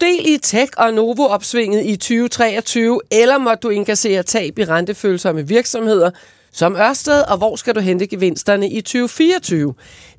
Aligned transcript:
del 0.00 0.26
i 0.26 0.38
tech- 0.38 0.72
og 0.76 0.94
Novo-opsvinget 0.94 1.84
i 1.84 1.96
2023, 1.96 3.00
eller 3.10 3.38
måtte 3.38 3.60
du 3.62 3.68
inkassere 3.68 4.22
tab 4.22 4.58
i 4.58 4.64
rentefølsomme 4.64 5.48
virksomheder 5.48 6.10
som 6.52 6.76
Ørsted, 6.76 7.20
og 7.28 7.36
hvor 7.38 7.56
skal 7.56 7.74
du 7.74 7.80
hente 7.80 8.06
gevinsterne 8.06 8.70
i 8.70 8.80
2024? 8.80 9.74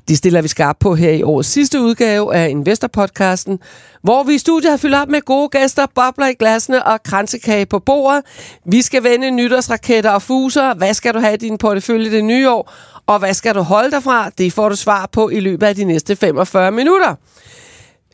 De 0.07 0.17
stiller 0.17 0.41
vi 0.41 0.47
skarpt 0.47 0.79
på 0.79 0.95
her 0.95 1.11
i 1.11 1.23
årets 1.23 1.49
sidste 1.49 1.81
udgave 1.81 2.35
af 2.35 2.49
Investor-podcasten, 2.49 3.59
hvor 4.01 4.23
vi 4.23 4.33
i 4.33 4.37
studiet 4.37 4.69
har 4.71 4.77
fyldt 4.77 4.95
op 4.95 5.09
med 5.09 5.21
gode 5.21 5.49
gæster, 5.49 5.85
bobler 5.95 6.27
i 6.27 6.33
glasene 6.33 6.85
og 6.85 7.03
kransekage 7.03 7.65
på 7.65 7.79
bordet. 7.79 8.23
Vi 8.65 8.81
skal 8.81 9.03
vende 9.03 9.31
nytårsraketter 9.31 10.11
og 10.11 10.21
fuser. 10.21 10.73
Hvad 10.73 10.93
skal 10.93 11.13
du 11.13 11.19
have 11.19 11.33
i 11.33 11.37
din 11.37 11.57
portefølje 11.57 12.11
det 12.11 12.23
nye 12.23 12.49
år? 12.49 12.73
Og 13.07 13.19
hvad 13.19 13.33
skal 13.33 13.55
du 13.55 13.61
holde 13.61 13.91
dig 13.91 14.03
fra? 14.03 14.29
Det 14.37 14.53
får 14.53 14.69
du 14.69 14.75
svar 14.75 15.09
på 15.11 15.29
i 15.29 15.39
løbet 15.39 15.67
af 15.67 15.75
de 15.75 15.83
næste 15.83 16.15
45 16.15 16.71
minutter. 16.71 17.15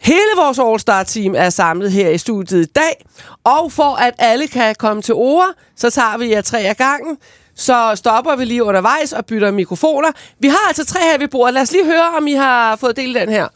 Hele 0.03 0.35
vores 0.35 0.59
All-Star-team 0.59 1.35
er 1.35 1.49
samlet 1.49 1.91
her 1.91 2.09
i 2.09 2.17
studiet 2.17 2.61
i 2.61 2.71
dag, 2.75 3.05
og 3.43 3.71
for 3.71 3.95
at 3.95 4.13
alle 4.17 4.47
kan 4.47 4.75
komme 4.79 5.01
til 5.01 5.13
ord, 5.13 5.49
så 5.77 5.89
tager 5.89 6.17
vi 6.17 6.31
jer 6.31 6.41
tre 6.41 6.59
af 6.59 6.77
gangen. 6.77 7.17
Så 7.55 7.91
stopper 7.95 8.35
vi 8.35 8.45
lige 8.45 8.63
undervejs 8.63 9.13
og 9.13 9.25
bytter 9.25 9.51
mikrofoner. 9.51 10.11
Vi 10.39 10.47
har 10.47 10.67
altså 10.67 10.85
tre 10.85 10.99
her 10.99 11.17
ved 11.17 11.27
bordet. 11.27 11.53
Lad 11.53 11.61
os 11.61 11.71
lige 11.71 11.85
høre, 11.85 12.09
om 12.17 12.27
I 12.27 12.33
har 12.33 12.75
fået 12.75 12.95
del 12.95 13.13
den 13.13 13.29
her. 13.29 13.47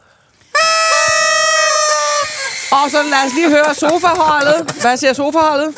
Og 2.71 2.91
så 2.91 2.97
lad 3.03 3.25
os 3.25 3.33
lige 3.33 3.49
høre 3.49 3.75
sofaholdet. 3.75 4.71
Hvad 4.81 4.97
siger 4.97 5.13
sofaholdet? 5.13 5.75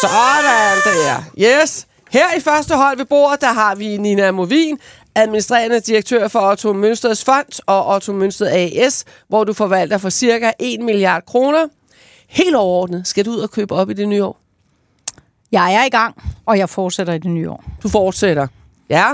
Sådan 0.00 0.78
der. 0.84 1.22
Yes. 1.62 1.86
Her 2.10 2.34
i 2.36 2.40
første 2.40 2.74
hold 2.74 2.96
ved 2.96 3.04
bordet, 3.04 3.40
der 3.40 3.52
har 3.52 3.74
vi 3.74 3.96
Nina 3.96 4.30
Movin, 4.30 4.78
administrerende 5.14 5.80
direktør 5.80 6.28
for 6.28 6.50
Otto 6.50 6.72
Mønsters 6.72 7.24
Fond 7.24 7.62
og 7.66 7.94
Otto 7.94 8.12
Mønsted 8.12 8.46
AS, 8.46 9.04
hvor 9.28 9.44
du 9.44 9.52
forvalter 9.52 9.98
for 9.98 10.10
cirka 10.10 10.50
1 10.60 10.80
milliard 10.80 11.26
kroner. 11.26 11.66
Helt 12.28 12.56
overordnet 12.56 13.06
skal 13.06 13.24
du 13.24 13.30
ud 13.30 13.38
og 13.38 13.50
købe 13.50 13.74
op 13.74 13.90
i 13.90 13.94
det 13.94 14.08
nye 14.08 14.24
år. 14.24 14.38
Jeg 15.52 15.74
er 15.74 15.84
i 15.84 15.88
gang, 15.88 16.22
og 16.46 16.58
jeg 16.58 16.68
fortsætter 16.68 17.12
i 17.12 17.18
det 17.18 17.30
nye 17.30 17.50
år. 17.50 17.64
Du 17.82 17.88
fortsætter. 17.88 18.46
Ja. 18.90 19.06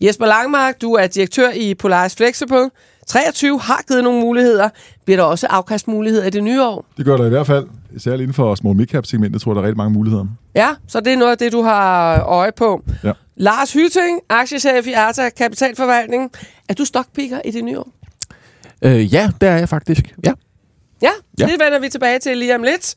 Jesper 0.00 0.26
Langmark, 0.26 0.80
du 0.82 0.92
er 0.92 1.06
direktør 1.06 1.50
i 1.50 1.74
Polaris 1.74 2.14
Flexible. 2.14 2.70
23 3.06 3.60
har 3.60 3.82
givet 3.88 4.04
nogle 4.04 4.20
muligheder. 4.20 4.68
Bliver 5.04 5.16
der 5.16 5.24
også 5.24 5.46
afkastmuligheder 5.46 6.26
i 6.26 6.30
det 6.30 6.44
nye 6.44 6.62
år? 6.62 6.84
Det 6.96 7.04
gør 7.04 7.16
der 7.16 7.26
i 7.26 7.28
hvert 7.28 7.46
fald. 7.46 7.66
Særligt 7.98 8.22
inden 8.22 8.34
for 8.34 8.54
small 8.54 8.76
midcap 8.76 9.06
segmentet 9.06 9.42
tror 9.42 9.52
jeg, 9.52 9.56
der 9.56 9.62
er 9.62 9.66
rigtig 9.66 9.76
mange 9.76 9.92
muligheder. 9.92 10.26
Ja, 10.54 10.70
så 10.88 11.00
det 11.00 11.12
er 11.12 11.16
noget 11.16 11.32
af 11.32 11.38
det, 11.38 11.52
du 11.52 11.62
har 11.62 12.20
øje 12.22 12.52
på. 12.56 12.82
Ja. 13.04 13.12
Lars 13.36 13.72
Hyting, 13.72 14.20
aktiechef 14.28 14.86
i 14.86 14.92
Arta 14.92 15.28
Kapitalforvaltning. 15.30 16.30
Er 16.68 16.74
du 16.74 16.84
stockpicker 16.84 17.40
i 17.44 17.50
det 17.50 17.64
nye 17.64 17.78
år? 17.78 17.88
Øh, 18.82 19.14
ja, 19.14 19.30
det 19.40 19.48
er 19.48 19.56
jeg 19.56 19.68
faktisk. 19.68 20.14
Ja. 20.26 20.32
Ja, 21.02 21.10
Ja. 21.38 21.44
det 21.46 21.52
vender 21.60 21.78
vi 21.78 21.88
tilbage 21.88 22.18
til 22.18 22.38
lige 22.38 22.54
om 22.54 22.62
lidt. 22.62 22.94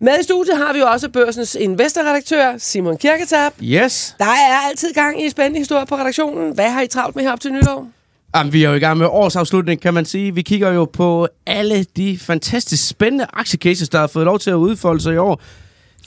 Med 0.00 0.12
i 0.20 0.22
studiet 0.22 0.56
har 0.56 0.72
vi 0.72 0.78
jo 0.78 0.86
også 0.86 1.08
børsens 1.08 1.54
investorredaktør, 1.60 2.54
Simon 2.58 2.96
Kirketab. 2.96 3.52
Yes. 3.62 4.16
Der 4.18 4.24
er 4.24 4.68
altid 4.70 4.94
gang 4.94 5.24
i 5.24 5.30
spændende 5.30 5.58
historier 5.58 5.84
på 5.84 5.94
redaktionen. 5.96 6.54
Hvad 6.54 6.70
har 6.70 6.80
I 6.82 6.86
travlt 6.86 7.16
med 7.16 7.24
her 7.24 7.32
op 7.32 7.40
til 7.40 7.52
nytår? 7.52 7.88
Jamen, 8.36 8.52
vi 8.52 8.64
er 8.64 8.68
jo 8.68 8.74
i 8.74 8.78
gang 8.78 8.98
med 8.98 9.06
årsafslutning, 9.06 9.80
kan 9.80 9.94
man 9.94 10.04
sige. 10.04 10.34
Vi 10.34 10.42
kigger 10.42 10.72
jo 10.72 10.84
på 10.84 11.28
alle 11.46 11.84
de 11.84 12.18
fantastisk 12.18 12.88
spændende 12.88 13.26
aktiecases, 13.32 13.88
der 13.88 13.98
har 13.98 14.06
fået 14.06 14.24
lov 14.24 14.38
til 14.38 14.50
at 14.50 14.54
udfolde 14.54 15.00
sig 15.02 15.14
i 15.14 15.16
år. 15.16 15.40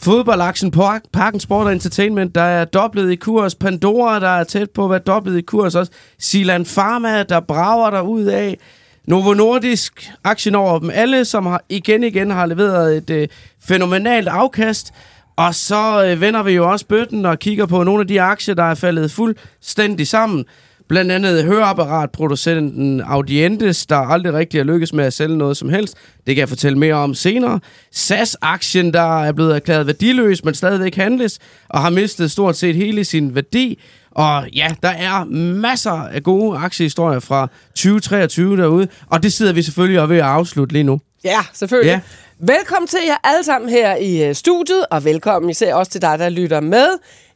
Fodboldaktion 0.03 0.71
på 0.71 0.83
Parken 1.13 1.39
Sport 1.39 1.65
og 1.65 1.73
Entertainment, 1.73 2.35
der 2.35 2.41
er 2.41 2.65
dobblet 2.65 3.11
i 3.11 3.15
kurs. 3.15 3.55
Pandora, 3.55 4.19
der 4.19 4.27
er 4.27 4.43
tæt 4.43 4.69
på 4.69 4.83
at 4.83 4.89
være 4.89 4.99
dobblet 4.99 5.37
i 5.37 5.41
kurs 5.41 5.75
også. 5.75 5.91
Silan 6.19 6.65
Pharma, 6.65 7.23
der 7.23 7.39
brager 7.39 7.89
der 7.89 8.01
ud 8.01 8.23
af. 8.23 8.57
Novo 9.05 9.33
Nordisk, 9.33 10.11
aktien 10.23 10.55
over 10.55 10.79
dem 10.79 10.89
alle, 10.93 11.25
som 11.25 11.45
har 11.45 11.63
igen 11.69 12.03
igen 12.03 12.31
har 12.31 12.45
leveret 12.45 12.97
et 12.97 13.09
øh, 13.09 13.27
fænomenalt 13.63 14.27
afkast. 14.27 14.93
Og 15.35 15.55
så 15.55 16.05
øh, 16.05 16.21
vender 16.21 16.43
vi 16.43 16.51
jo 16.51 16.71
også 16.71 16.85
bøtten 16.85 17.25
og 17.25 17.39
kigger 17.39 17.65
på 17.65 17.83
nogle 17.83 18.01
af 18.01 18.07
de 18.07 18.21
aktier, 18.21 18.55
der 18.55 18.63
er 18.63 18.75
faldet 18.75 19.11
fuldstændig 19.11 20.07
sammen. 20.07 20.45
Blandt 20.91 21.11
andet 21.11 21.43
høreapparatproducenten 21.43 23.01
Audientes, 23.01 23.85
der 23.85 23.95
aldrig 23.95 24.33
rigtig 24.33 24.59
har 24.59 24.65
lykkes 24.65 24.93
med 24.93 25.05
at 25.05 25.13
sælge 25.13 25.37
noget 25.37 25.57
som 25.57 25.69
helst. 25.69 25.95
Det 26.27 26.35
kan 26.35 26.37
jeg 26.37 26.49
fortælle 26.49 26.77
mere 26.77 26.93
om 26.93 27.13
senere. 27.13 27.59
SAS-aktien, 27.91 28.93
der 28.93 29.23
er 29.23 29.31
blevet 29.31 29.55
erklæret 29.55 29.87
værdiløs, 29.87 30.43
men 30.43 30.53
stadigvæk 30.53 30.95
handles, 30.95 31.39
og 31.69 31.81
har 31.81 31.89
mistet 31.89 32.31
stort 32.31 32.57
set 32.57 32.75
hele 32.75 33.05
sin 33.05 33.35
værdi. 33.35 33.79
Og 34.11 34.49
ja, 34.53 34.67
der 34.83 34.89
er 34.89 35.23
masser 35.55 35.91
af 35.91 36.23
gode 36.23 36.57
aktiehistorier 36.57 37.19
fra 37.19 37.47
2023 37.75 38.57
derude, 38.57 38.87
og 39.07 39.23
det 39.23 39.33
sidder 39.33 39.53
vi 39.53 39.61
selvfølgelig 39.61 40.01
og 40.01 40.09
ved 40.09 40.17
at 40.17 40.23
afslutte 40.23 40.73
lige 40.73 40.83
nu. 40.83 40.99
Ja, 41.23 41.39
selvfølgelig. 41.53 41.91
Ja. 41.91 41.99
Velkommen 42.39 42.87
til 42.87 42.99
jer 43.07 43.17
alle 43.23 43.43
sammen 43.43 43.69
her 43.69 43.95
i 43.95 44.27
øh, 44.27 44.35
studiet, 44.35 44.85
og 44.91 45.05
velkommen 45.05 45.49
især 45.49 45.75
også 45.75 45.91
til 45.91 46.01
dig, 46.01 46.19
der 46.19 46.29
lytter 46.29 46.59
med. 46.59 46.87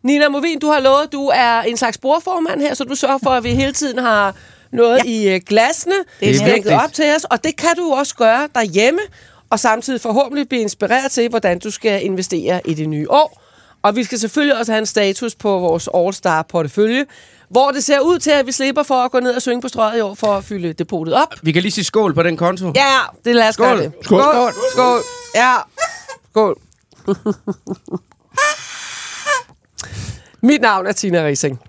Nina 0.06 0.30
Movin, 0.30 0.60
du 0.60 0.68
har 0.68 0.80
lovet, 0.80 1.12
du 1.12 1.28
er 1.28 1.62
en 1.62 1.78
slags 1.78 1.98
bordformand 1.98 2.62
her, 2.62 2.74
så 2.74 2.84
du 2.84 2.96
sørger 2.96 3.18
for, 3.24 3.30
at 3.30 3.44
vi 3.44 3.50
hele 3.50 3.74
tiden 3.74 3.98
har 3.98 4.36
noget 4.72 5.00
ja. 5.06 5.10
i 5.10 5.36
øh, 5.36 5.42
glasene. 5.48 5.96
Det 6.20 6.30
er 6.30 6.46
vigtigt. 6.54 6.76
op 6.84 6.94
til 6.94 7.06
os, 7.16 7.24
og 7.24 7.44
det 7.44 7.56
kan 7.56 7.70
du 7.78 7.94
også 7.94 8.16
gøre 8.16 8.48
derhjemme, 8.56 9.00
og 9.50 9.60
samtidig 9.60 10.02
forhåbentlig 10.02 10.50
blive 10.50 10.62
inspireret 10.62 11.12
til, 11.12 11.30
hvordan 11.30 11.60
du 11.60 11.72
skal 11.72 12.06
investere 12.06 12.62
i 12.66 12.74
det 12.74 12.90
nye 12.90 13.12
år. 13.12 13.42
Og 13.82 13.96
vi 13.96 14.04
skal 14.04 14.20
selvfølgelig 14.20 14.58
også 14.58 14.72
have 14.72 14.80
en 14.80 14.86
status 14.86 15.36
på 15.36 15.60
vores 15.60 15.90
All-Star-portefølje, 15.96 17.06
hvor 17.50 17.72
det 17.72 17.84
ser 17.84 18.00
ud 18.00 18.20
til, 18.20 18.32
at 18.32 18.46
vi 18.48 18.52
slipper 18.52 18.84
for 18.84 18.96
at 18.96 19.12
gå 19.12 19.20
ned 19.20 19.36
og 19.36 19.42
synge 19.42 19.62
på 19.62 19.68
strøget 19.68 19.98
i 19.98 20.02
år 20.02 20.14
for 20.14 20.28
at 20.28 20.44
fylde 20.44 20.74
depotet 20.74 21.14
op. 21.14 21.34
Vi 21.42 21.52
kan 21.52 21.62
lige 21.62 21.72
sige 21.72 21.86
skål 21.86 22.14
på 22.14 22.24
den 22.24 22.38
konto. 22.38 22.72
Ja, 22.76 22.98
det 23.26 23.36
lad 23.36 23.48
os 23.48 23.54
Skål. 23.54 23.68
gøre 23.68 23.78
det. 23.78 23.92
Skål. 24.02 24.22
Skål. 24.22 24.54
Skål. 24.74 25.00
Ja. 25.36 25.56
Skål. 26.32 26.58
Mit 30.46 30.62
navn 30.62 30.88
er 30.88 30.92
Tina 30.92 31.26
Rising. 31.26 31.60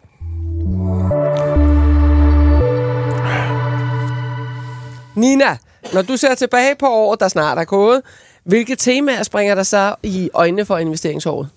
Nina, 5.15 5.57
når 5.95 6.03
du 6.03 6.17
ser 6.17 6.35
tilbage 6.35 6.75
på 6.79 6.87
året, 6.87 7.21
der 7.21 7.29
snart 7.29 7.59
er 7.59 7.65
gået, 7.65 8.03
hvilke 8.45 8.77
temaer 8.77 9.23
springer 9.23 9.55
der 9.55 9.63
så 9.63 9.95
i 10.03 10.31
øjnene 10.35 10.65
for 10.65 10.79
investeringsåret? 10.79 11.49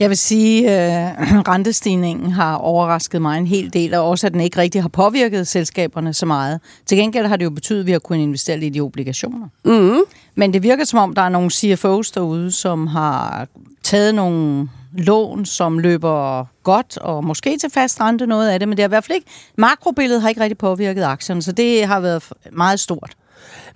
Jeg 0.00 0.08
vil 0.08 0.18
sige, 0.18 0.70
at 0.70 1.12
øh, 1.20 1.38
rentestigningen 1.52 2.30
har 2.32 2.56
overrasket 2.56 3.22
mig 3.22 3.38
en 3.38 3.46
hel 3.46 3.72
del, 3.72 3.94
og 3.94 4.08
også 4.08 4.26
at 4.26 4.32
den 4.32 4.40
ikke 4.40 4.58
rigtig 4.58 4.82
har 4.82 4.88
påvirket 4.88 5.46
selskaberne 5.46 6.14
så 6.14 6.26
meget. 6.26 6.60
Til 6.86 6.98
gengæld 6.98 7.26
har 7.26 7.36
det 7.36 7.44
jo 7.44 7.50
betydet, 7.50 7.80
at 7.80 7.86
vi 7.86 7.92
har 7.92 7.98
kunnet 7.98 8.22
investere 8.22 8.56
lidt 8.56 8.76
i 8.76 8.80
obligationer. 8.80 9.48
Mm. 9.64 10.00
Men 10.34 10.52
det 10.52 10.62
virker 10.62 10.84
som 10.84 10.98
om, 10.98 11.14
der 11.14 11.22
er 11.22 11.28
nogle 11.28 11.50
CFO's 11.52 12.12
derude, 12.14 12.52
som 12.52 12.86
har 12.86 13.46
taget 13.82 14.14
nogle 14.14 14.68
lån, 14.92 15.44
som 15.46 15.78
løber 15.78 16.44
godt, 16.62 16.98
og 16.98 17.24
måske 17.24 17.58
til 17.58 17.70
fast 17.70 18.00
rente 18.00 18.26
noget 18.26 18.48
af 18.48 18.58
det, 18.58 18.68
men 18.68 18.76
det 18.76 18.82
har 18.82 18.88
i 18.88 18.94
hvert 18.94 19.04
fald 19.04 19.16
ikke, 19.16 19.30
makrobilledet 19.58 20.22
har 20.22 20.28
ikke 20.28 20.40
rigtig 20.40 20.58
påvirket 20.58 21.04
aktierne, 21.04 21.42
så 21.42 21.52
det 21.52 21.84
har 21.86 22.00
været 22.00 22.24
meget 22.52 22.80
stort. 22.80 23.12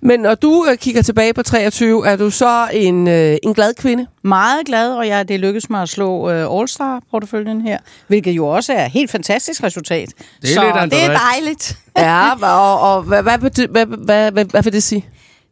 Men 0.01 0.19
når 0.19 0.35
du 0.35 0.65
øh, 0.69 0.77
kigger 0.77 1.01
tilbage 1.01 1.33
på 1.33 1.43
23, 1.43 2.07
er 2.07 2.15
du 2.15 2.29
så 2.29 2.67
en, 2.73 3.07
øh, 3.07 3.37
en 3.43 3.53
glad 3.53 3.73
kvinde? 3.73 4.07
Meget 4.21 4.65
glad, 4.65 4.93
og 4.93 5.07
jeg, 5.07 5.27
det 5.27 5.39
lykkedes 5.39 5.69
mig 5.69 5.81
at 5.81 5.89
slå 5.89 6.29
øh, 6.29 6.59
All-Star-porteføljen 6.59 7.61
her, 7.61 7.77
hvilket 8.07 8.31
jo 8.31 8.47
også 8.47 8.73
er 8.73 8.85
et 8.85 8.91
helt 8.91 9.11
fantastisk 9.11 9.63
resultat. 9.63 10.09
Det 10.41 10.49
er 10.49 10.53
så 10.53 10.79
lidt 10.81 10.91
det 10.91 11.03
er 11.03 11.17
dejligt. 11.31 11.77
Ja, 11.97 12.31
og, 12.41 12.79
og 12.79 13.01
hvad, 13.01 13.23
hvad, 13.23 13.37
bety- 13.37 13.71
hvad, 13.71 13.85
hvad, 13.85 14.31
hvad, 14.31 14.45
hvad 14.45 14.63
vil 14.63 14.73
det 14.73 14.83
sige? 14.83 15.05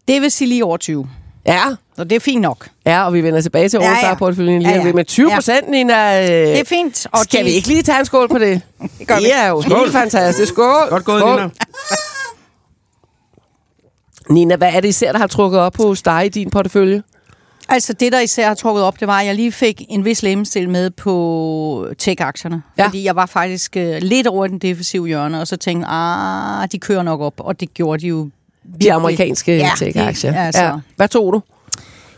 Det 0.07 0.21
vil 0.21 0.31
sige 0.31 0.47
lige 0.47 0.65
over 0.65 0.77
20. 0.77 1.09
Ja, 1.45 1.63
Så 1.97 2.03
det 2.03 2.15
er 2.15 2.19
fint 2.19 2.41
nok. 2.41 2.67
ja, 2.85 3.05
og 3.05 3.13
vi 3.13 3.21
vender 3.23 3.41
tilbage 3.41 3.69
til 3.69 3.77
Ja, 3.81 3.85
ja. 3.85 3.91
All-Star-porteføljen 3.91 4.61
lige 4.61 4.73
Ja, 4.75 4.85
ja. 4.85 4.93
Men 4.93 5.05
20 5.05 5.31
procent, 5.35 5.69
Nina, 5.69 6.21
øh, 6.23 6.27
Det 6.29 6.59
er 6.59 6.63
fint. 6.65 7.07
Og 7.11 7.19
skal 7.19 7.39
de- 7.39 7.45
vi 7.45 7.51
ikke 7.51 7.67
lige 7.67 7.81
tage 7.83 7.99
en 7.99 8.05
skål 8.05 8.27
på 8.29 8.37
det? 8.37 8.61
Det 8.99 9.07
gør 9.07 9.15
vi. 9.17 9.23
Det 9.23 9.35
er 9.35 9.47
jo 9.47 9.61
Skål. 9.61 9.77
helt 9.79 9.91
fantastisk. 9.91 10.53
Skål. 10.53 10.89
Godt 10.89 11.05
gået, 11.05 11.19
Skål. 11.21 11.35
Nina. 11.35 11.49
Nina, 14.29 14.55
hvad 14.55 14.69
er 14.73 14.79
det 14.79 14.87
især, 14.87 15.11
der 15.11 15.19
har 15.19 15.27
trukket 15.27 15.59
op 15.59 15.77
hos 15.77 16.01
dig 16.01 16.25
i 16.25 16.29
din 16.29 16.49
portefølje? 16.49 17.03
Altså 17.69 17.93
det, 17.93 18.11
der 18.11 18.19
især 18.19 18.47
har 18.47 18.53
trukket 18.55 18.83
op, 18.83 18.99
det 18.99 19.07
var, 19.07 19.19
at 19.19 19.25
jeg 19.25 19.35
lige 19.35 19.51
fik 19.51 19.81
en 19.89 20.05
vis 20.05 20.23
lemstil 20.23 20.69
med 20.69 20.89
på 20.89 21.87
tech-aktierne. 21.97 22.61
Ja. 22.77 22.83
Ja. 22.83 22.87
Fordi 22.87 23.03
jeg 23.03 23.15
var 23.15 23.25
faktisk 23.25 23.77
øh, 23.77 23.97
lidt 24.01 24.27
over 24.27 24.47
den 24.47 24.59
defensive 24.59 25.07
hjørne, 25.07 25.41
og 25.41 25.47
så 25.47 25.57
tænkte 25.57 25.87
ah, 25.89 26.67
de 26.71 26.79
kører 26.79 27.03
nok 27.03 27.21
op. 27.21 27.33
Og 27.37 27.59
det 27.59 27.73
gjorde 27.73 28.01
de 28.01 28.07
jo 28.07 28.29
De 28.81 28.93
amerikanske 28.93 29.57
Ja, 29.57 29.71
tech-aktier. 29.77 30.33
altså. 30.33 30.63
Ja. 30.63 30.71
Hvad 30.95 31.07
tog 31.07 31.33
du? 31.33 31.41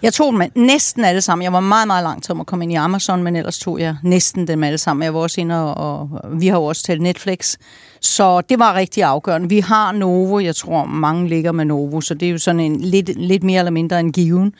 Jeg 0.02 0.14
tog 0.14 0.34
dem 0.34 0.42
næsten 0.56 1.06
alle 1.06 1.22
sammen. 1.22 1.44
Jeg 1.44 1.54
var 1.54 1.60
meget, 1.60 1.88
meget 1.88 2.04
langt 2.04 2.30
om 2.30 2.40
at 2.40 2.46
komme 2.46 2.66
ind 2.66 2.72
i 2.72 2.76
Amazon, 2.76 3.24
men 3.24 3.36
ellers 3.36 3.60
tog 3.60 3.80
jeg 3.80 3.96
næsten 4.04 4.48
dem 4.48 4.64
alle 4.64 4.78
sammen. 4.78 5.04
Jeg 5.04 5.14
var 5.14 5.20
også 5.20 5.42
inde 5.42 5.74
og, 5.74 6.10
og 6.12 6.22
vi 6.40 6.48
har 6.48 6.58
jo 6.58 6.64
også 6.64 6.84
talt 6.84 7.02
Netflix. 7.02 7.56
Så 8.02 8.42
det 8.42 8.60
var 8.60 8.74
rigtig 8.76 9.04
afgørende. 9.04 9.50
Vi 9.50 9.60
har 9.60 9.92
Novo, 9.92 10.40
jeg 10.40 10.56
tror 10.56 10.86
mange 10.86 11.28
ligger 11.30 11.52
med 11.52 11.66
Novo, 11.66 12.02
så 12.02 12.14
det 12.14 12.28
er 12.28 12.32
jo 12.32 12.38
sådan 12.38 12.60
en 12.60 12.82
lidt, 12.82 13.10
lidt 13.16 13.44
mere 13.44 13.60
eller 13.60 13.72
mindre 13.72 14.00
en 14.00 14.12
given. 14.12 14.54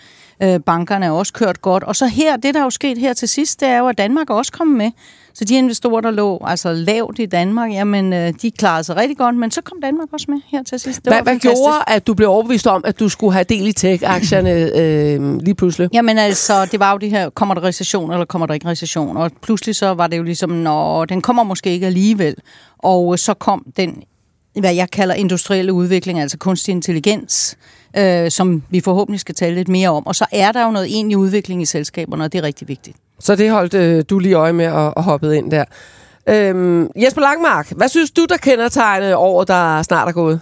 Øh, 0.44 0.60
bankerne 0.60 1.06
er 1.06 1.12
også 1.12 1.34
kørt 1.34 1.62
godt. 1.62 1.84
Og 1.84 1.96
så 1.96 2.08
her, 2.08 2.38
det 2.38 2.54
der 2.54 2.60
er 2.60 2.64
jo 2.64 2.70
sket 2.70 2.98
her 2.98 3.14
til 3.14 3.30
sidst, 3.30 3.60
det 3.60 3.68
er 3.68 3.78
jo, 3.78 3.88
at 3.88 3.98
Danmark 3.98 4.30
er 4.30 4.34
også 4.34 4.52
kommet 4.52 4.78
med. 4.78 4.92
Så 5.36 5.46
de 5.46 5.56
investorer, 5.56 6.02
der 6.02 6.12
lå 6.12 6.42
altså 6.46 6.74
lavt 6.74 7.20
i 7.20 7.26
Danmark, 7.26 7.72
jamen, 7.72 8.14
øh, 8.14 8.34
de 8.42 8.52
klarede 8.52 8.84
sig 8.84 8.96
rigtig 8.96 9.18
godt, 9.18 9.36
men 9.36 9.52
så 9.52 9.62
kom 9.62 9.82
Danmark 9.82 10.08
også 10.14 10.26
med 10.30 10.40
her 10.48 10.64
til 10.64 10.80
sidst. 10.80 11.06
Det 11.06 11.14
Hvad, 11.14 11.24
hvad 11.24 11.40
gjorde, 11.40 11.84
at 11.88 12.08
du 12.08 12.14
blev 12.14 12.30
overbevist 12.30 12.68
om, 12.68 12.84
at 12.86 13.00
du 13.00 13.10
skulle 13.10 13.34
have 13.34 13.44
del 13.44 13.68
i 13.68 13.72
tech-aktierne 13.72 14.50
øh, 14.82 15.38
lige 15.38 15.56
pludselig? 15.56 15.90
Jamen 15.94 16.18
altså, 16.18 16.66
det 16.66 16.80
var 16.80 16.92
jo 16.92 16.98
det 16.98 17.10
her, 17.10 17.30
kommer 17.30 17.56
der 17.56 17.64
recession, 17.64 18.12
eller 18.12 18.26
kommer 18.26 18.46
der 18.46 18.54
ikke 18.54 18.68
recession? 18.68 19.18
Og 19.18 19.32
pludselig 19.42 19.76
så 19.76 19.94
var 19.94 20.08
det 20.08 20.18
jo 20.18 20.24
ligesom, 20.24 20.50
når 20.50 21.06
den 21.06 21.22
kommer 21.22 21.44
måske 21.44 21.70
ikke 21.70 21.86
alligevel. 21.86 22.36
Og 22.78 23.20
så 23.20 23.34
kom 23.34 23.66
den, 23.78 24.04
hvad 24.60 24.74
jeg 24.74 24.92
kalder 24.92 25.16
industrielle 25.16 25.74
udvikling, 25.74 26.20
altså 26.20 26.38
kunstig 26.38 26.72
intelligens, 26.72 27.58
øh, 27.60 27.83
som 28.30 28.64
vi 28.70 28.80
forhåbentlig 28.80 29.20
skal 29.20 29.36
tale 29.36 29.56
lidt 29.56 29.68
mere 29.68 29.90
om. 29.90 30.08
Og 30.08 30.16
så 30.16 30.26
er 30.32 30.52
der 30.52 30.66
jo 30.66 30.72
noget 30.72 30.88
egentlig 30.88 31.18
udvikling 31.18 31.62
i 31.62 31.66
selskaberne, 31.66 32.24
og 32.24 32.34
det 32.34 32.40
er 32.40 32.44
rigtig 32.44 32.68
vigtigt. 32.68 32.98
Så 33.20 33.36
det 33.36 33.52
holdt 33.52 33.74
øh, 33.74 34.04
du 34.10 34.20
lige 34.20 34.36
øje 34.36 34.54
med 34.54 34.68
og, 34.68 34.98
og 34.98 35.04
hoppede 35.04 35.38
ind 35.38 35.52
der. 35.52 35.66
Øhm, 36.30 36.90
Jesper 36.96 37.22
Langmark, 37.22 37.72
hvad 37.72 37.88
synes 37.88 38.12
du, 38.12 38.26
der 38.30 38.38
kendetegner 38.38 39.16
året, 39.16 39.48
der 39.48 39.82
snart 39.82 40.08
er 40.08 40.12
gået? 40.12 40.40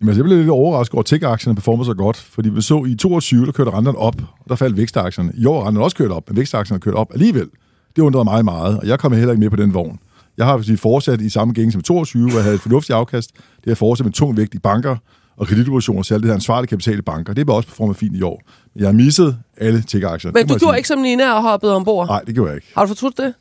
Jamen, 0.00 0.08
altså, 0.08 0.22
jeg 0.22 0.24
blev 0.24 0.38
lidt 0.38 0.50
overrasket 0.50 0.94
over, 0.94 1.02
at 1.02 1.06
tech-aktierne 1.06 1.54
performer 1.54 1.84
så 1.84 1.94
godt, 1.94 2.16
fordi 2.16 2.48
vi 2.48 2.62
så 2.62 2.84
i 2.84 2.94
22, 2.94 3.46
der 3.46 3.52
kørte 3.52 3.70
renterne 3.70 3.98
op, 3.98 4.14
og 4.16 4.48
der 4.48 4.56
faldt 4.56 4.76
vækstaktierne. 4.76 5.32
I 5.34 5.46
år 5.46 5.60
er 5.60 5.66
renterne 5.66 5.84
også 5.84 5.96
kørt 5.96 6.10
op, 6.10 6.28
men 6.28 6.36
vækstaktierne 6.36 6.80
kørte 6.80 6.94
op 6.94 7.12
alligevel. 7.12 7.48
Det 7.96 8.02
undrede 8.02 8.24
mig 8.24 8.44
meget, 8.44 8.78
og 8.78 8.86
jeg 8.86 8.98
kom 8.98 9.12
heller 9.12 9.30
ikke 9.30 9.40
med 9.40 9.50
på 9.50 9.56
den 9.56 9.74
vogn. 9.74 9.98
Jeg 10.36 10.46
har 10.46 10.76
fortsat 10.76 11.20
i 11.20 11.28
samme 11.28 11.54
gænge 11.54 11.72
som 11.72 11.82
22, 11.82 12.22
hvor 12.22 12.38
jeg 12.38 12.42
havde 12.42 12.54
et 12.54 12.60
fornuftigt 12.60 12.96
afkast. 12.96 13.30
Det 13.64 13.70
er 13.70 13.74
fortsat 13.74 14.06
med 14.06 14.12
tung 14.12 14.36
vægt 14.36 14.54
i 14.54 14.58
banker 14.58 14.96
og 15.38 15.46
kreditobligationer, 15.46 16.02
særligt 16.02 16.22
det 16.22 16.28
her 16.28 16.34
ansvarlige 16.34 16.68
kapital 16.68 16.98
i 16.98 17.02
banker. 17.02 17.32
Det 17.32 17.46
var 17.46 17.52
også 17.52 17.68
performet 17.68 17.96
fint 17.96 18.16
i 18.16 18.22
år. 18.22 18.42
Jeg 18.76 18.86
har 18.86 18.92
misset 18.92 19.36
alle 19.56 19.84
tech-aktier. 19.88 20.30
Men 20.34 20.48
du 20.48 20.58
gjorde 20.58 20.76
ikke 20.76 20.88
som 20.88 20.98
Nina 20.98 21.32
og 21.32 21.42
hoppede 21.42 21.76
ombord. 21.76 22.06
Nej, 22.06 22.20
det 22.20 22.34
gjorde 22.34 22.48
jeg 22.48 22.56
ikke. 22.56 22.68
Har 22.74 22.82
du 22.82 22.88
fortrudt 22.88 23.16
det? 23.16 23.34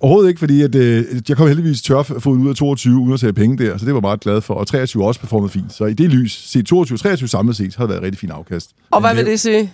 Overhovedet 0.00 0.28
ikke, 0.28 0.38
fordi 0.38 0.62
at, 0.62 0.74
øh, 0.74 1.04
jeg 1.28 1.36
kom 1.36 1.46
heldigvis 1.46 1.82
tørfod 1.82 2.38
ud 2.38 2.48
af 2.48 2.54
22 2.54 2.98
uden 2.98 3.12
at 3.12 3.20
tage 3.20 3.32
penge 3.32 3.64
der, 3.64 3.78
så 3.78 3.86
det 3.86 3.94
var 3.94 4.00
meget 4.00 4.20
glad 4.20 4.40
for. 4.40 4.54
Og 4.54 4.66
23 4.66 5.04
også 5.06 5.20
performet 5.20 5.50
fint. 5.50 5.72
Så 5.72 5.84
i 5.84 5.92
det 5.92 6.10
lys, 6.10 6.32
set 6.32 6.66
22 6.66 6.96
og 6.96 7.00
23 7.00 7.28
samlet 7.28 7.56
set, 7.56 7.76
har 7.76 7.84
det 7.84 7.88
været 7.88 7.98
et 7.98 8.04
rigtig 8.04 8.18
fint 8.18 8.32
afkast. 8.32 8.70
Og 8.90 9.00
hvad 9.00 9.14
vil 9.14 9.26
det 9.26 9.40
sige? 9.40 9.72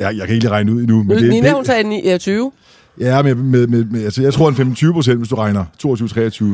Jeg, 0.00 0.16
jeg 0.16 0.26
kan 0.26 0.34
ikke 0.34 0.44
lige 0.44 0.50
regne 0.50 0.72
ud 0.72 0.80
endnu. 0.80 1.02
Men 1.02 1.18
det, 1.18 1.28
Nina, 1.30 1.48
det, 1.48 1.54
hun 1.54 1.64
sagde 1.64 1.82
29. 1.82 2.52
Ja, 3.00 3.22
med, 3.22 3.34
med, 3.34 3.66
med, 3.66 3.84
med, 3.84 4.04
altså, 4.04 4.22
jeg 4.22 4.34
tror 4.34 4.48
en 4.48 4.54
25 4.54 4.92
procent, 4.92 5.18
hvis 5.18 5.28
du 5.28 5.34
regner 5.34 5.64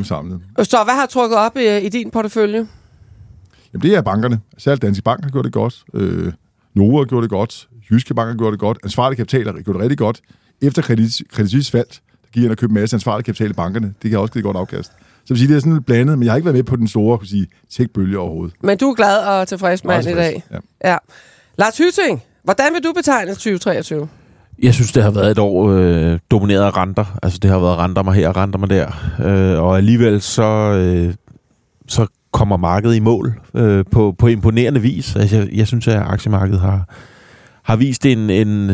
22-23 0.01 0.07
samlet. 0.07 0.39
Så 0.63 0.77
hvad 0.83 0.93
har 0.93 1.05
trukket 1.05 1.37
op 1.37 1.57
i, 1.57 1.77
i 1.77 1.89
din 1.89 2.11
portefølje? 2.11 2.67
Jamen, 3.73 3.81
det 3.81 3.95
er 3.95 4.01
bankerne. 4.01 4.39
Særligt 4.57 4.81
Danske 4.81 5.03
Bank 5.03 5.23
har 5.23 5.29
gjort 5.31 5.45
det 5.45 5.53
godt. 5.53 5.83
Øh, 5.93 6.33
Novo 6.73 6.97
har 6.97 7.05
gjort 7.05 7.23
det 7.23 7.29
godt. 7.29 7.67
Jyske 7.91 8.13
Bank 8.13 8.27
har 8.27 8.37
gjort 8.37 8.51
det 8.51 8.59
godt. 8.59 8.77
Ansvarlig 8.83 9.17
kapital 9.17 9.45
har 9.45 9.53
gjort 9.53 9.73
det 9.75 9.81
rigtig 9.81 9.97
godt. 9.97 10.21
Efter 10.61 10.81
kredit, 10.81 11.21
kreditvis 11.31 11.71
faldt, 11.71 12.01
der 12.21 12.27
gik 12.33 12.43
ind 12.43 12.51
og 12.51 12.57
købte 12.57 12.71
en 12.71 12.81
masse 12.81 12.95
ansvarlig 12.95 13.25
kapital 13.25 13.49
i 13.49 13.53
bankerne. 13.53 13.93
Det 14.01 14.09
kan 14.09 14.19
også 14.19 14.33
give 14.33 14.39
et 14.39 14.45
godt 14.45 14.57
afkast. 14.57 14.91
Så 14.91 15.25
jeg 15.29 15.35
vil 15.35 15.37
sige, 15.37 15.47
det 15.47 15.55
er 15.55 15.59
sådan 15.59 15.73
lidt 15.73 15.85
blandet, 15.85 16.19
men 16.19 16.25
jeg 16.25 16.31
har 16.31 16.37
ikke 16.37 16.45
været 16.45 16.55
med 16.55 16.63
på 16.63 16.75
den 16.75 16.87
store 16.87 17.17
kunne 17.17 17.27
sige, 17.27 17.47
tech-bølge 17.69 18.19
overhovedet. 18.19 18.55
Men 18.63 18.77
du 18.77 18.89
er 18.89 18.95
glad 18.95 19.17
og 19.17 19.47
tilfreds 19.47 19.83
med 19.83 19.93
Meget 19.93 20.05
i 20.05 20.15
dag. 20.15 20.43
Ja. 20.51 20.91
Ja. 20.91 20.97
Lars 21.57 21.77
Hytting, 21.77 22.23
hvordan 22.43 22.73
vil 22.73 22.83
du 22.83 22.93
betegne 22.95 23.31
2023? 23.31 24.09
Jeg 24.63 24.73
synes, 24.73 24.91
det 24.91 25.03
har 25.03 25.11
været 25.11 25.31
et 25.31 25.39
år 25.39 25.69
øh, 25.69 26.19
domineret 26.31 26.63
af 26.63 26.77
renter. 26.77 27.19
Altså, 27.23 27.39
det 27.41 27.51
har 27.51 27.59
været 27.59 27.77
renter 27.77 28.03
mig 28.03 28.13
her 28.13 28.29
og 28.29 28.35
renter 28.35 28.59
mig 28.59 28.69
der. 28.69 28.87
Øh, 29.25 29.63
og 29.63 29.77
alligevel 29.77 30.21
så, 30.21 30.43
øh, 30.43 31.13
så 31.87 32.07
kommer 32.31 32.57
markedet 32.57 32.95
i 32.95 32.99
mål 32.99 33.33
øh, 33.53 33.85
på, 33.91 34.15
på 34.17 34.27
imponerende 34.27 34.81
vis. 34.81 35.15
Altså, 35.15 35.37
jeg, 35.37 35.49
jeg 35.53 35.67
synes, 35.67 35.87
at 35.87 35.95
aktiemarkedet 35.95 36.61
har, 36.61 36.89
har 37.63 37.75
vist 37.75 38.05
en, 38.05 38.29
en, 38.29 38.69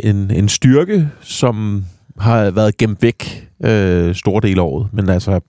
en, 0.00 0.30
en 0.30 0.48
styrke, 0.48 1.08
som 1.20 1.84
har 2.18 2.50
været 2.50 2.76
gemt 2.76 3.02
væk 3.02 3.48
øh, 3.64 4.14
store 4.14 4.40
dele 4.48 4.60
af 4.60 4.64
året. 4.64 4.88
Men 4.92 5.08
altså, 5.08 5.40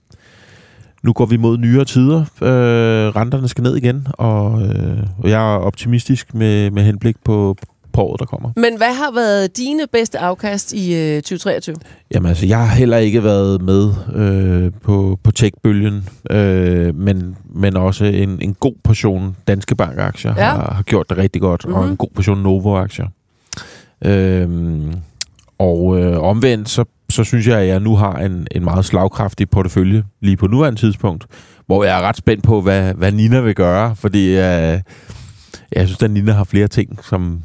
nu 1.02 1.12
går 1.12 1.26
vi 1.26 1.36
mod 1.36 1.58
nyere 1.58 1.84
tider. 1.84 2.20
Øh, 2.20 3.16
renterne 3.16 3.48
skal 3.48 3.62
ned 3.62 3.76
igen, 3.76 4.06
og, 4.12 4.62
øh, 4.62 4.98
og 5.18 5.30
jeg 5.30 5.54
er 5.54 5.58
optimistisk 5.58 6.34
med, 6.34 6.70
med 6.70 6.82
henblik 6.82 7.16
på, 7.24 7.56
på 7.92 8.00
året, 8.02 8.20
der 8.20 8.26
kommer. 8.26 8.50
Men 8.56 8.76
hvad 8.76 8.94
har 8.94 9.14
været 9.14 9.56
dine 9.56 9.82
bedste 9.92 10.18
afkast 10.18 10.72
i 10.72 10.94
øh, 10.94 11.16
2023? 11.22 11.76
Jamen 12.14 12.28
altså, 12.28 12.46
jeg 12.46 12.58
har 12.68 12.74
heller 12.76 12.96
ikke 12.96 13.24
været 13.24 13.62
med 13.62 13.90
øh, 14.14 14.72
på, 14.82 15.18
på 15.22 15.30
tech-bølgen, 15.32 16.08
øh, 16.30 16.94
men, 16.94 17.36
men 17.54 17.76
også 17.76 18.04
en, 18.04 18.38
en 18.42 18.54
god 18.54 18.74
portion 18.84 19.36
Danske 19.48 19.76
Bank-aktier 19.76 20.34
Ja. 20.36 20.44
har, 20.44 20.72
har 20.74 20.82
gjort 20.82 21.10
det 21.10 21.18
rigtig 21.18 21.40
godt, 21.40 21.64
mm-hmm. 21.64 21.76
og 21.78 21.82
Mhm. 21.84 21.90
en 21.90 21.96
god 21.96 22.08
portion 22.14 22.38
Novo-aktier. 22.42 23.06
Øh, 24.04 24.48
og 25.58 26.00
øh, 26.00 26.22
omvendt, 26.22 26.68
så, 26.68 26.84
så 27.10 27.24
synes 27.24 27.46
jeg, 27.46 27.58
at 27.58 27.68
jeg 27.68 27.80
nu 27.80 27.96
har 27.96 28.18
en, 28.18 28.46
en 28.50 28.64
meget 28.64 28.84
slagkraftig 28.84 29.50
portefølje 29.50 30.04
lige 30.20 30.36
på 30.36 30.46
nuværende 30.46 30.80
tidspunkt, 30.80 31.26
hvor 31.66 31.84
jeg 31.84 31.98
er 31.98 32.02
ret 32.02 32.16
spændt 32.16 32.44
på, 32.44 32.60
hvad, 32.60 32.94
hvad 32.94 33.12
Nina 33.12 33.40
vil 33.40 33.54
gøre, 33.54 33.96
fordi 33.96 34.26
øh, 34.28 34.80
jeg 35.72 35.86
synes, 35.86 36.02
at 36.02 36.10
Nina 36.10 36.32
har 36.32 36.44
flere 36.44 36.68
ting, 36.68 36.98
som, 37.04 37.42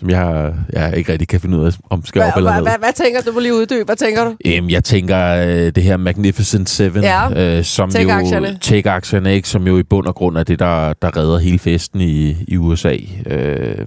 som 0.00 0.10
jeg, 0.10 0.54
jeg 0.72 0.96
ikke 0.96 1.12
rigtig 1.12 1.28
kan 1.28 1.40
finde 1.40 1.58
ud 1.58 1.66
af, 1.66 1.72
om 1.90 2.04
skal 2.04 2.22
op 2.22 2.24
Hvad, 2.26 2.32
eller 2.36 2.50
hvad, 2.52 2.60
ned. 2.60 2.68
hvad, 2.70 2.78
hvad 2.78 2.92
tænker 2.92 3.20
du? 3.20 3.28
Du 3.28 3.34
må 3.34 3.40
lige 3.40 3.54
uddybe. 3.54 3.84
Hvad 3.84 3.96
tænker 3.96 4.24
du? 4.24 4.36
Øhm, 4.46 4.70
jeg 4.70 4.84
tænker 4.84 5.18
øh, 5.26 5.72
det 5.74 5.82
her 5.82 5.96
Magnificent 5.96 6.68
Seven, 6.70 7.02
Ja, 7.02 7.56
øh, 7.58 7.64
som 7.64 7.90
tech-aktierne. 7.90 8.48
jo 8.48 8.56
tech-aktierne, 8.60 9.34
ikke, 9.34 9.48
som 9.48 9.66
jo 9.66 9.78
i 9.78 9.82
bund 9.82 10.06
og 10.06 10.14
grund 10.14 10.38
er 10.38 10.42
det, 10.42 10.58
der, 10.58 10.92
der 10.92 11.16
redder 11.16 11.38
hele 11.38 11.58
festen 11.58 12.00
i, 12.00 12.36
i 12.48 12.56
USA. 12.56 12.96
Øh, 13.26 13.86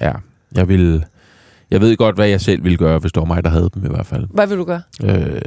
ja, 0.00 0.12
jeg 0.54 0.68
vil... 0.68 1.04
Jeg 1.70 1.80
ved 1.80 1.96
godt, 1.96 2.14
hvad 2.14 2.28
jeg 2.28 2.40
selv 2.40 2.64
ville 2.64 2.78
gøre, 2.78 2.98
hvis 2.98 3.12
det 3.12 3.20
var 3.20 3.26
mig, 3.26 3.44
der 3.44 3.50
havde 3.50 3.70
dem 3.74 3.84
i 3.84 3.88
hvert 3.88 4.06
fald. 4.06 4.26
Hvad 4.30 4.46
vil 4.46 4.58
du 4.58 4.64
gøre? 4.64 4.82
Øh, 5.04 5.40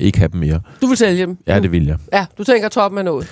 ikke 0.00 0.18
have 0.18 0.28
dem 0.32 0.40
mere. 0.40 0.60
Du 0.82 0.86
vil 0.86 0.96
sælge 0.96 1.26
dem? 1.26 1.38
Ja, 1.46 1.60
det 1.60 1.72
vil 1.72 1.86
jeg. 1.86 1.96
Ja, 2.12 2.26
du 2.38 2.44
tænker 2.44 2.68
toppen 2.68 2.98
er 2.98 3.02
nået. 3.02 3.26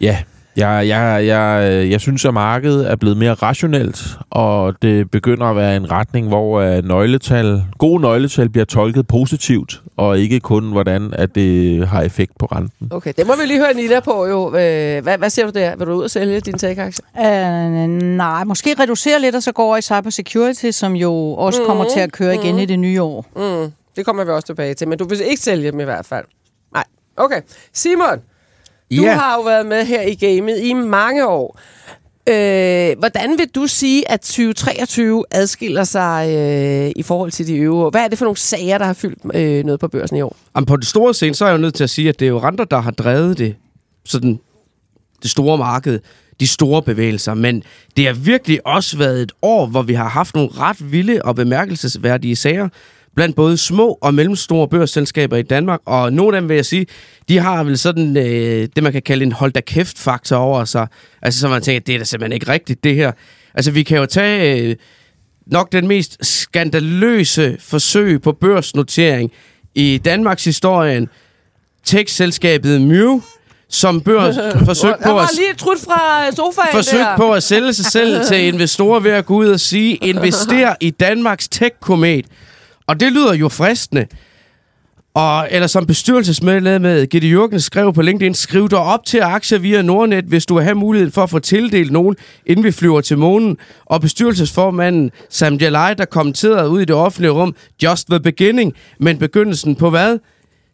Ja, 0.00 0.18
jeg, 0.56 0.88
jeg, 0.88 1.26
jeg, 1.26 1.86
jeg 1.90 2.00
synes, 2.00 2.24
at 2.24 2.34
markedet 2.34 2.90
er 2.90 2.96
blevet 2.96 3.16
mere 3.16 3.34
rationelt, 3.34 4.02
og 4.30 4.74
det 4.82 5.10
begynder 5.10 5.46
at 5.46 5.56
være 5.56 5.76
en 5.76 5.90
retning, 5.90 6.28
hvor 6.28 6.60
øh, 6.60 6.84
nøgletal, 6.84 7.64
gode 7.78 8.02
nøgletal 8.02 8.48
bliver 8.48 8.64
tolket 8.64 9.06
positivt, 9.06 9.82
og 9.96 10.18
ikke 10.18 10.40
kun, 10.40 10.72
hvordan 10.72 11.10
at 11.12 11.34
det 11.34 11.88
har 11.88 12.02
effekt 12.02 12.32
på 12.38 12.46
renten. 12.46 12.88
Okay, 12.90 13.12
det 13.16 13.26
må 13.26 13.32
vi 13.40 13.46
lige 13.46 13.58
høre 13.58 13.74
Nina 13.74 14.00
på 14.00 14.26
jo. 14.26 14.46
Øh, 14.48 15.02
hvad, 15.02 15.18
hvad 15.18 15.30
siger 15.30 15.46
du 15.46 15.58
der? 15.58 15.76
Vil 15.76 15.86
du 15.86 15.92
ud 15.92 16.02
og 16.02 16.10
sælge 16.10 16.40
din 16.40 16.58
tech-aktie? 16.58 17.04
Øh, 17.18 17.86
nej, 18.16 18.44
måske 18.44 18.74
reducere 18.80 19.20
lidt, 19.20 19.34
og 19.34 19.42
så 19.42 19.52
gå 19.52 19.62
over 19.62 19.76
i 19.76 19.82
cybersecurity, 19.82 20.70
som 20.70 20.96
jo 20.96 21.12
også 21.32 21.60
mm, 21.60 21.66
kommer 21.66 21.84
til 21.84 22.00
at 22.00 22.12
køre 22.12 22.34
igen 22.34 22.58
i 22.58 22.64
det 22.64 22.78
nye 22.78 23.02
år. 23.02 23.26
Mm, 23.36 23.72
det 23.96 24.04
kommer 24.04 24.24
vi 24.24 24.30
også 24.30 24.46
tilbage 24.46 24.74
til, 24.74 24.88
men 24.88 24.98
du 24.98 25.08
vil 25.08 25.20
ikke 25.26 25.42
sælge 25.42 25.72
dem 25.72 25.80
i 25.80 25.84
hvert 25.84 26.06
fald. 26.06 26.24
Nej. 26.74 26.84
Okay. 27.16 27.40
Simon, 27.72 28.18
du 28.90 29.02
Ja. 29.02 29.14
har 29.14 29.34
jo 29.36 29.42
været 29.42 29.66
med 29.66 29.84
her 29.86 30.02
i 30.02 30.14
gamet 30.14 30.60
i 30.62 30.72
mange 30.72 31.26
år. 31.28 31.60
Øh, 32.28 32.98
hvordan 32.98 33.38
vil 33.38 33.48
du 33.54 33.66
sige, 33.66 34.10
at 34.10 34.20
2023 34.20 35.24
adskiller 35.30 35.84
sig 35.84 36.28
øh, 36.30 36.92
i 36.96 37.02
forhold 37.02 37.30
til 37.30 37.46
de 37.46 37.56
øvrige? 37.56 37.90
Hvad 37.90 38.00
er 38.04 38.08
det 38.08 38.18
for 38.18 38.24
nogle 38.24 38.36
sager, 38.36 38.78
der 38.78 38.84
har 38.84 38.92
fyldt 38.92 39.18
øh, 39.34 39.64
noget 39.64 39.80
på 39.80 39.88
børsen 39.88 40.16
i 40.16 40.20
år? 40.22 40.36
Jamen, 40.56 40.66
på 40.66 40.76
det 40.76 40.86
store 40.86 41.14
scene, 41.14 41.34
så 41.34 41.44
er 41.44 41.48
jeg 41.48 41.56
jo 41.56 41.60
nødt 41.60 41.74
til 41.74 41.84
at 41.84 41.90
sige, 41.90 42.08
at 42.08 42.20
det 42.20 42.26
er 42.26 42.30
jo 42.30 42.38
renter, 42.38 42.64
der 42.64 42.80
har 42.80 42.90
drevet 42.90 43.38
det, 43.38 43.54
sådan, 44.04 44.38
det 45.22 45.30
store 45.30 45.58
marked, 45.58 46.00
de 46.40 46.46
store 46.46 46.82
bevægelser. 46.82 47.34
Men 47.34 47.62
det 47.96 48.06
har 48.06 48.12
virkelig 48.12 48.66
også 48.66 48.98
været 48.98 49.22
et 49.22 49.32
år, 49.42 49.66
hvor 49.66 49.82
vi 49.82 49.94
har 49.94 50.08
haft 50.08 50.34
nogle 50.34 50.50
ret 50.58 50.92
vilde 50.92 51.20
og 51.24 51.34
bemærkelsesværdige 51.36 52.36
sager 52.36 52.68
blandt 53.16 53.36
både 53.36 53.56
små 53.56 53.98
og 54.00 54.14
mellemstore 54.14 54.68
børsselskaber 54.68 55.36
i 55.36 55.42
Danmark, 55.42 55.80
og 55.84 56.12
nogle 56.12 56.36
af 56.36 56.42
dem 56.42 56.48
vil 56.48 56.54
jeg 56.54 56.66
sige, 56.66 56.86
de 57.28 57.38
har 57.38 57.64
vel 57.64 57.78
sådan 57.78 58.16
øh, 58.16 58.68
det, 58.76 58.82
man 58.82 58.92
kan 58.92 59.02
kalde 59.02 59.24
en 59.24 59.32
hold 59.32 59.52
da 59.52 59.60
kæft-faktor 59.60 60.36
over 60.36 60.64
sig. 60.64 60.86
Altså, 61.22 61.40
så 61.40 61.48
man 61.48 61.62
tænker, 61.62 61.80
det 61.80 61.94
er 61.94 61.98
da 61.98 62.04
simpelthen 62.04 62.32
ikke 62.32 62.52
rigtigt, 62.52 62.84
det 62.84 62.94
her. 62.94 63.12
Altså, 63.54 63.70
vi 63.70 63.82
kan 63.82 63.98
jo 63.98 64.06
tage 64.06 64.60
øh, 64.60 64.76
nok 65.46 65.72
den 65.72 65.86
mest 65.86 66.26
skandaløse 66.26 67.56
forsøg 67.60 68.22
på 68.22 68.32
børsnotering 68.32 69.32
i 69.74 70.00
Danmarks 70.04 70.44
historien. 70.44 71.08
Tech-selskabet 71.84 72.80
Mew, 72.80 73.20
som 73.68 74.00
børs 74.00 74.36
forsøgte 74.68 75.02
på 75.04 75.18
at 75.18 75.28
lige 75.36 75.54
trut 75.54 75.78
fra 75.78 76.32
sofaen 76.32 76.68
forsøgt 76.72 77.00
der. 77.00 77.16
på 77.16 77.32
at 77.32 77.42
sælge 77.42 77.72
sig 77.72 77.84
selv 77.84 78.24
til 78.24 78.40
investorer 78.54 79.00
ved 79.00 79.10
at 79.10 79.26
gå 79.26 79.34
ud 79.34 79.46
og 79.46 79.60
sige, 79.60 79.94
invester 79.94 80.74
i 80.80 80.90
Danmarks 80.90 81.48
tech-komet. 81.48 82.26
Og 82.86 83.00
det 83.00 83.12
lyder 83.12 83.34
jo 83.34 83.48
fristende. 83.48 84.06
Og, 85.14 85.48
eller 85.50 85.66
som 85.66 85.86
bestyrelsesmedlem 85.86 86.82
med 86.82 87.06
Gitte 87.06 87.28
Jørgens 87.28 87.64
skrev 87.64 87.92
på 87.92 88.02
LinkedIn, 88.02 88.34
skriv 88.34 88.68
dig 88.68 88.78
op 88.78 89.04
til 89.04 89.18
aktier 89.18 89.58
via 89.58 89.82
Nordnet, 89.82 90.24
hvis 90.24 90.46
du 90.46 90.54
vil 90.54 90.64
have 90.64 90.74
muligheden 90.74 91.12
for 91.12 91.22
at 91.22 91.30
få 91.30 91.38
tildelt 91.38 91.92
nogen, 91.92 92.16
inden 92.46 92.64
vi 92.64 92.72
flyver 92.72 93.00
til 93.00 93.18
månen. 93.18 93.56
Og 93.84 94.00
bestyrelsesformanden 94.00 95.10
Sam 95.30 95.54
Jalai, 95.54 95.94
der 95.94 96.04
kommenterede 96.04 96.70
ud 96.70 96.80
i 96.80 96.84
det 96.84 96.96
offentlige 96.96 97.30
rum, 97.30 97.54
just 97.82 98.08
the 98.08 98.20
beginning, 98.20 98.72
men 99.00 99.18
begyndelsen 99.18 99.76
på 99.76 99.90
hvad? 99.90 100.18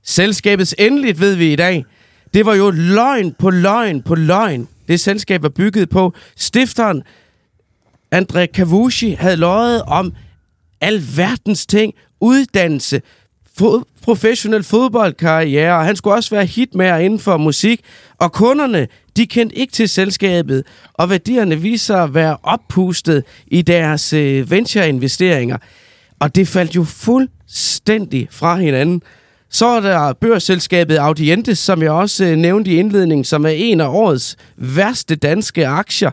Selskabets 0.04 0.74
endeligt, 0.78 1.20
ved 1.20 1.34
vi 1.34 1.52
i 1.52 1.56
dag. 1.56 1.84
Det 2.34 2.46
var 2.46 2.54
jo 2.54 2.70
løgn 2.70 3.34
på 3.38 3.50
løgn 3.50 4.02
på 4.02 4.14
løgn. 4.14 4.68
Det 4.88 5.00
selskab 5.00 5.42
var 5.42 5.48
bygget 5.48 5.90
på. 5.90 6.14
Stifteren 6.36 7.02
Andre 8.12 8.46
Kavushi 8.46 9.10
havde 9.10 9.36
løjet 9.36 9.82
om 9.82 10.12
alverdens 10.82 11.66
ting, 11.66 11.94
uddannelse, 12.20 13.02
fod, 13.58 13.82
professionel 14.02 14.62
fodboldkarriere, 14.62 15.76
og 15.76 15.84
han 15.84 15.96
skulle 15.96 16.14
også 16.14 16.30
være 16.30 16.44
hitmager 16.44 16.96
inden 16.96 17.18
for 17.18 17.36
musik, 17.36 17.80
og 18.18 18.32
kunderne, 18.32 18.88
de 19.16 19.26
kendte 19.26 19.56
ikke 19.56 19.72
til 19.72 19.88
selskabet, 19.88 20.64
og 20.94 21.10
værdierne 21.10 21.60
viste 21.60 21.86
sig 21.86 22.02
at 22.02 22.14
være 22.14 22.36
oppustet 22.42 23.24
i 23.46 23.62
deres 23.62 24.12
øh, 24.12 24.50
ventureinvesteringer. 24.50 25.56
Og 26.20 26.34
det 26.34 26.48
faldt 26.48 26.76
jo 26.76 26.84
fuldstændig 26.84 28.28
fra 28.30 28.56
hinanden. 28.56 29.02
Så 29.50 29.66
er 29.66 29.80
der 29.80 30.12
børsselskabet 30.12 30.96
Audientes, 30.96 31.58
som 31.58 31.82
jeg 31.82 31.90
også 31.90 32.24
øh, 32.24 32.36
nævnte 32.36 32.70
i 32.70 32.76
indledningen, 32.76 33.24
som 33.24 33.46
er 33.46 33.50
en 33.50 33.80
af 33.80 33.86
årets 33.86 34.36
værste 34.56 35.16
danske 35.16 35.66
aktier, 35.66 36.10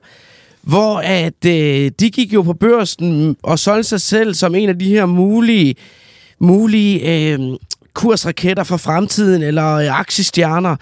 hvor 0.70 0.98
at 0.98 1.46
øh, 1.46 1.92
de 2.00 2.10
gik 2.12 2.34
jo 2.34 2.42
på 2.42 2.54
børsen 2.54 3.36
og 3.44 3.60
solgte 3.60 3.90
sig 3.90 4.02
selv 4.02 4.34
som 4.34 4.56
en 4.56 4.70
af 4.70 4.80
de 4.80 4.90
her 4.90 5.06
mulige, 5.06 5.76
mulige 6.40 7.32
øh, 7.34 7.40
kursraketter 7.94 8.64
for 8.64 8.78
fremtiden, 8.78 9.44
eller 9.44 9.74
øh, 9.74 10.00
aktiestjerner, 10.00 10.76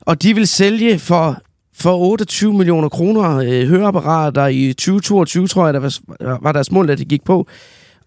og 0.00 0.22
de 0.22 0.34
vil 0.34 0.46
sælge 0.46 0.98
for 0.98 1.42
for 1.78 1.96
28 1.96 2.52
millioner 2.52 2.88
kroner 2.88 3.36
øh, 3.36 3.68
høreapparater 3.68 4.46
i 4.46 4.72
2022, 4.72 5.48
tror 5.48 5.64
jeg, 5.64 5.74
der 5.74 5.80
var, 5.80 6.38
var 6.42 6.52
deres 6.52 6.72
mål, 6.72 6.90
at 6.90 6.98
det 6.98 7.08
gik 7.08 7.24
på. 7.24 7.46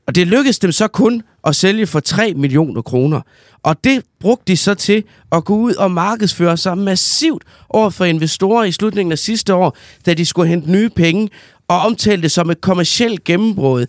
Og 0.10 0.16
det 0.16 0.28
lykkedes 0.28 0.60
dem 0.60 0.72
så 0.72 0.88
kun 0.88 1.22
at 1.48 1.56
sælge 1.56 1.88
for 1.88 2.00
3 2.00 2.34
millioner 2.34 2.82
kroner. 2.82 3.22
Og 3.63 3.84
det 3.84 4.04
brugte 4.20 4.44
de 4.51 4.58
så 4.58 4.74
til 4.74 5.04
at 5.32 5.46
gå 5.46 5.56
ud 5.56 5.74
og 5.74 5.92
markedsføre 5.92 6.58
sig 6.58 6.78
massivt 6.78 7.44
over 7.70 7.89
for 7.89 8.06
investorer 8.06 8.63
i 8.63 8.72
slutningen 8.72 9.12
af 9.12 9.20
sidste 9.20 9.54
år, 9.54 9.78
da 10.06 10.13
de 10.13 10.25
skulle 10.25 10.50
hente 10.50 10.72
nye 10.72 10.89
penge, 10.89 11.30
og 11.68 11.80
omtalte 11.80 12.22
det 12.22 12.32
som 12.32 12.50
et 12.50 12.62
kommersielt 12.62 13.24
gennembrud. 13.24 13.86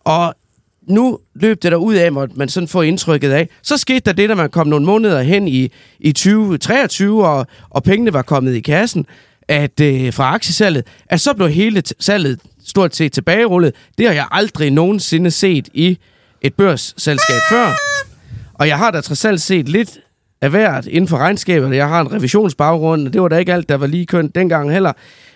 Og 0.00 0.34
nu 0.88 1.18
løb 1.34 1.62
det 1.62 1.72
der 1.72 1.78
ud 1.78 1.94
af, 1.94 2.06
at 2.22 2.36
man 2.36 2.48
sådan 2.48 2.68
får 2.68 2.82
indtrykket 2.82 3.30
af. 3.30 3.48
Så 3.62 3.76
skete 3.76 4.00
der 4.00 4.12
det, 4.12 4.28
da 4.28 4.34
man 4.34 4.50
kom 4.50 4.66
nogle 4.66 4.86
måneder 4.86 5.22
hen 5.22 5.48
i, 5.48 5.68
i 6.00 6.12
2023, 6.12 7.26
og, 7.26 7.46
og 7.70 7.82
pengene 7.82 8.12
var 8.12 8.22
kommet 8.22 8.54
i 8.54 8.60
kassen 8.60 9.06
at 9.48 9.80
øh, 9.80 10.12
fra 10.12 10.34
aktiesalget, 10.34 10.86
at 11.06 11.20
så 11.20 11.34
blev 11.34 11.48
hele 11.48 11.82
salget 12.00 12.40
stort 12.66 12.96
set 12.96 13.12
tilbagerullet. 13.12 13.74
Det 13.98 14.06
har 14.06 14.14
jeg 14.14 14.26
aldrig 14.30 14.70
nogensinde 14.70 15.30
set 15.30 15.68
i 15.74 15.98
et 16.40 16.54
børsselskab 16.54 17.40
før. 17.50 17.72
Og 18.54 18.68
jeg 18.68 18.78
har 18.78 18.90
da 18.90 19.00
trods 19.00 19.24
alt 19.24 19.40
set 19.40 19.68
lidt 19.68 19.98
af 20.40 20.50
hvert 20.50 20.86
inden 20.86 21.08
for 21.08 21.16
regnskabet. 21.16 21.76
Jeg 21.76 21.88
har 21.88 22.00
en 22.00 22.12
revisionsbaggrund, 22.12 23.06
og 23.06 23.12
det 23.12 23.22
var 23.22 23.28
da 23.28 23.36
ikke 23.36 23.52
alt, 23.52 23.68
der 23.68 23.74
var 23.74 23.86
lige 23.86 24.06
kønt 24.06 24.34
dengang 24.34 24.72
heller. 24.72 24.92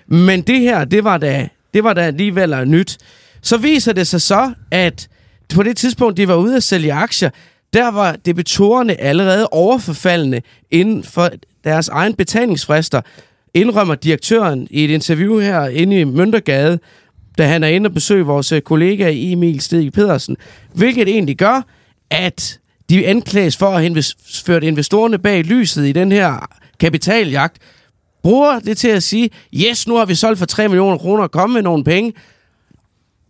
Men 0.07 0.43
det 0.43 0.61
her, 0.61 0.85
det 0.85 1.05
var 1.05 1.19
da, 1.19 1.49
det 1.75 1.85
var 1.85 1.93
da 1.93 2.01
alligevel 2.01 2.69
nyt. 2.69 2.99
Så 3.43 3.57
viser 3.57 3.93
det 3.93 4.07
sig 4.07 4.21
så, 4.21 4.53
at 4.71 5.09
på 5.55 5.63
det 5.63 5.77
tidspunkt, 5.77 6.17
de 6.17 6.29
var 6.29 6.35
ude 6.35 6.57
at 6.57 6.63
sælge 6.63 6.93
aktier, 6.93 7.31
der 7.73 7.91
var 7.91 8.17
debitorerne 8.25 9.01
allerede 9.01 9.47
overforfaldende 9.47 10.43
inden 10.71 11.05
for 11.05 11.31
deres 11.65 11.89
egen 11.89 12.15
betalingsfrister, 12.15 13.01
indrømmer 13.55 13.95
direktøren 13.95 14.69
i 14.71 14.85
et 14.85 14.91
interview 14.91 15.39
her 15.39 15.67
inde 15.67 16.01
i 16.01 16.05
Møntergade, 16.05 16.79
da 17.39 17.47
han 17.47 17.65
er 17.65 17.69
inde 17.69 17.89
og 17.89 17.95
besøge 17.95 18.25
vores 18.25 18.53
øh, 18.53 18.61
kollega 18.61 19.11
Emil 19.15 19.61
Stig 19.61 19.93
Pedersen, 19.93 20.37
hvilket 20.75 21.09
egentlig 21.09 21.37
gør, 21.37 21.63
at 22.11 22.59
de 22.91 23.07
anklages 23.07 23.57
for 23.57 23.67
at 23.67 23.83
have 23.83 24.03
ført 24.47 24.65
investorerne 24.65 25.19
bag 25.19 25.43
lyset 25.45 25.87
i 25.87 25.93
den 25.93 26.13
her 26.13 26.49
kapitaljagt, 26.81 27.57
bruger 28.23 28.59
det 28.59 28.79
til 28.79 28.89
at 28.89 29.03
sige, 29.03 29.31
yes, 29.55 29.87
nu 29.87 29.97
har 29.97 30.05
vi 30.05 30.15
solgt 30.15 30.39
for 30.39 30.47
3 30.47 30.69
millioner 30.69 30.99
kroner, 30.99 31.23
og 31.23 31.31
kommet 31.31 31.55
med 31.55 31.63
nogle 31.63 31.85
penge, 31.85 32.13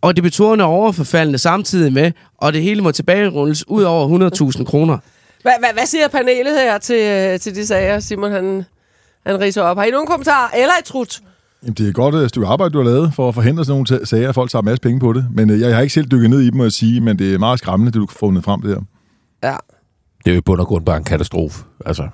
og 0.01 0.15
debitorerne 0.15 0.63
er 0.63 0.67
overforfaldende 0.67 1.39
samtidig 1.39 1.93
med, 1.93 2.11
og 2.37 2.53
det 2.53 2.61
hele 2.61 2.81
må 2.81 2.91
tilbagerulles 2.91 3.67
ud 3.67 3.83
over 3.83 4.29
100.000 4.57 4.63
kroner. 4.63 4.97
Hvad, 5.41 5.53
hvad, 5.59 5.69
hvad 5.73 5.85
siger 5.85 6.07
panelet 6.07 6.53
her 6.59 6.77
til, 6.77 7.01
øh, 7.01 7.39
til 7.39 7.55
de 7.55 7.67
sager, 7.67 7.99
Simon 7.99 8.31
han, 8.31 8.65
han 9.25 9.39
riser 9.39 9.61
op? 9.61 9.77
Har 9.77 9.85
I 9.85 9.91
nogen 9.91 10.07
kommentarer 10.07 10.49
eller 10.49 10.73
et 10.79 10.85
trut? 10.85 11.19
Jamen, 11.63 11.73
det 11.73 11.85
er 11.85 11.89
et 11.89 11.95
godt 11.95 12.15
øh, 12.15 12.29
stykke 12.29 12.47
arbejde, 12.47 12.73
du 12.73 12.77
har 12.77 12.85
lavet 12.85 13.13
for 13.13 13.29
at 13.29 13.35
forhindre 13.35 13.65
sådan 13.65 13.85
nogle 13.87 14.05
sager, 14.05 14.29
at 14.29 14.35
folk 14.35 14.51
tager 14.51 14.61
en 14.61 14.65
masse 14.65 14.81
penge 14.81 14.99
på 14.99 15.13
det. 15.13 15.27
Men 15.31 15.49
øh, 15.49 15.59
jeg, 15.59 15.67
jeg 15.67 15.75
har 15.75 15.81
ikke 15.81 15.93
selv 15.93 16.07
dykket 16.07 16.29
ned 16.29 16.41
i 16.41 16.45
dem, 16.45 16.55
må 16.55 16.63
jeg 16.63 16.71
sige, 16.71 17.01
men 17.01 17.19
det 17.19 17.33
er 17.33 17.37
meget 17.37 17.59
skræmmende, 17.59 17.91
det 17.91 17.95
du 17.95 18.05
har 18.05 18.15
fundet 18.19 18.43
frem 18.43 18.61
det 18.61 18.69
her. 18.69 18.81
Ja. 19.43 19.57
Det 20.25 20.31
er 20.31 20.35
jo 20.35 20.37
i 20.37 20.41
bund 20.41 20.59
og 20.61 20.67
grund 20.67 20.85
bare 20.85 20.97
en 20.97 21.03
katastrofe. 21.03 21.63
Altså, 21.85 22.09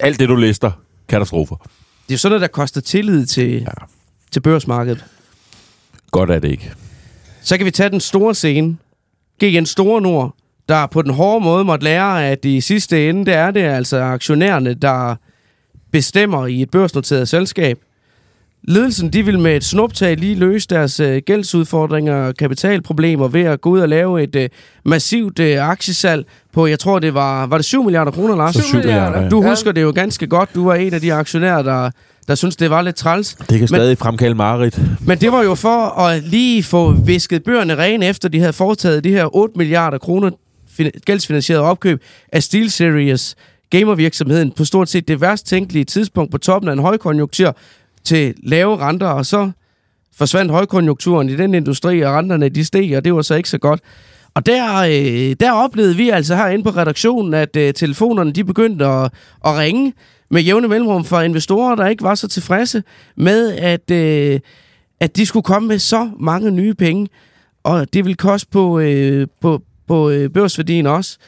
alt 0.00 0.20
det, 0.20 0.28
du 0.28 0.36
lister, 0.36 0.70
katastrofer. 1.08 1.56
Det 1.56 2.10
er 2.10 2.14
jo 2.14 2.18
sådan 2.18 2.30
noget, 2.30 2.40
der 2.40 2.48
koster 2.48 2.80
tillid 2.80 3.26
til, 3.26 3.60
ja. 3.60 3.66
til 4.30 4.40
børsmarkedet. 4.40 5.04
Godt 6.10 6.30
er 6.30 6.38
det 6.38 6.50
ikke. 6.50 6.72
Så 7.42 7.56
kan 7.56 7.66
vi 7.66 7.70
tage 7.70 7.90
den 7.90 8.00
store 8.00 8.34
scene. 8.34 8.76
GN 9.44 9.64
Store 9.64 10.00
Nord, 10.00 10.34
der 10.68 10.86
på 10.86 11.02
den 11.02 11.14
hårde 11.14 11.44
måde 11.44 11.64
måtte 11.64 11.84
lære, 11.84 12.26
at 12.26 12.44
i 12.44 12.60
sidste 12.60 13.08
ende, 13.08 13.26
det 13.26 13.34
er 13.34 13.50
det 13.50 13.60
altså 13.60 14.02
aktionærerne, 14.02 14.74
der 14.74 15.14
bestemmer 15.92 16.46
i 16.46 16.62
et 16.62 16.70
børsnoteret 16.70 17.28
selskab. 17.28 17.78
Ledelsen 18.68 19.12
de 19.12 19.24
vil 19.24 19.38
med 19.38 19.56
et 19.56 19.64
snuptag 19.64 20.16
lige 20.16 20.34
løse 20.34 20.68
deres 20.70 21.00
øh, 21.00 21.22
gældsudfordringer 21.26 22.14
og 22.14 22.34
kapitalproblemer 22.34 23.28
ved 23.28 23.40
at 23.40 23.60
gå 23.60 23.70
ud 23.70 23.80
og 23.80 23.88
lave 23.88 24.22
et 24.22 24.36
øh, 24.36 24.48
massivt 24.84 25.38
øh, 25.38 25.68
aktiesalg 25.68 26.26
på, 26.52 26.66
jeg 26.66 26.78
tror 26.78 26.98
det 26.98 27.14
var, 27.14 27.46
var 27.46 27.58
det 27.58 27.64
7 27.64 27.84
milliarder 27.84 28.10
kroner, 28.10 28.36
Lars? 28.36 28.54
7 28.54 28.76
milliarder, 28.76 29.22
ja. 29.22 29.28
Du 29.28 29.42
husker 29.42 29.72
det 29.72 29.82
jo 29.82 29.92
ganske 29.94 30.26
godt. 30.26 30.54
Du 30.54 30.64
var 30.64 30.74
en 30.74 30.94
af 30.94 31.00
de 31.00 31.14
aktionærer, 31.14 31.62
der, 31.62 31.90
der 32.28 32.34
synes 32.34 32.56
det 32.56 32.70
var 32.70 32.82
lidt 32.82 32.96
træls. 32.96 33.34
Det 33.34 33.48
kan 33.48 33.58
men, 33.58 33.68
stadig 33.68 33.98
fremkalde 33.98 34.34
Marit. 34.34 34.80
Men 35.06 35.18
det 35.18 35.32
var 35.32 35.42
jo 35.42 35.54
for 35.54 36.00
at 36.00 36.22
lige 36.22 36.62
få 36.62 36.92
visket 36.92 37.44
bøgerne 37.44 37.78
rene, 37.78 38.06
efter 38.06 38.28
de 38.28 38.40
havde 38.40 38.52
foretaget 38.52 39.04
de 39.04 39.10
her 39.10 39.36
8 39.36 39.58
milliarder 39.58 39.98
kroner 39.98 40.30
gældsfinansieret 41.06 41.62
opkøb 41.62 42.02
af 42.32 42.42
SteelSeries 42.42 43.36
gamervirksomheden 43.70 44.52
på 44.52 44.64
stort 44.64 44.88
set 44.88 45.08
det 45.08 45.20
værst 45.20 45.46
tænkelige 45.46 45.84
tidspunkt 45.84 46.30
på 46.30 46.38
toppen 46.38 46.68
af 46.68 46.72
en 46.72 46.78
højkonjunktur, 46.78 47.56
til 48.04 48.34
lave 48.42 48.76
renter, 48.76 49.06
og 49.06 49.26
så 49.26 49.50
forsvandt 50.16 50.52
højkonjunkturen 50.52 51.28
i 51.28 51.36
den 51.36 51.54
industri, 51.54 52.00
og 52.00 52.14
renterne 52.14 52.48
de 52.48 52.64
steg, 52.64 52.96
og 52.96 53.04
det 53.04 53.14
var 53.14 53.22
så 53.22 53.34
ikke 53.34 53.48
så 53.48 53.58
godt. 53.58 53.80
Og 54.34 54.46
der, 54.46 54.76
øh, 54.76 55.36
der 55.40 55.52
oplevede 55.52 55.96
vi 55.96 56.10
altså 56.10 56.36
herinde 56.36 56.64
på 56.64 56.70
redaktionen, 56.70 57.34
at 57.34 57.56
øh, 57.56 57.74
telefonerne 57.74 58.32
de 58.32 58.44
begyndte 58.44 58.86
at, 58.86 59.12
at 59.44 59.56
ringe 59.56 59.92
med 60.30 60.42
jævne 60.42 60.68
mellemrum 60.68 61.04
for 61.04 61.20
investorer, 61.20 61.74
der 61.74 61.86
ikke 61.86 62.02
var 62.02 62.14
så 62.14 62.28
tilfredse 62.28 62.82
med, 63.16 63.52
at, 63.52 63.90
øh, 63.90 64.40
at 65.00 65.16
de 65.16 65.26
skulle 65.26 65.44
komme 65.44 65.68
med 65.68 65.78
så 65.78 66.10
mange 66.18 66.50
nye 66.50 66.74
penge, 66.74 67.08
og 67.64 67.94
det 67.94 68.04
ville 68.04 68.16
koste 68.16 68.50
på, 68.50 68.78
øh, 68.78 69.26
på, 69.40 69.62
på 69.88 70.10
øh, 70.10 70.30
børsværdien 70.30 70.86
også. 70.86 71.18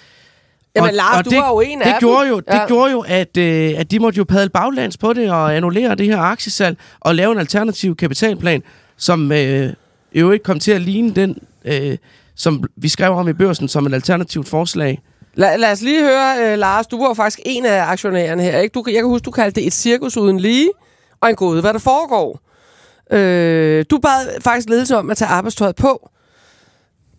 Jamen, 0.77 0.95
Lars, 0.95 1.19
og 1.19 1.25
du 1.25 1.31
det, 1.31 1.39
var 1.39 1.49
jo 1.49 1.61
en 1.61 1.79
det 1.79 1.85
af 1.87 2.01
gjorde 2.01 2.25
dem. 2.25 2.31
Jo, 2.31 2.37
det 2.37 2.55
ja. 2.55 2.67
gjorde 2.67 2.93
jo, 2.93 3.05
at, 3.09 3.37
øh, 3.37 3.75
at 3.77 3.91
de 3.91 3.99
måtte 3.99 4.19
jo 4.19 4.25
padle 4.25 4.51
baglands 4.51 4.97
på 4.97 5.13
det 5.13 5.31
og 5.31 5.57
annullere 5.57 5.95
det 5.95 6.07
her 6.07 6.19
aktiesalg 6.19 6.79
og 7.01 7.15
lave 7.15 7.33
en 7.33 7.39
alternativ 7.39 7.97
kapitalplan, 7.97 8.63
som 8.97 9.33
øh, 9.33 9.73
jo 10.15 10.31
ikke 10.31 10.43
kom 10.43 10.61
til 10.61 10.73
at 10.73 10.81
ligne 10.81 11.11
den, 11.11 11.39
øh, 11.65 11.97
som 12.35 12.65
vi 12.77 12.89
skrev 12.89 13.13
om 13.13 13.29
i 13.29 13.33
børsen 13.33 13.69
som 13.69 13.87
et 13.87 13.95
alternativt 13.95 14.49
forslag. 14.49 15.03
La, 15.35 15.57
lad 15.57 15.73
os 15.73 15.83
lige 15.83 16.03
høre, 16.03 16.53
uh, 16.53 16.59
Lars, 16.59 16.87
du 16.87 17.07
var 17.07 17.15
faktisk 17.15 17.41
en 17.45 17.67
af 17.67 17.83
aktionærerne 17.83 18.43
her. 18.43 18.59
Ikke? 18.59 18.73
Du, 18.73 18.85
jeg 18.87 18.95
kan 18.95 19.05
huske, 19.05 19.25
du 19.25 19.31
kaldte 19.31 19.61
det 19.61 19.67
et 19.67 19.73
cirkus 19.73 20.17
uden 20.17 20.41
lige 20.41 20.71
og 21.21 21.31
en 21.31 21.37
god, 21.37 21.61
hvad 21.61 21.73
der 21.73 21.79
foregår. 21.79 22.41
Øh, 23.11 23.85
du 23.91 23.99
bad 23.99 24.41
faktisk 24.41 24.69
ledelse 24.69 24.97
om 24.97 25.11
at 25.11 25.17
tage 25.17 25.29
arbejdstøjet 25.29 25.77
på. 25.77 26.11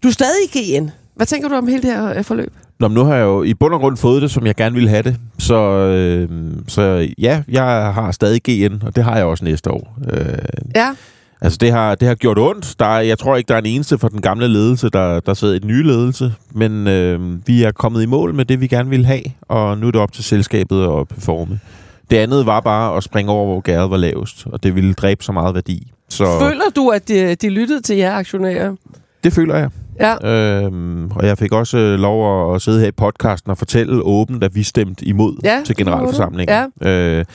Du 0.04 0.08
er 0.08 0.12
stadig 0.12 0.56
i 0.56 0.60
GN. 0.60 0.90
Hvad 1.16 1.26
tænker 1.26 1.50
du 1.50 1.56
om 1.56 1.68
hele 1.68 1.82
det 1.82 1.92
her 1.92 2.20
uh, 2.20 2.26
forløb? 2.26 2.54
Nå, 2.79 2.88
men 2.88 2.96
nu 2.96 3.03
har 3.03 3.15
jeg 3.15 3.24
jo 3.24 3.43
i 3.43 3.53
bund 3.53 3.74
og 3.74 3.79
grund 3.79 3.98
fået 3.98 4.22
det, 4.22 4.31
som 4.31 4.46
jeg 4.46 4.55
gerne 4.55 4.74
ville 4.75 4.89
have 4.89 5.03
det. 5.03 5.15
Så, 5.39 5.55
øh, 5.72 6.29
så 6.67 7.07
ja, 7.17 7.43
jeg 7.48 7.93
har 7.93 8.12
stadig 8.12 8.41
GN, 8.43 8.86
og 8.86 8.96
det 8.96 9.03
har 9.03 9.15
jeg 9.15 9.25
også 9.25 9.43
næste 9.46 9.72
år. 9.72 9.98
Øh, 10.13 10.38
ja. 10.75 10.96
Altså, 11.41 11.57
det 11.62 11.72
har, 11.72 11.96
det 11.96 12.07
har 12.07 12.15
gjort 12.15 12.39
ondt. 12.39 12.75
Der 12.79 12.86
er, 12.86 13.00
jeg 13.00 13.19
tror 13.19 13.36
ikke, 13.36 13.48
der 13.48 13.53
er 13.55 13.60
en 13.60 13.65
eneste 13.65 13.98
for 13.98 14.07
den 14.07 14.22
gamle 14.22 14.48
ledelse, 14.48 14.89
der, 14.89 15.19
der 15.19 15.34
sidder 15.34 15.53
i 15.55 15.60
den 15.60 15.67
nye 15.67 15.84
ledelse. 15.84 16.34
Men 16.51 16.88
øh, 16.88 17.48
vi 17.48 17.63
er 17.63 17.72
kommet 17.72 18.03
i 18.03 18.05
mål 18.05 18.34
med 18.34 18.46
det, 18.46 18.62
vi 18.62 18.67
gerne 18.67 18.89
ville 18.89 19.05
have, 19.05 19.24
og 19.41 19.77
nu 19.77 19.88
er 19.88 19.91
det 19.91 20.01
op 20.01 20.12
til 20.12 20.24
selskabet 20.24 20.84
at 20.84 21.07
performe. 21.07 21.60
Det 22.12 22.17
andet 22.17 22.46
var 22.46 22.60
bare 22.60 22.98
at 22.98 23.03
springe 23.03 23.31
over, 23.31 23.46
hvor 23.46 23.60
gæret 23.62 23.89
var 23.91 23.98
lavest, 23.98 24.46
og 24.46 24.63
det 24.63 24.75
ville 24.75 24.93
dræbe 24.93 25.24
så 25.24 25.31
meget 25.31 25.55
værdi. 25.55 25.91
Så, 26.10 26.39
Føler 26.39 26.69
du, 26.75 26.89
at 26.89 27.07
de, 27.07 27.36
de 27.36 27.50
lyttede 27.50 27.81
til 27.81 27.98
jer 27.98 28.13
aktionærer? 28.13 28.75
Det 29.24 29.34
føler 29.34 29.55
jeg. 29.55 29.69
Ja. 30.00 30.27
Øhm, 30.27 31.12
og 31.12 31.25
jeg 31.25 31.38
fik 31.38 31.51
også 31.51 31.77
øh, 31.77 32.00
lov 32.00 32.56
at 32.56 32.62
sidde 32.62 32.80
her 32.80 32.88
i 32.88 32.92
podcasten 32.92 33.51
og 33.51 33.58
fortælle 33.58 34.01
åbent, 34.01 34.44
at 34.44 34.56
vi 34.56 34.63
stemte 34.63 35.06
imod 35.06 35.38
ja, 35.44 35.62
til 35.66 35.75
generalforsamlingen. 35.75 36.70
Ja. 36.82 36.92
Øh, 36.92 37.25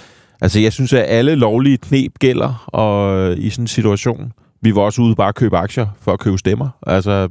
altså, 0.41 0.61
jeg 0.61 0.73
synes, 0.73 0.93
at 0.93 1.05
alle 1.09 1.35
lovlige 1.35 1.79
knep 1.79 2.19
gælder 2.19 2.65
og, 2.67 3.19
øh, 3.19 3.39
i 3.39 3.51
sådan 3.51 3.63
en 3.63 3.69
situation. 3.69 4.33
Vi 4.61 4.75
var 4.75 4.83
også 4.83 5.03
ude 5.03 5.15
bare 5.15 5.29
at 5.29 5.35
købe 5.35 5.57
aktier 5.57 5.87
for 6.01 6.13
at 6.13 6.21
købe 6.21 6.39
stemmer. 6.39 6.69
Altså, 6.87 7.29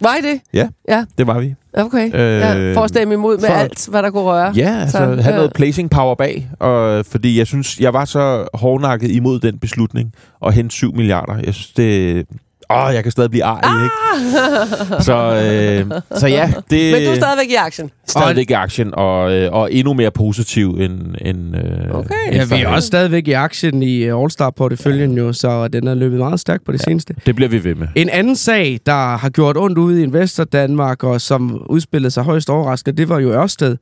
var 0.00 0.16
I 0.16 0.32
det? 0.32 0.40
Ja, 0.54 0.68
ja. 0.88 1.04
det 1.18 1.26
var 1.26 1.40
vi. 1.40 1.54
Okay, 1.74 2.06
øh, 2.14 2.40
ja, 2.40 2.74
for 2.74 2.80
at 2.80 2.88
stemme 2.88 3.14
imod 3.14 3.38
med 3.38 3.48
for, 3.48 3.54
alt, 3.54 3.88
hvad 3.90 4.02
der 4.02 4.10
kunne 4.10 4.22
røre. 4.22 4.52
Ja, 4.56 4.78
altså 4.80 4.98
så, 4.98 5.04
have 5.04 5.28
ja. 5.28 5.36
noget 5.36 5.52
placing 5.52 5.90
power 5.90 6.14
bag, 6.14 6.50
og, 6.58 7.06
fordi 7.06 7.38
jeg 7.38 7.46
synes, 7.46 7.80
jeg 7.80 7.92
var 7.92 8.04
så 8.04 8.48
hårdnakket 8.54 9.10
imod 9.10 9.40
den 9.40 9.58
beslutning 9.58 10.12
at 10.46 10.54
hente 10.54 10.74
7 10.74 10.94
milliarder. 10.94 11.34
Jeg 11.34 11.54
synes, 11.54 11.72
det 11.72 12.26
åh, 12.70 12.94
jeg 12.94 13.02
kan 13.02 13.12
stadig 13.12 13.30
blive 13.30 13.44
arg, 13.44 13.84
ikke? 13.84 15.04
Så, 15.04 15.14
øh, 15.14 16.18
så 16.18 16.26
ja, 16.26 16.52
det 16.70 16.92
Men 16.92 17.04
du 17.04 17.10
er 17.10 17.14
stadigvæk 17.14 17.50
i 17.50 17.54
aktien. 17.54 17.90
stadigvæk 18.06 18.50
i 18.50 18.52
aktien, 18.52 18.94
og, 18.94 19.32
øh, 19.32 19.52
og 19.52 19.72
endnu 19.72 19.92
mere 19.94 20.10
positiv 20.10 20.68
end, 20.80 21.00
end, 21.20 21.56
øh, 21.56 21.62
Okay. 21.98 22.14
end 22.26 22.34
Ja, 22.34 22.56
vi 22.56 22.62
er 22.62 22.68
også 22.68 22.86
stadigvæk 22.86 23.28
i 23.28 23.32
aktien 23.32 23.82
i 23.82 23.96
øh, 24.02 24.22
All-Star-porteføljen 24.22 25.18
jo, 25.18 25.32
så 25.32 25.68
den 25.68 25.86
er 25.88 25.94
løbet 25.94 26.18
meget 26.18 26.40
stærkt 26.40 26.64
på 26.64 26.72
det 26.72 26.82
seneste. 26.82 27.14
Det 27.26 27.36
bliver 27.36 27.48
vi 27.48 27.64
ved 27.64 27.74
med. 27.74 27.88
En 27.96 28.08
anden 28.08 28.36
sag, 28.36 28.78
der 28.86 29.16
har 29.16 29.28
gjort 29.30 29.56
ondt 29.56 29.78
ude 29.78 30.00
i 30.00 30.02
Investor 30.02 30.44
Danmark, 30.44 31.04
og 31.04 31.20
som 31.20 31.62
udspillede 31.66 32.10
sig 32.10 32.22
højst 32.22 32.50
overraskende, 32.50 32.96
det 32.96 33.08
var 33.08 33.18
jo 33.18 33.32
Ørsted, 33.32 33.76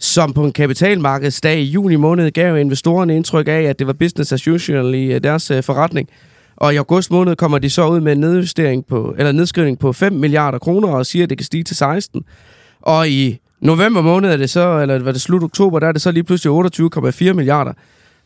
som 0.00 0.32
på 0.32 0.44
en 0.44 0.52
kapitalmarkedsdag 0.52 1.58
i 1.58 1.64
juni 1.64 1.96
måned 1.96 2.30
gav 2.30 2.56
investorerne 2.58 3.16
indtryk 3.16 3.48
af, 3.48 3.62
at 3.62 3.78
det 3.78 3.86
var 3.86 3.92
business 3.92 4.32
as 4.32 4.48
usual 4.48 4.94
i 4.94 5.18
deres 5.18 5.52
forretning. 5.62 6.08
Og 6.60 6.74
i 6.74 6.76
august 6.76 7.10
måned 7.10 7.36
kommer 7.36 7.58
de 7.58 7.70
så 7.70 7.88
ud 7.88 8.00
med 8.00 8.12
en 8.12 8.20
nedjustering 8.20 8.86
på, 8.86 9.14
eller 9.18 9.32
nedskrivning 9.32 9.78
på 9.78 9.92
5 9.92 10.12
milliarder 10.12 10.58
kroner 10.58 10.88
og 10.88 11.06
siger, 11.06 11.22
at 11.22 11.30
det 11.30 11.38
kan 11.38 11.44
stige 11.44 11.64
til 11.64 11.76
16. 11.76 12.24
Og 12.82 13.08
i 13.08 13.38
november 13.60 14.00
måned 14.00 14.30
er 14.30 14.36
det 14.36 14.50
så, 14.50 14.78
eller 14.80 14.98
var 14.98 15.12
det 15.12 15.20
slut 15.20 15.42
oktober, 15.42 15.78
der 15.78 15.86
er 15.86 15.92
det 15.92 16.02
så 16.02 16.10
lige 16.10 16.24
pludselig 16.24 16.52
28,4 16.52 17.32
milliarder. 17.32 17.72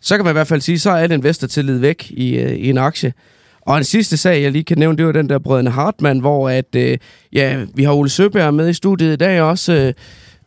Så 0.00 0.16
kan 0.16 0.24
man 0.24 0.32
i 0.32 0.38
hvert 0.38 0.46
fald 0.46 0.60
sige, 0.60 0.78
så 0.78 0.90
er 0.90 0.94
al 0.96 1.12
investortillid 1.12 1.78
væk 1.78 2.10
i, 2.10 2.36
øh, 2.36 2.52
i 2.52 2.70
en 2.70 2.78
aktie. 2.78 3.12
Og 3.60 3.78
en 3.78 3.84
sidste 3.84 4.16
sag, 4.16 4.42
jeg 4.42 4.52
lige 4.52 4.64
kan 4.64 4.78
nævne, 4.78 4.96
det 4.98 5.06
var 5.06 5.12
den 5.12 5.28
der 5.28 5.38
brødrene 5.38 5.70
Hartmann, 5.70 6.20
hvor 6.20 6.50
at, 6.50 6.74
øh, 6.76 6.98
ja, 7.32 7.64
vi 7.74 7.84
har 7.84 7.92
Ole 7.92 8.08
Søberg 8.10 8.54
med 8.54 8.68
i 8.68 8.72
studiet 8.72 9.12
i 9.12 9.16
dag 9.16 9.42
også. 9.42 9.72
Øh, 9.72 9.92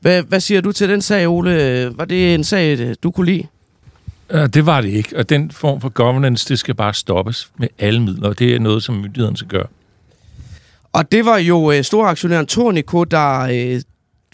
hvad, 0.01 0.23
hvad 0.23 0.39
siger 0.39 0.61
du 0.61 0.71
til 0.71 0.89
den 0.89 1.01
sag, 1.01 1.27
Ole? 1.27 1.91
Var 1.97 2.05
det 2.05 2.33
en 2.35 2.43
sag, 2.43 2.79
øh, 2.79 2.95
du 3.03 3.11
kunne 3.11 3.25
lide? 3.25 3.43
Øh, 4.29 4.47
Det 4.47 4.65
var 4.65 4.81
det 4.81 4.89
ikke, 4.89 5.17
og 5.17 5.29
den 5.29 5.51
form 5.51 5.81
for 5.81 5.89
governance, 5.89 6.49
det 6.49 6.59
skal 6.59 6.75
bare 6.75 6.93
stoppes 6.93 7.49
med 7.57 7.67
alle 7.79 8.01
midler, 8.01 8.29
og 8.29 8.39
det 8.39 8.55
er 8.55 8.59
noget, 8.59 8.83
som 8.83 8.95
myndighederne 8.95 9.37
skal 9.37 9.49
gøre. 9.49 9.67
Og 10.93 11.11
det 11.11 11.25
var 11.25 11.37
jo 11.37 11.71
øh, 11.71 11.83
storaktionæren 11.83 12.45
Tornico, 12.45 13.03
der 13.03 13.39
øh, 13.39 13.81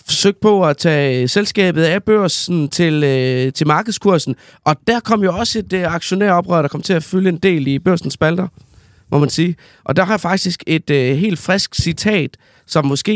forsøgte 0.06 0.40
på 0.42 0.66
at 0.66 0.78
tage 0.78 1.22
øh, 1.22 1.30
selskabet 1.30 1.84
af 1.84 2.04
børsen 2.04 2.70
til, 2.70 3.04
øh, 3.04 3.54
til 3.54 3.68
markedskursen. 3.68 4.36
Og 4.66 4.76
der 4.88 5.00
kom 5.00 5.24
jo 5.24 5.34
også 5.36 5.60
et 5.60 5.74
øh, 5.74 5.94
aktionæroprør, 5.94 6.62
der 6.62 6.70
kom 6.70 6.82
til 6.82 6.94
at 6.94 7.04
fylde 7.04 7.30
en 7.30 7.38
del 7.38 7.68
i 7.68 7.80
børsens 7.80 8.14
spalter, 8.14 8.48
må 9.12 9.20
man 9.20 9.30
sige. 9.30 9.56
Og 9.84 9.96
der 9.96 10.04
har 10.06 10.14
jeg 10.14 10.22
faktisk 10.22 10.64
et 10.68 10.90
øh, 10.90 11.18
helt 11.18 11.40
frisk 11.40 11.76
citat, 11.76 12.38
som 12.68 12.86
måske 12.86 13.16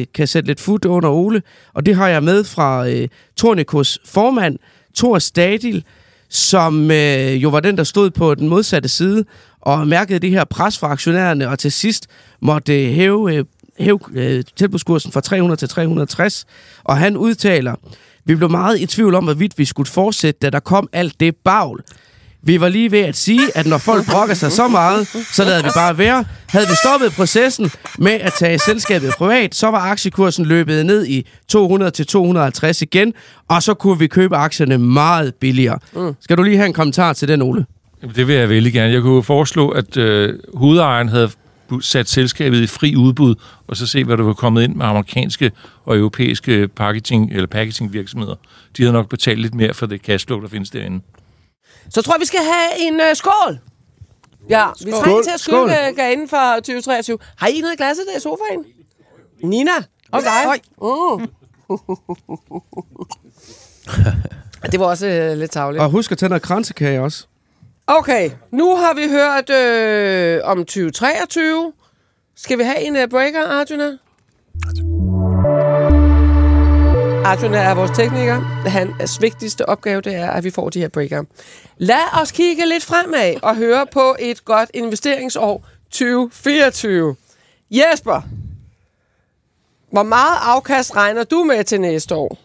øh, 0.00 0.06
kan 0.14 0.26
sætte 0.26 0.46
lidt 0.46 0.60
fod 0.60 0.86
under 0.86 1.08
Ole. 1.10 1.42
Og 1.74 1.86
det 1.86 1.96
har 1.96 2.08
jeg 2.08 2.22
med 2.22 2.44
fra 2.44 2.88
øh, 2.88 3.08
Tornicos 3.36 3.98
formand, 4.04 4.58
Thor 4.96 5.18
Stadil, 5.18 5.84
som 6.28 6.90
øh, 6.90 7.42
jo 7.42 7.48
var 7.48 7.60
den, 7.60 7.76
der 7.76 7.84
stod 7.84 8.10
på 8.10 8.34
den 8.34 8.48
modsatte 8.48 8.88
side 8.88 9.24
og 9.60 9.86
mærkede 9.86 10.18
det 10.18 10.30
her 10.30 10.44
pres 10.44 10.78
fra 10.78 10.86
aktionærerne, 10.86 11.48
og 11.48 11.58
til 11.58 11.72
sidst 11.72 12.06
måtte 12.40 12.84
øh, 12.84 12.92
hæve, 12.92 13.34
øh, 13.34 13.44
hæve 13.78 13.98
øh, 14.14 14.44
tilbudskursen 14.56 15.12
fra 15.12 15.20
300 15.20 15.58
til 15.58 15.68
360. 15.68 16.46
Og 16.84 16.96
han 16.96 17.16
udtaler, 17.16 17.74
vi 18.24 18.34
blev 18.34 18.50
meget 18.50 18.80
i 18.80 18.86
tvivl 18.86 19.14
om, 19.14 19.24
hvorvidt 19.24 19.58
vi 19.58 19.64
skulle 19.64 19.90
fortsætte, 19.90 20.38
da 20.42 20.50
der 20.50 20.60
kom 20.60 20.88
alt 20.92 21.20
det 21.20 21.36
bagl. 21.36 21.80
Vi 22.46 22.60
var 22.60 22.68
lige 22.68 22.90
ved 22.90 22.98
at 22.98 23.16
sige, 23.16 23.40
at 23.54 23.66
når 23.66 23.78
folk 23.78 24.06
brokker 24.10 24.34
sig 24.34 24.52
så 24.52 24.68
meget, 24.68 25.08
så 25.32 25.44
lader 25.44 25.62
vi 25.62 25.68
bare 25.74 25.98
være. 25.98 26.24
Havde 26.48 26.66
vi 26.66 26.74
stoppet 26.84 27.12
processen 27.12 27.70
med 27.98 28.12
at 28.12 28.32
tage 28.32 28.58
selskabet 28.58 29.10
privat, 29.18 29.54
så 29.54 29.66
var 29.70 29.78
aktiekursen 29.78 30.46
løbet 30.46 30.86
ned 30.86 31.06
i 31.06 31.26
200 31.48 31.90
til 31.90 32.06
250 32.06 32.82
igen, 32.82 33.12
og 33.48 33.62
så 33.62 33.74
kunne 33.74 33.98
vi 33.98 34.06
købe 34.06 34.36
aktierne 34.36 34.78
meget 34.78 35.34
billigere. 35.34 35.78
Mm. 35.96 36.14
Skal 36.20 36.36
du 36.36 36.42
lige 36.42 36.56
have 36.56 36.66
en 36.66 36.72
kommentar 36.72 37.12
til 37.12 37.28
den, 37.28 37.42
Ole? 37.42 37.66
Det 38.16 38.28
vil 38.28 38.36
jeg 38.36 38.48
vældig 38.48 38.72
gerne. 38.72 38.92
Jeg 38.92 39.02
kunne 39.02 39.22
foreslå, 39.22 39.68
at 39.68 39.96
øh, 39.96 40.34
hovedejeren 40.54 41.08
havde 41.08 41.30
sat 41.80 42.08
selskabet 42.08 42.60
i 42.60 42.66
fri 42.66 42.96
udbud, 42.96 43.34
og 43.68 43.76
så 43.76 43.86
se, 43.86 44.04
hvad 44.04 44.16
der 44.16 44.24
var 44.24 44.32
kommet 44.32 44.62
ind 44.62 44.74
med 44.74 44.86
amerikanske 44.86 45.50
og 45.84 45.96
europæiske 45.96 46.68
packaging, 46.68 47.32
eller 47.32 47.46
packaging 47.46 47.92
virksomheder. 47.92 48.34
De 48.76 48.82
havde 48.82 48.92
nok 48.92 49.08
betalt 49.08 49.40
lidt 49.40 49.54
mere 49.54 49.74
for 49.74 49.86
det 49.86 50.00
cashflow, 50.00 50.40
der 50.40 50.48
findes 50.48 50.70
derinde. 50.70 51.00
Så 51.90 52.02
tror 52.02 52.14
jeg, 52.14 52.20
vi 52.20 52.26
skal 52.26 52.40
have 52.40 52.88
en 52.88 52.94
uh, 52.94 53.14
skål. 53.14 53.58
Ja, 54.48 54.66
vi 54.84 54.90
trænger 54.90 55.04
Skål. 55.04 55.24
til 55.24 55.30
at 55.30 55.40
skylde 55.40 56.12
inden 56.12 56.28
for 56.28 56.54
2023. 56.54 57.18
Har 57.36 57.46
I 57.46 57.60
noget 57.60 57.74
i 57.74 57.76
glasset 57.76 58.04
der 58.12 58.16
i 58.16 58.20
sofaen? 58.20 58.64
Nina? 59.42 59.70
Og 60.12 60.22
dig? 60.22 60.60
Mm. 60.82 61.28
det 64.72 64.80
var 64.80 64.86
også 64.86 65.30
uh, 65.32 65.38
lidt 65.38 65.50
tavligt. 65.50 65.82
Og 65.82 65.90
husk 65.90 66.12
at 66.12 66.18
tage 66.18 66.28
noget 66.28 66.42
kransekage 66.42 67.00
også. 67.00 67.26
Okay, 67.86 68.30
nu 68.52 68.76
har 68.76 68.94
vi 68.94 69.08
hørt 69.08 69.50
øh, 69.50 70.40
om 70.44 70.58
2023. 70.58 71.72
Skal 72.36 72.58
vi 72.58 72.62
have 72.62 72.80
en 72.80 72.96
uh, 72.96 73.08
breaker, 73.10 73.48
Arjuna? 73.48 73.96
Arjun 77.26 77.54
er 77.54 77.74
vores 77.74 77.90
tekniker. 77.90 78.40
Hans 78.68 79.18
øh, 79.18 79.22
vigtigste 79.22 79.68
opgave, 79.68 80.00
det 80.00 80.14
er, 80.14 80.30
at 80.30 80.44
vi 80.44 80.50
får 80.50 80.70
de 80.70 80.80
her 80.80 80.88
breaker. 80.88 81.22
Lad 81.76 82.22
os 82.22 82.32
kigge 82.32 82.66
lidt 82.66 82.84
fremad 82.84 83.34
og 83.42 83.56
høre 83.56 83.86
på 83.92 84.16
et 84.18 84.44
godt 84.44 84.70
investeringsår 84.74 85.66
2024. 85.90 87.16
Jesper, 87.70 88.20
hvor 89.90 90.02
meget 90.02 90.38
afkast 90.42 90.96
regner 90.96 91.24
du 91.24 91.44
med 91.44 91.64
til 91.64 91.80
næste 91.80 92.14
år? 92.14 92.38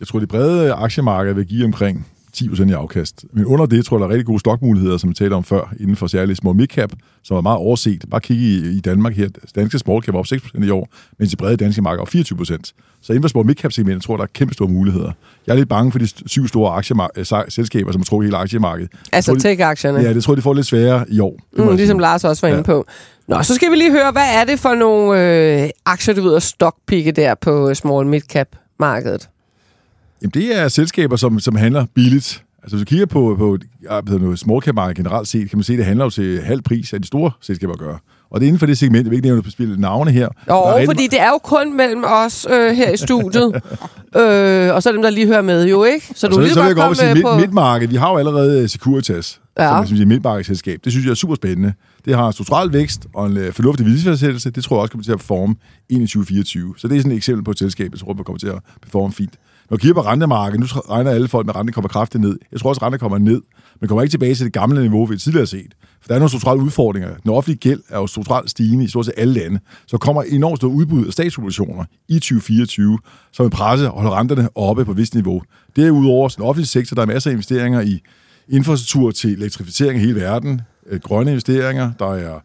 Jeg 0.00 0.08
tror, 0.08 0.18
de 0.18 0.26
brede 0.26 0.72
aktiemarkeder 0.72 1.34
vil 1.34 1.46
give 1.46 1.64
omkring 1.64 2.06
10% 2.36 2.68
i 2.68 2.72
afkast. 2.72 3.24
Men 3.32 3.44
under 3.46 3.66
det 3.66 3.84
tror 3.84 3.96
jeg, 3.96 4.00
der 4.00 4.06
er 4.06 4.10
rigtig 4.10 4.26
gode 4.26 4.38
stokmuligheder, 4.40 4.96
som 4.96 5.10
vi 5.10 5.14
talte 5.14 5.34
om 5.34 5.44
før, 5.44 5.74
inden 5.80 5.96
for 5.96 6.06
særligt 6.06 6.38
small 6.38 6.56
midcap, 6.56 6.92
som 7.24 7.36
er 7.36 7.40
meget 7.40 7.58
overset. 7.58 8.04
Bare 8.10 8.20
kigge 8.20 8.42
i, 8.44 8.76
i 8.76 8.80
Danmark 8.80 9.16
her. 9.16 9.28
Danske 9.54 9.78
small 9.78 10.02
cap 10.02 10.14
er 10.14 10.18
op 10.18 10.26
6% 10.26 10.64
i 10.64 10.70
år, 10.70 10.88
mens 11.18 11.30
de 11.30 11.36
brede 11.36 11.56
danske 11.56 11.82
markeder 11.82 11.98
er 11.98 12.02
op 12.02 12.08
24%. 12.08 12.56
Så 13.02 13.12
inden 13.12 13.22
for 13.22 13.28
small 13.28 13.46
midcap 13.46 13.72
segmentet 13.72 14.02
tror 14.02 14.14
jeg, 14.14 14.18
der 14.18 14.24
er 14.24 14.28
kæmpe 14.34 14.54
store 14.54 14.68
muligheder. 14.68 15.12
Jeg 15.46 15.52
er 15.52 15.56
lidt 15.56 15.68
bange 15.68 15.92
for 15.92 15.98
de 15.98 16.08
syv 16.28 16.48
store 16.48 16.76
aktiemar- 16.82 17.08
øh, 17.16 17.24
sej- 17.26 17.48
selskaber, 17.50 17.92
som 17.92 18.02
trukket 18.02 18.26
hele 18.26 18.36
aktiemarkedet. 18.36 18.92
Altså 19.12 19.32
tror, 19.32 19.38
tech-aktierne. 19.40 20.00
Ja, 20.00 20.14
det 20.14 20.24
tror 20.24 20.32
jeg, 20.32 20.36
de 20.36 20.42
får 20.42 20.54
lidt 20.54 20.66
sværere 20.66 21.04
i 21.08 21.20
år. 21.20 21.38
Mm, 21.56 21.76
ligesom 21.76 21.96
sige. 21.96 22.00
Lars 22.00 22.24
også 22.24 22.40
var 22.46 22.48
inde 22.48 22.58
Ja. 22.58 22.62
på. 22.62 22.86
Nå, 23.28 23.42
så 23.42 23.54
skal 23.54 23.70
vi 23.70 23.76
lige 23.76 23.90
høre, 23.90 24.12
hvad 24.12 24.26
er 24.34 24.44
det 24.44 24.58
for 24.60 24.74
nogle 24.74 25.62
øh, 25.62 25.70
aktier, 25.86 26.14
du 26.14 26.22
ved, 26.22 26.36
at 26.36 26.42
stockpikke 26.42 27.12
der 27.12 27.34
på 27.34 27.68
øh, 27.68 27.74
small 27.76 28.06
mid-cap 28.06 28.46
markedet? 28.80 29.28
Jamen, 30.22 30.30
det 30.34 30.58
er 30.58 30.68
selskaber, 30.68 31.16
som, 31.16 31.40
som 31.40 31.56
handler 31.56 31.86
billigt. 31.94 32.44
Altså, 32.62 32.76
hvis 32.76 32.86
du 32.86 32.88
kigger 32.88 33.06
på, 33.06 33.36
på 34.06 34.18
noget, 34.18 34.38
small 34.38 34.62
cap 34.62 34.74
market 34.74 34.96
generelt 34.96 35.28
set, 35.28 35.50
kan 35.50 35.58
man 35.58 35.62
se, 35.64 35.72
at 35.72 35.76
det 35.78 35.86
handler 35.86 36.04
jo 36.04 36.10
til 36.10 36.42
halv 36.42 36.62
pris 36.62 36.92
af 36.92 37.00
de 37.00 37.06
store 37.06 37.30
selskaber 37.40 37.72
at 37.72 37.78
gøre. 37.78 37.98
Og 38.30 38.40
det 38.40 38.46
er 38.46 38.48
inden 38.48 38.58
for 38.58 38.66
det 38.66 38.78
segment, 38.78 39.04
jeg 39.04 39.10
vil 39.10 39.16
ikke 39.16 39.26
nævne 39.26 39.42
på 39.42 39.50
spille 39.50 39.80
navne 39.80 40.10
her. 40.10 40.28
Er 40.46 40.54
Jo, 40.54 40.72
rigtig 40.74 40.88
fordi 40.88 41.06
det 41.06 41.20
er 41.20 41.28
jo 41.28 41.38
kun 41.38 41.76
mellem 41.76 42.04
os 42.06 42.46
øh, 42.50 42.76
her 42.76 42.90
i 42.90 42.96
studiet, 42.96 43.54
øh, 44.20 44.74
og 44.74 44.82
så 44.82 44.92
dem, 44.92 45.02
der 45.02 45.10
lige 45.10 45.26
hører 45.26 45.42
med 45.42 45.68
jo, 45.68 45.84
ikke? 45.84 46.12
Så 46.14 46.28
du 46.28 46.34
så, 46.34 46.40
lige 46.40 46.52
så 46.54 46.62
vil 46.62 46.74
jeg 46.76 46.88
og 46.88 46.96
sige, 46.96 47.14
midt, 47.14 47.26
midtmarked, 47.36 47.88
vi 47.88 47.96
har 47.96 48.10
jo 48.10 48.16
allerede 48.16 48.62
øh, 48.62 48.68
Securitas, 48.68 49.40
Ja. 49.58 49.68
som 49.68 49.76
er 49.82 49.84
siger, 49.84 50.06
midtmarkedsselskab. 50.06 50.80
Det 50.84 50.92
synes 50.92 51.04
jeg 51.04 51.10
er 51.10 51.14
super 51.14 51.34
spændende. 51.34 51.72
Det 52.04 52.16
har 52.16 52.30
strukturel 52.30 52.72
vækst 52.72 53.06
og 53.14 53.26
en 53.26 53.36
øh, 53.36 53.52
fornuftig 53.52 53.86
vidensfærdsættelse. 53.86 54.50
Det 54.50 54.64
tror 54.64 54.76
jeg 54.76 54.80
også 54.80 54.90
kommer 54.92 55.04
til 55.04 55.12
at 55.12 55.18
performe 55.18 55.54
ind 55.88 56.02
i 56.02 56.06
2024. 56.06 56.74
Så 56.76 56.88
det 56.88 56.96
er 56.96 57.00
sådan 57.00 57.12
et 57.12 57.16
eksempel 57.16 57.44
på 57.44 57.50
et 57.50 57.58
selskab, 57.58 57.92
jeg 57.92 58.00
tror, 58.00 58.12
man 58.14 58.24
kommer 58.24 58.38
til 58.38 58.46
at 58.46 58.58
performe 58.82 59.12
fint. 59.12 59.32
Når 59.70 59.76
vi 59.76 59.80
kigger 59.80 59.94
på 59.94 60.08
rentemarkedet, 60.08 60.60
nu 60.60 60.66
regner 60.66 61.10
alle 61.10 61.28
folk 61.28 61.46
med, 61.46 61.54
at 61.54 61.58
renten 61.58 61.72
kommer 61.72 61.88
kraftigt 61.88 62.20
ned. 62.20 62.38
Jeg 62.52 62.60
tror 62.60 62.68
også, 62.68 62.78
at 62.78 62.82
renten 62.82 62.98
kommer 62.98 63.18
ned, 63.18 63.42
men 63.80 63.88
kommer 63.88 64.02
ikke 64.02 64.12
tilbage 64.12 64.34
til 64.34 64.44
det 64.44 64.52
gamle 64.52 64.80
niveau, 64.80 65.04
vi 65.04 65.16
tidligere 65.16 65.40
har 65.40 65.46
set. 65.46 65.74
For 66.00 66.08
der 66.08 66.14
er 66.14 66.18
nogle 66.18 66.28
strukturelle 66.28 66.64
udfordringer. 66.64 67.16
Den 67.16 67.30
offentlige 67.30 67.58
gæld 67.58 67.80
er 67.88 67.98
jo 67.98 68.06
strukturelt 68.06 68.50
stigende 68.50 68.84
i 68.84 68.88
stort 68.88 69.04
set 69.04 69.14
alle 69.16 69.34
lande. 69.34 69.60
Så 69.86 69.98
kommer 69.98 70.22
enormt 70.22 70.58
stort 70.58 70.72
udbud 70.72 71.06
af 71.06 71.12
statsobligationer 71.12 71.84
i 72.08 72.14
2024, 72.14 72.98
som 73.32 73.44
vil 73.44 73.50
presse 73.50 73.90
og 73.90 74.02
holde 74.02 74.16
renterne 74.16 74.48
oppe 74.54 74.84
på 74.84 74.90
et 74.90 74.96
vist 74.96 75.14
niveau. 75.14 75.42
Derudover, 75.76 76.28
den 76.28 76.44
offentlige 76.44 76.66
sektor, 76.66 76.94
der 76.94 77.02
er 77.02 77.06
masser 77.06 77.30
af 77.30 77.32
investeringer 77.32 77.80
i 77.80 78.00
infrastruktur 78.48 79.10
til 79.10 79.32
elektrificering 79.32 79.94
af 79.94 80.00
hele 80.00 80.20
verden, 80.20 80.60
øh, 80.86 81.00
grønne 81.00 81.30
investeringer, 81.30 81.92
der 81.98 82.14
er 82.14 82.40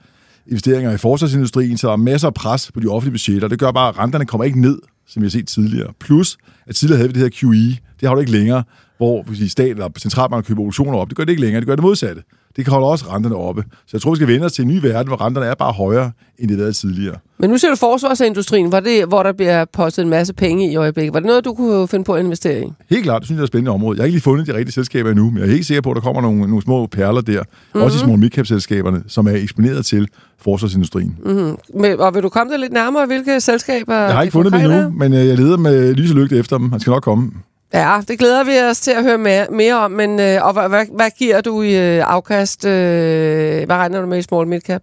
investeringer 0.47 0.91
i 0.91 0.97
forsvarsindustrien, 0.97 1.77
så 1.77 1.87
der 1.87 1.93
er 1.93 1.97
masser 1.97 2.27
af 2.27 2.33
pres 2.33 2.71
på 2.71 2.79
de 2.79 2.87
offentlige 2.87 3.11
budgetter. 3.11 3.47
Det 3.47 3.59
gør 3.59 3.71
bare, 3.71 3.89
at 3.89 3.97
renterne 3.97 4.25
kommer 4.25 4.45
ikke 4.45 4.61
ned, 4.61 4.79
som 5.07 5.21
vi 5.21 5.25
har 5.25 5.29
set 5.29 5.47
tidligere. 5.47 5.93
Plus, 5.99 6.37
at 6.67 6.75
tidligere 6.75 6.97
havde 6.97 7.09
vi 7.13 7.19
det 7.19 7.21
her 7.21 7.49
QE, 7.49 7.77
det 7.99 8.07
har 8.07 8.13
du 8.15 8.19
ikke 8.19 8.31
længere, 8.31 8.63
hvor 8.97 9.23
hvis 9.23 9.51
staten 9.51 9.71
eller 9.71 9.89
centralbanken 9.99 10.47
køber 10.47 10.61
obligationer 10.61 10.97
op. 10.97 11.09
Det 11.09 11.17
gør 11.17 11.23
det 11.23 11.31
ikke 11.31 11.41
længere, 11.41 11.59
det 11.59 11.67
gør 11.67 11.75
det 11.75 11.83
modsatte. 11.83 12.23
Det 12.55 12.65
kan 12.65 12.71
holde 12.71 12.87
også 12.87 13.05
renterne 13.09 13.35
oppe. 13.35 13.63
Så 13.71 13.89
jeg 13.93 14.01
tror, 14.01 14.11
vi 14.11 14.15
skal 14.15 14.27
vende 14.27 14.45
os 14.45 14.53
til 14.53 14.61
en 14.61 14.67
ny 14.67 14.79
verden, 14.81 15.07
hvor 15.07 15.21
renterne 15.25 15.47
er 15.47 15.55
bare 15.55 15.71
højere, 15.71 16.11
end 16.39 16.49
det 16.49 16.57
været 16.57 16.75
tidligere. 16.75 17.15
Men 17.37 17.49
nu 17.49 17.57
ser 17.57 17.69
du 17.69 17.75
forsvarsindustrien, 17.75 18.69
hvor, 18.69 18.79
det, 18.79 19.05
hvor 19.07 19.23
der 19.23 19.33
bliver 19.33 19.65
postet 19.73 20.03
en 20.03 20.09
masse 20.09 20.33
penge 20.33 20.71
i 20.71 20.75
øjeblikket. 20.75 21.13
Var 21.13 21.19
det 21.19 21.27
noget, 21.27 21.45
du 21.45 21.53
kunne 21.53 21.87
finde 21.87 22.05
på 22.05 22.13
at 22.13 22.23
investere 22.23 22.61
i? 22.61 22.71
Helt 22.89 23.03
klart, 23.03 23.21
det 23.21 23.27
synes 23.27 23.37
jeg 23.37 23.41
er 23.41 23.43
et 23.43 23.47
spændende 23.47 23.71
område. 23.71 23.97
Jeg 23.97 24.01
har 24.01 24.05
ikke 24.05 24.15
lige 24.15 24.21
fundet 24.23 24.47
de 24.47 24.53
rigtige 24.53 24.73
selskaber 24.73 25.09
endnu, 25.09 25.29
men 25.29 25.37
jeg 25.37 25.47
er 25.47 25.51
helt 25.51 25.65
sikker 25.65 25.81
på, 25.81 25.91
at 25.91 25.95
der 25.95 26.01
kommer 26.01 26.21
nogle, 26.21 26.39
nogle 26.41 26.61
små 26.61 26.85
perler 26.85 27.21
der, 27.21 27.41
mm-hmm. 27.41 27.81
også 27.81 27.97
i 27.97 27.99
små 27.99 28.15
midcap-selskaberne, 28.15 29.03
som 29.07 29.27
er 29.27 29.31
eksponeret 29.31 29.85
til 29.85 30.07
forsvarsindustrien. 30.41 31.17
Mm. 31.25 31.57
Men, 31.79 31.99
og 31.99 32.15
vil 32.15 32.23
du 32.23 32.29
komme 32.29 32.53
der 32.53 32.57
lidt 32.57 32.73
nærmere, 32.73 33.05
hvilke 33.05 33.39
selskaber 33.39 33.95
Jeg 33.95 34.13
har 34.13 34.21
ikke 34.21 34.31
fundet 34.31 34.53
dem 34.53 34.61
endnu, 34.61 34.89
men 34.89 35.13
øh, 35.13 35.27
jeg 35.27 35.37
leder 35.37 35.57
med 35.57 35.93
lys 35.93 36.11
og 36.11 36.17
lygte 36.17 36.37
efter 36.37 36.57
dem. 36.57 36.71
Han 36.71 36.79
skal 36.79 36.91
nok 36.91 37.03
komme. 37.03 37.31
Ja, 37.73 38.01
det 38.07 38.19
glæder 38.19 38.43
vi 38.43 38.59
os 38.69 38.79
til 38.79 38.91
at 38.91 39.03
høre 39.03 39.17
mere, 39.17 39.47
mere 39.51 39.75
om. 39.75 39.91
Men, 39.91 40.19
øh, 40.19 40.45
og 40.45 40.53
hvad, 40.53 40.69
hvad, 40.69 40.85
hvad 40.95 41.09
giver 41.17 41.41
du 41.41 41.61
i 41.61 41.97
øh, 41.97 42.03
afkast? 42.07 42.65
Øh, 42.65 43.65
hvad 43.65 43.75
regner 43.75 44.01
du 44.01 44.07
med 44.07 44.17
i 44.17 44.21
small 44.21 44.47
midcap? 44.47 44.81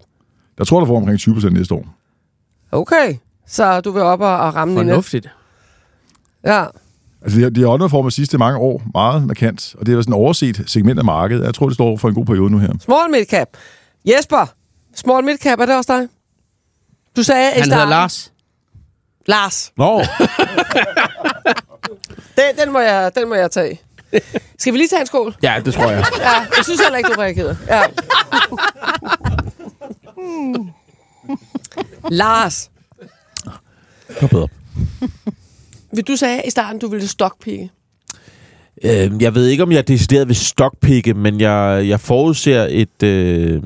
Jeg 0.58 0.66
tror, 0.66 0.78
der 0.80 0.86
får 0.86 0.96
omkring 0.96 1.18
20 1.18 1.34
procent 1.34 1.52
næste 1.52 1.74
år. 1.74 1.86
Okay. 2.72 3.14
Så 3.46 3.80
du 3.80 3.90
vil 3.90 4.02
op 4.02 4.20
og, 4.20 4.38
og 4.38 4.54
ramme 4.54 4.74
Nina. 4.74 4.92
Fornuftigt. 4.92 5.28
Ja. 6.44 6.64
Altså, 7.22 7.38
de 7.38 7.42
har, 7.42 7.50
de 7.50 7.60
har 7.60 7.68
underformet 7.68 8.12
sidste 8.12 8.38
mange 8.38 8.58
år 8.58 8.82
meget 8.94 9.26
markant, 9.26 9.74
og 9.78 9.86
det 9.86 9.92
er 9.92 9.96
jo 9.96 10.02
sådan 10.02 10.12
et 10.12 10.18
overset 10.18 10.62
segment 10.66 10.98
af 10.98 11.04
markedet. 11.04 11.44
Jeg 11.44 11.54
tror, 11.54 11.66
det 11.66 11.74
står 11.74 11.96
for 11.96 12.08
en 12.08 12.14
god 12.14 12.24
periode 12.24 12.50
nu 12.50 12.58
her. 12.58 12.72
Small 12.80 13.10
midcap. 13.10 13.48
Jesper, 14.04 14.46
small 14.94 15.24
midcap, 15.24 15.60
er 15.60 15.66
det 15.66 15.76
også 15.76 15.98
dig? 15.98 16.08
Du 17.16 17.22
sagde 17.22 17.44
Han 17.44 17.62
hedder 17.62 17.76
starten... 17.76 17.90
Lars. 17.90 18.32
Lars. 19.26 19.72
Nå, 19.76 20.02
Den, 22.36 22.66
den, 22.66 22.72
må 22.72 22.78
jeg, 22.78 23.10
den 23.14 23.28
må 23.28 23.34
jeg 23.34 23.50
tage. 23.50 23.80
Skal 24.58 24.72
vi 24.72 24.78
lige 24.78 24.88
tage 24.88 25.00
en 25.00 25.06
skål? 25.06 25.34
ja, 25.42 25.60
det 25.64 25.74
tror 25.74 25.90
jeg. 25.90 26.04
Ja, 26.18 26.30
jeg 26.56 26.64
synes 26.64 26.80
heller 26.80 26.98
ikke, 26.98 27.10
du 27.10 27.20
reagerede. 27.20 27.58
Ja. 27.68 27.82
Lars, 32.10 32.70
var 34.20 34.28
bedre. 34.28 34.48
vil 35.92 36.04
du 36.04 36.16
sagde 36.16 36.42
i 36.46 36.50
starten, 36.50 36.80
du 36.80 36.88
ville 36.88 37.08
stockpicke. 37.08 37.70
Øh, 38.84 39.22
jeg 39.22 39.34
ved 39.34 39.46
ikke, 39.46 39.62
om 39.62 39.72
jeg 39.72 39.78
er 39.78 39.82
decideret 39.82 40.28
ved 40.28 40.34
stockpikke, 40.34 41.14
men 41.14 41.40
jeg, 41.40 41.84
jeg 41.88 42.00
forudser 42.00 42.66
et, 42.70 43.02
øh, 43.02 43.62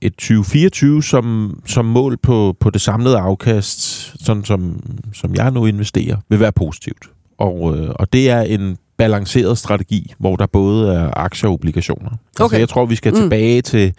et 0.00 0.12
2024 0.12 1.02
som, 1.02 1.58
som 1.66 1.84
mål 1.84 2.16
på, 2.16 2.56
på 2.60 2.70
det 2.70 2.80
samlede 2.80 3.18
afkast, 3.18 3.80
sådan 4.24 4.44
som, 4.44 4.80
som 5.14 5.34
jeg 5.34 5.50
nu 5.50 5.66
investerer, 5.66 6.16
vil 6.28 6.40
være 6.40 6.52
positivt. 6.52 7.10
Og, 7.38 7.76
øh, 7.78 7.88
og 7.94 8.12
det 8.12 8.30
er 8.30 8.40
en 8.40 8.76
balanceret 8.96 9.58
strategi, 9.58 10.14
hvor 10.18 10.36
der 10.36 10.46
både 10.46 10.94
er 10.94 11.10
aktier 11.16 11.48
og 11.48 11.54
obligationer. 11.54 12.10
Altså, 12.10 12.44
Okay. 12.44 12.58
jeg 12.58 12.68
tror, 12.68 12.86
vi 12.86 12.94
skal 12.94 13.12
Mm. 13.14 13.20
tilbage 13.20 13.62
til, 13.62 13.92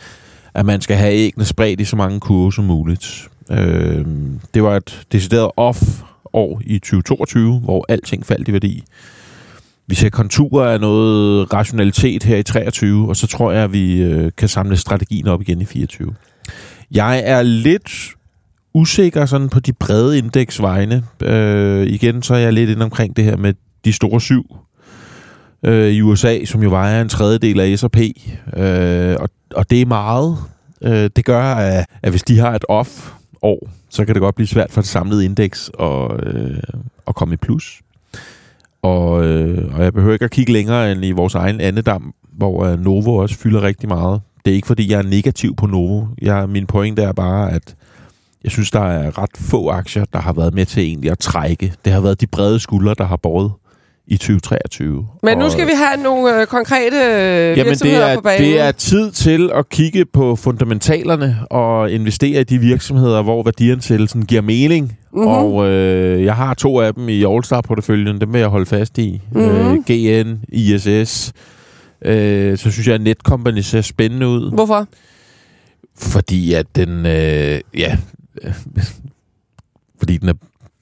at 0.54 0.66
man 0.66 0.82
skal 0.82 0.98
have 0.98 1.14
æggene 1.14 1.46
spredt 1.46 1.82
i 1.82 1.86
så 1.86 1.96
mange 1.96 2.20
kurve 2.20 2.54
som 2.54 2.66
muligt. 2.66 3.28
Øh, 3.52 4.06
det 4.54 4.64
var 4.64 4.76
et 4.76 5.02
decideret 5.12 5.52
off-år 5.58 6.62
i 6.66 6.80
2022, 6.80 7.60
hvor 7.60 7.86
alting 7.90 8.26
faldt 8.26 8.48
i 8.48 8.54
værdi. 8.54 8.84
Vi 9.88 9.96
ser 9.96 10.10
konturer 10.10 10.70
af 10.74 10.80
noget 10.80 11.54
rationalitet 11.54 12.24
her 12.24 12.38
i 12.38 12.44
23, 12.44 13.10
og 13.10 13.16
så 13.16 13.28
tror 13.28 13.52
jeg, 13.52 13.64
at 13.64 13.74
vi 13.74 14.02
øh, 14.02 14.32
kan 14.38 14.48
samle 14.48 14.78
strategien 14.78 15.28
op 15.28 15.42
igen 15.42 15.62
i 15.62 15.66
24. 15.66 16.14
Jeg 16.92 17.22
er 17.26 17.42
lidt 17.42 17.92
usikker 18.78 19.26
sådan 19.26 19.50
på 19.50 19.60
de 19.60 19.74
brede 19.74 20.18
indeksvejene. 20.18 21.04
Øh, 21.24 21.88
igen, 21.88 22.24
så 22.24 22.34
er 22.34 22.38
jeg 22.40 22.54
lidt 22.54 22.70
ind 22.70 22.82
omkring 22.82 23.18
det 23.18 23.24
her 23.24 23.38
med 23.38 23.54
de 23.86 23.94
store 23.94 24.22
syv 24.22 24.56
øh, 25.64 25.88
i 25.92 26.02
USA, 26.02 26.46
som 26.46 26.64
jo 26.64 26.70
vejer 26.70 27.02
en 27.02 27.10
tredjedel 27.10 27.60
af 27.60 27.80
S&P. 27.80 27.98
Øh, 28.58 29.16
og, 29.20 29.30
og 29.56 29.70
det 29.70 29.82
er 29.82 29.86
meget. 29.86 30.38
Øh, 30.82 31.10
det 31.16 31.26
gør, 31.26 31.44
at, 31.44 31.86
at 32.04 32.12
hvis 32.12 32.24
de 32.24 32.40
har 32.40 32.56
et 32.56 32.66
off-år, 32.70 33.70
så 33.90 34.06
kan 34.06 34.16
det 34.16 34.22
godt 34.22 34.36
blive 34.36 34.48
svært 34.48 34.72
for 34.72 34.82
det 34.82 34.90
samlede 34.90 35.26
indeks 35.26 35.72
at, 35.80 36.28
øh, 36.28 36.58
at 37.08 37.16
komme 37.16 37.34
i 37.34 37.38
plus. 37.38 37.82
Og, 38.82 39.26
øh, 39.26 39.76
og 39.76 39.84
jeg 39.84 39.94
behøver 39.94 40.14
ikke 40.14 40.26
at 40.26 40.32
kigge 40.32 40.54
længere 40.54 40.92
end 40.92 41.06
i 41.06 41.12
vores 41.12 41.36
egen 41.36 41.62
andedam, 41.62 42.14
hvor 42.32 42.66
øh, 42.66 42.80
Novo 42.80 43.16
også 43.16 43.38
fylder 43.38 43.64
rigtig 43.64 43.90
meget. 43.90 44.22
Det 44.46 44.52
er 44.52 44.56
ikke, 44.56 44.68
fordi 44.68 44.92
jeg 44.92 45.00
er 45.00 45.04
negativ 45.04 45.56
på 45.56 45.66
Novo. 45.66 46.06
Jeg, 46.22 46.50
min 46.50 46.66
pointe 46.66 47.02
er 47.02 47.12
bare, 47.12 47.52
at 47.52 47.76
jeg 48.48 48.52
synes, 48.52 48.72
der 48.72 48.80
er 48.82 49.18
ret 49.22 49.30
få 49.36 49.70
aktier, 49.70 50.06
der 50.14 50.20
har 50.20 50.34
været 50.34 50.54
med 50.54 50.66
til 50.66 50.84
egentlig 50.84 51.12
at 51.12 51.20
trække. 51.20 51.74
Det 51.86 51.94
har 51.94 52.02
været 52.02 52.22
de 52.22 52.28
brede 52.28 52.60
skuldre, 52.60 52.96
der 52.98 53.04
har 53.06 53.16
båret 53.16 53.52
i 54.08 54.18
2023. 54.18 55.08
Men 55.24 55.38
nu 55.38 55.46
Og- 55.46 55.52
skal 55.52 55.68
vi 55.68 55.72
have 55.76 56.04
nogle 56.04 56.42
øh, 56.42 56.48
konkrete 56.48 56.96
øh, 56.98 57.12
Jamen, 57.14 57.56
det 57.58 57.66
virksomheder 57.66 58.06
er, 58.06 58.16
på 58.16 58.22
banen. 58.22 58.48
det 58.48 58.60
er 58.62 58.72
tid 58.72 59.12
til 59.12 59.50
at 59.56 59.70
kigge 59.70 60.06
på 60.06 60.36
fundamentalerne 60.36 61.38
og 61.50 61.92
investere 61.92 62.42
i 62.42 62.44
de 62.44 62.58
virksomheder, 62.60 63.22
hvor 63.22 63.44
værdiansættelsen 63.44 64.26
giver 64.26 64.42
mening. 64.42 64.84
Mhm. 64.86 65.22
Mm-hmm. 65.22 65.28
Og 65.28 65.68
øh, 65.68 66.24
jeg 66.24 66.36
har 66.36 66.54
to 66.54 66.80
af 66.80 66.94
dem 66.94 67.10
i 67.10 67.24
All-Star-porteføljen, 67.26 68.22
dem 68.22 68.34
vil 68.34 68.40
jeg 68.40 68.50
holde 68.50 68.66
fast 68.66 68.98
i. 68.98 69.22
Mhm. 69.32 69.44
Mm-hmm. 69.44 69.84
Øh, 69.90 70.26
GN, 70.26 70.40
ISS. 70.50 71.34
Øh, 72.06 72.58
så 72.58 72.72
synes 72.72 72.88
jeg, 72.88 72.96
at 72.96 73.02
Netcompany 73.02 73.60
ser 73.60 73.82
spændende 73.82 74.28
ud. 74.28 74.52
Hvorfor? 74.54 74.88
Fordi 75.98 76.54
at 76.54 76.66
den... 76.76 77.06
Øh, 77.06 77.60
ja... 77.78 77.98
fordi 80.00 80.18
den 80.18 80.30
er 80.30 80.34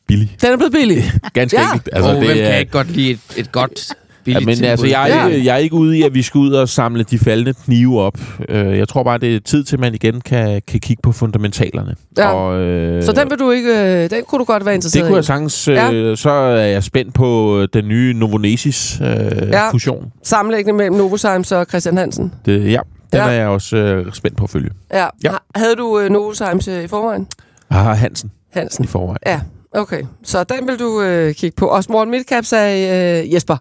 billig. 0.08 0.36
Den 0.42 0.52
er 0.54 0.58
blevet 0.58 0.74
billig. 0.74 1.04
Ganske 1.34 1.62
Ja. 1.62 1.74
enkelt. 1.74 1.90
Altså, 1.94 2.12
oh, 2.12 2.18
hvem 2.18 2.30
er- 2.30 2.50
kan 2.50 2.60
ikke 2.60 2.72
godt 2.72 2.92
lide 2.92 3.12
et, 3.12 3.20
et 3.38 3.52
godt 3.52 3.94
billigt 4.24 4.42
Ja, 4.42 4.46
men 4.46 4.56
tilbud? 4.56 4.70
altså, 4.70 4.86
jeg 4.88 5.10
er, 5.12 5.16
Ja. 5.16 5.28
ikke, 5.28 5.46
jeg 5.46 5.54
er 5.54 5.58
ikke 5.58 5.76
ude 5.76 5.98
i, 5.98 6.02
at 6.04 6.14
vi 6.14 6.22
skal 6.22 6.40
ud 6.40 6.52
og 6.52 6.70
samle 6.70 7.04
de 7.04 7.20
faldende 7.20 7.54
knive 7.66 8.02
op. 8.02 8.18
Øh, 8.50 8.78
jeg 8.78 8.88
tror 8.88 9.04
bare, 9.04 9.18
det 9.18 9.36
er 9.36 9.40
tid 9.40 9.64
til, 9.64 9.76
at 9.76 9.80
man 9.80 9.94
igen 9.94 10.22
kan, 10.22 10.62
kan 10.68 10.80
kigge 10.80 11.02
på 11.04 11.12
fundamentalerne. 11.12 11.96
Ja. 12.18 12.28
Og, 12.32 12.60
øh, 12.62 13.04
Så 13.04 13.12
den 13.12 13.30
vil 13.30 13.40
du 13.40 13.52
ikke, 13.52 13.70
øh, 14.04 14.10
den 14.10 14.24
kunne 14.28 14.40
du 14.40 14.44
godt 14.46 14.66
være 14.66 14.76
interesseret 14.76 15.04
det 15.04 15.10
kunne 15.10 15.16
i. 15.16 15.18
jeg 15.18 15.26
sagtens. 15.26 15.68
Øh, 15.68 16.18
Så 16.18 16.30
er 16.30 16.66
jeg 16.66 16.84
spændt 16.84 17.14
på 17.14 17.60
den 17.74 17.88
nye 17.88 18.14
Novonesis 18.14 19.00
øh, 19.02 19.08
Ja. 19.08 19.46
ja. 19.48 19.72
fusion. 19.72 20.12
Sammenlægning 20.24 20.78
mellem 20.78 20.96
Novozymes 20.96 21.52
og 21.52 21.66
Christian 21.70 21.98
Hansen. 21.98 22.34
Det, 22.46 22.54
ja, 22.54 22.60
den 22.62 22.70
Ja. 23.14 23.26
ja. 23.26 23.32
er 23.32 23.32
jeg 23.40 23.48
også 23.48 23.78
øh, 23.78 24.14
spændt 24.14 24.38
på 24.38 24.44
at 24.44 24.50
følge. 24.50 24.70
Ja. 24.94 25.06
Ja. 25.24 25.32
Ha- 25.32 25.38
Havde 25.56 25.76
du 25.76 26.00
øh, 26.00 26.10
Novozymes 26.10 26.68
øh, 26.68 26.84
i 26.84 26.88
forvejen? 26.88 27.28
Jeg 27.70 27.78
har 27.84 27.94
Hansen 27.94 28.32
Hansen. 28.54 28.84
i 28.84 28.88
forvejen. 28.88 29.18
Ja, 29.26 29.42
okay. 29.72 30.04
Så 30.24 30.44
den 30.44 30.68
vil 30.68 30.80
du 30.80 31.02
øh, 31.02 31.34
kigge 31.36 31.56
på. 31.56 31.68
Og 31.68 31.84
Small 31.84 32.08
Midcap 32.10 32.46
sagde 32.46 33.22
øh, 33.24 33.34
Jesper. 33.34 33.58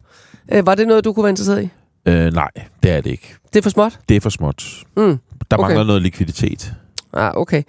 Øh, 0.52 0.66
var 0.66 0.74
det 0.74 0.88
noget, 0.88 1.04
du 1.04 1.12
kunne 1.12 1.24
være 1.24 1.30
interesseret 1.30 1.62
i? 1.62 1.68
Øh, 2.06 2.32
nej, 2.32 2.50
det 2.82 2.90
er 2.90 3.00
det 3.00 3.10
ikke. 3.10 3.34
Det 3.52 3.58
er 3.58 3.62
for 3.62 3.70
småt? 3.70 3.98
Det 4.08 4.16
er 4.16 4.20
for 4.20 4.30
småt. 4.30 4.64
Mm. 4.96 5.02
Der 5.02 5.10
Okay. 5.10 5.18
okay. 5.52 5.60
mangler 5.62 5.84
noget 5.84 6.02
likviditet. 6.02 6.72
Ah, 7.12 7.32
okay. 7.36 7.62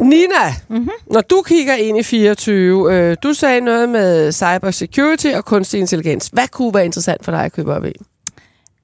Nina, 0.00 0.54
mm-hmm. 0.68 0.88
når 1.10 1.20
du 1.20 1.42
kigger 1.46 1.74
ind 1.74 1.98
i 1.98 2.02
24, 2.02 2.94
øh, 2.94 3.16
du 3.22 3.32
sagde 3.32 3.60
noget 3.60 3.88
med 3.88 4.32
cyber 4.32 4.70
security 4.70 5.26
og 5.26 5.44
kunstig 5.44 5.80
intelligens. 5.80 6.30
Hvad 6.32 6.48
kunne 6.48 6.74
være 6.74 6.84
interessant 6.84 7.24
for 7.24 7.32
dig 7.32 7.44
at 7.44 7.52
købe 7.52 7.74
op 7.74 7.84
i? 7.84 7.92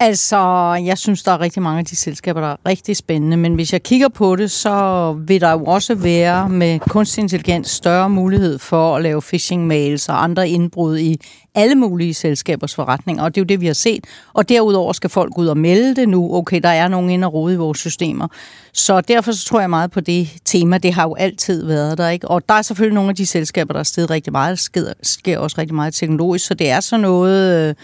Altså, 0.04 0.36
jeg 0.84 0.98
synes, 0.98 1.22
der 1.22 1.32
er 1.32 1.40
rigtig 1.40 1.62
mange 1.62 1.78
af 1.78 1.84
de 1.84 1.96
selskaber, 1.96 2.40
der 2.40 2.48
er 2.48 2.56
rigtig 2.66 2.96
spændende, 2.96 3.36
men 3.36 3.54
hvis 3.54 3.72
jeg 3.72 3.82
kigger 3.82 4.08
på 4.08 4.36
det, 4.36 4.50
så 4.50 5.12
vil 5.26 5.40
der 5.40 5.50
jo 5.50 5.64
også 5.64 5.94
være 5.94 6.48
med 6.48 6.80
kunstig 6.80 7.22
intelligens 7.22 7.70
større 7.70 8.10
mulighed 8.10 8.58
for 8.58 8.96
at 8.96 9.02
lave 9.02 9.22
phishing-mails 9.22 10.08
og 10.08 10.24
andre 10.24 10.48
indbrud 10.48 10.98
i 10.98 11.20
alle 11.54 11.74
mulige 11.74 12.14
selskabers 12.14 12.74
forretninger, 12.74 13.24
og 13.24 13.34
det 13.34 13.40
er 13.40 13.44
jo 13.44 13.46
det, 13.46 13.60
vi 13.60 13.66
har 13.66 13.74
set. 13.74 14.04
Og 14.32 14.48
derudover 14.48 14.92
skal 14.92 15.10
folk 15.10 15.38
ud 15.38 15.46
og 15.46 15.56
melde 15.56 15.96
det 15.96 16.08
nu. 16.08 16.34
Okay, 16.34 16.60
der 16.60 16.68
er 16.68 16.88
nogen 16.88 17.10
inde 17.10 17.26
og 17.26 17.34
rode 17.34 17.54
i 17.54 17.56
vores 17.56 17.78
systemer. 17.78 18.28
Så 18.72 19.00
derfor 19.00 19.32
så 19.32 19.46
tror 19.46 19.60
jeg 19.60 19.70
meget 19.70 19.90
på 19.90 20.00
det 20.00 20.28
tema. 20.44 20.78
Det 20.78 20.94
har 20.94 21.02
jo 21.02 21.14
altid 21.14 21.66
været 21.66 21.98
der, 21.98 22.08
ikke? 22.08 22.28
Og 22.28 22.48
der 22.48 22.54
er 22.54 22.62
selvfølgelig 22.62 22.94
nogle 22.94 23.10
af 23.10 23.16
de 23.16 23.26
selskaber, 23.26 23.72
der 23.72 23.80
er 23.80 23.84
steget 23.84 24.10
rigtig 24.10 24.32
meget. 24.32 24.50
Der 24.50 24.62
sker, 24.62 24.92
sker 25.02 25.38
også 25.38 25.56
rigtig 25.58 25.74
meget 25.74 25.94
teknologisk, 25.94 26.46
så 26.46 26.54
det 26.54 26.70
er 26.70 26.80
sådan 26.80 27.00
noget... 27.00 27.68
Øh, 27.68 27.74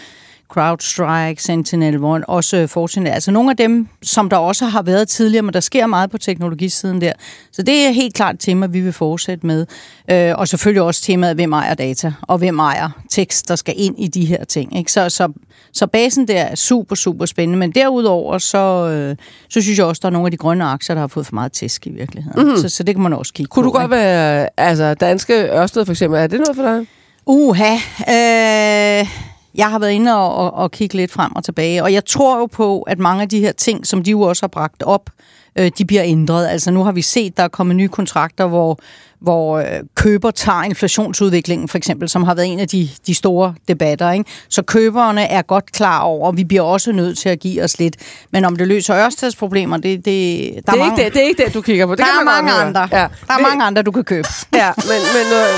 CrowdStrike, 0.52 1.42
Sentinel-One, 1.42 2.24
også 2.28 2.66
Fortinet. 2.66 3.10
Altså 3.10 3.30
nogle 3.30 3.50
af 3.50 3.56
dem, 3.56 3.88
som 4.02 4.30
der 4.30 4.36
også 4.36 4.64
har 4.64 4.82
været 4.82 5.08
tidligere, 5.08 5.42
men 5.42 5.54
der 5.54 5.60
sker 5.60 5.86
meget 5.86 6.10
på 6.10 6.18
teknologisiden 6.18 7.00
der. 7.00 7.12
Så 7.52 7.62
det 7.62 7.86
er 7.86 7.90
helt 7.90 8.14
klart 8.14 8.34
et 8.34 8.40
tema, 8.40 8.66
vi 8.66 8.80
vil 8.80 8.92
fortsætte 8.92 9.46
med. 9.46 9.66
Øh, 10.10 10.34
og 10.36 10.48
selvfølgelig 10.48 10.82
også 10.82 11.02
temaet, 11.02 11.34
hvem 11.34 11.52
ejer 11.52 11.74
data, 11.74 12.12
og 12.22 12.38
hvem 12.38 12.58
ejer 12.58 12.90
tekst, 13.10 13.48
der 13.48 13.56
skal 13.56 13.74
ind 13.76 13.94
i 13.98 14.08
de 14.08 14.24
her 14.24 14.44
ting. 14.44 14.76
Ikke? 14.78 14.92
Så, 14.92 15.08
så, 15.08 15.32
så 15.72 15.86
basen 15.86 16.28
der 16.28 16.40
er 16.40 16.54
super, 16.54 16.94
super 16.94 17.26
spændende. 17.26 17.58
Men 17.58 17.70
derudover, 17.70 18.38
så, 18.38 18.88
øh, 18.88 19.16
så 19.48 19.60
synes 19.60 19.78
jeg 19.78 19.86
også, 19.86 20.00
der 20.02 20.08
er 20.08 20.12
nogle 20.12 20.26
af 20.26 20.30
de 20.30 20.36
grønne 20.36 20.64
aktier, 20.64 20.94
der 20.94 21.00
har 21.00 21.08
fået 21.08 21.26
for 21.26 21.34
meget 21.34 21.52
tæsk 21.52 21.86
i 21.86 21.90
virkeligheden. 21.90 22.42
Mm-hmm. 22.42 22.56
Så, 22.56 22.68
så 22.68 22.82
det 22.82 22.94
kan 22.94 23.02
man 23.02 23.12
også 23.12 23.32
kigge 23.32 23.48
Kunne 23.48 23.62
på. 23.62 23.66
du 23.66 23.72
godt 23.72 23.82
ikke? 23.82 23.90
være, 23.96 24.48
altså 24.56 24.94
danske 24.94 25.34
Ørsted 25.34 25.84
for 25.84 25.92
eksempel, 25.92 26.20
er 26.20 26.26
det 26.26 26.40
noget 26.40 26.56
for 26.56 26.62
dig? 26.62 26.86
Uha, 27.26 27.74
øh, 28.08 29.08
jeg 29.54 29.70
har 29.70 29.78
været 29.78 29.92
inde 29.92 30.16
og, 30.16 30.34
og, 30.34 30.54
og 30.54 30.70
kigge 30.70 30.96
lidt 30.96 31.10
frem 31.10 31.36
og 31.36 31.44
tilbage, 31.44 31.82
og 31.82 31.92
jeg 31.92 32.04
tror 32.04 32.38
jo 32.38 32.46
på, 32.46 32.82
at 32.82 32.98
mange 32.98 33.22
af 33.22 33.28
de 33.28 33.40
her 33.40 33.52
ting, 33.52 33.86
som 33.86 34.02
de 34.02 34.10
jo 34.10 34.20
også 34.20 34.42
har 34.42 34.48
bragt 34.48 34.82
op, 34.82 35.10
øh, 35.58 35.70
de 35.78 35.84
bliver 35.84 36.02
ændret. 36.04 36.46
Altså 36.46 36.70
nu 36.70 36.84
har 36.84 36.92
vi 36.92 37.02
set, 37.02 37.36
der 37.36 37.42
er 37.42 37.48
kommet 37.48 37.76
nye 37.76 37.88
kontrakter, 37.88 38.46
hvor, 38.46 38.78
hvor 39.20 39.58
øh, 39.58 39.66
køber 39.94 40.30
tager 40.30 40.62
inflationsudviklingen, 40.62 41.68
for 41.68 41.78
eksempel, 41.78 42.08
som 42.08 42.22
har 42.22 42.34
været 42.34 42.52
en 42.52 42.60
af 42.60 42.68
de, 42.68 42.88
de 43.06 43.14
store 43.14 43.54
debatter. 43.68 44.10
Ikke? 44.10 44.24
Så 44.48 44.62
køberne 44.62 45.22
er 45.22 45.42
godt 45.42 45.72
klar 45.72 46.00
over, 46.00 46.26
og 46.26 46.36
vi 46.36 46.44
bliver 46.44 46.62
også 46.62 46.92
nødt 46.92 47.18
til 47.18 47.28
at 47.28 47.40
give 47.40 47.62
os 47.62 47.78
lidt. 47.78 47.96
Men 48.30 48.44
om 48.44 48.56
det 48.56 48.68
løser 48.68 49.06
Ørsteds 49.06 49.36
problemer, 49.36 49.76
det, 49.76 50.04
det, 50.04 50.04
der 50.04 50.60
Det 50.60 50.62
er, 50.66 50.76
mange, 50.76 50.84
ikke 50.84 51.04
det, 51.04 51.14
det 51.14 51.22
er 51.22 51.26
ikke 51.26 51.44
det, 51.44 51.54
du 51.54 51.60
kigger 51.60 51.86
på. 51.86 51.92
Det 51.92 51.98
der 51.98 52.04
kan 52.04 52.20
er 52.20 52.24
mange 52.24 52.52
andre. 52.52 52.80
Ja. 52.80 53.06
Der 53.26 53.34
er 53.34 53.42
mange 53.42 53.64
andre, 53.64 53.82
du 53.82 53.90
kan 53.90 54.04
købe. 54.04 54.28
Ja, 54.54 54.72
men... 54.76 55.00
men 55.14 55.26
øh, 55.32 55.48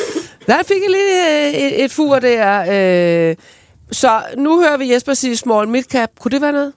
der 0.46 0.62
fik 0.62 0.82
jeg 0.82 0.90
lige 0.90 1.48
øh, 1.48 1.54
et, 1.54 1.84
et 1.84 1.92
fur 1.92 2.18
der. 2.18 2.60
Øh, 3.30 3.36
så 3.92 4.22
nu 4.36 4.60
hører 4.60 4.76
vi 4.76 4.92
Jesper 4.92 5.14
sige 5.14 5.36
small 5.36 5.68
midcap. 5.68 6.10
Kunne 6.20 6.30
det 6.30 6.40
være 6.40 6.52
noget? 6.52 6.72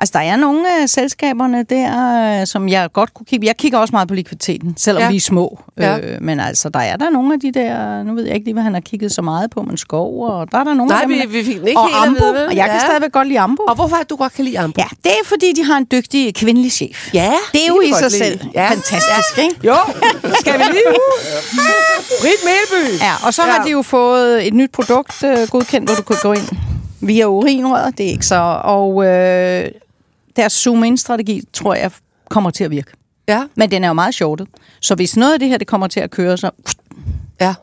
Altså, 0.00 0.12
der 0.18 0.24
er 0.24 0.36
nogle 0.36 0.82
af 0.82 0.88
selskaberne 0.88 1.62
der, 1.62 2.40
øh, 2.40 2.46
som 2.46 2.68
jeg 2.68 2.88
godt 2.92 3.14
kunne 3.14 3.26
kigge. 3.26 3.46
Jeg 3.46 3.56
kigger 3.56 3.78
også 3.78 3.92
meget 3.92 4.08
på 4.08 4.14
likviditeten, 4.14 4.74
selvom 4.76 5.00
Ja. 5.00 5.04
ja. 5.04 5.10
vi 5.10 5.16
er 5.16 5.20
små. 5.20 5.58
Ja. 5.78 5.98
Øh, 5.98 6.22
men 6.22 6.40
altså, 6.40 6.68
der 6.68 6.80
er 6.80 6.96
der 6.96 7.10
nogle 7.10 7.34
af 7.34 7.40
de 7.40 7.52
der... 7.52 8.02
Nu 8.02 8.14
ved 8.14 8.24
jeg 8.24 8.34
ikke 8.34 8.44
lige, 8.46 8.52
hvad 8.54 8.62
han 8.62 8.74
har 8.74 8.80
kigget 8.80 9.12
så 9.12 9.22
meget 9.22 9.50
på, 9.50 9.62
men 9.62 9.76
skov, 9.76 10.24
og 10.26 10.52
der 10.52 10.58
er 10.58 10.64
der 10.64 10.74
nogle 10.74 10.88
Nej, 10.90 11.00
af 11.02 11.06
dem... 11.06 11.16
vi, 11.16 11.20
der- 11.20 11.26
vi 11.28 11.44
fik 11.44 11.58
den 11.58 11.68
ikke 11.68 11.80
og 11.80 11.86
helt 11.88 11.96
Ambo, 12.06 12.24
og 12.24 12.56
jeg 12.56 12.64
kan 12.64 12.74
Ja. 12.74 12.78
stadigvæk 12.86 13.12
godt 13.12 13.28
lide 13.28 13.40
Ambo. 13.40 13.62
Og 13.62 13.74
hvorfor 13.74 13.96
er 13.96 14.02
du 14.02 14.16
godt 14.16 14.32
kan 14.32 14.44
lide 14.44 14.58
Ambo? 14.58 14.80
Ja, 14.80 14.86
det 15.04 15.12
er 15.12 15.24
fordi, 15.24 15.52
de 15.56 15.64
har 15.64 15.76
en 15.78 15.86
dygtig 15.92 16.34
kvindelig 16.34 16.72
chef. 16.72 17.14
Ja, 17.14 17.32
Det 17.52 17.60
er 17.62 17.66
jo 17.68 17.74
kan 17.82 17.90
i 17.90 17.92
sig 17.92 18.02
godt 18.02 18.12
selv 18.12 18.38
lide. 18.42 18.50
Ja. 18.54 18.68
fantastisk, 18.70 19.38
ikke? 19.38 19.54
Jo, 19.66 19.74
skal 20.40 20.58
vi 20.58 20.64
lige? 20.64 20.82
Britt 22.20 22.40
Melby. 22.44 23.00
Ja, 23.00 23.12
og 23.26 23.34
så 23.34 23.42
Ja. 23.46 23.50
har 23.52 23.64
de 23.64 23.70
jo 23.70 23.82
fået 23.82 24.46
et 24.46 24.54
nyt 24.54 24.70
produkt 24.70 25.22
øh, 25.24 25.48
godkendt, 25.50 25.88
hvor 25.88 25.96
du 25.96 26.02
kan 26.02 26.16
gå 26.22 26.32
ind 26.32 26.48
via 27.00 27.24
urinrøret. 27.26 27.98
Det 27.98 28.06
er 28.06 28.10
ikke 28.10 28.26
så... 28.26 28.60
Og 28.64 29.04
øh, 29.06 29.64
deres 30.38 30.52
zoom-in-strategi, 30.52 31.42
tror 31.52 31.74
jeg, 31.74 31.90
kommer 32.28 32.50
til 32.50 32.64
at 32.64 32.70
virke. 32.70 32.90
Ja, 33.28 33.44
Men 33.54 33.70
den 33.70 33.84
er 33.84 33.88
jo 33.88 33.94
meget 33.94 34.14
shortet. 34.14 34.48
Så 34.80 34.94
hvis 34.94 35.16
noget 35.16 35.32
af 35.32 35.38
det 35.38 35.48
her, 35.48 35.58
det 35.58 35.66
kommer 35.66 35.86
til 35.86 36.00
at 36.00 36.10
køre, 36.10 36.36
så... 36.36 36.50
ja. 37.40 37.54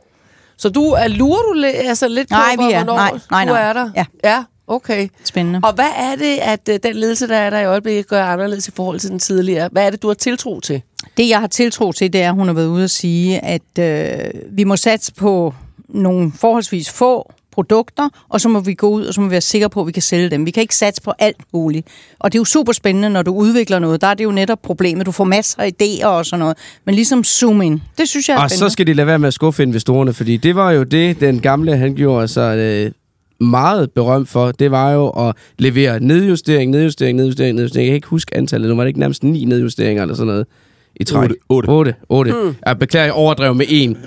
Så 0.58 0.70
du 0.70 0.84
er 0.86 1.08
lurer 1.08 1.42
du 1.42 1.54
lidt, 1.54 1.76
altså 1.76 2.08
lidt 2.08 2.30
Nej, 2.30 2.56
på, 2.56 2.62
vi 2.68 2.72
er- 2.74 2.84
hvornår 2.84 2.96
nej, 2.96 3.12
nej, 3.32 3.46
du 3.46 3.52
nej. 3.54 3.62
er 3.70 3.74
der? 3.74 3.90
Ja. 3.96 4.06
Ja, 4.24 4.44
okay. 4.68 5.08
Spændende. 5.24 5.60
Og 5.64 5.74
hvad 5.74 5.90
er 5.98 6.16
det, 6.16 6.38
at 6.42 6.70
øh, 6.70 6.80
den 6.84 6.96
ledelse, 6.96 7.28
der 7.28 7.38
er 7.38 7.50
der 7.50 7.60
i 7.60 7.66
øjeblikket, 7.66 8.08
gør 8.08 8.26
anderledes 8.26 8.68
i 8.68 8.72
forhold 8.72 9.00
til 9.00 9.10
den 9.10 9.20
tidligere? 9.20 9.70
Hvad 9.72 9.86
er 9.86 9.90
det, 9.90 10.02
du 10.02 10.08
har 10.08 10.14
tiltro 10.14 10.60
til? 10.60 10.82
Det, 11.18 11.30
jeg 11.30 11.40
har 11.40 11.48
tiltro 11.48 11.92
til, 11.92 12.14
det 12.14 12.22
er, 12.22 12.30
at 12.30 12.36
hun 12.36 12.48
har 12.48 12.54
været 12.54 12.68
ude 12.68 12.84
at 12.84 12.92
sige, 12.92 13.40
at 13.46 13.80
øh, 13.80 14.32
vi 14.52 14.64
må 14.64 14.76
satse 14.78 15.14
på 15.14 15.54
nogle 15.90 16.32
forholdsvis 16.36 16.90
få 16.90 17.32
produkter, 17.56 18.10
og 18.30 18.42
så 18.42 18.50
må 18.50 18.60
vi 18.60 18.74
gå 18.74 18.90
ud, 18.90 19.06
og 19.06 19.14
så 19.14 19.22
må 19.22 19.28
vi 19.28 19.32
være 19.32 19.42
sikre 19.42 19.70
på, 19.70 19.82
at 19.82 19.88
vi 19.88 19.92
kan 19.92 20.02
sælge 20.02 20.30
dem. 20.30 20.46
Vi 20.46 20.52
kan 20.52 20.62
ikke 20.62 20.76
satse 20.76 21.02
på 21.02 21.12
alt 21.20 21.38
muligt. 21.54 21.88
Og 22.20 22.32
det 22.32 22.38
er 22.38 22.40
jo 22.40 22.46
super 22.46 22.74
spændende, 22.74 23.10
når 23.10 23.22
du 23.22 23.34
udvikler 23.36 23.80
noget. 23.80 24.02
Der 24.02 24.08
er 24.08 24.14
det 24.14 24.24
jo 24.24 24.32
netop 24.32 24.62
problemet. 24.62 25.06
Du 25.06 25.12
får 25.12 25.24
masser 25.24 25.62
af 25.62 25.72
idéer 25.82 26.06
og 26.06 26.26
sådan 26.26 26.40
noget. 26.40 26.58
Men 26.86 26.96
ligesom 26.96 27.24
zoom 27.24 27.62
in, 27.62 27.82
det 27.98 28.10
synes 28.10 28.30
jeg 28.30 28.36
er 28.38 28.42
Og 28.42 28.50
spændende. 28.50 28.70
så 28.70 28.74
skal 28.74 28.88
de 28.88 28.94
lade 28.94 29.08
være 29.08 29.20
med 29.20 29.28
at 29.28 29.34
skuffe 29.34 29.64
investorerne, 29.64 30.14
fordi 30.14 30.38
det 30.38 30.56
var 30.56 30.72
jo 30.72 30.84
det, 30.84 31.20
den 31.20 31.40
gamle, 31.40 31.78
han 31.78 31.96
gjorde 31.96 32.28
sig 32.28 32.58
øh, 32.58 32.92
meget 33.40 33.92
berømt 33.92 34.30
for. 34.30 34.52
Det 34.52 34.72
var 34.72 34.92
jo 34.92 35.10
at 35.10 35.36
levere 35.60 36.00
nedjustering, 36.00 36.72
nedjustering, 36.72 37.16
nedjustering, 37.18 37.56
nedjustering. 37.56 37.86
Jeg 37.86 37.92
kan 37.92 37.96
ikke 37.96 38.08
huske 38.08 38.38
antallet. 38.38 38.70
Nu 38.70 38.76
var 38.76 38.84
det 38.84 38.88
ikke 38.88 39.00
nærmest 39.00 39.24
ni 39.24 39.46
nedjusteringer 39.46 40.04
eller 40.04 40.16
sådan 40.16 40.28
noget 40.28 40.46
i 40.96 41.04
træk. 41.04 41.30
Otte. 41.50 41.70
Otte. 41.70 41.96
8. 42.10 42.32
8. 42.32 42.32
Mm. 42.32 42.56
Jeg 42.66 42.80
beklager, 42.80 43.06
jeg 43.06 43.14
overdrev 43.14 43.56
med 43.56 43.66
en. 43.70 43.98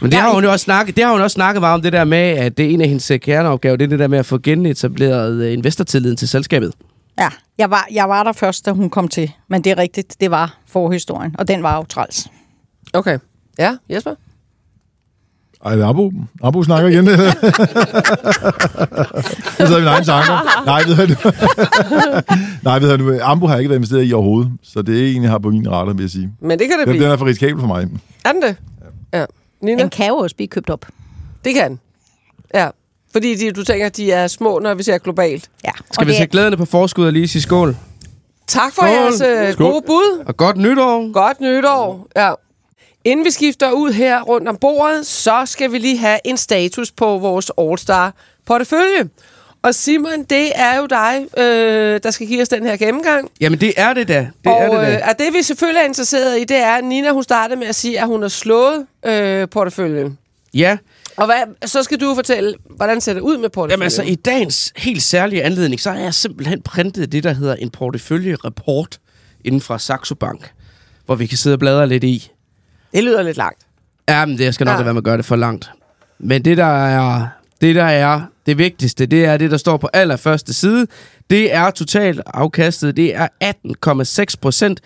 Men 0.00 0.10
det 0.12 0.20
har 0.20 0.34
hun 0.34 0.44
jo 0.44 0.50
også 0.52 0.64
snakket, 0.64 0.96
det 0.96 1.04
har 1.04 1.12
hun 1.12 1.20
også 1.20 1.34
snakket 1.34 1.60
meget 1.60 1.74
om, 1.74 1.82
det 1.82 1.92
der 1.92 2.04
med, 2.04 2.18
at 2.18 2.56
det 2.58 2.66
er 2.66 2.70
en 2.70 2.80
af 2.80 2.88
hendes 2.88 3.10
øh, 3.10 3.20
kerneopgaver, 3.20 3.76
det 3.76 3.84
er 3.84 3.88
det 3.88 3.98
der 3.98 4.08
med 4.08 4.18
at 4.18 4.26
få 4.26 4.38
genetableret 4.38 5.32
øh, 5.42 5.52
investortilliden 5.52 6.16
til 6.16 6.28
selskabet. 6.28 6.72
Ja, 7.18 7.28
jeg 7.58 7.70
var, 7.70 7.86
jeg 7.92 8.08
var 8.08 8.22
der 8.22 8.32
først, 8.32 8.66
da 8.66 8.70
hun 8.70 8.90
kom 8.90 9.08
til. 9.08 9.32
Men 9.48 9.64
det 9.64 9.70
er 9.70 9.78
rigtigt, 9.78 10.16
det 10.20 10.30
var 10.30 10.58
forhistorien. 10.66 11.34
Og 11.38 11.48
den 11.48 11.62
var 11.62 11.76
jo 11.76 11.84
træls. 11.84 12.26
Okay. 12.92 13.18
Ja, 13.58 13.76
Jesper? 13.90 14.14
Ej, 15.64 15.74
det 15.74 15.84
er 15.84 15.88
Abo. 15.88 16.12
Abo 16.44 16.62
snakker 16.62 16.88
igen. 16.90 17.06
det 17.06 17.14
er 19.58 19.78
mine 19.78 19.88
egne 19.90 20.04
tanker. 20.04 20.64
Nej, 20.66 20.82
ved 20.82 21.06
du. 21.06 21.14
Nej, 22.62 22.78
ved 22.78 22.98
du, 22.98 23.18
Ambo 23.22 23.46
har 23.46 23.54
jeg 23.54 23.60
ikke 23.60 23.68
været 23.70 23.78
investeret 23.78 24.08
i 24.08 24.12
overhovedet, 24.12 24.52
så 24.62 24.82
det 24.82 25.00
er 25.10 25.16
en, 25.16 25.22
jeg 25.22 25.30
har 25.30 25.38
på 25.38 25.50
min 25.50 25.70
radar, 25.70 25.92
vil 25.92 26.02
jeg 26.02 26.10
sige. 26.10 26.32
Men 26.40 26.58
det 26.58 26.68
kan 26.68 26.78
det 26.78 26.86
Den, 26.86 26.92
blive. 26.92 27.04
den 27.04 27.12
er 27.12 27.16
for 27.16 27.26
risikabel 27.26 27.60
for 27.60 27.66
mig. 27.66 27.88
Er 28.24 28.32
den 28.32 28.42
det? 28.42 28.56
Ja. 29.12 29.24
Nina? 29.62 29.82
Den 29.82 29.90
kan 29.90 30.08
jo 30.08 30.16
også 30.16 30.36
blive 30.36 30.48
købt 30.48 30.70
op. 30.70 30.86
Det 31.44 31.54
kan. 31.54 31.80
Ja. 32.54 32.68
Fordi 33.12 33.34
de, 33.34 33.52
du 33.52 33.64
tænker, 33.64 33.88
de 33.88 34.12
er 34.12 34.26
små, 34.26 34.58
når 34.58 34.74
vi 34.74 34.82
ser 34.82 34.98
globalt. 34.98 35.50
Ja. 35.64 35.70
Skal 35.92 36.06
vi 36.06 36.10
det 36.10 36.16
se 36.16 36.22
er- 36.22 36.26
glæderne 36.26 36.56
på 36.56 36.64
forskud 36.64 37.06
og 37.06 37.12
lige 37.12 37.28
sige 37.28 37.42
skål? 37.42 37.76
Tak 38.46 38.72
for 38.74 38.82
Skål. 38.82 38.88
jeres 38.88 39.20
øh, 39.20 39.52
Skål. 39.52 39.70
gode 39.72 39.82
bud. 39.86 40.24
Og 40.26 40.36
godt 40.36 40.56
nytår! 40.56 41.12
Godt 41.12 41.40
nytår. 41.40 42.08
Ja. 42.16 42.32
Inden 43.04 43.24
vi 43.26 43.30
skifter 43.30 43.70
ud 43.72 43.92
her 43.92 44.22
rundt 44.22 44.48
om 44.48 44.56
bordet, 44.56 45.06
så 45.06 45.42
skal 45.46 45.72
vi 45.72 45.78
lige 45.78 45.98
have 45.98 46.18
en 46.24 46.36
status 46.36 46.90
på 46.90 47.18
vores 47.18 47.50
All-Star 47.60 48.10
portefølje. 48.46 49.08
Og 49.62 49.74
Simon, 49.74 50.22
det 50.30 50.52
er 50.54 50.78
jo 50.78 50.86
dig, 50.86 51.26
øh, 51.38 52.00
der 52.02 52.10
skal 52.10 52.26
give 52.26 52.42
os 52.42 52.48
den 52.48 52.66
her 52.66 52.76
gennemgang. 52.76 53.30
Jamen 53.40 53.60
det 53.60 53.72
er 53.76 53.94
det 53.94 54.08
da. 54.08 54.14
Det 54.44 54.52
og 54.52 54.58
er 54.60 54.68
det 54.70 54.78
da. 54.88 54.94
Øh, 54.94 55.10
at 55.10 55.18
det 55.18 55.26
vi 55.34 55.42
selvfølgelig 55.42 55.80
er 55.80 55.84
interesseret 55.86 56.40
i, 56.40 56.44
det 56.44 56.56
er, 56.56 56.72
at 56.76 56.84
Nina 56.84 57.10
hun 57.12 57.22
startede 57.22 57.58
med 57.60 57.66
at 57.66 57.74
sige, 57.74 58.00
at 58.00 58.06
hun 58.06 58.22
har 58.22 58.28
slået 58.28 58.86
øh, 59.06 59.48
porteføljen. 59.48 60.18
Ja, 60.54 60.76
Og 61.16 61.26
hvad, 61.26 61.68
så 61.68 61.82
skal 61.82 62.00
du 62.00 62.14
fortælle, 62.14 62.54
hvordan 62.76 63.00
ser 63.00 63.12
det 63.14 63.20
ud 63.20 63.36
med 63.38 63.48
porteføljen? 63.48 63.70
Jamen 63.70 63.82
altså, 63.84 64.02
i 64.02 64.14
dagens 64.14 64.72
helt 64.76 65.02
særlige 65.02 65.42
anledning, 65.42 65.80
så 65.80 65.90
har 65.90 65.98
jeg 65.98 66.14
simpelthen 66.14 66.62
printet 66.62 67.12
det, 67.12 67.24
der 67.24 67.32
hedder 67.32 67.54
en 67.54 67.70
portefølje-rapport 67.70 68.98
inden 69.44 69.60
fra 69.60 69.78
Saxo 69.78 70.14
Bank, 70.14 70.50
hvor 71.06 71.14
vi 71.14 71.26
kan 71.26 71.38
sidde 71.38 71.54
og 71.54 71.58
bladre 71.60 71.86
lidt 71.86 72.04
i. 72.04 72.30
Det 72.94 73.04
lyder 73.04 73.22
lidt 73.22 73.36
langt. 73.36 73.60
Jamen, 74.08 74.38
det 74.38 74.54
skal 74.54 74.64
nok 74.64 74.78
Ja. 74.78 74.82
være 74.82 74.94
med 74.94 75.00
at 75.00 75.04
gøre 75.04 75.16
det 75.16 75.24
for 75.24 75.36
langt. 75.36 75.70
Men 76.18 76.44
det, 76.44 76.56
der 76.56 76.84
er 76.86 77.26
det, 77.60 77.74
der 77.74 77.84
er 77.84 78.20
det 78.46 78.58
vigtigste, 78.58 79.06
det 79.06 79.24
er 79.24 79.36
det, 79.36 79.50
der 79.50 79.56
står 79.56 79.76
på 79.76 79.88
allerførste 79.92 80.54
side. 80.54 80.86
Det 81.30 81.54
er 81.54 81.70
totalt 81.70 82.20
afkastet. 82.26 82.96
Det 82.96 83.14
er 83.14 83.28
18,6 83.44 84.34
procent. 84.40 84.80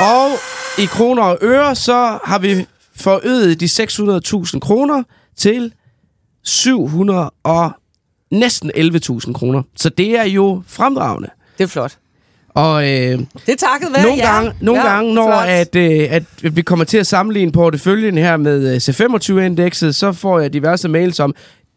Og 0.00 0.30
i 0.78 0.86
kroner 0.86 1.22
og 1.22 1.38
øre, 1.42 1.74
så 1.74 2.18
har 2.24 2.38
vi 2.38 2.66
forøget 2.96 3.60
de 3.60 3.66
600.000 3.66 4.58
kroner 4.58 5.02
til 5.36 5.72
700 6.44 7.30
og 7.42 7.70
næsten 8.30 8.70
11.000 8.76 9.32
kroner. 9.32 9.62
Så 9.76 9.88
det 9.88 10.18
er 10.18 10.24
jo 10.24 10.62
fremragende. 10.66 11.28
Det 11.58 11.64
er 11.64 11.68
flot. 11.68 11.98
Og 12.54 12.82
øh, 12.82 12.88
Det 12.90 12.98
er 13.48 13.56
takket 13.56 13.88
være 13.94 14.02
nogle 14.02 14.22
jer. 14.22 14.32
gange, 14.32 14.52
nogle 14.60 14.80
Ja, 14.80 14.94
gange 14.94 15.14
når 15.14 15.30
at, 15.32 15.76
øh, 15.76 16.06
at 16.10 16.22
vi 16.56 16.62
kommer 16.62 16.84
til 16.84 16.98
at 16.98 17.06
sammenligne 17.06 17.52
porteføljen 17.52 18.18
her 18.18 18.36
med 18.36 18.68
øh, 18.74 18.76
C25-indekset, 18.76 19.94
så 19.94 20.12
får 20.12 20.40
jeg 20.40 20.52
diverse 20.52 20.88
mails 20.88 21.20
om, 21.20 21.34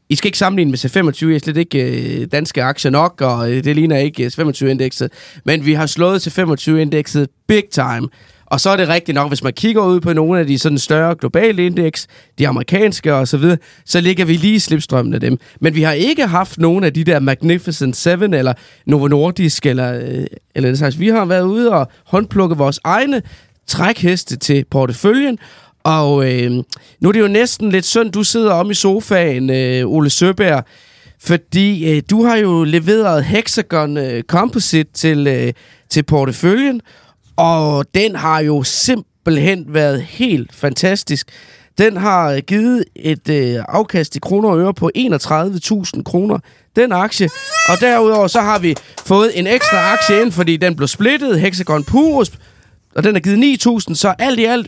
I 0.10 0.16
skal 0.16 0.28
ikke 0.28 0.38
sammenligne 0.38 0.72
med 0.72 0.78
C25, 0.86 1.28
jeg 1.28 1.36
er 1.36 1.40
slet 1.40 1.58
ikke 1.58 1.82
øh, 2.22 2.28
danske 2.32 2.64
aktier 2.64 2.92
nok, 2.92 3.22
og 3.22 3.52
øh, 3.52 3.64
det 3.64 3.76
ligner 3.76 3.98
ikke 3.98 4.24
øh, 4.26 4.32
C25-indekset. 4.38 5.10
Men 5.46 5.66
vi 5.66 5.74
har 5.74 5.86
slået 5.86 6.28
C25-indekset 6.28 7.28
big 7.48 7.64
time. 7.72 8.08
Og 8.56 8.62
så 8.62 8.70
er 8.70 8.76
det 8.78 8.88
rigtigt 8.88 9.16
nok, 9.16 9.28
hvis 9.28 9.44
man 9.44 9.54
kigger 9.54 9.86
ud 9.86 10.00
på 10.00 10.14
nogle 10.14 10.40
af 10.40 10.48
de 10.48 10.60
sådan 10.60 10.78
større 10.78 11.16
globale 11.16 11.66
indeks, 11.66 12.08
de 12.40 12.48
amerikanske 12.48 13.16
og 13.16 13.28
så 13.28 13.38
videre, 13.38 13.58
så 13.86 14.02
ligger 14.02 14.26
vi 14.26 14.34
lige 14.34 14.56
i 14.56 14.60
slipstrømmen 14.60 15.14
af 15.14 15.20
dem. 15.20 15.38
Men 15.62 15.76
vi 15.76 15.82
har 15.82 15.92
ikke 15.92 16.28
haft 16.28 16.58
nogen 16.58 16.84
af 16.84 16.94
de 16.94 17.04
der 17.04 17.20
Magnificent 17.20 17.96
Seven 17.96 18.34
eller 18.34 18.54
Novo 18.86 19.08
Nordisk 19.08 19.66
eller, 19.66 19.94
øh, 19.94 20.26
eller 20.56 20.70
det 20.70 20.78
slags. 20.78 21.00
Vi 21.00 21.08
har 21.08 21.26
været 21.26 21.44
ude 21.44 21.72
og 21.72 21.88
håndplukke 22.06 22.58
vores 22.58 22.80
egne 22.84 23.22
trækheste 23.68 24.38
til 24.38 24.66
porteføljen, 24.72 25.40
og 25.84 26.34
øh, 26.34 26.52
nu 27.00 27.08
er 27.08 27.12
det 27.12 27.20
jo 27.20 27.28
næsten 27.28 27.70
lidt 27.70 27.86
synd, 27.86 28.12
du 28.12 28.24
sidder 28.24 28.52
om 28.52 28.72
i 28.72 28.74
sofaen, 28.74 29.50
øh, 29.50 29.88
Ole 29.88 30.10
Søberg, 30.10 30.64
fordi 31.22 31.96
øh, 31.96 32.02
du 32.10 32.24
har 32.24 32.36
jo 32.36 32.64
leveret 32.64 33.24
Hexagon 33.24 33.98
øh, 33.98 34.24
Composite 34.24 34.90
til, 34.94 35.28
øh, 35.28 35.54
til 35.90 36.04
porteføljen, 36.04 36.82
og 37.36 37.86
den 37.94 38.16
har 38.16 38.40
jo 38.40 38.64
simpelthen 38.64 39.66
været 39.68 40.02
helt 40.02 40.56
fantastisk. 40.56 41.30
Den 41.78 41.98
har 41.98 42.32
øh, 42.32 42.38
givet 42.48 42.86
et 42.96 43.30
øh, 43.30 43.64
afkast 43.68 44.16
i 44.16 44.20
kroner 44.20 44.50
og 44.50 44.60
øre 44.60 44.74
på 44.74 44.92
31.000 44.98 46.04
kroner, 46.04 46.40
den 46.76 46.92
aktie. 46.92 47.30
Og 47.70 47.80
derudover 47.82 48.28
så 48.28 48.42
har 48.42 48.60
vi 48.60 48.76
fået 49.06 49.40
en 49.40 49.48
ekstra 49.48 49.94
aktie 49.94 50.22
ind, 50.22 50.32
fordi 50.32 50.58
den 50.58 50.76
blev 50.76 50.88
splittet, 50.88 51.40
Hexagon 51.40 51.84
Purus, 51.84 52.32
og 52.96 53.04
den 53.04 53.16
har 53.16 53.20
givet 53.20 53.58
9.000, 53.88 53.96
så 53.96 54.14
alt 54.20 54.40
i 54.40 54.46
alt 54.46 54.68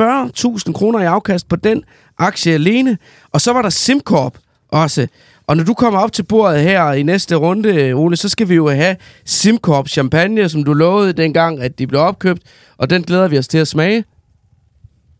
40.000 0.00 0.72
kroner 0.72 1.00
i 1.00 1.04
afkast 1.04 1.48
på 1.48 1.56
den 1.56 1.84
aktie 2.18 2.54
alene. 2.54 2.98
Og 3.32 3.40
så 3.40 3.52
var 3.52 3.62
der 3.62 3.70
SimCorp 3.70 4.38
også. 4.68 5.08
Og 5.50 5.56
når 5.56 5.64
du 5.64 5.74
kommer 5.74 6.00
op 6.00 6.12
til 6.12 6.22
bordet 6.22 6.62
her 6.62 6.92
i 6.92 7.02
næste 7.02 7.34
runde, 7.34 7.92
Ole, 7.92 8.16
så 8.16 8.28
skal 8.28 8.48
vi 8.48 8.54
jo 8.54 8.68
have 8.68 8.96
SimCorp 9.24 9.88
champagne, 9.88 10.48
som 10.48 10.64
du 10.64 10.72
lovede 10.72 11.12
dengang, 11.12 11.60
at 11.60 11.78
de 11.78 11.86
blev 11.86 12.00
opkøbt. 12.00 12.42
Og 12.78 12.90
den 12.90 13.02
glæder 13.02 13.28
vi 13.28 13.38
os 13.38 13.48
til 13.48 13.58
at 13.58 13.68
smage. 13.68 14.04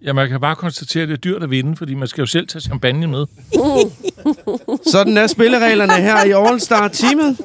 Ja, 0.04 0.12
man 0.12 0.28
kan 0.28 0.40
bare 0.40 0.56
konstatere, 0.56 1.02
at 1.02 1.08
det 1.08 1.14
er 1.14 1.18
dyrt 1.18 1.42
at 1.42 1.50
vinde, 1.50 1.76
fordi 1.76 1.94
man 1.94 2.08
skal 2.08 2.22
jo 2.22 2.26
selv 2.26 2.48
tage 2.48 2.62
champagne 2.62 3.06
med. 3.06 3.26
Sådan 4.92 5.16
er 5.16 5.26
spillereglerne 5.26 5.92
her 5.92 6.24
i 6.24 6.48
All 6.48 6.60
Star 6.60 6.88
teamet. 6.88 7.40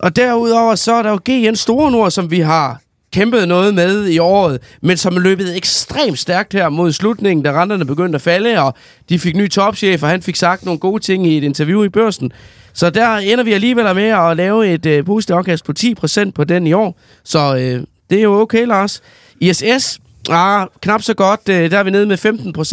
Og 0.00 0.16
derudover 0.16 0.74
så 0.74 0.94
er 0.94 1.02
der 1.02 1.10
jo 1.10 1.20
GN 1.24 1.54
Store 1.54 1.90
Nord, 1.90 2.10
som 2.10 2.30
vi 2.30 2.40
har 2.40 2.80
kæmpet 3.16 3.48
noget 3.48 3.74
med 3.74 4.08
i 4.08 4.18
året, 4.18 4.60
men 4.82 4.96
som 4.96 5.16
er 5.16 5.20
løbet 5.20 5.56
ekstremt 5.56 6.18
stærkt 6.18 6.52
her 6.52 6.68
mod 6.68 6.92
slutningen, 6.92 7.44
da 7.44 7.62
renterne 7.62 7.84
begyndte 7.84 8.16
at 8.16 8.22
falde, 8.22 8.62
og 8.62 8.74
de 9.08 9.18
fik 9.18 9.36
ny 9.36 9.48
topchef, 9.50 10.02
og 10.02 10.08
han 10.08 10.22
fik 10.22 10.36
sagt 10.36 10.64
nogle 10.64 10.78
gode 10.78 11.02
ting 11.02 11.26
i 11.26 11.36
et 11.36 11.44
interview 11.44 11.82
i 11.82 11.88
børsen. 11.88 12.32
Så 12.72 12.90
der 12.90 13.16
ender 13.16 13.44
vi 13.44 13.52
alligevel 13.52 13.94
med 13.94 14.08
at 14.08 14.36
lave 14.36 14.68
et 14.68 14.86
øh, 14.86 15.04
positivt 15.04 15.36
afkast 15.36 15.64
på 15.64 15.72
10% 15.80 16.30
på 16.30 16.44
den 16.44 16.66
i 16.66 16.72
år. 16.72 16.98
Så 17.24 17.56
øh, 17.56 17.80
det 18.10 18.18
er 18.18 18.22
jo 18.22 18.40
okay, 18.40 18.66
Lars. 18.66 19.02
ISS 19.40 19.98
Ah, 20.30 20.66
knap 20.80 21.02
så 21.02 21.14
godt. 21.14 21.40
Øh, 21.48 21.70
Der 21.70 21.78
er 21.78 21.82
vi 21.82 21.90
nede 21.90 22.06
med 22.06 22.18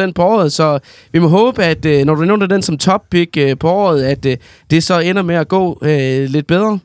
15% 0.10 0.12
på 0.12 0.24
året, 0.24 0.54
så 0.54 0.80
vi 1.12 1.20
må 1.20 1.28
håbe, 1.28 1.64
at 1.64 1.86
øh, 1.86 2.06
når 2.06 2.16
du 2.16 2.22
nævner 2.26 2.46
den 2.46 2.62
som 2.62 2.78
top 2.78 3.02
pick 3.12 3.38
øh, 3.38 3.58
på 3.58 3.70
året, 3.72 4.04
at 4.04 4.26
øh, 4.26 4.38
det 4.70 4.84
så 4.84 5.00
ender 5.00 5.22
med 5.22 5.36
at 5.36 5.48
gå 5.48 5.80
øh, 5.82 6.30
lidt 6.30 6.48
bedre. 6.48 6.80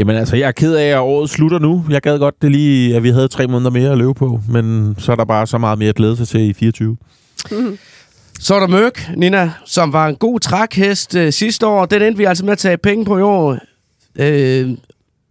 Jamen 0.00 0.16
altså, 0.16 0.36
jeg 0.36 0.48
er 0.48 0.52
ked 0.52 0.74
af, 0.74 0.86
at 0.86 0.98
året 0.98 1.30
slutter 1.30 1.58
nu. 1.58 1.84
Jeg 1.90 2.02
gad 2.02 2.18
godt 2.18 2.42
det 2.42 2.50
lige, 2.50 2.96
at 2.96 3.02
vi 3.02 3.10
havde 3.10 3.28
tre 3.28 3.46
måneder 3.46 3.70
mere 3.70 3.92
at 3.92 3.98
løbe 3.98 4.14
på, 4.14 4.40
men 4.48 4.94
så 4.98 5.12
er 5.12 5.16
der 5.16 5.24
bare 5.24 5.46
så 5.46 5.58
meget 5.58 5.78
mere 5.78 5.88
at 5.88 5.94
glæde 5.94 6.16
sig 6.16 6.28
til 6.28 6.40
i 6.40 6.52
24. 6.52 6.96
Så 8.40 8.54
er 8.54 8.60
der 8.60 8.66
Mørk, 8.66 9.10
Nina, 9.16 9.52
som 9.64 9.92
var 9.92 10.08
en 10.08 10.16
god 10.16 10.40
trækhest 10.40 11.14
øh, 11.14 11.32
sidste 11.32 11.66
år. 11.66 11.86
Den 11.86 12.02
endte 12.02 12.18
vi 12.18 12.24
altså 12.24 12.44
med 12.44 12.52
at 12.52 12.58
tage 12.58 12.78
penge 12.78 13.04
på 13.04 13.18
i 13.18 13.22
år. 13.22 13.58
Øh, 14.18 14.70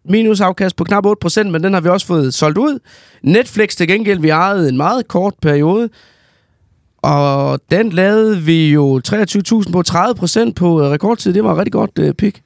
minusafkast 0.06 0.76
på 0.76 0.84
knap 0.84 1.06
8%, 1.06 1.44
men 1.44 1.64
den 1.64 1.74
har 1.74 1.82
vi 1.82 1.90
også 1.90 2.08
fået 2.08 2.34
solgt 2.34 2.58
ud. 2.58 2.80
Netflix 3.24 3.76
til 3.76 3.88
gengæld, 3.88 4.20
vi 4.20 4.30
ejede 4.30 4.70
en 4.70 4.78
meget 4.78 5.08
kort 5.08 5.34
periode. 5.42 5.90
Og 6.98 7.60
den 7.72 7.90
lavede 7.90 8.38
vi 8.38 8.70
jo 8.70 9.02
23.000 9.08 9.72
på 9.72 9.84
30% 9.90 10.54
på 10.54 10.82
øh, 10.82 10.90
rekordtid. 10.90 11.34
Det 11.34 11.44
var 11.44 11.52
et 11.52 11.58
rigtig 11.58 11.74
godt 11.74 11.92
øh, 12.00 12.14
pick. 12.14 12.42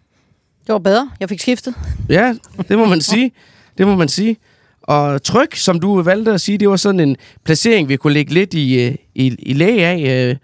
Det 0.68 0.74
var 0.74 0.80
bedre. 0.80 1.10
Jeg 1.20 1.30
fik 1.30 1.40
skiftet. 1.40 1.74
Ja, 2.10 2.34
det 2.70 2.78
må 2.78 2.86
man 2.86 3.02
sige. 3.12 3.32
Det 3.78 3.88
må 3.88 3.96
man 3.96 4.08
sige. 4.10 4.38
Og 4.82 5.24
tryk, 5.24 5.56
som 5.56 5.80
du 5.80 6.02
valgte 6.02 6.32
at 6.34 6.42
sige, 6.42 6.58
det 6.58 6.70
var 6.70 6.76
sådan 6.76 7.00
en 7.00 7.16
placering, 7.46 7.90
vi 7.90 7.96
kunne 7.96 8.14
lægge 8.14 8.34
lidt 8.34 8.54
i, 8.54 8.86
øh, 8.86 8.96
i, 9.16 9.36
i 9.40 9.54
læge 9.54 9.86
af 9.86 10.30
øh, 10.30 10.36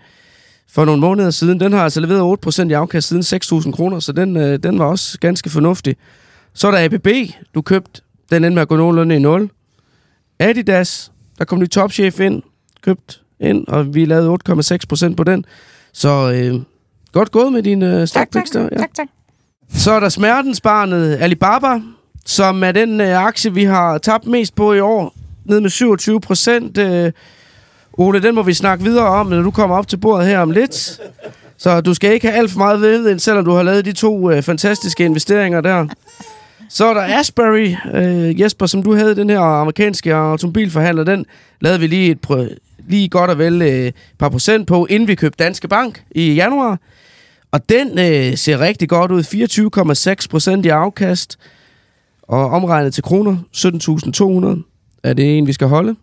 for 0.71 0.85
nogle 0.85 1.01
måneder 1.01 1.29
siden. 1.31 1.59
Den 1.59 1.73
har 1.73 1.83
altså 1.83 1.99
leveret 1.99 2.37
8% 2.47 2.69
i 2.69 2.73
afkast 2.73 3.07
siden 3.07 3.23
6.000 3.43 3.71
kroner, 3.71 3.99
så 3.99 4.11
den, 4.11 4.37
øh, 4.37 4.59
den 4.63 4.79
var 4.79 4.85
også 4.85 5.19
ganske 5.19 5.49
fornuftig. 5.49 5.95
Så 6.53 6.67
er 6.67 6.71
der 6.71 6.83
ABB, 6.85 7.07
du 7.55 7.61
købte. 7.61 8.01
Den 8.31 8.43
endte 8.43 8.55
med 8.55 8.61
at 8.61 8.67
gå 8.67 8.75
nogenlunde 8.75 9.15
i 9.15 9.19
0. 9.19 9.49
Adidas, 10.39 11.11
der 11.37 11.45
kom 11.45 11.59
ny 11.59 11.67
topchef 11.69 12.19
ind, 12.19 12.43
købt 12.81 13.21
ind, 13.39 13.67
og 13.67 13.95
vi 13.95 14.05
lavede 14.05 14.37
8,6% 15.09 15.15
på 15.15 15.23
den. 15.23 15.45
Så 15.93 16.31
øh, 16.31 16.61
godt 17.11 17.31
gået 17.31 17.53
med 17.53 17.63
dine 17.63 17.85
øh, 17.85 17.91
Tak, 17.91 17.99
tak. 17.99 18.07
stockpicks 18.07 18.49
der. 18.51 18.69
Ja. 18.71 18.77
tak, 18.77 18.93
tak. 18.93 19.07
Så 19.73 19.91
er 19.91 19.99
der 19.99 20.09
smertensbarnet 20.09 21.17
Alibaba, 21.21 21.79
som 22.25 22.63
er 22.63 22.71
den 22.71 23.01
øh, 23.01 23.23
aktie, 23.25 23.53
vi 23.53 23.63
har 23.63 23.97
tabt 23.97 24.25
mest 24.27 24.55
på 24.55 24.73
i 24.73 24.79
år. 24.79 25.13
Ned 25.45 25.59
med 25.61 25.69
27 25.69 26.21
procent. 26.21 26.77
Øh, 26.77 27.11
Ole, 27.93 28.21
den 28.21 28.35
må 28.35 28.43
vi 28.43 28.53
snakke 28.53 28.83
videre 28.83 29.05
om, 29.07 29.27
når 29.27 29.41
du 29.41 29.51
kommer 29.51 29.75
op 29.77 29.87
til 29.87 29.97
bordet 29.97 30.27
her 30.27 30.39
om 30.39 30.51
lidt. 30.51 30.99
Så 31.57 31.81
du 31.81 31.93
skal 31.93 32.13
ikke 32.13 32.27
have 32.27 32.37
alt 32.39 32.51
for 32.51 32.57
meget 32.57 32.81
ved, 32.81 33.19
selvom 33.19 33.45
du 33.45 33.51
har 33.51 33.63
lavet 33.63 33.85
de 33.85 33.91
to 33.93 34.31
øh, 34.31 34.43
fantastiske 34.43 35.05
investeringer 35.05 35.61
der. 35.61 35.87
Så 36.69 36.85
er 36.85 36.93
der 36.93 37.19
Asbury, 37.19 37.75
øh, 37.93 38.41
Jesper, 38.41 38.65
som 38.65 38.83
du 38.83 38.95
havde, 38.95 39.15
den 39.15 39.29
her 39.29 39.39
amerikanske 39.39 40.15
automobilforhandler, 40.15 41.03
den 41.03 41.25
lavede 41.61 41.79
vi 41.79 41.87
lige, 41.87 42.11
et, 42.11 42.17
prø- 42.31 42.55
lige 42.87 43.09
godt 43.09 43.31
og 43.31 43.37
vel 43.37 43.61
øh, 43.61 43.67
et 43.87 43.93
par 44.19 44.29
procent 44.29 44.67
på, 44.67 44.85
inden 44.85 45.07
vi 45.07 45.15
købte 45.15 45.43
Danske 45.43 45.67
Bank 45.67 46.03
i 46.11 46.33
januar. 46.33 46.77
Og 47.51 47.69
den 47.69 47.99
øh, 47.99 48.37
ser 48.37 48.59
rigtig 48.59 48.89
godt 48.89 49.11
ud. 49.11 49.23
24,6 50.21 50.27
procent 50.29 50.65
i 50.65 50.69
afkast. 50.69 51.37
Og 52.23 52.49
omregnet 52.49 52.93
til 52.93 53.03
kroner, 53.03 53.37
17.200. 53.55 54.99
Er 55.03 55.13
det 55.13 55.37
en, 55.37 55.47
vi 55.47 55.53
skal 55.53 55.67
holde? 55.67 55.95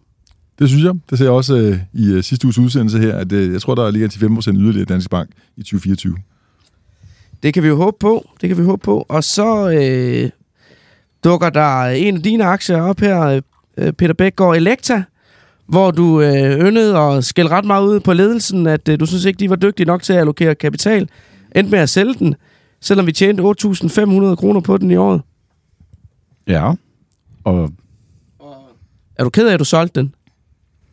Det 0.59 0.69
synes 0.69 0.85
jeg. 0.85 0.95
Det 1.11 1.19
ser 1.19 1.25
jeg 1.25 1.33
også 1.33 1.57
øh, 1.57 1.79
i 1.93 2.13
øh, 2.13 2.23
sidste 2.23 2.47
uges 2.47 2.59
udsendelse 2.59 2.99
her, 2.99 3.17
at 3.17 3.33
øh, 3.33 3.53
jeg 3.53 3.61
tror, 3.61 3.75
der 3.75 3.91
ligger 3.91 4.09
til 4.09 4.19
5% 4.19 4.53
yderligere 4.53 4.85
Danske 4.85 5.11
Bank 5.11 5.31
i 5.57 5.61
2024. 5.61 6.17
Det 7.43 7.55
kan 7.55 7.63
vi 7.63 7.69
jo 7.69 7.77
håbe 7.77 7.97
på. 8.01 8.29
Det 8.41 8.49
kan 8.49 8.59
vi 8.59 8.63
håbe 8.63 8.83
på. 8.83 9.07
Og 9.09 9.25
så 9.25 9.71
øh, 9.71 10.31
dukker 11.25 11.51
der 11.51 11.85
en 11.85 12.17
af 12.17 12.23
dine 12.23 12.45
aktier 12.45 12.81
op 12.83 13.01
her, 13.01 13.41
øh, 13.77 13.93
Peter 13.93 14.15
Bækgaard 14.15 14.57
Elekta, 14.57 15.03
hvor 15.67 15.91
du 15.91 16.21
øh, 16.21 16.61
yndede 16.69 16.99
at 16.99 17.25
skælde 17.25 17.51
ret 17.51 17.65
meget 17.65 17.87
ud 17.87 18.01
på 18.01 18.13
ledelsen, 18.13 18.67
at 18.67 18.89
øh, 18.89 19.01
du 19.01 19.07
synes 19.07 19.25
ikke, 19.25 19.39
de 19.39 19.51
var 19.51 19.57
dygtige 19.57 19.87
nok 19.87 20.03
til 20.03 20.13
at 20.13 20.19
allokere 20.19 20.55
kapital. 20.55 21.09
Endte 21.57 21.71
med 21.71 21.79
at 21.79 21.89
sælge 21.89 22.15
den, 22.15 22.35
selvom 22.81 23.07
vi 23.07 23.13
tjente 23.13 23.43
8.500 23.43 24.35
kroner 24.35 24.61
på 24.61 24.77
den 24.79 24.91
i 24.91 24.97
året. 24.97 25.23
Ja. 26.47 26.73
Og 27.45 27.71
Er 29.17 29.25
du 29.25 29.31
ked 29.31 29.49
af, 29.49 29.53
at 29.55 29.61
du 29.61 29.65
solgte 29.65 30.01
den? 30.01 30.15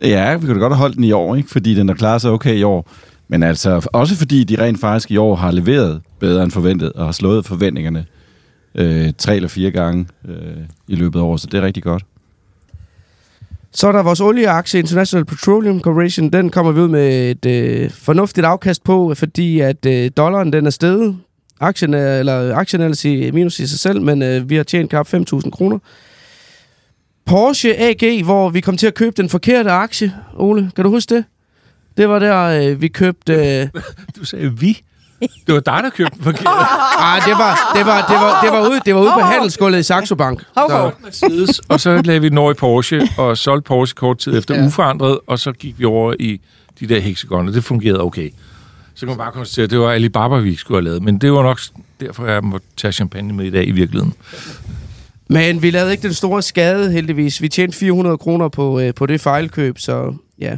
ja, 0.01 0.35
vi 0.37 0.45
kunne 0.45 0.53
da 0.55 0.59
godt 0.59 0.73
have 0.73 0.79
holdt 0.79 0.95
den 0.95 1.03
i 1.03 1.11
år, 1.11 1.35
ikke? 1.35 1.49
fordi 1.49 1.73
den 1.75 1.87
har 1.87 1.95
klaret 1.95 2.21
sig 2.21 2.31
okay 2.31 2.55
i 2.55 2.63
år. 2.63 2.89
Men 3.27 3.43
altså 3.43 3.87
også 3.93 4.15
fordi 4.15 4.43
de 4.43 4.61
rent 4.63 4.79
faktisk 4.79 5.11
i 5.11 5.17
år 5.17 5.35
har 5.35 5.51
leveret 5.51 6.01
bedre 6.19 6.43
end 6.43 6.51
forventet, 6.51 6.93
og 6.93 7.05
har 7.05 7.11
slået 7.11 7.45
forventningerne 7.45 8.05
øh, 8.75 9.13
tre 9.17 9.35
eller 9.35 9.49
fire 9.49 9.71
gange 9.71 10.07
øh, 10.27 10.57
i 10.87 10.95
løbet 10.95 11.19
af 11.19 11.23
året, 11.23 11.41
så 11.41 11.47
det 11.51 11.57
er 11.57 11.61
rigtig 11.61 11.83
godt. 11.83 12.05
Så 13.73 13.87
er 13.87 13.91
der 13.91 14.03
vores 14.03 14.21
olieaktie, 14.21 14.79
International 14.79 15.25
Petroleum 15.25 15.81
Corporation. 15.81 16.29
Den 16.29 16.49
kommer 16.49 16.71
vi 16.71 16.79
ud 16.79 16.87
med 16.87 17.31
et 17.31 17.45
øh, 17.45 17.89
fornuftigt 17.91 18.45
afkast 18.45 18.83
på, 18.83 19.13
fordi 19.15 19.59
at 19.59 19.85
øh, 19.85 20.11
dollaren 20.17 20.53
den 20.53 20.65
er 20.65 20.69
steget. 20.69 21.17
Aktien 21.59 21.93
er, 21.93 22.19
eller 22.19 22.55
aktien 22.55 22.81
er 22.81 22.85
altså 22.85 23.07
minus 23.33 23.59
i 23.59 23.67
sig 23.67 23.79
selv, 23.79 24.01
men 24.01 24.21
øh, 24.21 24.49
vi 24.49 24.55
har 24.55 24.63
tjent 24.63 24.89
knap 24.89 25.07
5.000 25.13 25.49
kroner. 25.49 25.79
Porsche 27.25 27.79
AG, 27.79 28.23
hvor 28.23 28.49
vi 28.49 28.61
kom 28.61 28.77
til 28.77 28.87
at 28.87 28.93
købe 28.93 29.13
den 29.17 29.29
forkerte 29.29 29.71
aktie. 29.71 30.13
Ole, 30.35 30.71
kan 30.75 30.83
du 30.83 30.89
huske 30.89 31.15
det? 31.15 31.25
Det 31.97 32.09
var 32.09 32.19
der, 32.19 32.43
øh, 32.43 32.81
vi 32.81 32.87
købte... 32.87 33.33
Øh, 33.75 33.81
Du 34.15 34.25
sagde 34.25 34.59
vi. 34.59 34.81
Det 35.47 35.53
var 35.53 35.59
dig, 35.59 35.79
der 35.83 35.89
købte 35.89 36.15
den 36.15 36.23
forkert. 36.23 36.47
ah, 37.07 37.21
det 37.25 37.31
var, 37.31 37.71
det 37.75 37.85
var, 37.85 38.05
det 38.09 38.15
var, 38.15 38.41
det 38.43 38.51
var 38.51 38.69
ude, 38.69 38.79
det 38.85 38.95
var 38.95 39.01
ude 39.01 39.11
på 39.13 39.19
handelsgulvet 39.19 39.79
i 39.79 39.83
Saxo 39.83 40.15
Bank. 40.15 40.43
Så, 40.55 40.91
Mercedes, 41.03 41.59
og 41.59 41.79
så 41.79 42.01
lavede 42.01 42.21
vi 42.21 42.29
den 42.29 42.37
over 42.37 42.51
i 42.51 42.53
Porsche, 42.53 43.09
og 43.17 43.37
solgte 43.37 43.67
Porsche 43.67 43.95
kort 43.95 44.17
tid 44.17 44.37
efter 44.37 44.55
ja. 44.55 44.65
uforandret, 44.65 45.19
og 45.27 45.39
så 45.39 45.51
gik 45.51 45.79
vi 45.79 45.85
over 45.85 46.13
i 46.19 46.41
de 46.79 46.87
der 46.87 46.99
hexagoner. 46.99 47.51
Det 47.51 47.63
fungerede 47.63 48.01
okay. 48.01 48.29
Så 48.95 48.99
kan 48.99 49.07
man 49.07 49.17
bare 49.17 49.31
konstatere, 49.31 49.63
at 49.63 49.69
det 49.71 49.79
var 49.79 49.91
Alibaba, 49.91 50.35
vi 50.35 50.55
skulle 50.55 50.77
have 50.77 50.85
lavet. 50.85 51.03
Men 51.03 51.17
det 51.17 51.33
var 51.33 51.43
nok 51.43 51.59
derfor, 51.99 52.27
jeg 52.27 52.43
måtte 52.43 52.67
tage 52.77 52.91
champagne 52.91 53.33
med 53.33 53.45
i 53.45 53.49
dag 53.49 53.67
i 53.67 53.71
virkeligheden. 53.71 54.13
Men 55.27 55.61
vi 55.61 55.71
lavede 55.71 55.91
ikke 55.91 56.03
den 56.03 56.13
store 56.13 56.41
skade, 56.41 56.91
heldigvis. 56.91 57.41
Vi 57.41 57.47
tjente 57.47 57.77
400 57.77 58.17
kroner 58.17 58.49
på, 58.49 58.79
øh, 58.79 58.93
på 58.93 59.05
det 59.05 59.21
fejlkøb, 59.21 59.79
så 59.79 60.15
ja. 60.39 60.57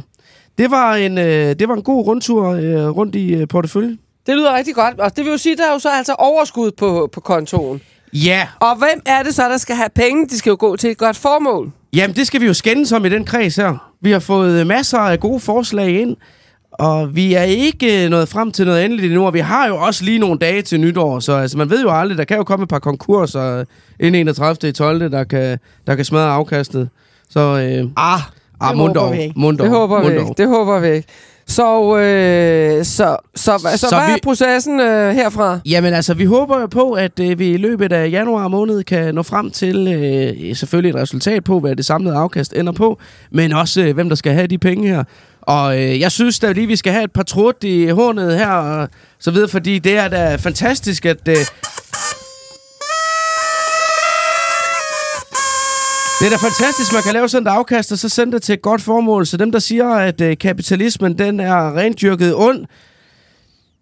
Det 0.58 0.70
var 0.70 0.94
en, 0.94 1.18
øh, 1.18 1.58
det 1.58 1.68
var 1.68 1.74
en 1.74 1.82
god 1.82 2.06
rundtur 2.06 2.48
øh, 2.48 2.88
rundt 2.88 3.14
i 3.14 3.34
øh, 3.34 3.48
porteføljen. 3.48 3.98
Det 4.26 4.36
lyder 4.36 4.56
rigtig 4.56 4.74
godt. 4.74 5.00
Og 5.00 5.16
det 5.16 5.24
vil 5.24 5.30
jo 5.30 5.38
sige, 5.38 5.52
at 5.52 5.58
der 5.58 5.68
er 5.68 5.72
jo 5.72 5.78
så 5.78 5.88
altså 5.90 6.14
overskud 6.18 6.70
på, 6.70 7.08
på 7.12 7.20
kontoen. 7.20 7.80
Ja. 8.12 8.48
Og 8.60 8.76
hvem 8.76 9.02
er 9.06 9.22
det 9.22 9.34
så, 9.34 9.42
der 9.48 9.56
skal 9.56 9.76
have 9.76 9.88
penge? 9.94 10.28
De 10.28 10.38
skal 10.38 10.50
jo 10.50 10.56
gå 10.60 10.76
til 10.76 10.90
et 10.90 10.98
godt 10.98 11.16
formål. 11.16 11.72
Jamen, 11.92 12.16
det 12.16 12.26
skal 12.26 12.40
vi 12.40 12.46
jo 12.46 12.54
skændes 12.54 12.92
om 12.92 13.04
i 13.04 13.08
den 13.08 13.24
kreds 13.24 13.56
her. 13.56 13.90
Vi 14.00 14.10
har 14.10 14.18
fået 14.18 14.60
øh, 14.60 14.66
masser 14.66 14.98
af 14.98 15.20
gode 15.20 15.40
forslag 15.40 16.00
ind, 16.00 16.16
og 16.72 17.16
vi 17.16 17.34
er 17.34 17.42
ikke 17.42 18.04
øh, 18.04 18.10
nået 18.10 18.28
frem 18.28 18.52
til 18.52 18.66
noget 18.66 18.84
endeligt 18.84 19.06
endnu, 19.06 19.26
og 19.26 19.34
vi 19.34 19.38
har 19.40 19.66
jo 19.68 19.76
også 19.76 20.04
lige 20.04 20.18
nogle 20.18 20.38
dage 20.38 20.62
til 20.62 20.80
nytår, 20.80 21.20
så 21.20 21.32
altså, 21.32 21.58
man 21.58 21.70
ved 21.70 21.82
jo 21.82 21.90
aldrig, 21.90 22.18
der 22.18 22.24
kan 22.24 22.36
jo 22.36 22.44
komme 22.44 22.62
et 22.62 22.68
par 22.68 22.78
konkurser 22.78 23.64
inden 24.00 24.14
31. 24.20 24.72
12. 24.72 25.10
der 25.12 25.24
kan, 25.24 25.58
der 25.86 25.94
kan 25.94 26.04
smadre 26.04 26.30
afkastet. 26.30 26.88
Så 27.30 27.40
øh, 27.40 27.90
Ah, 27.96 28.20
ah, 28.60 28.68
det 28.68 28.76
mund 28.76 28.88
håber 28.88 29.00
dog, 29.00 29.12
vi 29.12 29.22
ikke. 29.22 29.34
mund 29.40 29.58
dog, 29.58 29.64
det 29.66 29.74
håber 29.76 30.00
vi 30.08 30.18
ikke. 30.18 30.34
Det 30.38 30.48
håber 30.48 30.78
vi 30.80 30.88
ikke. 30.88 31.08
Så, 31.48 31.96
øh, 31.96 32.84
så, 32.84 33.16
så, 33.34 33.58
så, 33.58 33.76
så, 33.76 33.96
hvad 33.96 34.06
vi- 34.06 34.12
er 34.12 34.16
processen 34.22 34.80
øh, 34.80 35.14
herfra? 35.14 35.58
Jamen 35.66 35.94
altså, 35.94 36.14
vi 36.14 36.24
håber 36.24 36.60
jo 36.60 36.66
på, 36.66 36.92
at 36.92 37.20
øh, 37.20 37.38
vi 37.38 37.48
i 37.48 37.56
løbet 37.56 37.92
af 37.92 38.10
januar 38.10 38.48
måned 38.48 38.84
kan 38.84 39.14
nå 39.14 39.22
frem 39.22 39.50
til 39.50 39.88
øh, 39.88 40.56
selvfølgelig 40.56 40.90
et 40.90 40.96
resultat 41.02 41.44
på, 41.44 41.60
hvad 41.60 41.76
det 41.76 41.84
samlede 41.86 42.16
afkast 42.16 42.52
ender 42.56 42.72
på, 42.72 42.98
men 43.30 43.52
også 43.52 43.80
øh, 43.82 43.94
hvem 43.94 44.08
der 44.08 44.16
skal 44.16 44.32
have 44.32 44.46
de 44.46 44.58
penge 44.58 44.88
her. 44.88 45.04
Og 45.42 45.82
øh, 45.82 46.00
jeg 46.00 46.12
synes 46.12 46.38
da 46.38 46.52
lige, 46.52 46.66
vi 46.66 46.76
skal 46.76 46.92
have 46.92 47.04
et 47.04 47.12
par 47.12 47.22
trut 47.22 47.56
i 47.64 47.86
hornet 47.86 48.38
her, 48.38 48.48
og 48.48 48.88
så 49.18 49.30
videre, 49.30 49.48
fordi 49.48 49.78
det 49.78 49.98
er 49.98 50.08
da 50.08 50.36
fantastisk, 50.36 51.06
at... 51.06 51.28
Øh, 51.28 51.36
det 56.20 56.26
er 56.26 56.30
da 56.30 56.36
fantastisk, 56.36 56.92
man 56.92 57.02
kan 57.02 57.12
lave 57.12 57.28
sådan 57.28 57.46
et 57.46 57.50
afkast, 57.50 57.92
og 57.92 57.98
så 57.98 58.08
sende 58.08 58.32
det 58.32 58.42
til 58.42 58.52
et 58.52 58.62
godt 58.62 58.82
formål. 58.82 59.26
Så 59.26 59.36
dem, 59.36 59.52
der 59.52 59.58
siger, 59.58 59.88
at 59.94 60.20
øh, 60.20 60.38
kapitalismen 60.38 61.18
den 61.18 61.40
er 61.40 61.76
rent 61.76 62.00
dyrket 62.00 62.34
ond, 62.36 62.66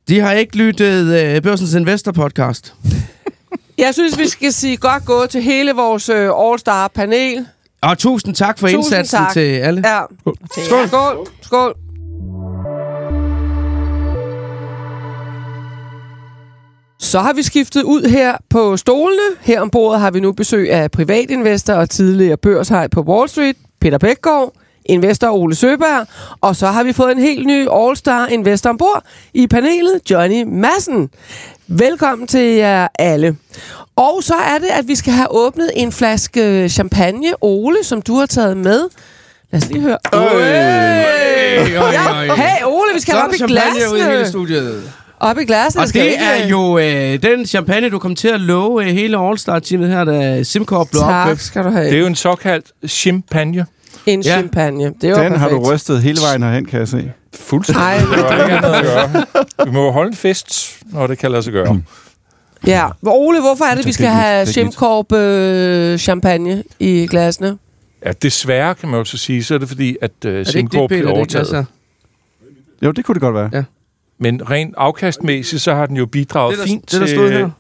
de 0.09 0.20
har 0.20 0.33
ikke 0.33 0.57
lyttet 0.57 1.25
øh, 1.37 1.42
Børsens 1.42 1.75
Investor 1.75 2.12
podcast. 2.12 2.75
Jeg 3.79 3.94
synes, 3.94 4.18
vi 4.18 4.29
skal 4.29 4.53
sige 4.53 4.77
godt 4.77 5.05
gået 5.05 5.31
til 5.31 5.42
hele 5.42 5.73
vores 5.73 6.09
øh, 6.09 6.31
All-Star-panel. 6.35 7.47
Og 7.83 7.99
tusind 7.99 8.35
tak 8.35 8.59
for 8.59 8.66
Tusind 8.66 8.79
indsatsen 8.79 9.18
tak. 9.18 9.33
til 9.33 9.40
alle. 9.40 9.83
Ja. 9.88 10.01
Skål. 10.66 10.88
Skål. 10.88 11.27
Skål. 11.42 11.75
Så 17.05 17.21
har 17.21 17.33
vi 17.33 17.43
skiftet 17.43 17.83
ud 17.83 18.03
her 18.03 18.37
på 18.51 18.76
stolene. 18.76 19.22
Her 19.41 19.61
ombord 19.61 19.99
har 19.99 20.11
vi 20.11 20.20
nu 20.20 20.33
besøg 20.33 20.72
af 20.72 20.91
privatinvestor 20.91 21.74
og 21.74 21.91
tidligere 21.91 22.37
børshej 22.37 22.89
på 22.89 23.01
Wall 23.01 23.28
Street, 23.28 23.57
Peter 23.81 23.99
Bækgaard, 23.99 24.53
investor 24.87 25.28
Ole 25.31 25.55
Søberg, 25.55 26.07
og 26.41 26.57
så 26.57 26.66
har 26.66 26.83
vi 26.83 26.93
fået 26.93 27.12
en 27.12 27.18
helt 27.18 27.47
ny 27.47 27.68
All-Star 27.68 28.26
investor 28.33 28.70
ombord 28.70 29.05
i 29.35 29.47
panelet, 29.47 30.01
Johnny 30.11 30.43
Madsen. 30.43 31.11
Velkommen 31.66 32.26
til 32.28 32.41
jer 32.55 32.89
alle. 32.99 33.37
Og 33.97 34.22
så 34.22 34.35
er 34.35 34.59
det, 34.59 34.68
at 34.68 34.89
vi 34.89 34.95
skal 34.95 35.12
have 35.12 35.28
åbnet 35.31 35.70
en 35.74 35.93
flaske 35.93 36.68
champagne, 36.68 37.28
Ole, 37.41 37.76
som 37.83 38.03
du 38.03 38.14
har 38.14 38.26
taget 38.26 38.57
med. 38.57 38.89
Lad 39.53 39.62
os 39.62 39.68
lige 39.68 39.81
høre. 39.81 39.99
Øj, 40.12 40.20
øj, 40.22 40.37
øj. 41.76 41.93
Ja. 41.93 42.35
Hey, 42.35 42.64
Ole, 42.64 42.95
vi 42.95 43.01
skal 43.01 43.14
er 43.14 43.22
op 43.22 43.33
i 43.33 43.37
champagne 43.37 43.81
ude 43.93 43.99
i 43.99 44.03
hele 44.03 44.14
glasene. 44.14 44.28
studiet. 44.28 44.93
Op 45.25 45.39
i 45.39 45.45
glasene. 45.45 45.83
Og 45.83 45.95
det 45.95 46.20
er 46.22 46.47
jo 46.49 46.79
øh, 46.79 47.22
den 47.22 47.47
champagne, 47.47 47.89
du 47.91 47.99
kom 47.99 48.14
til 48.14 48.29
at 48.29 48.41
love 48.41 48.85
øh, 48.85 48.91
hele 48.95 49.18
All-Star-teamet 49.18 49.89
her, 49.89 50.05
da 50.05 50.43
Simcorp 50.43 50.89
blev 50.91 51.01
Tak 51.01 51.27
opkøbt. 51.27 51.41
skal 51.41 51.64
du 51.64 51.68
have. 51.70 51.85
Det 51.85 51.95
er 51.95 51.99
jo 52.01 52.07
en 52.07 52.14
såkaldt 52.14 52.66
champagne. 52.89 53.66
en 54.07 54.20
Ja. 54.22 54.33
champagne. 54.39 54.85
Det 55.01 55.05
er 55.05 55.09
jo 55.09 55.25
Den 55.25 55.33
har 55.37 55.49
du 55.49 55.55
perfekt. 55.59 55.72
rystet 55.75 56.03
hele 56.03 56.18
vejen 56.29 56.43
herhen, 56.43 56.66
kan 56.66 56.79
jeg 56.79 56.89
se. 56.89 57.12
Fuldstændig. 57.35 57.83
Ej, 57.83 57.97
Det 57.99 58.09
var 58.09 58.43
ikke 58.43 58.55
andet 58.57 58.68
at 58.75 58.85
gøre. 58.85 59.66
Vi 59.66 59.70
må 59.70 59.85
jo 59.85 59.91
holde 59.91 60.09
en 60.09 60.14
fest, 60.16 60.77
når 60.93 61.07
det 61.07 61.18
kan 61.18 61.31
lade 61.31 61.43
sig 61.43 61.53
gøre. 61.53 61.81
Ja. 62.66 62.87
Hvor- 63.01 63.12
Ole, 63.12 63.41
hvorfor 63.41 63.64
er 63.64 63.75
det, 63.75 63.87
vi 63.87 63.93
skal 63.93 64.05
lidt- 64.05 64.14
have 64.14 64.47
det 64.47 65.12
er 65.12 65.93
øh, 65.93 65.99
champagne 65.99 66.62
i 66.81 67.07
glasene? 67.11 67.59
Ja, 68.07 68.12
desværre 68.22 68.75
kan 68.75 68.89
man 68.89 68.99
jo 68.99 69.05
så 69.05 69.18
sige, 69.18 69.45
så 69.45 69.55
er 69.55 69.59
det 69.59 69.68
fordi, 69.68 69.97
at 70.03 70.11
uh, 70.25 70.31
Er 70.31 70.33
det 70.33 70.39
ikke 70.39 70.51
Simcorp 70.51 70.81
det, 70.81 70.89
blev 70.89 70.99
Peter? 71.01 71.25
Det 71.25 71.35
er 71.35 71.39
overtaget. 71.39 71.66
Jo, 72.83 72.91
det 72.91 73.05
kunne 73.05 73.14
det 73.14 73.22
godt 73.22 73.35
være. 73.35 73.64
Men 74.33 74.51
rent 74.51 74.75
afkastmæssigt, 74.77 75.62
så 75.62 75.75
har 75.75 75.87
den 75.87 75.97
jo 75.97 76.07
bidraget 76.07 76.51
Det, 76.51 76.59
der- 76.59 76.64
fint 76.66 76.93
det, 76.93 77.01
der 77.01 77.07
til 77.07 77.33
her. 77.33 77.51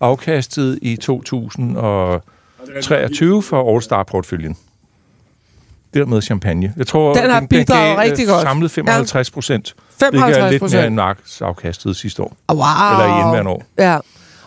afkastet 0.00 0.78
i 0.82 0.96
2023 0.96 3.42
for 3.42 3.74
All-Star-portføljen. 3.74 4.56
Dermed 5.94 6.22
champagne. 6.22 6.74
Jeg 6.76 6.86
tror, 6.86 7.14
Den 7.14 7.30
har 7.30 7.40
bidraget 7.50 7.66
gav, 7.66 7.92
øh, 7.92 7.98
rigtig 7.98 8.26
godt. 8.26 8.42
Samlet 8.42 8.70
55 8.70 9.30
procent. 9.30 9.74
Det 10.00 10.06
er 10.06 10.10
55 10.10 10.36
lidt 10.36 10.50
mere 10.50 10.58
procent. 10.58 10.86
end 10.86 10.94
markedsafkastet 10.94 11.96
sidste 11.96 12.22
år. 12.22 12.36
Wow. 12.52 12.58
Eller 12.92 13.16
i 13.16 13.20
indværende 13.24 13.50
år. 13.50 13.62
Ja. 13.78 13.98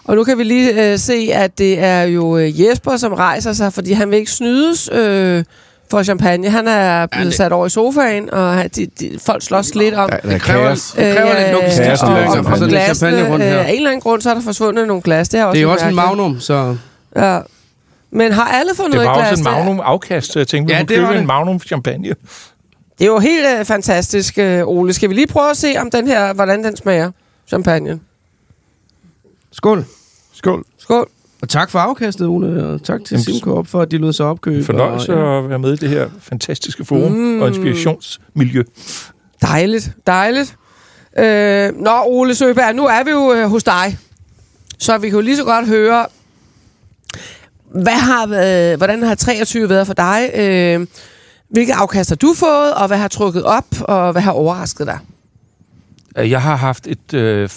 Og 0.03 0.15
nu 0.15 0.23
kan 0.23 0.37
vi 0.37 0.43
lige 0.43 0.91
øh, 0.91 0.97
se, 0.99 1.29
at 1.33 1.57
det 1.57 1.79
er 1.79 2.01
jo 2.01 2.37
øh, 2.37 2.61
Jesper, 2.61 2.97
som 2.97 3.13
rejser 3.13 3.53
sig, 3.53 3.73
fordi 3.73 3.91
han 3.93 4.11
vil 4.11 4.19
ikke 4.19 4.31
snydes 4.31 4.89
øh, 4.93 5.43
for 5.91 6.03
champagne. 6.03 6.49
Han 6.49 6.67
er 6.67 7.05
blevet 7.05 7.25
det- 7.27 7.33
sat 7.35 7.51
over 7.51 7.65
i 7.65 7.69
sofaen, 7.69 8.33
og 8.33 8.75
de, 8.75 8.85
de, 8.99 9.19
folk 9.25 9.43
slås 9.43 9.75
lidt 9.75 9.93
om... 9.95 10.09
Er 10.13 10.19
Det 10.29 10.41
kræver, 10.41 10.69
det 10.69 11.15
kræver 11.17 11.39
lidt 11.39 11.51
logistik 11.51 11.85
Kaos 11.85 12.01
og, 12.03 12.09
og 12.09 12.15
og, 12.15 12.19
og 12.21 12.63
en 12.63 12.95
champagne 12.95 13.29
rundt 13.31 13.45
øh, 13.45 13.51
her. 13.51 13.59
af 13.59 13.69
en 13.69 13.75
eller 13.75 13.89
anden 13.89 14.01
grund, 14.01 14.21
så 14.21 14.29
er 14.29 14.33
der 14.33 14.41
forsvundet 14.41 14.87
nogle 14.87 15.01
glas. 15.03 15.29
Det 15.29 15.39
er, 15.39 15.45
også 15.45 15.53
Det 15.53 15.59
er 15.59 15.63
jo 15.63 15.71
også 15.71 15.87
en 15.87 15.95
magnum, 15.95 16.39
så... 16.39 16.77
Ja. 17.15 17.39
Men 18.11 18.31
har 18.31 18.47
alle 18.47 18.71
fundet 18.75 18.93
Det 18.93 19.01
et 19.01 19.07
var 19.07 19.13
glas? 19.15 19.31
også 19.31 19.41
en 19.41 19.45
der? 19.45 19.51
Magnum 19.51 19.79
afkast, 19.79 20.31
så 20.31 20.39
jeg 20.39 20.47
tænkte, 20.47 20.67
vi 20.67 20.73
Ja, 20.73 20.77
ja, 20.77 20.83
det 20.83 20.89
kunne 20.89 21.01
var 21.01 21.07
købe 21.07 21.15
det. 21.15 21.21
en 21.21 21.27
Magnum 21.27 21.59
champagne. 21.59 22.07
Det 22.99 23.01
er 23.01 23.05
jo 23.05 23.19
helt 23.19 23.45
øh, 23.59 23.65
fantastisk, 23.65 24.37
øh, 24.37 24.61
Ole. 24.67 24.93
Skal 24.93 25.09
vi 25.09 25.13
lige 25.13 25.27
prøve 25.27 25.49
at 25.49 25.57
se, 25.57 25.75
om 25.79 25.91
den 25.91 26.07
her, 26.07 26.33
hvordan 26.33 26.63
den 26.63 26.77
smager? 26.77 27.11
Champagne. 27.47 27.99
Skål. 29.51 29.85
Skål. 30.33 30.63
Skål. 30.77 31.09
Og 31.47 31.51
tak 31.51 31.69
for 31.69 31.79
afkastet, 31.79 32.27
Ole, 32.27 32.65
og 32.65 32.83
tak 32.83 33.03
til 33.05 33.23
Simcorp 33.23 33.67
for, 33.67 33.81
at 33.81 33.91
de 33.91 33.97
lod 33.97 34.13
sig 34.13 34.25
opkøbe. 34.25 34.63
Fornøjelse 34.65 35.13
og, 35.13 35.43
at 35.43 35.49
være 35.49 35.59
med 35.59 35.73
i 35.73 35.75
det 35.75 35.89
her 35.89 36.09
fantastiske 36.19 36.85
forum 36.85 37.11
Mm. 37.11 37.41
og 37.41 37.47
inspirationsmiljø. 37.47 38.63
Dejligt, 39.41 39.91
dejligt. 40.07 40.55
Øh, 41.17 41.75
nå, 41.75 41.91
Ole 42.05 42.35
Søberg, 42.35 42.75
nu 42.75 42.85
er 42.85 43.03
vi 43.03 43.11
jo 43.11 43.33
øh, 43.33 43.49
hos 43.49 43.63
dig. 43.63 43.97
Så 44.79 44.97
vi 44.97 45.09
kan 45.09 45.15
jo 45.17 45.21
lige 45.21 45.37
så 45.37 45.43
godt 45.43 45.67
høre, 45.67 46.05
hvad 47.75 47.93
har, 47.93 48.23
øh, 48.71 48.77
hvordan 48.77 49.03
har 49.03 49.15
23 49.15 49.69
været 49.69 49.87
for 49.87 49.93
dig? 49.93 50.29
Øh, 50.35 50.87
hvilke 51.49 51.73
afkast 51.73 52.09
har 52.09 52.15
du 52.15 52.33
fået, 52.33 52.73
og 52.73 52.87
hvad 52.87 52.97
har 52.97 53.07
trukket 53.07 53.43
op, 53.43 53.65
og 53.81 54.11
hvad 54.11 54.21
har 54.21 54.31
overrasket 54.31 54.87
dig? 54.87 54.99
Øh, 56.17 56.31
Jeg 56.31 56.41
har 56.41 56.55
haft 56.55 56.87
et, 56.87 57.13
øh, 57.13 57.49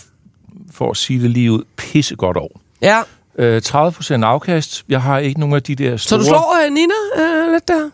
for 0.72 0.91
at 0.91 0.97
sige 0.97 1.22
det 1.22 1.30
lige 1.30 1.53
ud, 1.53 1.62
pissegodt 1.76 2.36
år. 2.36 2.61
Ja, 2.82 3.01
Øh, 3.41 3.62
30% 3.66 4.24
afkast. 4.24 4.84
Jeg 4.88 5.03
har 5.03 5.18
ikke 5.18 5.41
nogen 5.41 5.55
af 5.55 5.62
de 5.62 5.74
der 5.74 5.97
så 5.97 6.05
store... 6.09 6.18
du 6.18 6.24
slår 6.24 6.64
øh, 6.64 6.72
Nina 6.72 6.95
øh, 7.18 7.53
lidt 7.53 7.68
der? 7.68 7.91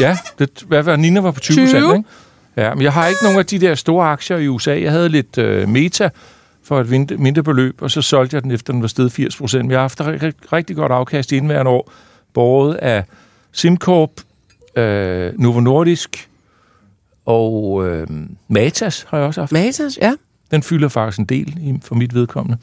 Ja, 0.00 0.18
det, 0.38 0.64
hvad 0.66 0.82
var 0.82 0.96
Nina 0.96 1.20
var 1.20 1.30
på 1.30 1.40
20 1.40 1.54
20? 1.54 1.66
procent, 1.66 1.96
ikke? 1.96 2.08
Ja, 2.56 2.74
men 2.74 2.82
jeg 2.82 2.92
har 2.92 3.06
ikke 3.06 3.20
nogen 3.22 3.38
af 3.38 3.46
de 3.46 3.58
der 3.58 3.74
store 3.74 4.06
aktier 4.06 4.36
i 4.36 4.48
USA. 4.48 4.80
Jeg 4.80 4.90
havde 4.90 5.08
lidt 5.08 5.38
øh, 5.38 5.68
meta 5.68 6.10
for 6.64 6.80
et 6.80 6.88
mindre, 6.88 7.16
mindre 7.16 7.42
beløb, 7.42 7.82
og 7.82 7.90
så 7.90 8.02
solgte 8.02 8.34
jeg 8.34 8.42
den 8.42 8.50
efter 8.50 8.72
den 8.72 8.82
var 8.82 8.88
steget 8.88 9.12
80 9.12 9.36
procent. 9.36 9.70
Jeg 9.70 9.78
har 9.78 9.82
haft 9.82 10.00
et 10.00 10.34
rigtig, 10.52 10.76
godt 10.76 10.92
afkast 10.92 11.32
i 11.32 11.36
indværende 11.36 11.70
år, 11.70 11.92
båret 12.34 12.74
af 12.74 13.04
SimCorp, 13.52 14.10
øh, 14.76 15.32
Novo 15.38 15.60
Nordisk 15.60 16.28
og 17.26 17.86
øh, 17.88 18.06
Matas 18.48 19.06
har 19.08 19.18
jeg 19.18 19.26
også 19.26 19.40
haft. 19.40 19.52
Matas, 19.52 19.98
ja. 20.02 20.12
Den 20.50 20.62
fylder 20.62 20.88
faktisk 20.88 21.18
en 21.18 21.24
del 21.24 21.80
for 21.82 21.94
mit 21.94 22.14
vedkommende. 22.14 22.58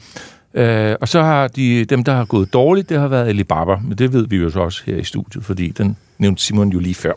Øh, 0.54 0.96
og 1.00 1.08
så 1.08 1.22
har 1.22 1.48
de, 1.48 1.84
dem, 1.84 2.04
der 2.04 2.12
har 2.14 2.24
gået 2.24 2.52
dårligt, 2.52 2.88
det 2.88 3.00
har 3.00 3.08
været 3.08 3.28
Alibaba, 3.28 3.76
men 3.76 3.98
det 3.98 4.12
ved 4.12 4.26
vi 4.26 4.36
jo 4.36 4.50
så 4.50 4.60
også 4.60 4.82
her 4.86 4.96
i 4.96 5.04
studiet, 5.04 5.44
fordi 5.44 5.68
den 5.70 5.96
nævnte 6.18 6.42
Simon 6.42 6.68
jo 6.68 6.78
lige 6.78 6.94
før. 6.94 7.12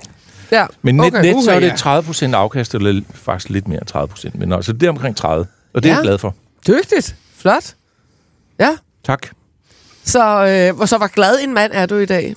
ja. 0.51 0.65
Men 0.81 0.95
net, 0.95 1.05
Okay, 1.07 1.17
okay, 1.19 1.33
net 1.33 1.43
så 1.43 1.51
er 1.51 1.59
det 1.59 1.67
ja. 1.67 1.75
30 1.75 2.05
procent 2.05 2.35
afkast, 2.35 2.75
eller 2.75 3.01
faktisk 3.13 3.49
lidt 3.49 3.67
mere 3.67 3.79
end 3.79 3.85
30 3.87 4.07
procent, 4.07 4.35
men 4.39 4.53
altså 4.53 4.73
det 4.73 4.83
er 4.83 4.89
omkring 4.89 5.15
30, 5.17 5.45
og 5.73 5.83
det 5.83 5.89
er 5.89 5.93
Ja. 5.93 5.97
jeg 5.97 6.03
glad 6.03 6.17
for. 6.17 6.35
Dygtigt. 6.67 7.15
Flot. 7.35 7.75
Ja. 8.59 8.69
Tak. 9.03 9.27
Så, 10.03 10.45
øh, 10.69 10.75
hvor 10.75 10.85
så 10.85 10.97
var 10.97 11.07
glad 11.07 11.35
en 11.43 11.53
mand 11.53 11.71
er 11.75 11.85
du 11.85 11.95
i 11.95 12.05
dag? 12.05 12.35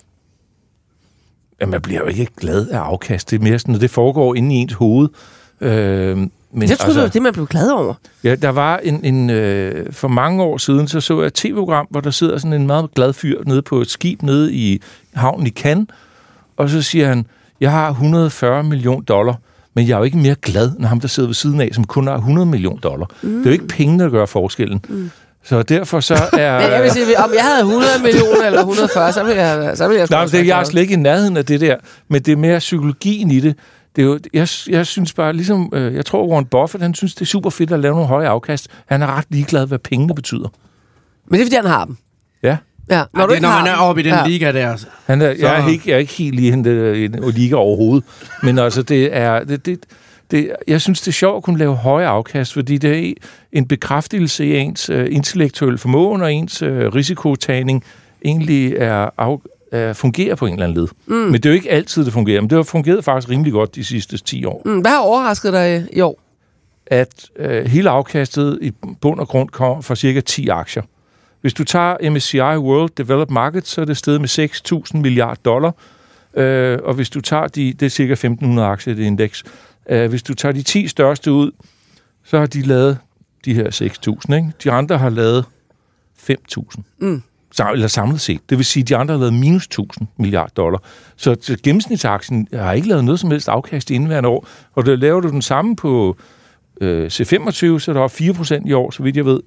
Jamen, 1.61 1.73
jeg 1.73 1.83
bliver 1.83 2.01
jo 2.01 2.07
ikke 2.07 2.27
glad 2.37 2.69
af 2.69 2.79
afkast. 2.79 3.31
Det 3.31 3.39
er 3.39 3.43
mere 3.45 3.59
sådan, 3.59 3.75
at 3.75 3.81
det 3.81 3.91
foregår 3.91 4.35
inde 4.35 4.55
i 4.55 4.59
ens 4.59 4.73
hoved. 4.73 5.09
Øh, 5.61 6.19
men 6.53 6.69
jeg 6.69 6.79
troede, 6.79 6.91
altså, 6.91 7.01
det 7.01 7.03
var 7.03 7.09
det, 7.09 7.23
man 7.23 7.33
blev 7.33 7.47
glad 7.47 7.71
over. 7.71 7.95
Ja, 8.25 8.35
der 8.35 8.49
var 8.49 8.79
en, 8.79 9.05
en 9.05 9.31
øh, 9.31 9.93
for 9.93 10.09
mange 10.09 10.43
år 10.43 10.59
siden, 10.59 10.89
så 10.89 11.01
så 11.01 11.21
jeg 11.21 11.27
et 11.27 11.35
tv-program, 11.35 11.87
hvor 11.91 12.01
der 12.01 12.11
sidder 12.11 12.39
sådan 12.39 12.53
en 12.53 12.67
meget 12.67 12.95
glad 12.95 13.13
fyr 13.13 13.43
nede 13.47 13.63
på 13.63 13.81
et 13.81 13.91
skib 13.91 14.23
nede 14.23 14.53
i 14.53 14.83
havnen 15.15 15.47
i 15.47 15.51
Cannes, 15.51 15.87
og 16.57 16.71
så 16.71 16.83
siger 16.83 17.09
han, 17.09 17.27
jeg 17.61 17.71
har 17.71 17.91
140 17.91 18.63
millioner 18.63 19.03
dollar, 19.03 19.35
men 19.75 19.89
jeg 19.89 19.95
er 19.95 19.99
jo 19.99 20.05
ikke 20.05 20.19
mere 20.19 20.35
glad 20.35 20.71
end 20.77 20.85
ham, 20.85 21.01
der 21.01 21.09
sidder 21.09 21.29
ved 21.29 21.35
siden 21.35 21.61
af, 21.61 21.71
som 21.73 21.85
kun 21.85 22.07
har 22.07 22.15
100 22.15 22.47
millioner 22.47 22.81
dollar. 22.81 23.07
Mm. 23.23 23.29
Det 23.29 23.41
er 23.47 23.51
jo 23.51 23.53
ikke 23.53 23.69
pengene, 23.69 24.05
der 24.05 24.11
gør 24.11 24.27
forskellen. 24.27 24.81
Mm. 24.89 25.11
Så 25.45 25.63
derfor 25.63 26.01
så 26.01 26.15
er... 26.33 26.61
Men 26.61 26.71
jeg 26.71 26.83
vil 26.83 26.91
sige, 26.91 27.19
om 27.19 27.31
jeg 27.35 27.45
havde 27.45 27.61
100 27.61 27.91
millioner 28.03 28.47
eller 28.47 28.59
140, 28.59 29.13
så 29.13 29.25
ville 29.25 29.43
jeg, 29.43 29.77
så 29.77 29.89
ville 29.89 30.01
jeg 30.01 30.09
Nej, 30.11 30.25
det, 30.25 30.47
jeg 30.47 30.61
er 30.61 30.65
slet 30.65 30.83
ikke 30.83 30.95
i 30.95 30.97
nærheden 30.97 31.37
af 31.37 31.45
det 31.45 31.61
der, 31.61 31.77
men 32.09 32.23
det 32.23 32.33
er 32.33 32.37
mere 32.37 32.59
psykologien 32.59 33.31
i 33.31 33.41
det. 33.41 33.55
Det 33.97 34.03
er 34.03 34.07
jo, 34.07 34.19
jeg, 34.33 34.49
jeg 34.69 34.87
synes 34.87 35.13
bare, 35.13 35.33
ligesom, 35.33 35.71
øh, 35.75 35.95
jeg 35.95 36.07
tror 36.07 36.27
Warren 36.27 36.45
Buffett, 36.45 36.83
han 36.83 36.95
synes, 36.95 37.15
det 37.15 37.21
er 37.21 37.27
super 37.27 37.51
fedt 37.51 37.73
at 37.73 37.81
lave 37.81 37.95
nogle 37.95 38.09
høje 38.09 38.29
afkast. 38.29 38.69
Han 38.87 39.03
er 39.03 39.17
ret 39.17 39.25
ligeglad, 39.29 39.67
hvad 39.67 39.79
pengene 39.79 40.15
betyder. 40.15 40.49
Men 41.27 41.35
det 41.35 41.41
er, 41.41 41.45
fordi 41.47 41.57
han 41.57 41.67
har 41.67 41.85
dem. 41.85 41.97
Ja. 42.43 42.57
Ja, 42.91 43.05
når 43.15 43.21
Ej, 43.21 43.27
du 43.27 43.31
det 43.31 43.37
ikke 43.37 43.43
når 43.43 43.49
har 43.49 43.65
man 43.65 43.73
er 43.73 43.77
oppe 43.77 44.01
i 44.01 44.05
den 44.05 44.13
ja. 44.13 44.27
liga 44.27 44.53
der. 44.53 44.87
Han 45.07 45.23
er, 45.23 45.35
Så- 45.35 45.41
jeg, 45.41 45.63
er 45.65 45.69
ikke, 45.69 45.91
jeg 45.91 45.95
er 45.95 45.99
ikke 45.99 46.13
helt 46.13 46.41
i 46.41 46.49
en 46.49 46.63
liga 47.35 47.55
overhovedet. 47.55 48.05
Men 48.43 48.59
altså, 48.59 48.83
det 48.83 49.17
er... 49.17 49.45
Det, 49.45 49.67
det, 49.67 49.79
det, 50.31 50.51
jeg 50.69 50.81
synes, 50.81 51.01
det 51.01 51.09
er 51.09 51.13
sjovt 51.13 51.37
at 51.37 51.43
kunne 51.43 51.59
lave 51.59 51.77
høje 51.77 52.07
afkast, 52.07 52.53
fordi 52.53 52.79
det 52.79 53.09
er 53.09 53.13
en 53.53 53.69
bekræftelse 53.69 54.47
i 54.47 54.57
ens 54.57 54.91
øh, 54.91 55.07
intellektuelle 55.11 55.79
formåen 55.79 56.23
og 56.23 56.33
ens 56.33 56.63
øh, 56.63 56.95
risikotagning 56.95 57.85
egentlig 58.25 58.73
er, 58.77 59.11
af, 59.19 59.39
er, 59.77 59.93
fungerer 59.93 60.35
på 60.35 60.47
en 60.47 60.53
eller 60.53 60.65
anden 60.65 60.79
led. 60.79 60.89
Mm. 61.07 61.15
Men 61.15 61.35
det 61.35 61.47
er 61.47 61.51
jo 61.51 61.55
ikke 61.55 61.71
altid, 61.71 62.05
det 62.05 62.13
fungerer. 62.13 62.41
Men 62.41 62.51
det 62.51 62.57
har 62.57 62.63
fungeret 62.63 63.05
faktisk 63.05 63.31
rimelig 63.31 63.53
godt 63.53 63.75
de 63.75 63.85
sidste 63.85 64.19
10 64.19 64.45
år. 64.45 64.63
Mm, 64.65 64.81
hvad 64.81 64.91
har 64.91 64.99
overrasket 64.99 65.53
dig 65.53 65.89
i 65.93 66.01
år? 66.01 66.21
At 66.87 67.31
øh, 67.37 67.65
hele 67.65 67.91
afkastet 67.91 68.59
i 68.63 68.73
bund 69.01 69.21
og 69.21 69.29
grund 69.29 69.49
kommer 69.49 69.81
fra 69.81 69.95
cirka 69.95 70.21
10 70.21 70.49
aktier. 70.49 70.83
Hvis 71.41 71.55
du 71.55 71.65
tager 71.65 72.11
MSCI 72.11 72.39
World 72.39 72.91
Developed 72.97 73.33
Markets, 73.33 73.71
så 73.71 73.81
er 73.81 73.85
det 73.85 73.97
steget 73.97 74.21
med 74.21 74.29
6.000 74.95 75.01
milliarder 75.01 75.41
dollar. 75.45 75.75
Øh, 76.35 76.79
og 76.85 76.95
hvis 76.95 77.11
du 77.11 77.21
tager 77.21 77.47
de, 77.47 77.73
det 77.73 77.87
er 77.87 77.91
cirka 77.91 78.15
1.500 78.15 78.61
aktier 78.61 78.95
i 78.95 78.97
det 78.97 79.05
indeks. 79.05 79.45
Øh, 79.91 80.09
hvis 80.11 80.23
du 80.23 80.35
tager 80.35 80.53
de 80.53 80.63
10 80.63 80.89
største 80.89 81.33
ud, 81.33 81.51
så 82.25 82.39
har 82.39 82.47
de 82.47 82.63
lavet 82.63 82.99
de 83.45 83.55
her 83.55 83.71
6.000. 84.29 84.35
Ikke? 84.35 84.53
De 84.65 84.71
andre 84.71 84.99
har 84.99 85.11
lavet 85.11 85.45
5.000. 86.31 86.83
Mm. 86.99 87.23
Eller 87.73 87.89
samlet 87.89 88.21
set. 88.21 88.41
Det 88.51 88.59
vil 88.59 88.65
sige, 88.65 88.83
at 88.83 88.89
de 88.89 88.97
andre 88.97 89.13
har 89.15 89.19
lavet 89.21 89.35
minus 89.35 89.69
1.000 89.81 90.05
milliarder 90.19 90.53
dollar. 90.57 90.83
Så 91.17 91.57
gennemsnitsaktien 91.63 92.49
har 92.53 92.73
ikke 92.73 92.89
lavet 92.89 93.05
noget 93.05 93.21
som 93.21 93.31
helst 93.31 93.49
afkast 93.49 93.91
i 93.91 93.95
indværende 93.95 94.29
år. 94.29 94.47
Og 94.75 94.87
der 94.87 94.97
laver 94.97 95.21
du 95.21 95.29
den 95.31 95.43
samme 95.43 95.77
på 95.77 96.17
øh, 96.81 97.07
C25, 97.07 97.79
så 97.79 97.85
er 97.89 97.93
der 97.93 98.03
er 98.03 98.61
4% 98.63 98.69
i 98.69 98.73
år, 98.73 98.91
så 98.91 99.03
vidt 99.03 99.17
jeg 99.17 99.25
ved. 99.25 99.41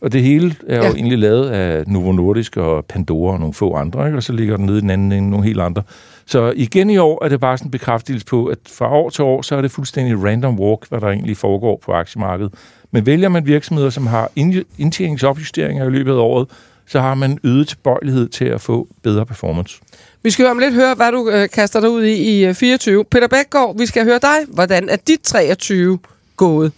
Og 0.00 0.12
det 0.12 0.22
hele 0.22 0.54
er 0.68 0.76
jo 0.76 0.82
Ja. 0.82 0.90
egentlig 0.90 1.18
lavet 1.18 1.50
af 1.50 1.84
Novo 1.86 2.12
Nordisk 2.12 2.56
og 2.56 2.84
Pandora 2.84 3.32
og 3.32 3.38
nogle 3.40 3.54
få 3.54 3.74
andre, 3.74 4.06
ikke? 4.06 4.18
og 4.18 4.22
så 4.22 4.32
ligger 4.32 4.56
den 4.56 4.66
nede 4.66 4.78
i 4.78 4.80
den 4.80 4.90
anden 4.90 5.12
ende 5.12 5.30
nogle 5.30 5.46
helt 5.46 5.60
andre. 5.60 5.82
Så 6.26 6.52
igen 6.56 6.90
i 6.90 6.98
år 6.98 7.24
er 7.24 7.28
det 7.28 7.40
bare 7.40 7.58
sådan 7.58 7.66
en 7.66 7.70
bekræftelse 7.70 8.26
på, 8.26 8.46
at 8.46 8.58
fra 8.68 8.90
år 8.92 9.10
til 9.10 9.24
år, 9.24 9.42
så 9.42 9.56
er 9.56 9.62
det 9.62 9.70
fuldstændig 9.70 10.24
random 10.24 10.60
walk, 10.60 10.88
hvad 10.88 11.00
der 11.00 11.08
egentlig 11.08 11.36
foregår 11.36 11.80
på 11.84 11.92
aktiemarkedet. 11.92 12.54
Men 12.90 13.06
vælger 13.06 13.28
man 13.28 13.46
virksomheder, 13.46 13.90
som 13.90 14.06
har 14.06 14.30
indtjeningsopjusteringer 14.78 15.86
i 15.86 15.90
løbet 15.90 16.12
af 16.12 16.16
året, 16.16 16.48
så 16.86 17.00
har 17.00 17.14
man 17.14 17.38
øget 17.44 17.68
tilbøjelighed 17.68 18.28
til 18.28 18.44
at 18.44 18.60
få 18.60 18.88
bedre 19.02 19.26
performance. 19.26 19.80
Vi 20.22 20.30
skal 20.30 20.46
om 20.46 20.58
lidt 20.58 20.74
høre, 20.74 20.94
hvad 20.94 21.12
du 21.12 21.30
øh, 21.30 21.48
kaster 21.48 21.80
dig 21.80 21.90
ud 21.90 22.02
i 22.04 22.12
i 22.14 22.44
øh, 22.46 22.54
24. 22.54 23.04
Peter 23.04 23.28
Bækgaard, 23.28 23.78
vi 23.78 23.86
skal 23.86 24.04
høre 24.04 24.18
dig. 24.22 24.36
Hvordan 24.48 24.88
er 24.88 24.96
dit 24.96 25.20
23 25.20 25.98
gået? 26.36 26.72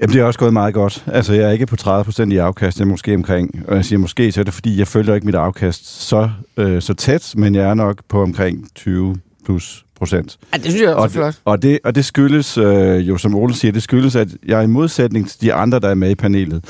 Jamen, 0.00 0.14
det 0.14 0.20
er 0.20 0.24
også 0.24 0.38
gået 0.38 0.52
meget 0.52 0.74
godt. 0.74 1.04
Altså, 1.06 1.32
jeg 1.32 1.42
er 1.48 1.50
ikke 1.50 1.66
på 1.66 1.76
30% 1.80 2.30
i 2.32 2.36
afkast, 2.36 2.78
jeg 2.78 2.84
er 2.84 2.88
måske 2.88 3.14
omkring, 3.14 3.64
og 3.68 3.76
jeg 3.76 3.84
siger 3.84 3.98
måske, 3.98 4.32
så 4.32 4.40
er 4.40 4.44
det 4.44 4.54
fordi, 4.54 4.78
jeg 4.78 4.88
følger 4.88 5.14
ikke 5.14 5.26
mit 5.26 5.34
afkast 5.34 6.02
så, 6.08 6.30
øh, 6.56 6.82
så 6.82 6.94
tæt, 6.94 7.34
men 7.36 7.54
jeg 7.54 7.64
er 7.70 7.74
nok 7.74 7.96
på 8.08 8.22
omkring 8.22 8.68
20 8.74 9.16
plus 9.44 9.84
procent. 9.98 10.38
Ja, 10.52 10.58
det 10.58 10.66
synes 10.66 10.82
jeg 10.82 10.94
også 10.94 11.00
er 11.00 11.04
Og 11.04 11.10
flot. 11.10 11.34
det, 11.34 11.40
og, 11.44 11.62
det, 11.62 11.78
og 11.84 11.94
det 11.94 12.04
skyldes 12.04 12.58
øh, 12.58 13.08
jo, 13.08 13.16
som 13.18 13.34
Ole 13.34 13.54
siger, 13.54 13.72
det 13.72 13.82
skyldes, 13.82 14.16
at 14.16 14.28
jeg 14.46 14.64
i 14.64 14.66
modsætning 14.66 15.30
til 15.30 15.40
de 15.40 15.52
andre, 15.54 15.78
der 15.80 15.88
er 15.88 15.94
med 15.94 16.10
i 16.10 16.14
panelet, 16.14 16.64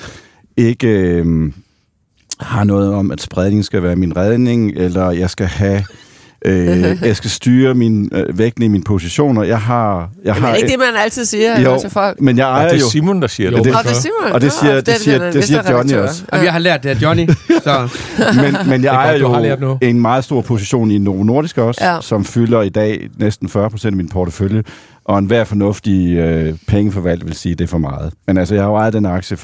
ikke 0.56 0.88
øh, 0.88 1.52
har 2.40 2.64
noget 2.64 2.94
om, 2.94 3.10
at 3.10 3.20
spredning 3.20 3.64
skal 3.64 3.82
være 3.82 3.96
min 3.96 4.16
redning, 4.16 4.72
eller 4.76 5.10
jeg 5.10 5.30
skal 5.30 5.46
have... 5.46 5.82
Øh, 6.46 6.96
jeg 7.02 7.16
skal 7.16 7.30
styre 7.30 7.74
min 7.74 8.08
øh, 8.12 8.38
vægten 8.38 8.62
i 8.64 8.68
mine 8.68 8.84
positioner. 8.84 9.42
Jeg 9.42 9.60
har... 9.60 10.10
Jeg 10.24 10.34
Men 10.34 10.42
har 10.42 10.48
er 10.48 10.52
det 10.54 10.62
ikke 10.62 10.72
det, 10.72 10.78
man 10.78 11.02
altid 11.02 11.24
siger 11.24 11.60
jo, 11.60 11.80
til 11.80 11.90
folk? 11.90 12.20
men 12.20 12.36
jeg 12.38 12.46
Og 12.46 12.52
ejer 12.52 12.68
det 12.68 12.74
er 12.76 12.80
jo... 12.80 12.88
Simon, 12.90 13.22
der 13.22 13.28
siger 13.28 13.50
Jo, 13.50 13.56
det. 13.56 13.64
det- 13.64 13.74
Og 13.76 13.84
det 13.84 13.96
siger 13.96 14.12
man. 14.24 14.32
Og 14.32 14.40
det 14.40 14.52
siger- 14.52 14.74
Nå, 14.74 14.80
det 14.80 14.96
siger- 15.00 15.18
den 15.18 15.32
det 15.32 15.44
siger 15.44 15.70
Johnny 15.72 15.92
også. 15.94 16.22
Og 16.28 16.40
vi 16.40 16.46
har 16.46 16.58
lært 16.58 16.82
det 16.82 16.88
af 16.90 17.02
Johnny, 17.02 17.28
så 17.64 17.88
men, 18.34 18.56
men 18.70 18.84
jeg 18.84 18.90
godt, 18.90 19.22
ejer 19.22 19.28
har 19.28 19.56
jo 19.60 19.78
en 19.82 20.00
meget 20.00 20.24
stor 20.24 20.40
position 20.40 20.90
i 20.90 20.98
Novo 20.98 21.22
Nordisk 21.22 21.58
også, 21.58 21.84
Ja. 21.84 21.94
ja. 21.94 22.00
som 22.00 22.24
fylder 22.24 22.62
i 22.62 22.68
dag 22.68 23.08
næsten 23.18 23.48
40 23.48 23.70
procent 23.70 23.92
af 23.92 23.96
min 23.96 24.08
portefølje. 24.08 24.62
Og 25.04 25.18
enhver 25.18 25.44
fornuftig 25.44 26.16
øh, 26.16 26.54
pengeforvalter 26.68 27.24
vil 27.26 27.34
sige, 27.34 27.52
at 27.52 27.58
det 27.58 27.64
er 27.64 27.68
for 27.68 27.78
meget. 27.78 28.12
Men 28.26 28.38
altså, 28.38 28.54
jeg 28.54 28.64
har 28.64 28.70
jo 28.70 28.76
ejet 28.76 28.92
den 28.92 29.06
aktie 29.06 29.36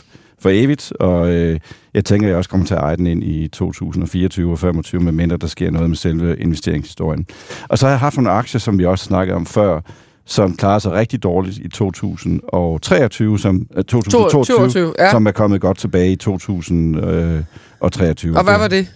for 0.43 0.51
evigt, 0.53 0.93
og 1.01 1.33
øh, 1.33 1.61
jeg 1.95 2.05
tænker, 2.05 2.27
at 2.27 2.31
jeg 2.31 2.39
også 2.39 2.51
kommer 2.51 2.67
til 2.67 2.75
at 2.75 2.81
eje 2.81 2.97
den 2.97 3.07
ind 3.07 3.25
i 3.25 3.49
2024 3.49 4.53
og 4.53 4.59
2025, 4.59 5.01
medmindre 5.01 5.37
der 5.37 5.47
sker 5.47 5.71
noget 5.71 5.91
med 5.91 5.97
selve 5.97 6.37
investeringshistorien. 6.39 7.27
Og 7.69 7.79
så 7.79 7.87
har 7.87 7.93
jeg 7.93 8.01
haft 8.01 8.17
nogle 8.17 8.31
aktier, 8.31 8.59
som 8.59 8.79
vi 8.79 8.85
også 8.85 9.05
snakkede 9.05 9.37
om 9.37 9.47
før, 9.47 9.81
som 10.27 10.57
klarer 10.57 10.79
sig 10.79 10.93
rigtig 10.93 11.23
dårligt 11.23 11.59
i 11.59 11.69
2023, 11.69 13.39
som, 13.39 13.67
øh, 13.77 13.85
2022, 13.85 14.57
22, 14.57 14.95
ja. 14.99 15.11
som 15.11 15.27
er 15.27 15.31
kommet 15.33 15.61
godt 15.61 15.79
tilbage 15.79 16.13
i 16.13 16.17
2023. 16.17 18.37
Og 18.39 18.45
hvad 18.45 18.59
var 18.59 18.69
det? 18.69 18.87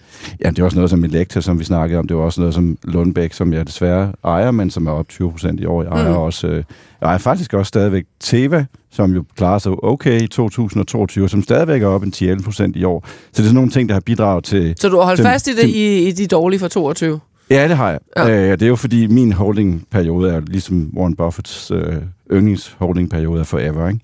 Ja, 0.43 0.49
det 0.49 0.59
er 0.59 0.63
også 0.63 0.77
noget 0.77 0.89
som 0.89 1.03
Elektra, 1.03 1.41
som 1.41 1.59
vi 1.59 1.63
snakkede 1.63 1.99
om. 1.99 2.07
Det 2.07 2.17
var 2.17 2.23
også 2.23 2.41
noget 2.41 2.53
som 2.53 2.77
Lundbæk, 2.83 3.33
som 3.33 3.53
jeg 3.53 3.67
desværre 3.67 4.11
ejer, 4.25 4.51
men 4.51 4.69
som 4.69 4.87
er 4.87 4.91
op 4.91 5.07
20 5.09 5.31
procent 5.31 5.59
i 5.59 5.65
år. 5.65 5.83
Jeg 5.83 5.91
ejer, 5.91 6.11
Mm. 6.11 6.17
også, 6.17 6.47
øh, 6.47 6.55
jeg 7.01 7.07
ejer 7.07 7.17
faktisk 7.17 7.53
også 7.53 7.67
stadigvæk 7.69 8.05
Teva, 8.19 8.65
som 8.91 9.13
jo 9.13 9.23
klarer 9.37 9.59
sig 9.59 9.71
okay 9.83 10.21
i 10.21 10.27
2022, 10.27 11.23
og 11.25 11.29
som 11.29 11.43
stadigvæk 11.43 11.81
er 11.81 11.87
op 11.87 12.03
en 12.03 12.11
10-11 12.11 12.43
procent 12.43 12.75
i 12.75 12.83
år. 12.83 13.03
Så 13.07 13.11
det 13.31 13.39
er 13.39 13.43
sådan 13.43 13.55
nogle 13.55 13.69
ting, 13.69 13.89
der 13.89 13.95
har 13.95 13.99
bidraget 14.01 14.43
til... 14.43 14.75
Så 14.79 14.89
du 14.89 14.97
har 14.97 15.03
holdt 15.05 15.17
Til- 15.17 15.25
fast 15.25 15.47
i 15.47 15.51
det 15.51 15.59
til- 15.59 15.75
i, 15.75 16.07
i 16.07 16.11
de 16.11 16.27
dårlige 16.27 16.59
for 16.59 16.67
22? 16.67 17.19
Ja, 17.49 17.67
det 17.67 17.77
har 17.77 17.89
jeg. 17.89 17.99
Ja. 18.17 18.29
Øh, 18.29 18.51
det 18.51 18.61
er 18.61 18.67
jo 18.67 18.75
fordi, 18.75 19.07
min 19.07 19.31
holdingperiode 19.31 20.31
er 20.31 20.39
ligesom 20.39 20.91
Warren 20.97 21.15
Buffets 21.15 21.71
øh, 21.71 21.95
yndlingsholdingperiode 22.31 23.39
er 23.39 23.43
forever. 23.43 23.87
Ikke? 23.87 23.99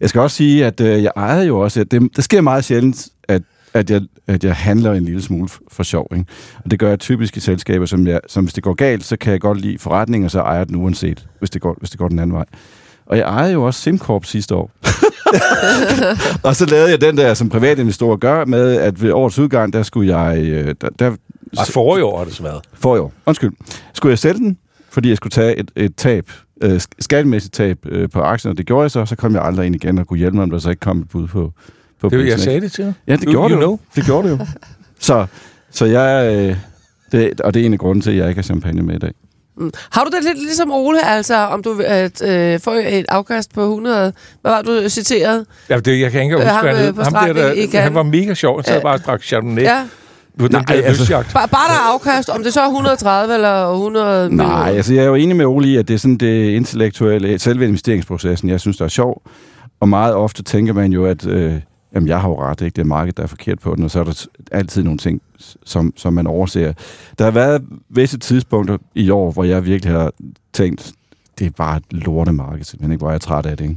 Jeg 0.00 0.08
skal 0.08 0.20
også 0.20 0.36
sige, 0.36 0.66
at 0.66 0.80
øh, 0.80 1.02
jeg 1.02 1.12
ejer 1.16 1.42
jo 1.42 1.60
også... 1.60 1.80
At 1.80 1.90
det, 1.90 2.16
det 2.16 2.24
sker 2.24 2.40
meget 2.40 2.64
sjældent, 2.64 3.08
at, 3.28 3.42
at, 3.74 3.90
jeg, 3.90 4.02
at 4.26 4.44
jeg 4.44 4.56
handler 4.56 4.92
en 4.92 5.04
lille 5.04 5.22
smule 5.22 5.48
for, 5.68 5.82
sjov. 5.82 6.08
Ikke? 6.12 6.24
Og 6.64 6.70
det 6.70 6.78
gør 6.78 6.88
jeg 6.88 6.98
typisk 6.98 7.36
i 7.36 7.40
selskaber, 7.40 7.86
som, 7.86 8.06
jeg, 8.06 8.20
som 8.28 8.44
hvis 8.44 8.54
det 8.54 8.62
går 8.62 8.74
galt, 8.74 9.04
så 9.04 9.16
kan 9.16 9.32
jeg 9.32 9.40
godt 9.40 9.60
lide 9.60 9.78
forretning, 9.78 10.24
og 10.24 10.30
så 10.30 10.40
ejer 10.40 10.64
den 10.64 10.76
uanset, 10.76 11.26
hvis 11.38 11.50
det 11.50 11.62
går, 11.62 11.76
hvis 11.78 11.90
det 11.90 11.98
går 11.98 12.08
den 12.08 12.18
anden 12.18 12.34
vej. 12.34 12.44
Og 13.06 13.16
jeg 13.16 13.24
ejede 13.24 13.52
jo 13.52 13.62
også 13.64 13.80
SimCorp 13.80 14.24
sidste 14.24 14.54
år. 14.54 14.70
og 16.42 16.56
så 16.56 16.66
lavede 16.66 16.90
jeg 16.90 17.00
den 17.00 17.16
der, 17.16 17.34
som 17.34 17.48
privatinvestor 17.48 18.16
gør, 18.16 18.44
med, 18.44 18.76
at 18.76 19.02
ved 19.02 19.12
årets 19.12 19.38
udgang, 19.38 19.72
der 19.72 19.82
skulle 19.82 20.18
jeg... 20.18 20.38
øh, 20.42 20.74
Der, 20.80 20.88
der, 20.98 21.10
Og 21.58 21.66
for 21.66 21.98
i 21.98 22.02
år 22.02 22.18
har 22.18 22.24
det 22.24 22.34
så 22.34 22.42
været. 22.42 22.60
for 22.74 22.96
i 22.96 22.98
år. 22.98 23.12
Undskyld. 23.26 23.50
Skulle 23.94 24.10
jeg 24.10 24.18
sælge 24.18 24.38
den, 24.38 24.58
fordi 24.90 25.08
jeg 25.08 25.16
skulle 25.16 25.30
tage 25.30 25.56
et, 25.56 25.70
et 25.76 25.96
tab, 25.96 26.30
øh, 26.62 26.76
sk- 26.76 26.86
skattemæssigt 26.98 27.54
tab 27.54 27.78
øh, 27.86 28.08
på 28.10 28.20
aktien, 28.20 28.50
og 28.50 28.58
det 28.58 28.66
gjorde 28.66 28.82
jeg 28.82 28.90
så, 28.90 29.06
så 29.06 29.16
kom 29.16 29.34
jeg 29.34 29.44
aldrig 29.44 29.66
ind 29.66 29.74
igen 29.74 29.98
og 29.98 30.06
kunne 30.06 30.18
hjælpe 30.18 30.36
mig, 30.36 30.42
om 30.42 30.50
der 30.50 30.58
så 30.58 30.70
ikke 30.70 30.80
kom 30.80 30.98
et 31.00 31.08
bud 31.08 31.26
på, 31.28 31.52
på 32.00 32.08
Det, 32.08 32.16
jeg 32.16 32.22
prisen, 32.24 32.38
sagde 32.40 32.54
ikke? 32.56 32.64
det 32.64 32.72
til 32.72 32.84
dig. 32.84 32.94
Ja, 33.06 33.12
det 33.16 33.24
You- 33.24 33.30
gjorde 33.30 33.50
you 33.50 33.56
det 33.56 33.62
jo. 33.62 33.66
know. 33.66 33.78
Det 33.96 34.04
gjorde 34.04 34.28
det 34.28 34.38
jo. 34.38 34.46
Så, 35.00 35.26
så 35.70 35.84
jeg... 35.86 36.34
Øh, 36.36 36.56
det, 37.12 37.40
og 37.40 37.54
det 37.54 37.62
er 37.62 37.66
en 37.66 37.72
af 37.72 37.78
grunden 37.78 38.02
til, 38.02 38.10
at 38.10 38.16
jeg 38.16 38.28
ikke 38.28 38.38
har 38.38 38.42
champagne 38.42 38.82
med 38.82 38.94
i 38.94 38.98
dag. 38.98 39.12
Mm. 39.56 39.70
Har 39.90 40.04
du 40.04 40.10
det 40.16 40.24
lidt 40.24 40.38
ligesom 40.38 40.70
Ole, 40.72 41.06
altså 41.08 41.34
om 41.36 41.62
du 41.62 41.80
at, 41.84 42.22
øh, 42.22 42.60
får 42.60 42.72
et 42.72 43.06
afkast 43.08 43.54
på 43.54 43.62
100... 43.62 44.12
Hvad 44.42 44.52
var 44.52 44.62
du 44.62 44.88
citeret? 44.88 45.46
Ja, 45.68 45.78
det, 45.78 46.00
jeg 46.00 46.12
kan 46.12 46.22
ikke 46.22 46.34
Øh, 46.34 46.40
huske, 46.40 46.50
ham, 46.52 46.64
hvad 46.64 46.74
han 46.74 46.88
øh, 46.88 46.96
Ham 46.96 47.12
der, 47.36 47.66
der, 47.72 47.80
han 47.80 47.94
var 47.94 48.02
mega 48.02 48.34
sjov. 48.34 48.56
Han 48.58 48.64
sad 48.64 48.82
bare 48.82 48.94
og 48.94 49.00
drak 49.00 49.22
Chardonnay. 49.22 49.62
Ja. 49.62 49.84
På 50.38 50.48
den 50.48 50.52
Nej, 50.52 50.62
der 50.76 50.82
altså-. 50.82 51.12
Bare, 51.12 51.48
bare 51.48 51.68
der 51.68 51.74
er 51.74 51.92
afkast, 51.94 52.28
om 52.28 52.42
det 52.42 52.52
så 52.54 52.60
er 52.60 52.64
130 52.66 53.34
eller 53.34 53.70
100 53.72 54.06
Nej, 54.06 54.28
millioner. 54.28 54.54
altså 54.54 54.94
jeg 54.94 55.02
er 55.02 55.06
jo 55.08 55.14
enig 55.14 55.36
med 55.36 55.44
Ole 55.46 55.68
i, 55.68 55.76
at 55.76 55.88
det 55.88 55.94
er 55.94 55.98
sådan 55.98 56.16
det 56.16 56.50
intellektuelle, 56.50 57.38
selve 57.38 57.64
investeringsprocessen, 57.64 58.48
jeg 58.48 58.60
synes, 58.60 58.76
der 58.76 58.84
er 58.84 58.88
sjov. 58.88 59.22
Og 59.80 59.88
meget 59.88 60.14
ofte 60.14 60.42
tænker 60.42 60.72
man 60.72 60.92
jo, 60.92 61.06
at 61.06 61.26
øh, 61.26 61.54
jamen, 61.94 62.08
jeg 62.08 62.20
har 62.20 62.28
jo 62.28 62.42
ret, 62.42 62.60
ikke? 62.60 62.74
det 62.76 62.82
er 62.82 62.86
markedet, 62.86 63.16
der 63.16 63.22
er 63.22 63.26
forkert 63.26 63.58
på 63.58 63.74
den, 63.74 63.84
og 63.84 63.90
så 63.90 64.00
er 64.00 64.04
der 64.04 64.26
altid 64.52 64.82
nogle 64.82 64.98
ting, 64.98 65.22
som, 65.64 65.92
som 65.96 66.12
man 66.12 66.26
overser. 66.26 66.72
Der 67.18 67.24
har 67.24 67.30
været 67.30 67.62
visse 67.88 68.18
tidspunkter 68.18 68.78
i 68.94 69.10
år, 69.10 69.30
hvor 69.32 69.44
jeg 69.44 69.64
virkelig 69.66 69.94
har 69.94 70.12
tænkt, 70.52 70.92
det 71.38 71.46
er 71.46 71.50
bare 71.50 71.76
et 71.76 71.82
lortemarked, 71.90 72.64
simpelthen 72.64 72.92
ikke, 72.92 73.00
hvor 73.02 73.10
jeg 73.10 73.14
er 73.14 73.18
træt 73.18 73.46
af 73.46 73.56
det. 73.56 73.64
Ikke? 73.64 73.76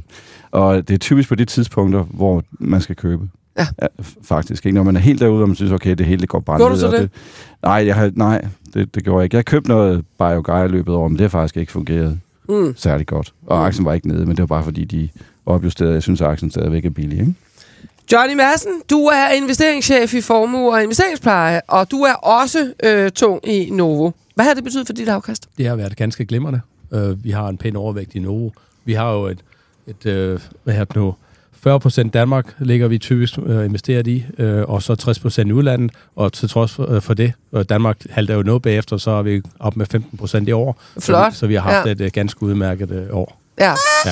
Og 0.50 0.88
det 0.88 0.94
er 0.94 0.98
typisk 0.98 1.28
på 1.28 1.34
de 1.34 1.44
tidspunkter, 1.44 2.02
hvor 2.02 2.42
man 2.50 2.80
skal 2.80 2.96
købe. 2.96 3.28
Ja. 3.58 3.66
ja 3.82 3.86
faktisk. 4.22 4.66
Ikke? 4.66 4.74
Når 4.76 4.82
man 4.82 4.96
er 4.96 5.00
helt 5.00 5.20
derude, 5.20 5.42
og 5.42 5.48
man 5.48 5.56
synes, 5.56 5.72
okay, 5.72 5.94
det 5.94 6.06
hele 6.06 6.20
det 6.20 6.28
går 6.28 6.40
bare 6.40 6.56
Gjorde 6.58 6.74
ned. 6.74 6.80
du 6.82 6.90
så 6.90 6.96
og 6.96 7.02
det? 7.02 7.10
Nej, 7.62 7.86
jeg 7.86 7.94
har, 7.94 8.10
nej 8.14 8.44
det, 8.74 8.94
det 8.94 9.04
gjorde 9.04 9.18
jeg 9.18 9.24
ikke. 9.24 9.36
Jeg 9.36 9.44
købte 9.44 9.68
noget 9.70 10.04
BioGuy 10.18 10.64
i 10.64 10.68
løbet 10.68 10.92
af 10.92 10.96
året, 10.96 11.10
men 11.12 11.18
det 11.18 11.24
har 11.24 11.28
faktisk 11.28 11.56
ikke 11.56 11.72
fungeret 11.72 12.20
Mm. 12.48 12.74
særlig 12.76 13.06
godt. 13.06 13.34
Og 13.46 13.66
aktien 13.66 13.84
var 13.84 13.92
ikke 13.92 14.08
nede, 14.08 14.20
men 14.26 14.30
det 14.30 14.38
var 14.38 14.46
bare 14.46 14.64
fordi, 14.64 14.84
de 14.84 15.08
opjusterede. 15.46 15.94
Jeg 15.94 16.02
synes, 16.02 16.20
at 16.20 16.26
aktien 16.28 16.50
stadigvæk 16.50 16.84
er 16.84 16.90
billig. 16.90 17.18
Ikke? 17.20 17.34
Johnny 18.12 18.34
Madsen, 18.34 18.72
du 18.90 18.98
er 19.06 19.28
investeringschef 19.28 20.14
i 20.14 20.20
Formue 20.20 20.72
og 20.72 20.82
Investeringspleje, 20.82 21.60
og 21.68 21.90
du 21.90 21.96
er 22.02 22.12
også 22.12 22.72
øh, 22.84 23.10
tung 23.10 23.48
i 23.48 23.70
Novo. 23.70 24.10
Hvad 24.34 24.44
har 24.44 24.54
det 24.54 24.64
betydet 24.64 24.86
for 24.86 24.92
dit 24.94 25.08
afkast? 25.08 25.48
Det 25.58 25.66
har 25.66 25.76
været 25.76 25.96
ganske 25.96 26.26
glimrende. 26.26 26.60
Uh, 26.90 27.24
vi 27.24 27.30
har 27.30 27.48
en 27.48 27.56
pæn 27.58 27.76
overvægt 27.76 28.14
i 28.14 28.18
Novo. 28.18 28.50
Vi 28.84 28.92
har 28.92 29.12
jo 29.12 29.26
et, 29.26 29.38
et 29.86 30.06
uh, 30.34 30.40
hvad 30.64 30.74
her 30.74 30.84
nu, 30.94 31.14
40 31.62 31.80
procent 31.80 32.14
Danmark 32.14 32.54
ligger 32.58 32.88
vi 32.88 32.98
typisk 32.98 33.38
uh, 33.38 33.64
investeret 33.64 34.06
i, 34.06 34.24
uh, 34.38 34.46
og 34.46 34.82
så 34.82 34.94
60 34.94 35.18
procent 35.18 35.48
i 35.48 35.52
udlandet, 35.52 35.90
og 36.16 36.32
til 36.32 36.48
trods 36.48 36.72
for, 36.72 36.84
uh, 36.96 37.02
for 37.02 37.14
det, 37.14 37.32
uh, 37.52 37.62
Danmark 37.62 37.96
halter 38.10 38.34
jo 38.34 38.42
noget 38.42 38.62
bagefter, 38.62 38.96
så 38.96 39.10
er 39.10 39.22
vi 39.22 39.42
op 39.60 39.76
med 39.76 39.86
15 39.86 40.18
procent 40.18 40.48
i 40.48 40.52
år. 40.52 40.80
Flot. 40.98 41.24
Så 41.24 41.30
vi, 41.30 41.34
så 41.36 41.46
vi 41.46 41.54
har 41.54 41.60
haft 41.62 41.86
Ja. 41.86 41.92
et 41.92 42.00
uh, 42.00 42.06
ganske 42.12 42.42
udmærket 42.42 42.90
uh, 43.10 43.16
år. 43.18 43.40
Ja. 43.58 43.74
Ja. 44.06 44.10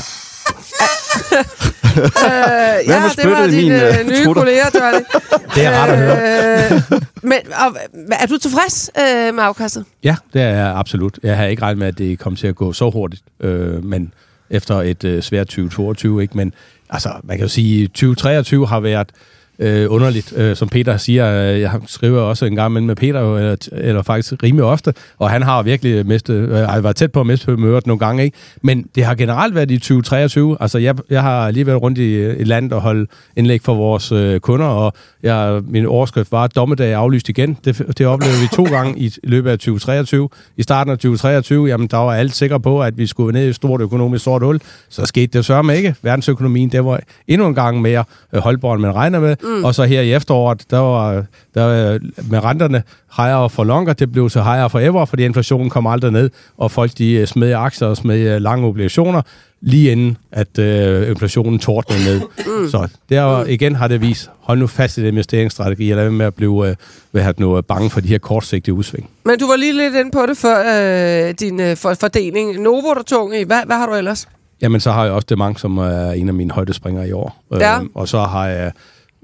øh, 1.97 2.89
ja, 2.89 3.03
det 3.17 3.31
var 3.31 3.47
dine 3.47 3.63
min, 3.63 3.73
øh, 3.73 4.01
øh, 4.01 4.07
nye 4.07 4.25
trutter? 4.25 4.43
kolleger, 4.43 4.67
Johnny. 4.75 5.05
Det 5.55 5.65
er 5.67 5.71
rart 5.71 5.91
at 5.91 5.99
høre. 5.99 6.73
Øh, 6.73 7.01
men 7.23 7.39
og, 7.67 7.77
er 8.13 8.27
du 8.27 8.39
tilfreds 8.39 8.91
øh, 8.99 9.35
med 9.35 9.45
afkastet? 9.45 9.85
Ja, 10.05 10.17
det 10.33 10.43
er 10.43 10.49
jeg 10.49 10.77
absolut. 10.77 11.19
Jeg 11.23 11.37
har 11.37 11.45
ikke 11.45 11.63
regnet 11.63 11.79
med, 11.79 11.87
at 11.87 11.99
det 11.99 12.19
kom 12.19 12.37
til 12.37 12.47
at 12.47 12.55
gå 12.55 12.73
så 12.73 12.91
hurtigt, 12.91 13.23
øh, 13.41 13.85
men 13.85 14.13
efter 14.51 14.75
et 14.83 15.05
øh, 15.05 15.23
svært 15.23 15.47
2022, 15.47 16.23
ikke? 16.23 16.37
Men 16.37 16.55
altså, 16.91 17.09
man 17.25 17.37
kan 17.37 17.45
jo 17.45 17.49
sige, 17.49 17.85
at 17.85 17.91
2023 17.91 18.67
har 18.67 18.81
været 18.81 19.09
øh, 19.15 19.34
underligt, 19.61 20.33
øh, 20.37 20.57
som 20.57 20.69
Peter 20.69 20.97
siger. 20.97 21.53
Øh, 21.53 21.61
jeg 21.61 21.71
skriver 21.87 22.21
også 22.21 22.45
en 22.45 22.57
gang 22.57 22.71
imellem 22.71 22.87
med 22.87 22.97
Peter, 22.97 23.37
eller, 23.37 23.57
eller 23.73 24.03
faktisk 24.03 24.43
rimelig 24.43 24.65
ofte, 24.65 24.95
og 25.19 25.31
han 25.31 25.43
har 25.43 25.63
virkelig 25.63 26.07
mistet, 26.07 26.35
øh, 26.35 26.85
været 26.85 26.97
tæt 26.97 27.13
på 27.13 27.21
at 27.21 27.27
miste 27.27 27.53
humøret 27.53 27.87
nogle 27.87 27.99
gange, 27.99 28.25
ikke? 28.25 28.39
Men 28.63 28.87
det 28.95 29.05
har 29.05 29.15
generelt 29.15 29.55
været 29.55 29.71
i 29.71 29.79
2023. 29.79 30.57
Altså, 30.61 30.79
jeg, 30.79 30.95
jeg 31.11 31.23
har 31.23 31.51
lige 31.51 31.67
været 31.67 31.83
rundt 31.83 31.99
i, 31.99 32.31
i 32.31 32.45
landet 32.45 32.73
og 32.73 32.81
holdt 32.81 33.11
indlæg 33.37 33.63
for 33.63 33.75
vores 33.75 34.13
øh, 34.13 34.41
kunder, 34.41 34.67
og 34.67 34.93
jeg, 35.23 35.63
min 35.69 35.87
overskrift 35.87 36.33
var, 36.33 36.47
dommedag 36.47 36.93
er 36.93 36.99
aflyst 36.99 37.29
igen. 37.29 37.59
Det, 37.65 37.99
det 37.99 38.07
oplevede 38.07 38.41
vi 38.41 38.49
to 38.53 38.65
gange 38.77 38.99
i 38.99 39.13
løbet 39.23 39.51
af 39.51 39.59
2023. 39.59 40.29
I 40.57 40.63
starten 40.63 40.91
af 40.91 40.99
2023, 40.99 41.69
jamen, 41.69 41.87
der 41.87 41.97
var 41.97 42.15
alt 42.15 42.35
sikre 42.35 42.61
på, 42.61 42.83
at 42.83 42.99
vi 42.99 43.07
skulle 43.07 43.33
ned 43.33 43.47
i 43.47 43.49
et 43.49 43.55
stort 43.55 43.81
økonomisk 43.81 44.25
sort 44.25 44.43
hul. 44.43 44.61
Så 44.89 45.07
skete 45.07 45.39
det 45.39 45.45
sørme 45.45 45.77
ikke. 45.77 45.95
Verdensøkonomien, 46.03 46.69
det 46.69 46.85
var 46.85 47.01
endnu 47.29 47.47
en 47.47 47.55
gang 47.55 47.81
mere 47.83 48.05
øh, 48.33 48.41
holdbar, 48.41 48.73
end 48.73 48.83
man 48.83 48.95
regner 48.95 49.21
med. 49.21 49.37
Mm. 49.45 49.65
Og 49.65 49.75
så 49.75 49.85
her 49.85 50.01
i 50.01 50.13
efteråret, 50.13 50.63
der 50.71 50.79
var, 50.79 51.25
der 51.55 51.99
med 52.31 52.45
renterne 52.45 52.83
higher 53.17 53.49
for 53.49 53.65
longer, 53.65 53.93
det 53.93 54.13
blev 54.13 54.31
så 54.31 54.43
higher 54.43 54.69
forever, 54.69 55.05
fordi 55.05 55.25
inflationen 55.25 55.71
kom 55.71 55.87
aldrig 55.87 56.13
ned, 56.13 56.31
og 56.57 56.71
folk 56.71 56.91
de 56.99 57.13
øh, 57.13 57.27
smed 57.27 57.53
aktier 57.53 57.89
og 57.89 57.97
smed 57.97 58.37
i 58.37 58.39
lange 58.39 58.67
obligationer, 58.67 59.23
lige 59.61 59.93
inden 59.93 60.17
at 60.33 60.59
øh, 60.59 61.11
inflationen 61.11 61.59
tordnede 61.59 62.05
ned. 62.05 62.21
Mm. 62.21 62.71
Så 62.71 62.89
der 63.09 63.45
igen 63.45 63.75
har 63.75 63.89
det 63.89 64.01
vist, 64.01 64.31
hold 64.41 64.59
nu 64.59 64.67
fast 64.67 64.99
i 64.99 65.01
den 65.01 65.09
investeringsstrategi, 65.09 65.91
og 65.91 65.97
lad 65.97 66.11
med 66.11 66.27
at 66.27 66.35
blive 66.35 66.69
øh, 66.69 66.77
hvad 67.11 67.25
det 67.25 67.41
nu, 67.41 67.57
øh, 67.57 67.63
bange 67.63 67.91
for 67.91 68.01
de 68.01 68.09
her 68.09 68.19
kortsigtede 68.19 68.75
udsving. 68.75 69.11
Men 69.25 69.39
du 69.39 69.47
var 69.47 69.57
lige 69.57 69.73
lidt 69.73 69.95
inde 69.95 70.11
på 70.11 70.27
det 70.27 70.37
før, 70.37 71.29
øh, 71.29 71.35
din 71.41 71.61
øh, 71.61 71.77
for, 71.77 71.95
fordeling. 71.95 72.63
Novo 72.63 72.89
er 72.89 73.03
tung 73.07 73.37
i. 73.37 73.45
Hvad, 73.45 73.61
hvad 73.67 73.77
har 73.77 73.87
du 73.87 73.95
ellers? 73.95 74.29
Jamen, 74.63 74.81
så 74.81 74.91
har 74.91 75.05
jeg 75.05 75.13
også 75.13 75.27
det 75.29 75.39
mange, 75.39 75.59
som 75.59 75.79
er 75.79 76.11
en 76.11 76.29
af 76.29 76.35
mine 76.35 76.51
højdespringere 76.51 77.09
i 77.09 77.13
år. 77.13 77.45
Ja. 77.53 77.79
Øhm, 77.79 77.91
og 77.95 78.09
så 78.09 78.19
har 78.19 78.47
jeg 78.47 78.73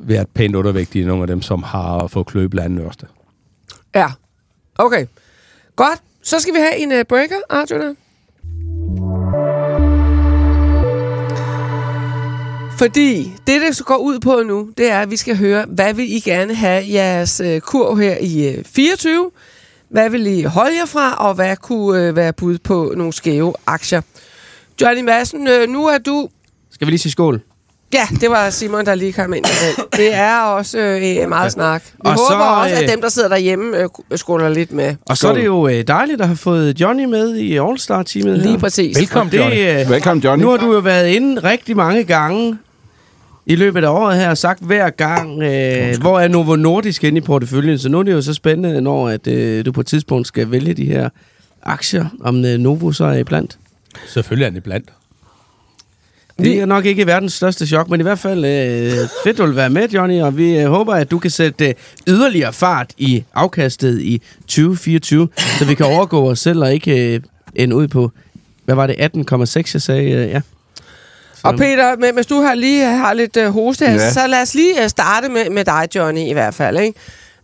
været 0.01 0.28
pænt 0.28 0.57
undervægtig 0.57 1.03
i 1.03 1.05
nogle 1.05 1.22
af 1.22 1.26
dem, 1.26 1.42
som 1.42 1.62
har 1.62 2.07
fået 2.07 2.26
klø 2.26 2.46
blandt 2.46 2.64
andet 2.64 2.86
Ørsted. 2.86 3.09
Ja. 3.94 4.07
Okay. 4.78 5.07
Godt. 5.76 5.98
Så 6.22 6.40
skal 6.40 6.55
vi 6.55 6.59
have 6.59 6.76
en 6.76 6.92
uh, 6.92 6.98
breaker, 7.09 7.36
Arjuna. 7.51 7.94
Fordi 12.78 13.32
det, 13.46 13.61
det 13.62 13.84
går 13.86 13.96
ud 13.96 14.18
på 14.18 14.42
nu, 14.42 14.70
det 14.78 14.90
er, 14.90 15.01
at 15.01 15.11
vi 15.11 15.16
skal 15.16 15.36
høre, 15.36 15.64
hvad 15.68 15.94
vil 15.94 16.12
I 16.12 16.20
gerne 16.20 16.55
have 16.55 16.84
jeres 16.92 17.40
uh, 17.40 17.59
kurv 17.59 17.98
her 17.98 18.16
i 18.20 18.59
uh, 18.59 18.64
24? 18.64 19.30
Hvad 19.90 20.11
vil 20.11 20.26
I 20.26 20.42
holde 20.42 20.76
jer 20.76 20.86
fra, 20.86 21.14
og 21.14 21.34
hvad 21.34 21.57
kunne 21.57 22.09
øh, 22.09 22.16
være 22.16 22.32
bud 22.32 22.59
på 22.59 22.92
nogle 22.96 23.12
skæve 23.12 23.55
aktier? 23.66 24.01
Johnny 24.80 25.03
Madsen, 25.03 25.48
øh, 25.48 25.68
nu 25.68 25.86
er 25.86 25.98
du... 25.98 26.28
Skal 26.70 26.86
vi 26.86 26.90
lige 26.90 26.98
sige 26.98 27.12
skål? 27.12 27.42
Ja, 27.95 28.07
det 28.20 28.30
var 28.30 28.51
Simon, 28.51 28.86
der 28.86 28.95
lige 28.95 29.12
kom 29.12 29.34
ind. 29.34 29.45
med 29.45 29.51
den. 29.76 29.84
Det 30.01 30.14
er 30.14 30.41
også 30.41 30.78
øh, 30.78 31.28
meget 31.28 31.53
snak. 31.53 31.82
Vi 31.84 31.91
Og 31.99 32.11
håber 32.11 32.28
så, 32.28 32.61
også, 32.62 32.74
at 32.76 32.82
øh, 32.82 32.88
dem, 32.88 33.01
der 33.01 33.09
sidder 33.09 33.28
derhjemme, 33.28 33.76
øh, 33.78 33.88
skåler 34.16 34.49
lidt 34.49 34.72
med. 34.72 34.95
Og 35.07 35.16
så 35.16 35.28
er 35.28 35.34
det 35.34 35.45
jo 35.45 35.68
øh, 35.68 35.84
dejligt 35.88 36.20
at 36.20 36.26
have 36.26 36.36
fået 36.36 36.80
Johnny 36.80 37.05
med 37.05 37.34
i 37.36 37.57
All-Star-teamet 37.57 38.36
her. 38.41 38.47
Lige 38.47 38.59
præcis. 38.59 38.99
Velkommen, 38.99 39.32
Det, 39.32 39.38
Johnny. 39.38 39.80
øh, 39.82 39.91
Velkommen, 39.91 40.24
Johnny. 40.24 40.45
Nu 40.45 40.51
har 40.51 40.57
du 40.57 40.72
jo 40.72 40.78
været 40.78 41.09
inde 41.09 41.41
rigtig 41.45 41.76
mange 41.76 42.05
gange 42.05 42.59
i 43.47 43.57
løbet 43.57 43.84
af 43.84 43.88
året 43.88 44.16
her, 44.16 44.30
og 44.30 44.38
sagt 44.38 44.62
hver 44.62 44.91
gang, 44.91 45.43
øh, 45.43 45.99
hvor 46.01 46.20
er 46.20 46.28
Novo 46.28 46.57
Nordisk 46.57 47.05
inde 47.05 47.18
i 47.18 47.20
porteføljen. 47.20 47.78
Så 47.78 47.88
nu 47.88 47.99
er 47.99 48.03
det 48.03 48.12
jo 48.12 48.22
så 48.22 48.34
spændende, 48.34 48.80
når 48.80 49.09
at, 49.09 49.26
øh, 49.26 49.64
du 49.64 49.72
på 49.72 49.80
et 49.80 49.86
tidspunkt 49.86 50.26
skal 50.28 50.51
vælge 50.51 50.74
de 50.74 50.84
her 50.84 51.09
aktier, 51.62 52.07
om 52.20 52.45
øh, 52.45 52.59
Novo 52.59 52.93
så 52.93 53.05
er 53.05 53.14
iblandt. 53.16 53.59
Selvfølgelig 54.09 54.47
er 54.47 54.51
det 54.51 54.62
blandt. 54.62 54.88
Det 56.41 56.61
er 56.61 56.66
nok 56.66 56.84
ikke 56.86 57.07
verdens 57.07 57.32
største 57.32 57.66
chok, 57.66 57.88
men 57.88 58.01
i 58.01 58.03
hvert 58.03 58.18
fald 58.18 58.45
øh, 58.45 58.93
fedt, 59.24 59.38
du 59.38 59.47
vil 59.47 59.57
være 59.57 59.70
med, 59.70 59.88
Johnny, 59.88 60.20
og 60.20 60.36
vi 60.36 60.59
øh, 60.59 60.66
håber, 60.70 60.95
at 60.95 61.11
du 61.11 61.18
kan 61.18 61.30
sætte 61.30 61.68
øh, 61.68 61.74
yderligere 62.09 62.53
fart 62.53 62.91
i 62.99 63.24
afkastet 63.34 64.01
i 64.01 64.22
2024, 64.41 65.28
så 65.59 65.64
vi 65.64 65.74
kan 65.74 65.86
overgå 65.97 66.30
os 66.30 66.38
selv 66.38 66.62
og 66.62 66.72
ikke 66.74 67.14
øh, 67.14 67.20
ende 67.55 67.76
ud 67.76 67.88
på, 67.88 68.11
hvad 68.64 68.74
var 68.74 68.86
det, 68.86 68.95
18,6, 68.95 69.70
jeg 69.74 69.82
sagde, 69.82 70.11
øh, 70.11 70.30
ja. 70.30 70.41
Og 71.43 71.57
Peter, 71.57 71.97
men 71.97 72.14
hvis 72.14 72.26
du 72.26 72.41
har 72.41 72.55
lige 72.55 72.84
har 72.84 73.12
lidt 73.14 73.36
øh, 73.36 73.51
hoste 73.51 73.84
Ja. 73.84 74.11
så 74.12 74.26
lad 74.26 74.43
os 74.43 74.55
lige 74.55 74.82
øh, 74.82 74.88
starte 74.88 75.28
med, 75.28 75.51
med 75.51 75.64
dig, 75.64 75.88
Johnny, 75.95 76.20
i 76.20 76.32
hvert 76.32 76.55
fald. 76.55 76.78
Ikke? 76.78 76.99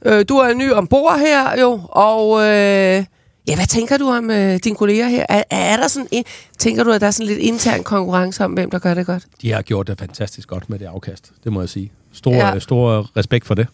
Øh, 0.07 0.25
du 0.29 0.37
er 0.37 0.55
ny 0.55 0.73
ombord 0.73 1.19
her 1.19 1.61
jo, 1.61 1.81
og 1.89 2.43
øh, 2.47 3.05
ja, 3.49 3.55
hvad 3.55 3.67
tænker 3.67 3.97
du 3.97 4.11
om 4.11 4.31
øh, 4.31 4.59
dine 4.65 4.77
kolleger 4.77 5.09
her? 5.09 5.27
Er, 5.29 5.43
er 5.51 5.77
der 5.77 5.89
sådan 5.89 6.09
en, 6.11 6.25
tænker 6.59 6.85
du, 6.85 6.91
at 6.93 7.01
der 7.01 7.07
er 7.07 7.11
sådan 7.11 7.27
lidt 7.27 7.39
intern 7.39 7.83
konkurrence 7.83 8.45
om, 8.45 8.53
hvem 8.53 8.71
der 8.71 8.79
gør 8.79 8.95
det 8.95 9.07
godt? 9.07 9.23
De 9.43 9.53
har 9.53 9.63
gjort 9.63 9.87
det 9.87 9.99
fantastisk 9.99 10.49
godt 10.49 10.71
med 10.71 10.79
det 10.79 10.87
afkast. 10.87 11.31
Det 11.45 11.53
må 11.53 11.61
jeg 11.61 11.69
sige. 11.69 11.93
Stor, 12.13 12.33
Ja. 12.33 12.49
ja. 12.53 12.59
stor 12.59 13.07
respekt 13.17 13.47
for 13.47 13.55
det. 13.55 13.67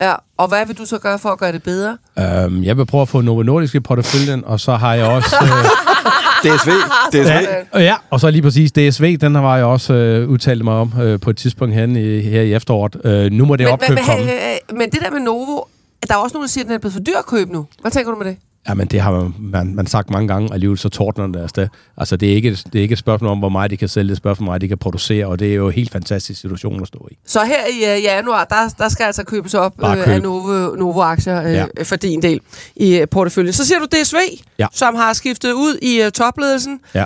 Ja, 0.00 0.14
og 0.36 0.48
hvad 0.48 0.66
vil 0.66 0.78
du 0.78 0.84
så 0.84 0.98
gøre 0.98 1.18
for 1.18 1.28
at 1.28 1.38
gøre 1.38 1.52
det 1.52 1.62
bedre? 1.62 1.98
Um, 2.46 2.64
jeg 2.64 2.76
vil 2.76 2.86
prøve 2.86 3.02
at 3.02 3.08
få 3.08 3.20
Novo 3.20 3.42
Nordisk 3.42 3.74
i 3.74 3.80
porteføljen, 3.80 4.44
og 4.44 4.60
så 4.60 4.74
har 4.76 4.94
jeg 4.94 5.06
også... 5.06 5.36
Øh, 5.42 5.48
DSV. 6.44 6.70
DSV. 7.12 7.28
ja, 7.74 7.80
ja, 7.80 7.94
og 8.10 8.20
så 8.20 8.30
lige 8.30 8.42
præcis 8.42 8.72
DSV, 8.72 9.16
den 9.20 9.34
har 9.34 9.56
jeg 9.56 9.64
også 9.64 9.92
øh, 9.94 10.28
udtalt 10.28 10.64
mig 10.64 10.74
om 10.74 10.92
øh, 11.00 11.20
på 11.20 11.30
et 11.30 11.36
tidspunkt 11.36 11.74
hen 11.74 11.96
i, 11.96 12.20
her 12.20 12.42
i 12.42 12.54
efteråret. 12.54 12.96
Øh, 13.04 13.32
nu 13.32 13.44
må 13.46 13.56
det 13.56 13.64
Men, 13.66 13.72
opkøb 13.72 13.90
men, 13.94 14.04
komme. 14.04 14.24
men, 14.24 14.34
øh, 14.34 14.78
men 14.78 14.90
det 14.90 15.00
der 15.00 15.10
med 15.10 15.20
Novo, 15.20 15.60
der 16.08 16.14
er 16.14 16.18
også 16.18 16.34
nogen, 16.34 16.44
der 16.46 16.48
siger, 16.50 16.64
at 16.64 16.66
den 16.68 16.74
er 16.74 16.78
blevet 16.78 16.92
for 16.92 17.00
dyr 17.00 17.18
at 17.18 17.26
købe 17.26 17.52
nu. 17.52 17.66
Hvad 17.80 17.90
tænker 17.90 18.10
du 18.12 18.18
med 18.18 18.26
det? 18.26 18.36
Ja, 18.68 18.74
men 18.74 18.86
det 18.86 19.00
har 19.00 19.12
man, 19.12 19.34
man, 19.38 19.74
man 19.74 19.86
sagt 19.86 20.10
mange 20.10 20.28
gange, 20.28 20.48
og 20.48 20.54
alligevel 20.54 20.78
så 20.78 20.88
tordner 20.88 21.26
det 21.26 21.40
afsted. 21.42 21.68
Altså, 21.96 22.16
det 22.16 22.30
er, 22.30 22.34
ikke, 22.34 22.50
det 22.50 22.74
er 22.78 22.82
ikke 22.82 22.92
et 22.92 22.98
spørgsmål 22.98 23.30
om, 23.30 23.38
hvor 23.38 23.48
meget 23.48 23.70
de 23.70 23.76
kan 23.76 23.88
sælge, 23.88 24.04
det 24.04 24.10
er 24.10 24.12
et 24.12 24.18
spørgsmål 24.18 24.44
om, 24.44 24.46
hvor 24.46 24.50
meget 24.52 24.60
de 24.60 24.68
kan 24.68 24.78
producere, 24.78 25.26
og 25.26 25.38
det 25.38 25.50
er 25.50 25.54
jo 25.54 25.66
en 25.66 25.72
helt 25.72 25.92
fantastisk 25.92 26.40
situation 26.40 26.82
at 26.82 26.88
stå 26.88 27.08
i. 27.10 27.18
Så 27.26 27.44
her 27.44 27.66
i 27.66 27.96
øh, 27.96 28.02
januar, 28.02 28.44
der, 28.44 28.74
der 28.78 28.88
skal 28.88 29.04
altså 29.04 29.24
købes 29.24 29.54
op 29.54 29.74
Bare 29.80 29.98
øh, 29.98 30.04
køb. 30.04 30.14
af 30.14 30.22
Novo, 30.22 30.74
Novo-aktier 30.76 31.42
øh, 31.42 31.52
Ja. 31.52 31.66
for 31.82 31.96
din 31.96 32.22
del 32.22 32.40
i 32.76 33.04
porteføljen. 33.10 33.52
Så 33.52 33.64
siger 33.66 33.78
du 33.78 33.86
DSV, 33.86 34.16
Ja. 34.58 34.66
som 34.72 34.94
har 34.94 35.12
skiftet 35.12 35.52
ud 35.52 35.78
i 35.82 36.02
øh, 36.02 36.10
topledelsen. 36.12 36.80
Ja. 36.94 37.04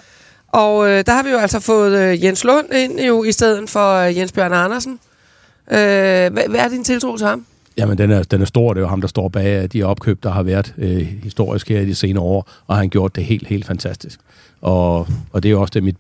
Og 0.49 0.89
øh, 0.89 1.05
der 1.07 1.13
har 1.13 1.23
vi 1.23 1.31
jo 1.31 1.39
altså 1.39 1.61
fået 1.61 1.99
øh, 1.99 2.25
Jens 2.25 2.45
Lund 2.45 2.67
ind 2.75 3.01
jo, 3.01 3.25
i 3.25 3.33
stedet 3.33 3.71
for 3.71 3.95
øh, 3.97 4.17
Jens 4.19 4.33
Bjørn 4.33 4.53
Andersen. 4.53 4.93
Øh, 5.71 5.77
hvad, 5.79 6.49
hvad 6.49 6.61
er 6.61 6.69
din 6.69 6.85
tiltro 6.85 7.17
til 7.17 7.27
ham? 7.27 7.45
Jamen, 7.77 7.99
den 7.99 8.11
er, 8.11 8.23
den 8.23 8.41
er 8.41 8.45
stor. 8.45 8.75
Det 8.75 8.81
er 8.81 8.83
jo 8.83 8.89
ham, 8.89 9.01
der 9.01 9.09
står 9.09 9.29
bag 9.29 9.68
de 9.73 9.83
opkøb, 9.83 10.23
der 10.23 10.31
har 10.31 10.43
været 10.43 10.75
øh, 10.79 11.07
historisk 11.23 11.68
her 11.68 11.81
i 11.81 11.87
de 11.87 11.95
senere 11.95 12.25
år, 12.25 12.51
og 12.66 12.77
han 12.77 12.85
har 12.85 12.89
gjort 12.89 13.16
det 13.16 13.25
helt, 13.25 13.47
helt 13.47 13.66
fantastisk. 13.66 14.20
Og, 14.61 15.09
og 15.33 15.43
det 15.43 15.49
er 15.49 15.51
jo 15.51 15.61
også 15.61 15.73
det, 15.75 15.83
mit, 15.83 15.97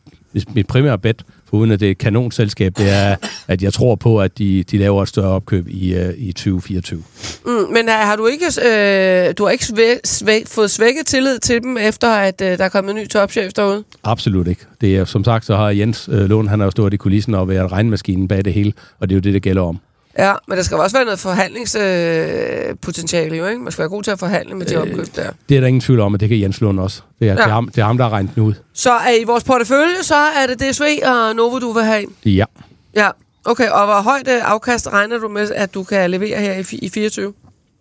mit 0.54 0.66
primære 0.66 0.98
bet, 0.98 1.24
for 1.50 1.56
uden 1.56 1.70
at 1.70 1.80
det 1.80 1.86
er 1.86 1.90
et 1.90 1.98
kanonselskab, 1.98 2.78
det 2.78 2.90
er, 2.90 3.16
at 3.48 3.62
jeg 3.62 3.72
tror 3.72 3.94
på, 3.94 4.20
at 4.20 4.38
de, 4.38 4.62
de 4.62 4.78
laver 4.78 5.02
et 5.02 5.08
større 5.08 5.28
opkøb 5.28 5.68
i, 5.68 5.94
øh, 5.94 6.14
i 6.16 6.32
2024. 6.32 7.02
Mm, 7.46 7.52
men 7.52 7.88
har, 7.88 8.06
har 8.06 8.16
du 8.16 8.26
ikke, 8.26 8.44
øh, 8.46 9.34
du 9.38 9.44
har 9.44 9.50
ikke 9.50 9.66
svæ, 9.66 9.94
svæ, 10.04 10.40
fået 10.46 10.70
svækket 10.70 11.06
tillid 11.06 11.38
til 11.38 11.62
dem, 11.62 11.76
efter 11.76 12.08
at 12.08 12.40
øh, 12.40 12.58
der 12.58 12.64
er 12.64 12.68
kommet 12.68 12.90
en 12.90 12.96
ny 12.96 13.08
topchef 13.08 13.52
derude? 13.52 13.84
Absolut 14.04 14.48
ikke. 14.48 14.66
Det 14.80 14.96
er, 14.96 15.04
som 15.04 15.24
sagt, 15.24 15.44
så 15.44 15.56
har 15.56 15.70
Jens 15.70 16.08
øh, 16.12 16.24
Lund, 16.24 16.48
han 16.48 16.60
har 16.60 16.66
jo 16.66 16.70
stået 16.70 16.94
i 16.94 16.96
kulissen 16.96 17.34
og 17.34 17.48
været 17.48 17.72
regnmaskinen 17.72 18.28
bag 18.28 18.44
det 18.44 18.52
hele, 18.52 18.72
og 19.00 19.08
det 19.08 19.14
er 19.14 19.16
jo 19.16 19.20
det, 19.20 19.34
det 19.34 19.42
gælder 19.42 19.62
om. 19.62 19.80
Ja, 20.18 20.32
men 20.48 20.56
der 20.56 20.62
skal 20.62 20.76
også 20.76 20.96
være 20.96 21.04
noget 21.04 21.18
forhandlingspotentiale, 21.20 23.34
øh, 23.34 23.38
jo, 23.38 23.46
ikke? 23.46 23.60
Man 23.60 23.72
skal 23.72 23.82
være 23.82 23.88
god 23.88 24.02
til 24.02 24.10
at 24.10 24.18
forhandle 24.18 24.54
med 24.54 24.66
de 24.66 24.74
Øh, 24.74 24.80
opkøb 24.80 25.06
der. 25.16 25.30
Det 25.48 25.56
er 25.56 25.60
der 25.60 25.68
ingen 25.68 25.80
tvivl 25.80 26.00
om, 26.00 26.14
at 26.14 26.20
det 26.20 26.28
kan 26.28 26.40
Jens 26.40 26.60
Lund 26.60 26.80
også. 26.80 27.02
Det 27.18 27.28
er, 27.28 27.32
ja. 27.32 27.38
det 27.38 27.44
er, 27.44 27.48
ham, 27.48 27.68
det 27.68 27.78
er 27.78 27.84
ham, 27.84 27.96
der 27.96 28.04
har 28.04 28.10
regnet 28.10 28.34
den 28.34 28.42
ud. 28.42 28.54
Så 28.72 28.92
er 28.92 29.20
i 29.20 29.24
vores 29.24 29.44
portefølje, 29.44 30.02
så 30.02 30.14
er 30.14 30.46
det 30.46 30.60
DSV 30.60 30.82
og 31.04 31.36
Novo, 31.36 31.58
du 31.58 31.72
vil 31.72 31.84
have 31.84 32.02
ind. 32.02 32.10
Ja. 32.24 32.44
Ja, 32.96 33.08
okay. 33.44 33.68
Og 33.68 33.84
hvor 33.84 34.02
højt 34.02 34.28
øh, 34.28 34.50
afkast 34.50 34.88
regner 34.92 35.18
du 35.18 35.28
med, 35.28 35.50
at 35.54 35.74
du 35.74 35.82
kan 35.82 36.10
levere 36.10 36.40
her 36.40 36.54
i, 36.54 36.64
i 36.82 36.88
24? 36.88 37.32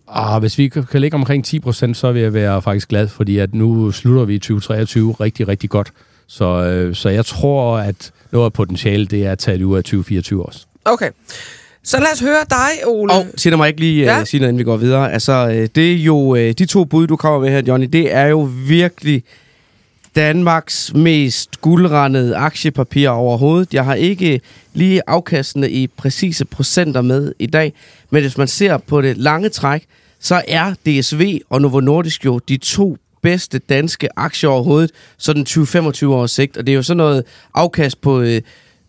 Ah, 0.07 0.39
hvis 0.39 0.57
vi 0.57 0.67
kan 0.67 0.83
kan 0.83 1.01
ligge 1.01 1.15
omkring 1.15 1.45
10 1.45 1.59
procent, 1.59 1.97
så 1.97 2.11
vil 2.11 2.21
jeg 2.21 2.33
være 2.33 2.61
faktisk 2.61 2.87
glad, 2.87 3.07
fordi 3.07 3.37
at 3.37 3.53
nu 3.53 3.91
slutter 3.91 4.25
vi 4.25 4.35
i 4.35 4.39
2023 4.39 5.15
rigtig, 5.19 5.47
rigtig 5.47 5.69
godt. 5.69 5.91
Så, 6.27 6.45
øh, 6.45 6.95
så 6.95 7.09
jeg 7.09 7.25
tror, 7.25 7.77
at 7.77 8.11
noget 8.31 8.45
af 8.45 8.53
potentialet, 8.53 9.11
det 9.11 9.25
er 9.25 9.31
at 9.31 9.39
tage 9.39 9.57
det 9.57 9.63
ud 9.63 9.77
af 9.77 9.83
2024 9.83 10.45
også. 10.45 10.65
Okay. 10.85 11.09
Så 11.83 11.99
lad 11.99 12.07
os 12.13 12.19
høre 12.19 12.45
dig, 12.49 12.87
Ole. 12.87 13.13
Og 13.13 13.25
må 13.57 13.63
jeg 13.63 13.67
ikke 13.69 13.79
lige 13.79 14.03
Ja. 14.03 14.17
ja. 14.17 14.25
sige 14.25 14.39
noget, 14.39 14.49
inden 14.49 14.59
vi 14.59 14.63
går 14.63 14.77
videre? 14.77 15.11
Altså, 15.13 15.31
øh, 15.31 15.69
det 15.75 15.91
er 15.91 15.95
jo, 15.95 16.35
øh, 16.35 16.51
de 16.53 16.65
to 16.65 16.85
bud, 16.85 17.07
du 17.07 17.15
kommer 17.15 17.39
med 17.39 17.49
her, 17.49 17.61
Johnny, 17.67 17.87
det 17.93 18.13
er 18.15 18.25
jo 18.25 18.49
virkelig 18.67 19.23
Danmarks 20.15 20.93
mest 20.95 21.61
guldrendede 21.61 22.35
aktiepapir 22.35 23.09
overhovedet. 23.09 23.73
Jeg 23.73 23.85
har 23.85 23.95
ikke 23.95 24.41
lige 24.73 25.01
afkastene 25.07 25.69
i 25.69 25.87
præcise 25.87 26.45
procenter 26.45 27.01
med 27.01 27.33
i 27.39 27.45
dag, 27.45 27.73
men 28.09 28.21
hvis 28.21 28.37
man 28.37 28.47
ser 28.47 28.77
på 28.77 29.01
det 29.01 29.17
lange 29.17 29.49
træk, 29.49 29.85
så 30.19 30.41
er 30.47 30.73
DSV 30.85 31.39
og 31.49 31.61
Novo 31.61 31.79
Nordisk 31.79 32.25
jo 32.25 32.39
de 32.39 32.57
to 32.57 32.97
bedste 33.21 33.59
danske 33.59 34.19
aktier 34.19 34.49
overhovedet, 34.49 34.91
sådan 35.17 35.45
20-25 35.49 36.05
års 36.07 36.31
sigt, 36.31 36.57
og 36.57 36.67
det 36.67 36.71
er 36.71 36.75
jo 36.75 36.83
sådan 36.83 36.97
noget 36.97 37.23
afkast 37.53 38.01
på 38.01 38.21
øh, 38.21 38.41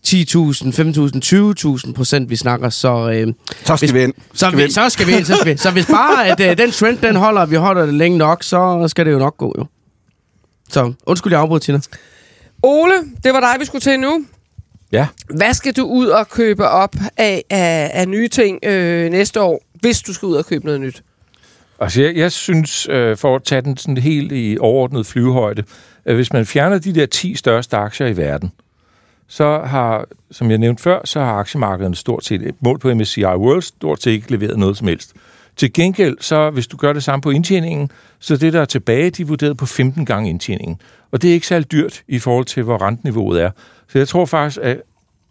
10.000, 0.07 0.13
15.000, 0.13 1.87
20.000 1.87 1.93
procent, 1.93 2.31
vi 2.31 2.37
snakker, 2.37 2.69
så... 2.69 3.11
Øh, 3.11 3.27
Så 3.65 3.77
skal 3.77 3.79
Hvis- 3.79 3.95
vi 3.95 4.03
ind. 4.03 4.13
så, 4.35 4.51
vi, 4.51 4.71
så 4.71 4.89
skal 4.89 5.07
vi 5.07 5.13
ind, 5.13 5.25
så 5.25 5.37
skal 5.37 5.53
vi. 5.53 5.57
Så 5.59 5.71
hvis 5.71 5.87
bare 5.87 6.27
at, 6.29 6.41
øh, 6.41 6.59
den 6.59 6.71
trend, 6.71 6.99
den 6.99 7.17
holder, 7.17 7.41
og 7.41 7.51
vi 7.51 7.57
holder 7.57 7.85
det 7.87 7.95
længe 7.95 8.19
nok, 8.19 8.43
så 8.43 8.85
skal 8.89 9.07
det 9.07 9.13
jo 9.13 9.19
nok 9.19 9.37
gå, 9.37 9.55
jo. 9.59 9.67
Så 10.71 10.93
undskyld, 11.07 11.33
jeg 11.33 11.41
afbrød, 11.41 11.61
Tina. 11.61 11.81
Ole, 12.63 12.95
det 13.25 13.33
var 13.35 13.41
dig, 13.41 13.57
vi 13.61 13.65
skulle 13.65 13.81
til 13.81 14.01
nu. 14.01 14.25
Ja. 14.93 15.07
Hvad 15.37 15.55
skal 15.55 15.73
du 15.77 15.85
ud 15.85 16.07
og 16.07 16.29
købe 16.29 16.69
op 16.69 16.95
af, 17.17 17.43
af, 17.51 17.91
af 17.95 18.09
nye 18.09 18.29
ting 18.29 18.59
øh, 18.65 19.11
næste 19.11 19.41
år, 19.41 19.63
hvis 19.81 20.03
du 20.03 20.13
skal 20.13 20.27
ud 20.27 20.35
og 20.35 20.47
købe 20.47 20.65
noget 20.65 20.81
nyt? 20.81 21.03
Altså, 21.81 22.03
jeg, 22.03 22.17
jeg 22.17 22.33
synes, 22.33 22.89
øh, 22.91 23.17
for 23.17 23.37
at 23.37 23.43
tage 23.45 23.63
den 23.63 23.77
sådan 23.77 23.97
helt 23.97 24.33
i 24.33 24.57
overordnet 24.61 25.07
flyvehøjde, 25.07 25.63
at 26.05 26.15
hvis 26.15 26.33
man 26.33 26.47
fjerner 26.47 26.79
de 26.79 26.95
der 26.95 27.07
10 27.07 27.35
største 27.37 27.77
aktier 27.77 28.07
i 28.07 28.17
verden, 28.17 28.53
så 29.33 29.59
har, 29.59 30.07
som 30.31 30.51
jeg 30.51 30.59
nævnte 30.59 30.83
før, 30.83 31.01
så 31.05 31.21
har 31.21 31.33
aktiemarkedet 31.33 31.97
stort 31.97 32.25
set, 32.25 32.55
mål 32.61 32.79
på 32.79 32.95
MSCI 32.95 33.25
World, 33.25 33.63
stort 33.63 34.03
set 34.03 34.11
ikke 34.11 34.31
leveret 34.31 34.59
noget 34.59 34.77
som 34.77 34.89
helst. 34.89 35.13
Til 35.57 35.73
gengæld, 35.73 36.17
så 36.21 36.51
hvis 36.51 36.67
du 36.67 36.77
gør 36.77 36.93
det 36.93 37.03
samme 37.03 37.23
på 37.23 37.31
indtjeningen, 37.31 37.91
så 38.19 38.37
det, 38.37 38.53
der 38.53 38.61
er 38.61 38.65
tilbage, 38.65 39.11
de 39.11 39.23
er 39.23 39.27
vurderet 39.27 39.57
på 39.57 39.67
15 39.67 40.07
gange 40.07 40.31
indtjeningen. 40.31 40.81
Og 41.11 41.23
det 41.23 41.31
er 41.31 41.35
ikke 41.35 41.47
særlig 41.47 41.73
dyrt 41.73 42.03
i 42.09 42.19
forhold 42.19 42.45
til, 42.45 42.63
hvor 42.63 42.83
renteniveauet 42.83 43.43
er. 43.43 43.51
Så 43.89 43.99
jeg 43.99 44.09
tror 44.09 44.25
faktisk, 44.25 44.59
at 44.63 44.83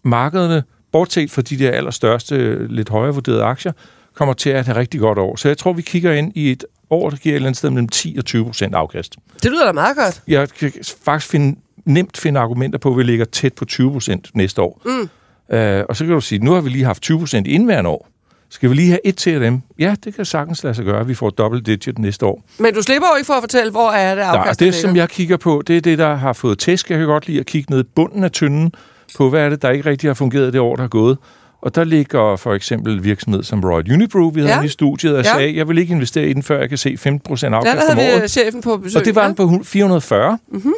markederne, 0.03 0.63
bortset 0.91 1.31
fra 1.31 1.41
de 1.41 1.59
der 1.59 1.71
allerstørste, 1.71 2.67
lidt 2.67 2.89
højere 2.89 3.13
vurderede 3.13 3.43
aktier, 3.43 3.71
kommer 4.13 4.33
til 4.33 4.49
at 4.49 4.65
have 4.65 4.77
rigtig 4.77 4.99
godt 4.99 5.17
år. 5.17 5.35
Så 5.35 5.47
jeg 5.47 5.57
tror, 5.57 5.73
vi 5.73 5.81
kigger 5.81 6.11
ind 6.13 6.31
i 6.35 6.51
et 6.51 6.65
år, 6.89 7.09
der 7.09 7.17
giver 7.17 7.33
et 7.33 7.35
eller 7.35 7.47
andet 7.47 7.57
sted 7.57 7.69
mellem 7.69 7.89
10 7.89 8.15
og 8.17 8.25
20 8.25 8.45
procent 8.45 8.75
afkast. 8.75 9.15
Det 9.43 9.51
lyder 9.51 9.65
da 9.65 9.71
meget 9.71 9.97
godt. 9.97 10.21
Jeg 10.27 10.49
kan 10.49 10.71
faktisk 11.05 11.31
finde, 11.31 11.59
nemt 11.85 12.17
finde 12.17 12.39
argumenter 12.39 12.79
på, 12.79 12.91
at 12.91 12.97
vi 12.97 13.03
ligger 13.03 13.25
tæt 13.25 13.53
på 13.53 13.65
20 13.65 13.91
procent 13.91 14.29
næste 14.33 14.61
år. 14.61 14.81
Mm. 14.85 15.09
Øh, 15.57 15.83
og 15.89 15.95
så 15.95 16.05
kan 16.05 16.13
du 16.13 16.21
sige, 16.21 16.39
nu 16.39 16.51
har 16.51 16.61
vi 16.61 16.69
lige 16.69 16.83
haft 16.85 17.01
20 17.01 17.19
procent 17.19 17.47
i 17.47 17.49
indværende 17.51 17.89
år. 17.89 18.07
Skal 18.49 18.69
vi 18.69 18.75
lige 18.75 18.87
have 18.89 18.99
et 19.05 19.17
til 19.17 19.31
af 19.31 19.39
dem? 19.39 19.61
Ja, 19.79 19.95
det 20.03 20.15
kan 20.15 20.25
sagtens 20.25 20.63
lade 20.63 20.73
sig 20.75 20.85
gøre. 20.85 21.07
Vi 21.07 21.13
får 21.13 21.29
double 21.29 21.61
digit 21.61 21.99
næste 21.99 22.25
år. 22.25 22.43
Men 22.59 22.73
du 22.73 22.81
slipper 22.81 23.07
jo 23.13 23.15
ikke 23.17 23.25
for 23.25 23.33
at 23.33 23.41
fortælle, 23.43 23.71
hvor 23.71 23.89
er 23.91 24.15
det 24.15 24.23
Nej, 24.23 24.35
afkast, 24.37 24.59
det, 24.59 24.75
som 24.75 24.95
jeg 24.95 25.09
kigger 25.09 25.37
på, 25.37 25.63
det 25.67 25.77
er 25.77 25.81
det, 25.81 25.97
der 25.97 26.15
har 26.15 26.33
fået 26.33 26.59
tæsk. 26.59 26.89
Jeg 26.89 26.97
kan 26.97 27.07
godt 27.07 27.27
lide 27.27 27.39
at 27.39 27.45
kigge 27.45 27.71
ned 27.73 27.83
bunden 27.83 28.23
af 28.23 28.31
tynden 28.31 28.71
på, 29.17 29.29
hvad 29.29 29.41
er 29.41 29.49
det, 29.49 29.61
der 29.61 29.69
ikke 29.69 29.89
rigtig 29.89 30.09
har 30.09 30.13
fungeret 30.13 30.53
det 30.53 30.61
år, 30.61 30.75
der 30.75 30.83
er 30.83 30.87
gået. 30.87 31.17
Og 31.61 31.75
der 31.75 31.83
ligger 31.83 32.35
for 32.35 32.53
eksempel 32.53 33.03
virksomhed 33.03 33.43
som 33.43 33.63
Royal 33.63 33.93
Unibrew, 33.93 34.31
vi 34.31 34.39
havde 34.41 34.53
Ja. 34.53 34.61
i 34.61 34.67
studiet, 34.67 35.17
og 35.17 35.23
Ja. 35.23 35.33
sagde, 35.33 35.55
jeg 35.57 35.67
vil 35.67 35.77
ikke 35.77 35.93
investere 35.93 36.27
i 36.27 36.33
den, 36.33 36.43
før 36.43 36.59
jeg 36.59 36.69
kan 36.69 36.77
se 36.77 36.97
15 36.97 37.27
procent 37.27 37.51
Ja, 37.53 37.57
afkast 37.57 37.75
der 37.77 37.91
om 37.91 37.97
havde 37.97 38.11
vi 38.15 38.21
året. 38.21 38.31
chefen 38.31 38.61
på 38.61 38.77
besøg. 38.77 38.99
Og 38.99 39.05
det 39.05 39.15
var 39.15 39.21
ja. 39.21 39.27
den 39.27 39.35
på 39.35 39.59
440. 39.63 40.37
Mm-hmm. 40.51 40.73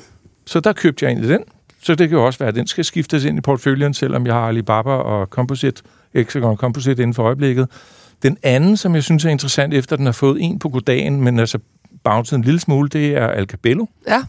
Så 0.45 0.59
der 0.59 0.73
købte 0.73 1.05
jeg 1.05 1.11
ind 1.11 1.25
i 1.25 1.27
den. 1.27 1.43
Så 1.83 1.95
det 1.95 2.09
kan 2.09 2.17
jo 2.17 2.25
også 2.25 2.39
være, 2.39 2.49
at 2.49 2.55
den 2.55 2.67
skal 2.67 2.85
skiftes 2.85 3.23
ind 3.23 3.37
i 3.37 3.41
portføljen, 3.41 3.93
selvom 3.93 4.25
jeg 4.25 4.33
har 4.33 4.47
Alibaba 4.47 4.89
og 4.89 5.27
Composite, 5.27 5.83
Hexagon 6.13 6.57
Composite 6.57 7.01
inden 7.01 7.13
for 7.13 7.23
øjeblikket. 7.23 7.67
Den 8.23 8.37
anden, 8.43 8.77
som 8.77 8.95
jeg 8.95 9.03
synes 9.03 9.25
er 9.25 9.29
interessant, 9.29 9.73
efter 9.73 9.95
den 9.95 10.05
har 10.05 10.13
fået 10.13 10.37
en 10.41 10.59
på 10.59 10.69
goddagen, 10.69 11.21
men 11.21 11.39
altså 11.39 11.59
bounced 12.03 12.37
en 12.37 12.43
lille 12.43 12.59
smule, 12.59 12.89
det 12.89 13.17
er 13.17 13.27
Alcabello. 13.27 13.85
Ja. 14.07 14.21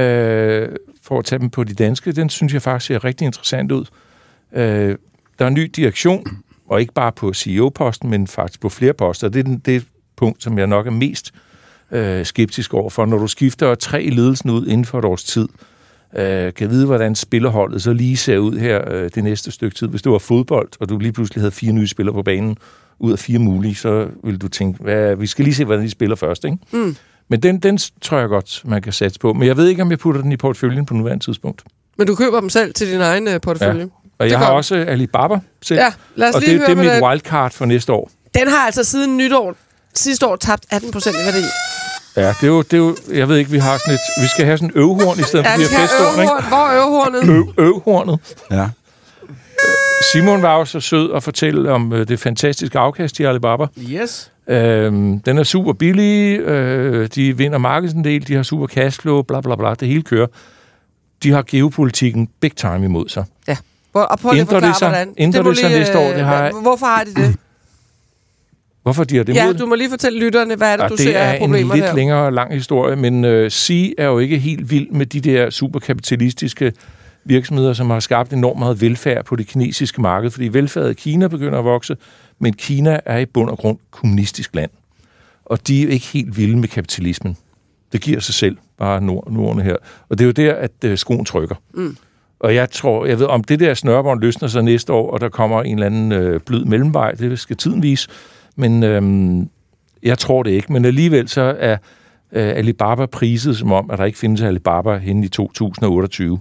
Øh, 0.00 0.68
for 1.02 1.18
at 1.18 1.24
tage 1.24 1.38
dem 1.38 1.50
på 1.50 1.64
de 1.64 1.74
danske, 1.74 2.12
den 2.12 2.28
synes 2.28 2.54
jeg 2.54 2.62
faktisk 2.62 2.86
ser 2.86 3.04
rigtig 3.04 3.24
interessant 3.24 3.72
ud. 3.72 3.84
Øh, 4.52 4.96
der 5.38 5.44
er 5.44 5.48
en 5.48 5.54
ny 5.54 5.70
direktion, 5.76 6.26
og 6.68 6.80
ikke 6.80 6.92
bare 6.92 7.12
på 7.12 7.32
CEO-posten, 7.32 8.10
men 8.10 8.26
faktisk 8.26 8.60
på 8.60 8.68
flere 8.68 8.92
poster. 8.92 9.28
Det 9.28 9.38
er 9.38 9.44
den, 9.44 9.58
det 9.58 9.86
punkt, 10.16 10.42
som 10.42 10.58
jeg 10.58 10.66
nok 10.66 10.86
er 10.86 10.90
mest 10.90 11.32
øh, 11.34 11.40
skeptisk 12.24 12.74
over 12.74 12.90
for. 12.90 13.06
Når 13.06 13.18
du 13.18 13.26
skifter 13.26 13.74
tre 13.74 14.08
ledelsen 14.08 14.50
ud 14.50 14.66
inden 14.66 14.84
for 14.84 14.98
et 14.98 15.04
års 15.04 15.24
tid, 15.24 15.48
øh, 16.16 16.52
kan 16.52 16.70
vide, 16.70 16.86
hvordan 16.86 17.14
spillerholdet 17.14 17.82
så 17.82 17.92
lige 17.92 18.16
ser 18.16 18.38
ud 18.38 18.58
her 18.58 18.90
øh, 18.90 19.10
det 19.14 19.24
næste 19.24 19.50
stykke 19.50 19.76
tid. 19.76 19.88
Hvis 19.88 20.02
det 20.02 20.12
var 20.12 20.18
fodbold, 20.18 20.68
og 20.80 20.88
du 20.88 20.98
lige 20.98 21.12
pludselig 21.12 21.42
havde 21.42 21.52
fire 21.52 21.72
nye 21.72 21.88
spillere 21.88 22.14
på 22.14 22.22
banen, 22.22 22.56
ud 22.98 23.12
af 23.12 23.18
fire 23.18 23.38
mulige, 23.38 23.74
så 23.74 24.08
vil 24.24 24.38
du 24.38 24.48
tænke, 24.48 24.82
hvad, 24.82 25.16
vi 25.16 25.26
skal 25.26 25.44
lige 25.44 25.54
se, 25.54 25.64
hvordan 25.64 25.84
de 25.84 25.90
spiller 25.90 26.16
først. 26.16 26.44
Ikke? 26.44 26.58
Mm. 26.72 26.96
Men 27.28 27.42
den, 27.42 27.58
den 27.58 27.78
tror 28.00 28.18
jeg 28.18 28.28
godt, 28.28 28.62
man 28.64 28.82
kan 28.82 28.92
satse 28.92 29.20
på. 29.20 29.32
Men 29.32 29.48
jeg 29.48 29.56
ved 29.56 29.68
ikke, 29.68 29.82
om 29.82 29.90
jeg 29.90 29.98
putter 29.98 30.22
den 30.22 30.32
i 30.32 30.36
porteføljen 30.36 30.86
på 30.86 30.94
nuværende 30.94 31.24
tidspunkt. 31.24 31.62
Men 31.98 32.06
du 32.06 32.14
køber 32.14 32.40
dem 32.40 32.48
selv 32.50 32.74
til 32.74 32.92
din 32.92 33.00
egen 33.00 33.28
øh, 33.28 33.40
portefølje. 33.40 33.80
Ja. 33.80 33.86
Og 34.18 34.24
Det 34.24 34.30
jeg 34.30 34.38
har 34.38 34.52
også 34.52 34.74
Alibaba 34.74 35.38
selv. 35.62 35.80
Ja, 35.80 35.92
lad 36.14 36.28
os 36.28 36.34
og 36.34 36.40
lige 36.40 36.52
det, 36.52 36.58
høre, 36.58 36.84
det 36.84 36.88
er 36.88 36.94
mit 36.94 37.02
wildcard 37.02 37.52
for 37.52 37.64
næste 37.64 37.92
år. 37.92 38.10
Den 38.34 38.48
har 38.48 38.66
altså 38.66 38.84
siden 38.84 39.16
nytår 39.16 39.56
sidste 39.94 40.26
år 40.26 40.36
tabt 40.36 40.66
18 40.70 40.90
procent 40.90 41.16
i 41.16 41.18
værdi. 41.18 41.44
Ja, 42.16 42.28
det 42.28 42.42
er, 42.42 42.46
jo, 42.46 42.62
det 42.62 42.72
er 42.72 42.78
jo, 42.78 42.96
jeg 43.14 43.28
ved 43.28 43.36
ikke, 43.36 43.50
vi 43.50 43.58
har 43.58 43.78
sådan 43.78 43.94
et, 43.94 44.22
vi 44.22 44.26
skal 44.26 44.44
have 44.44 44.58
sådan 44.58 44.70
en 44.74 44.80
øvhorn 44.80 45.18
i 45.18 45.22
stedet 45.22 45.44
Ja, 45.44 45.52
for 45.54 45.58
de 45.58 45.62
her 45.62 45.78
festhorn, 45.80 46.20
ikke? 46.22 46.48
Hvor 46.48 46.66
er 46.66 46.84
øvhornet? 46.86 47.28
Øv, 47.28 47.52
øvhornet. 47.66 48.18
Ja. 48.50 48.68
Simon 50.12 50.42
var 50.42 50.58
jo 50.58 50.64
så 50.64 50.80
sød 50.80 51.12
at 51.14 51.22
fortælle 51.22 51.72
om 51.72 51.92
øh, 51.92 52.08
det 52.08 52.20
fantastiske 52.20 52.78
afkast 52.78 53.20
i 53.20 53.24
Alibaba. 53.24 53.66
Yes. 53.90 54.32
Øhm, 54.48 55.20
den 55.20 55.38
er 55.38 55.42
super 55.42 55.72
billig, 55.72 56.40
øh, 56.40 57.08
de 57.14 57.36
vinder 57.36 57.58
markedsandel, 57.58 58.28
de 58.28 58.34
har 58.34 58.42
super 58.42 58.66
cashflow, 58.66 59.22
bla 59.22 59.40
bla 59.40 59.56
bla, 59.56 59.74
det 59.80 59.88
hele 59.88 60.02
kører. 60.02 60.26
De 61.22 61.30
har 61.32 61.44
geopolitikken 61.50 62.28
big 62.40 62.56
time 62.56 62.84
imod 62.84 63.08
sig. 63.08 63.24
Hvor, 63.92 64.02
og 64.02 64.18
prøv 64.18 64.32
lige 64.32 64.40
at 64.40 64.46
det 64.48 64.54
forklare, 64.54 64.90
hvordan. 64.90 65.14
ændrer 65.18 65.42
må 65.42 65.50
det 65.50 65.58
sig 65.58 65.68
lige, 65.68 65.78
næste 65.78 65.98
år? 65.98 66.12
Det 66.12 66.20
har 66.24 66.36
øh, 66.38 66.42
jeg- 66.44 66.52
Hvorfor 66.62 66.86
har 66.86 67.04
de 67.04 67.14
det? 67.22 67.36
Hvorfor 68.86 69.04
de 69.04 69.16
har 69.16 69.24
det 69.24 69.34
ja, 69.34 69.52
du 69.52 69.66
må 69.66 69.74
lige 69.74 69.90
fortælle 69.90 70.18
lytterne, 70.18 70.56
hvad 70.56 70.72
er 70.72 70.76
det, 70.76 70.82
Ja, 70.82 70.88
du 70.88 70.92
det 70.94 71.00
ser 71.02 71.18
er 71.18 71.30
af 71.32 71.34
en 71.34 71.40
problemer 71.40 71.74
lidt 71.74 71.86
der. 71.86 71.94
længere 71.94 72.34
lang 72.34 72.52
historie, 72.54 72.96
men 72.96 73.24
øh, 73.24 73.50
Sea 73.50 73.88
er 73.98 74.06
jo 74.06 74.18
ikke 74.18 74.38
helt 74.38 74.70
vild 74.70 74.90
med 74.90 75.06
de 75.06 75.20
der 75.20 75.50
superkapitalistiske 75.50 76.72
virksomheder, 77.24 77.72
som 77.72 77.90
har 77.90 78.00
skabt 78.00 78.32
enormt 78.32 78.58
meget 78.58 78.80
velfærd 78.80 79.24
på 79.24 79.36
det 79.36 79.46
kinesiske 79.46 80.00
marked, 80.02 80.30
fordi 80.30 80.48
velfærd 80.48 80.90
i 80.90 80.94
Kina 80.94 81.28
begynder 81.28 81.58
at 81.58 81.64
vokse, 81.64 81.96
men 82.38 82.52
Kina 82.52 83.00
er 83.06 83.18
i 83.18 83.26
bund 83.26 83.50
og 83.50 83.58
grund 83.58 83.78
kommunistisk 83.90 84.54
land. 84.54 84.70
Og 85.44 85.66
de 85.68 85.78
er 85.80 85.84
jo 85.84 85.88
ikke 85.90 86.06
helt 86.06 86.36
vilde 86.36 86.56
med 86.56 86.68
kapitalismen. 86.68 87.36
Det 87.92 88.00
giver 88.00 88.20
sig 88.20 88.34
selv, 88.34 88.56
bare 88.78 89.00
nord, 89.00 89.30
nordene 89.30 89.62
her. 89.64 89.76
Og 90.08 90.18
det 90.18 90.24
er 90.24 90.26
jo 90.26 90.32
der, 90.32 90.54
at 90.54 90.72
øh, 90.84 90.98
skoen 90.98 91.24
trykker. 91.24 91.54
Mm. 91.74 91.96
Og 92.40 92.54
jeg 92.54 92.70
tror, 92.70 93.06
jeg 93.06 93.18
ved, 93.18 93.26
om 93.26 93.44
det 93.44 93.60
der 93.60 93.74
snørbånd 93.74 94.20
løsner 94.20 94.48
sig 94.48 94.62
næste 94.62 94.92
år, 94.92 95.10
og 95.10 95.20
der 95.20 95.28
kommer 95.28 95.62
en 95.62 95.74
eller 95.74 95.86
anden 95.86 96.12
øh, 96.12 96.40
blød 96.40 96.64
mellemvej, 96.64 97.12
det 97.12 97.38
skal 97.38 97.56
tiden 97.56 97.82
vise. 97.82 98.08
Men 98.56 98.82
øhm, 98.82 99.48
jeg 100.02 100.18
tror 100.18 100.42
det 100.42 100.50
ikke. 100.50 100.72
Men 100.72 100.84
alligevel 100.84 101.28
så 101.28 101.56
er 101.58 101.76
øh, 102.32 102.48
Alibaba 102.48 103.06
priset 103.06 103.56
som 103.56 103.72
om, 103.72 103.90
at 103.90 103.98
der 103.98 104.04
ikke 104.04 104.18
findes 104.18 104.42
Alibaba 104.42 104.96
henne 104.96 105.24
i 105.24 105.28
2028. 105.28 106.40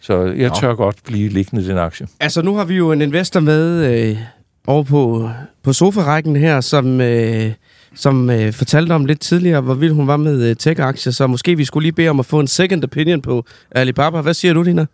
Så 0.00 0.22
jeg 0.22 0.48
Nå. 0.48 0.54
tør 0.54 0.74
godt 0.74 0.96
blive 1.04 1.28
liggende 1.28 1.64
i 1.64 1.68
den 1.68 1.78
aktie. 1.78 2.06
Altså, 2.20 2.42
nu 2.42 2.54
har 2.54 2.64
vi 2.64 2.74
jo 2.74 2.92
en 2.92 3.02
investor 3.02 3.40
med 3.40 3.94
øh, 4.10 4.18
over 4.66 4.82
på, 4.82 5.30
på 5.62 5.72
sofarækken 5.72 6.36
her, 6.36 6.60
som, 6.60 7.00
øh, 7.00 7.52
som 7.94 8.30
øh, 8.30 8.52
fortalte 8.52 8.92
om 8.92 9.04
lidt 9.04 9.20
tidligere, 9.20 9.60
hvor 9.60 9.74
vild 9.74 9.92
hun 9.92 10.06
var 10.06 10.16
med 10.16 10.50
øh, 10.50 10.56
tech-aktier, 10.56 11.12
så 11.12 11.26
måske 11.26 11.56
vi 11.56 11.64
skulle 11.64 11.84
lige 11.84 11.92
bede 11.92 12.08
om 12.08 12.20
at 12.20 12.26
få 12.26 12.40
en 12.40 12.46
second 12.46 12.84
opinion 12.84 13.22
på 13.22 13.44
Alibaba. 13.70 14.20
Hvad 14.20 14.34
siger 14.34 14.54
du, 14.54 14.62
Dina? 14.62 14.86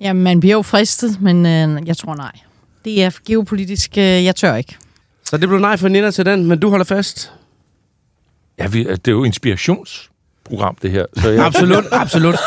Jamen, 0.00 0.22
man 0.22 0.40
bliver 0.40 0.54
jo 0.54 0.62
fristet, 0.62 1.20
men 1.20 1.46
øh, 1.46 1.88
jeg 1.88 1.96
tror 1.96 2.14
nej. 2.14 2.32
Det 2.84 3.02
er 3.02 3.10
geopolitisk, 3.26 3.98
øh, 3.98 4.04
jeg 4.04 4.36
tør 4.36 4.54
ikke. 4.54 4.76
Så 5.30 5.36
det 5.36 5.48
blev 5.48 5.60
nej 5.60 5.76
for 5.76 5.88
Nina 5.88 6.10
til 6.10 6.26
den, 6.26 6.46
men 6.46 6.58
du 6.60 6.70
holder 6.70 6.84
fast. 6.84 7.32
Ja, 8.58 8.66
vi, 8.66 8.84
det 8.84 9.08
er 9.08 9.12
jo 9.12 9.24
inspirationsprogram, 9.24 10.76
det 10.82 10.90
her. 10.90 11.06
Så 11.16 11.30
jeg, 11.30 11.46
Absolut, 11.46 11.84
absolut. 11.92 12.34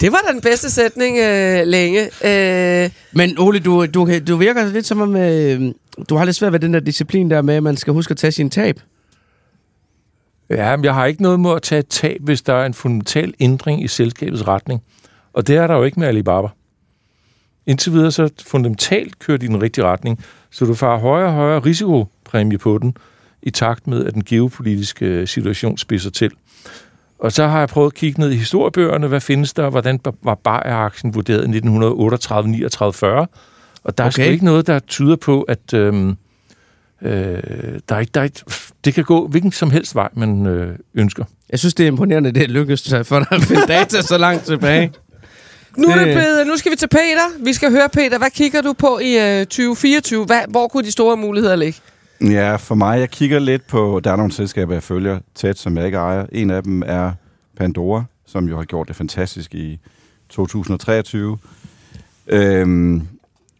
Det 0.00 0.12
var 0.12 0.18
da 0.26 0.32
den 0.32 0.40
bedste 0.40 0.70
sætning 0.70 1.18
øh, 1.18 1.66
længe. 1.66 2.00
Øh, 2.24 2.90
Men 3.12 3.38
Ole, 3.38 3.58
du, 3.58 3.86
du, 3.86 4.08
du 4.26 4.36
virker 4.36 4.66
lidt 4.66 4.86
som 4.86 5.00
om, 5.00 5.16
øh, 5.16 5.72
du 6.08 6.16
har 6.16 6.24
lidt 6.24 6.36
svært 6.36 6.52
ved 6.52 6.60
den 6.60 6.74
der 6.74 6.80
disciplin 6.80 7.30
der 7.30 7.42
med, 7.42 7.54
at 7.54 7.62
man 7.62 7.76
skal 7.76 7.92
huske 7.92 8.10
at 8.10 8.16
tage 8.16 8.32
sin 8.32 8.50
tab. 8.50 8.80
Ja, 10.50 10.76
men 10.76 10.84
jeg 10.84 10.94
har 10.94 11.06
ikke 11.06 11.22
noget 11.22 11.40
mod 11.40 11.56
at 11.56 11.62
tage 11.62 11.78
et 11.78 11.88
tab, 11.88 12.20
hvis 12.20 12.42
der 12.42 12.54
er 12.54 12.66
en 12.66 12.74
fundamental 12.74 13.34
ændring 13.40 13.84
i 13.84 13.88
selskabets 13.88 14.48
retning. 14.48 14.82
Og 15.32 15.46
det 15.46 15.56
er 15.56 15.66
der 15.66 15.74
jo 15.74 15.82
ikke 15.82 16.00
med 16.00 16.08
Alibaba. 16.08 16.48
Indtil 17.66 17.92
videre 17.92 18.10
så 18.10 18.28
fundamentalt 18.46 19.18
kører 19.18 19.38
de 19.38 19.44
i 19.44 19.48
den 19.48 19.62
rigtige 19.62 19.84
retning, 19.84 20.24
så 20.50 20.64
du 20.64 20.74
får 20.74 20.96
højere 20.96 21.28
og 21.28 21.34
højere 21.34 21.60
risikopræmie 21.60 22.58
på 22.58 22.78
den, 22.82 22.96
i 23.42 23.50
takt 23.50 23.86
med, 23.86 24.06
at 24.06 24.14
den 24.14 24.24
geopolitiske 24.24 25.26
situation 25.26 25.78
spidser 25.78 26.10
til. 26.10 26.30
Og 27.18 27.32
så 27.32 27.46
har 27.46 27.58
jeg 27.58 27.68
prøvet 27.68 27.90
at 27.90 27.94
kigge 27.94 28.20
ned 28.20 28.30
i 28.30 28.36
historiebøgerne, 28.36 29.06
hvad 29.06 29.20
findes 29.20 29.52
der, 29.52 29.70
hvordan 29.70 30.00
var 30.22 30.34
Bayer-aktien 30.34 31.14
vurderet 31.14 31.38
i 31.38 31.42
1938, 31.42 32.50
39, 32.50 32.92
40. 32.92 33.26
Og 33.84 33.98
der 33.98 34.04
er 34.04 34.08
Okay. 34.08 34.22
sgu 34.22 34.32
ikke 34.32 34.44
noget, 34.44 34.66
der 34.66 34.78
tyder 34.78 35.16
på, 35.16 35.42
at 35.42 35.74
øhm, 35.74 36.16
øh, 37.02 37.42
der 37.88 37.94
er 37.94 37.98
ikke, 37.98 38.10
der 38.14 38.20
er 38.20 38.24
ikke, 38.24 38.40
det 38.84 38.94
kan 38.94 39.04
gå 39.04 39.28
hvilken 39.28 39.52
som 39.52 39.70
helst 39.70 39.94
vej, 39.94 40.08
man 40.14 40.46
øh, 40.46 40.78
ønsker. 40.94 41.24
Jeg 41.50 41.58
synes, 41.58 41.74
det 41.74 41.84
er 41.84 41.88
imponerende, 41.88 42.32
det 42.32 42.42
er 42.42 42.48
lykkedes 42.48 42.94
for 43.04 43.18
dig 43.18 43.26
at 43.30 43.42
finde 43.42 43.66
data 43.68 44.02
så 44.02 44.18
langt 44.18 44.44
tilbage. 44.44 44.92
Nu, 45.76 45.88
er 45.88 45.94
det 45.94 46.04
blevet, 46.04 46.46
nu 46.46 46.56
skal 46.56 46.72
vi 46.72 46.76
til 46.76 46.88
Peter. 46.88 47.44
Vi 47.44 47.52
skal 47.52 47.70
høre, 47.70 47.88
Peter, 47.88 48.18
hvad 48.18 48.30
kigger 48.30 48.62
du 48.62 48.72
på 48.72 48.98
i 48.98 49.40
øh, 49.40 49.46
2024? 49.46 50.24
Hvad, 50.24 50.40
hvor 50.48 50.68
kunne 50.68 50.84
de 50.84 50.90
store 50.90 51.16
muligheder 51.16 51.56
ligge? 51.56 51.80
Ja, 52.20 52.56
for 52.56 52.74
mig, 52.74 53.00
jeg 53.00 53.10
kigger 53.10 53.38
lidt 53.38 53.66
på, 53.66 54.00
der 54.04 54.12
er 54.12 54.16
nogle 54.16 54.32
selskaber, 54.32 54.72
jeg 54.72 54.82
følger 54.82 55.18
tæt, 55.34 55.58
som 55.58 55.76
jeg 55.76 55.86
ikke 55.86 55.98
ejer. 55.98 56.26
En 56.32 56.50
af 56.50 56.62
dem 56.62 56.82
er 56.86 57.12
Pandora, 57.56 58.04
som 58.26 58.48
jo 58.48 58.56
har 58.56 58.64
gjort 58.64 58.88
det 58.88 58.96
fantastisk 58.96 59.54
i 59.54 59.78
2023. 60.28 61.38
Øhm, 62.26 63.08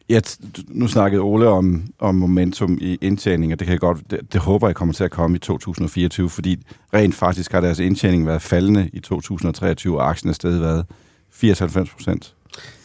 ja, 0.08 0.20
nu 0.68 0.88
snakkede 0.88 1.22
Ole 1.22 1.48
om, 1.48 1.84
om 1.98 2.14
momentum 2.14 2.78
i 2.80 2.98
indtjening, 3.00 3.52
og 3.52 3.58
det, 3.58 3.66
kan 3.66 3.72
jeg 3.72 3.80
godt, 3.80 4.10
det, 4.10 4.20
det 4.32 4.40
håber 4.40 4.68
jeg 4.68 4.74
kommer 4.74 4.94
til 4.94 5.04
at 5.04 5.10
komme 5.10 5.36
i 5.36 5.40
2024, 5.40 6.30
fordi 6.30 6.58
rent 6.94 7.14
faktisk 7.14 7.52
har 7.52 7.60
deres 7.60 7.78
indtjening 7.78 8.26
været 8.26 8.42
faldende 8.42 8.90
i 8.92 9.00
2023, 9.00 10.00
og 10.00 10.10
aktien 10.10 10.30
er 10.30 10.34
stadig 10.34 10.60
været 10.60 10.86
80-90 11.42 11.94
procent. 11.96 12.34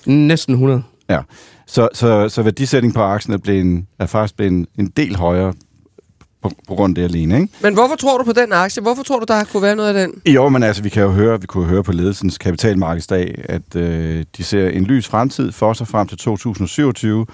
Næsten 0.06 0.54
100. 0.54 0.84
Så, 1.70 1.88
så, 1.94 2.30
så 2.30 2.42
værdisætning 2.42 2.94
på 2.94 3.02
aktien 3.02 3.34
er, 3.34 3.38
blevet 3.38 3.62
en, 3.62 3.88
er 4.00 4.06
faktisk 4.06 4.36
blevet 4.36 4.52
en, 4.52 4.68
en 4.78 4.88
del 4.88 5.16
højere 5.16 5.54
på, 6.42 6.52
på 6.68 6.76
grund 6.76 6.98
af 6.98 7.10
det 7.10 7.16
alene, 7.16 7.42
ikke? 7.42 7.54
Men 7.62 7.74
hvorfor 7.74 7.96
tror 7.96 8.18
du 8.18 8.24
på 8.24 8.34
den 8.34 8.54
aktie? 8.54 8.82
Hvorfor 8.82 9.04
tror 9.04 9.20
du, 9.20 9.26
der 9.28 9.44
kunne 9.44 9.64
være 9.64 9.76
noget 9.76 9.96
af 9.96 10.08
den? 10.08 10.34
Jo, 10.34 10.50
men 10.50 10.64
altså, 10.64 10.84
vi 10.84 10.90
kan 10.90 11.04
jo 11.04 11.12
høre, 11.12 11.42
vi 11.42 11.48
kunne 11.48 11.66
høre 11.66 11.84
på 11.84 11.92
ledelsens 11.92 12.38
kapitalmarkedsdag, 12.38 13.42
at 13.50 13.76
øh, 13.76 14.26
de 14.38 14.44
ser 14.44 14.70
en 14.70 14.84
lys 14.84 15.08
fremtid 15.08 15.52
for 15.52 15.74
sig 15.74 15.88
frem 15.88 16.08
til 16.08 16.18
2027, 16.18 17.26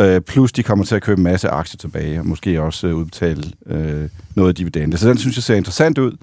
øh, 0.00 0.20
plus 0.20 0.52
de 0.52 0.62
kommer 0.62 0.84
til 0.84 0.94
at 0.94 1.02
købe 1.02 1.18
en 1.18 1.24
masse 1.24 1.48
aktier 1.48 1.78
tilbage, 1.78 2.18
og 2.18 2.26
måske 2.26 2.62
også 2.62 2.86
øh, 2.86 2.96
udbetale 2.96 3.42
øh, 3.66 4.08
noget 4.34 4.48
af 4.48 4.54
dividende. 4.54 4.98
Så 4.98 5.08
den 5.08 5.18
synes 5.18 5.36
jeg 5.36 5.42
ser 5.42 5.54
interessant 5.54 5.98
ud. 5.98 6.16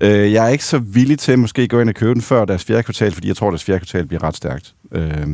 Øh, 0.00 0.32
jeg 0.32 0.44
er 0.46 0.48
ikke 0.48 0.64
så 0.64 0.78
villig 0.78 1.18
til 1.18 1.32
at 1.32 1.38
måske 1.38 1.68
gå 1.68 1.80
ind 1.80 1.88
og 1.88 1.94
købe 1.94 2.14
den 2.14 2.22
før 2.22 2.44
deres 2.44 2.64
fjerde 2.64 2.82
kvartal, 2.82 3.12
fordi 3.12 3.28
jeg 3.28 3.36
tror, 3.36 3.46
at 3.46 3.52
deres 3.52 3.64
fjerde 3.64 3.78
kvartal 3.78 4.06
bliver 4.06 4.22
ret 4.22 4.36
stærkt. 4.36 4.74
Øh, 4.92 5.28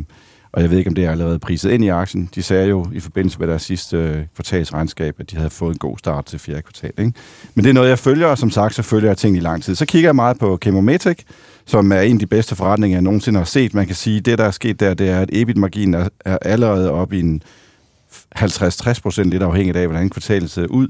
og 0.52 0.62
jeg 0.62 0.70
ved 0.70 0.78
ikke, 0.78 0.88
om 0.88 0.94
det 0.94 1.04
er 1.04 1.10
allerede 1.10 1.38
priset 1.38 1.70
ind 1.70 1.84
i 1.84 1.88
aktien. 1.88 2.30
De 2.34 2.42
sagde 2.42 2.68
jo 2.68 2.86
i 2.92 3.00
forbindelse 3.00 3.38
med 3.38 3.48
deres 3.48 3.62
sidste 3.62 3.96
øh, 3.96 4.24
kvartalsregnskab, 4.34 5.14
at 5.18 5.30
de 5.30 5.36
havde 5.36 5.50
fået 5.50 5.72
en 5.72 5.78
god 5.78 5.98
start 5.98 6.24
til 6.24 6.38
fjerde 6.38 6.62
kvartal. 6.62 6.92
Ikke? 6.98 7.12
Men 7.54 7.64
det 7.64 7.70
er 7.70 7.74
noget, 7.74 7.88
jeg 7.88 7.98
følger, 7.98 8.26
og 8.26 8.38
som 8.38 8.50
sagt, 8.50 8.74
så 8.74 8.82
følger 8.82 9.08
jeg 9.08 9.16
ting 9.16 9.36
i 9.36 9.40
lang 9.40 9.62
tid. 9.62 9.74
Så 9.74 9.86
kigger 9.86 10.08
jeg 10.08 10.16
meget 10.16 10.38
på 10.38 10.58
Chemometec, 10.62 11.18
som 11.66 11.92
er 11.92 12.00
en 12.00 12.16
af 12.16 12.18
de 12.18 12.26
bedste 12.26 12.56
forretninger, 12.56 12.96
jeg 12.96 13.02
nogensinde 13.02 13.38
har 13.38 13.44
set. 13.44 13.74
Man 13.74 13.86
kan 13.86 13.94
sige, 13.94 14.18
at 14.18 14.24
det, 14.24 14.38
der 14.38 14.44
er 14.44 14.50
sket 14.50 14.80
der, 14.80 14.94
det 14.94 15.08
er, 15.08 15.20
at 15.20 15.30
EBIT-marginen 15.32 15.94
er, 15.94 16.08
er 16.24 16.38
allerede 16.42 16.90
oppe 16.90 17.16
i 17.16 17.20
en 17.20 17.42
50-60 18.38 19.00
procent, 19.02 19.30
lidt 19.30 19.42
afhængigt 19.42 19.76
af, 19.76 19.86
hvordan 19.86 20.10
kvartalet 20.10 20.50
ser 20.50 20.66
ud. 20.66 20.88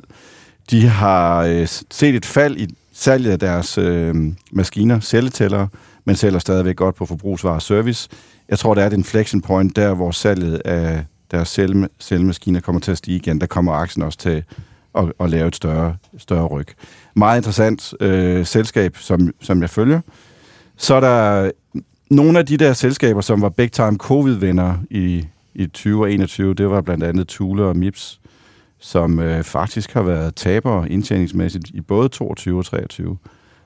De 0.71 0.87
har 0.89 1.43
øh, 1.43 1.69
set 1.91 2.15
et 2.15 2.27
fald 2.27 2.57
i 2.57 2.75
salget 2.95 3.31
af 3.31 3.39
deres 3.39 3.79
øh, 3.79 4.15
maskiner, 4.53 5.01
celletællere, 5.01 5.69
men 6.05 6.17
sælger 6.17 6.39
stadigvæk 6.39 6.77
godt 6.77 6.95
på 6.95 7.07
forbrugsvarer 7.07 7.55
og 7.55 7.63
service. 7.63 8.09
Jeg 8.49 8.59
tror, 8.59 8.75
der 8.75 8.83
er 8.83 8.87
et 8.87 8.93
inflection 8.93 9.43
point 9.43 9.77
der, 9.77 9.95
hvor 9.95 10.11
salget 10.11 10.63
af 10.65 11.05
deres 11.31 11.49
celle, 11.49 11.89
cellemaskiner 12.01 12.61
kommer 12.61 12.81
til 12.81 12.91
at 12.91 12.99
stige 12.99 13.17
igen. 13.17 13.41
Der 13.41 13.47
kommer 13.47 13.73
aktien 13.73 14.03
også 14.03 14.19
til 14.19 14.45
at, 14.95 15.13
at 15.21 15.31
lave 15.31 15.49
et 15.49 15.57
større, 15.57 15.97
større 16.19 16.47
ryg. 16.47 16.67
Meget 17.17 17.37
interessant 17.37 17.95
øh, 18.01 18.47
selskab, 18.47 18.97
som, 18.97 19.35
som 19.41 19.61
jeg 19.61 19.71
følger. 19.71 20.01
Så 20.77 20.95
er 20.95 21.01
der 21.01 21.51
nogle 22.11 22.39
af 22.39 22.47
de 22.47 22.57
der 22.57 22.73
selskaber, 22.73 23.21
som 23.21 23.43
var 23.43 23.49
big 23.49 23.73
time 23.73 23.97
covid-vinder 23.97 24.75
i, 24.91 25.27
i 25.55 25.67
20 25.67 26.03
og 26.03 26.13
21. 26.13 26.55
Det 26.55 26.71
var 26.71 26.81
blandt 26.81 27.05
andet 27.05 27.29
Thule 27.29 27.65
og 27.65 27.77
Mips, 27.77 28.21
som 28.85 29.19
øh, 29.19 29.45
faktisk 29.45 29.93
har 29.93 30.03
været 30.03 30.35
tabere 30.35 30.91
indtjeningsmæssigt 30.91 31.71
i 31.75 31.81
både 31.81 32.09
22 32.09 32.59
og 32.59 32.65
23, 32.65 33.19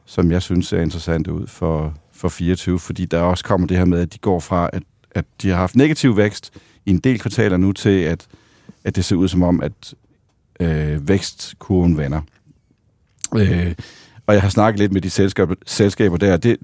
som 0.04 0.30
jeg 0.30 0.42
synes 0.42 0.72
er 0.72 0.80
interessant 0.80 1.26
ud 1.26 1.46
for, 1.46 1.94
for 2.12 2.28
24, 2.28 2.78
fordi 2.78 3.04
der 3.04 3.20
også 3.20 3.44
kommer 3.44 3.66
det 3.66 3.76
her 3.76 3.84
med, 3.84 4.00
at 4.00 4.12
de 4.12 4.18
går 4.18 4.40
fra, 4.40 4.70
at, 4.72 4.82
at 5.10 5.24
de 5.42 5.48
har 5.48 5.56
haft 5.56 5.76
negativ 5.76 6.16
vækst 6.16 6.52
i 6.86 6.90
en 6.90 6.98
del 6.98 7.18
kvartaler 7.18 7.56
nu, 7.56 7.72
til 7.72 8.00
at, 8.00 8.26
at 8.84 8.96
det 8.96 9.04
ser 9.04 9.16
ud 9.16 9.28
som 9.28 9.42
om, 9.42 9.60
at 9.60 9.94
øh, 10.60 11.08
vækstkurven 11.08 11.96
vender. 11.96 12.20
Øh, 13.36 13.74
og 14.28 14.34
jeg 14.34 14.42
har 14.42 14.48
snakket 14.48 14.78
lidt 14.78 14.92
med 14.92 15.00
de 15.00 15.10
selskaber, 15.10 15.54
selskaber 15.66 16.16
der. 16.16 16.36
Det, 16.36 16.56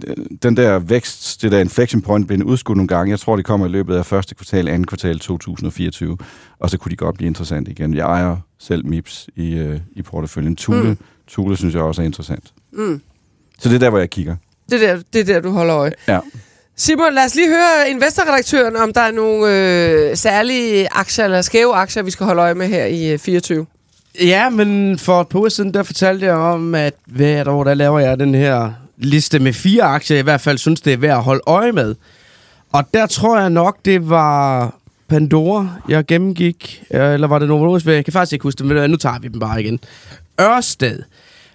den 0.42 0.56
der 0.56 0.78
vækst, 0.78 1.42
det 1.42 1.52
der 1.52 1.58
inflection 1.58 2.02
point, 2.02 2.26
bliver 2.26 2.44
udskudt 2.44 2.76
nogle 2.76 2.88
gange. 2.88 3.10
Jeg 3.10 3.20
tror, 3.20 3.36
det 3.36 3.44
kommer 3.44 3.66
i 3.66 3.70
løbet 3.70 3.96
af 3.96 4.06
første 4.06 4.34
kvartal, 4.34 4.68
anden 4.68 4.86
kvartal 4.86 5.18
2024. 5.18 6.18
Og 6.58 6.70
så 6.70 6.78
kunne 6.78 6.90
de 6.90 6.96
godt 6.96 7.16
blive 7.16 7.26
interessant 7.26 7.68
igen. 7.68 7.94
Jeg 7.94 8.04
ejer 8.04 8.36
selv 8.58 8.86
MIPS 8.86 9.28
i, 9.36 9.54
øh, 9.54 9.80
i 9.92 10.02
porteføljen. 10.02 10.56
Thule, 10.56 10.88
mm. 10.88 10.98
Thule 11.28 11.56
synes 11.56 11.74
jeg 11.74 11.82
også 11.82 12.02
er 12.02 12.06
interessant. 12.06 12.52
Mm. 12.72 13.00
Så 13.58 13.68
det 13.68 13.74
er 13.74 13.78
der, 13.78 13.90
hvor 13.90 13.98
jeg 13.98 14.10
kigger. 14.10 14.36
Det 14.70 14.82
er 14.82 14.94
der, 14.94 15.02
det 15.12 15.20
er 15.20 15.24
der, 15.24 15.40
du 15.40 15.50
holder 15.50 15.76
øje. 15.76 15.92
Ja. 16.08 16.20
Simon, 16.76 17.14
lad 17.14 17.24
os 17.24 17.34
lige 17.34 17.48
høre 17.48 17.90
investorredaktøren, 17.90 18.76
om 18.76 18.92
der 18.92 19.00
er 19.00 19.10
nogle 19.10 19.46
øh, 20.10 20.16
særlige 20.16 20.88
aktier 20.92 21.24
eller 21.24 21.42
skæve 21.42 21.74
aktier, 21.74 22.02
vi 22.02 22.10
skal 22.10 22.26
holde 22.26 22.42
øje 22.42 22.54
med 22.54 22.68
her 22.68 22.84
i 22.84 23.12
øh, 23.12 23.18
24. 23.18 23.66
Ja, 24.20 24.50
men 24.50 24.98
for 24.98 25.20
et 25.20 25.28
par 25.28 25.38
uger 25.38 25.48
siden, 25.48 25.74
der 25.74 25.82
fortalte 25.82 26.26
jeg 26.26 26.34
om, 26.34 26.74
at 26.74 26.94
hvert 27.06 27.48
år, 27.48 27.64
der 27.64 27.74
laver 27.74 27.98
jeg 27.98 28.18
den 28.18 28.34
her 28.34 28.72
liste 28.96 29.38
med 29.38 29.52
fire 29.52 29.82
aktier, 29.82 30.16
jeg 30.16 30.22
i 30.22 30.24
hvert 30.24 30.40
fald 30.40 30.58
synes, 30.58 30.80
det 30.80 30.92
er 30.92 30.96
værd 30.96 31.16
at 31.16 31.22
holde 31.22 31.42
øje 31.46 31.72
med. 31.72 31.94
Og 32.72 32.84
der 32.94 33.06
tror 33.06 33.38
jeg 33.38 33.50
nok, 33.50 33.78
det 33.84 34.10
var 34.10 34.74
Pandora, 35.08 35.68
jeg 35.88 36.06
gennemgik, 36.06 36.82
øh, 36.90 37.14
eller 37.14 37.26
var 37.26 37.38
det 37.38 37.48
Novo 37.48 37.64
Nordisk? 37.64 37.86
Jeg 37.86 38.04
kan 38.04 38.12
faktisk 38.12 38.32
ikke 38.32 38.42
huske 38.42 38.58
det, 38.58 38.66
men 38.66 38.76
øh, 38.76 38.88
nu 38.88 38.96
tager 38.96 39.18
vi 39.18 39.28
dem 39.28 39.40
bare 39.40 39.62
igen. 39.62 39.80
Ørsted. 40.40 41.02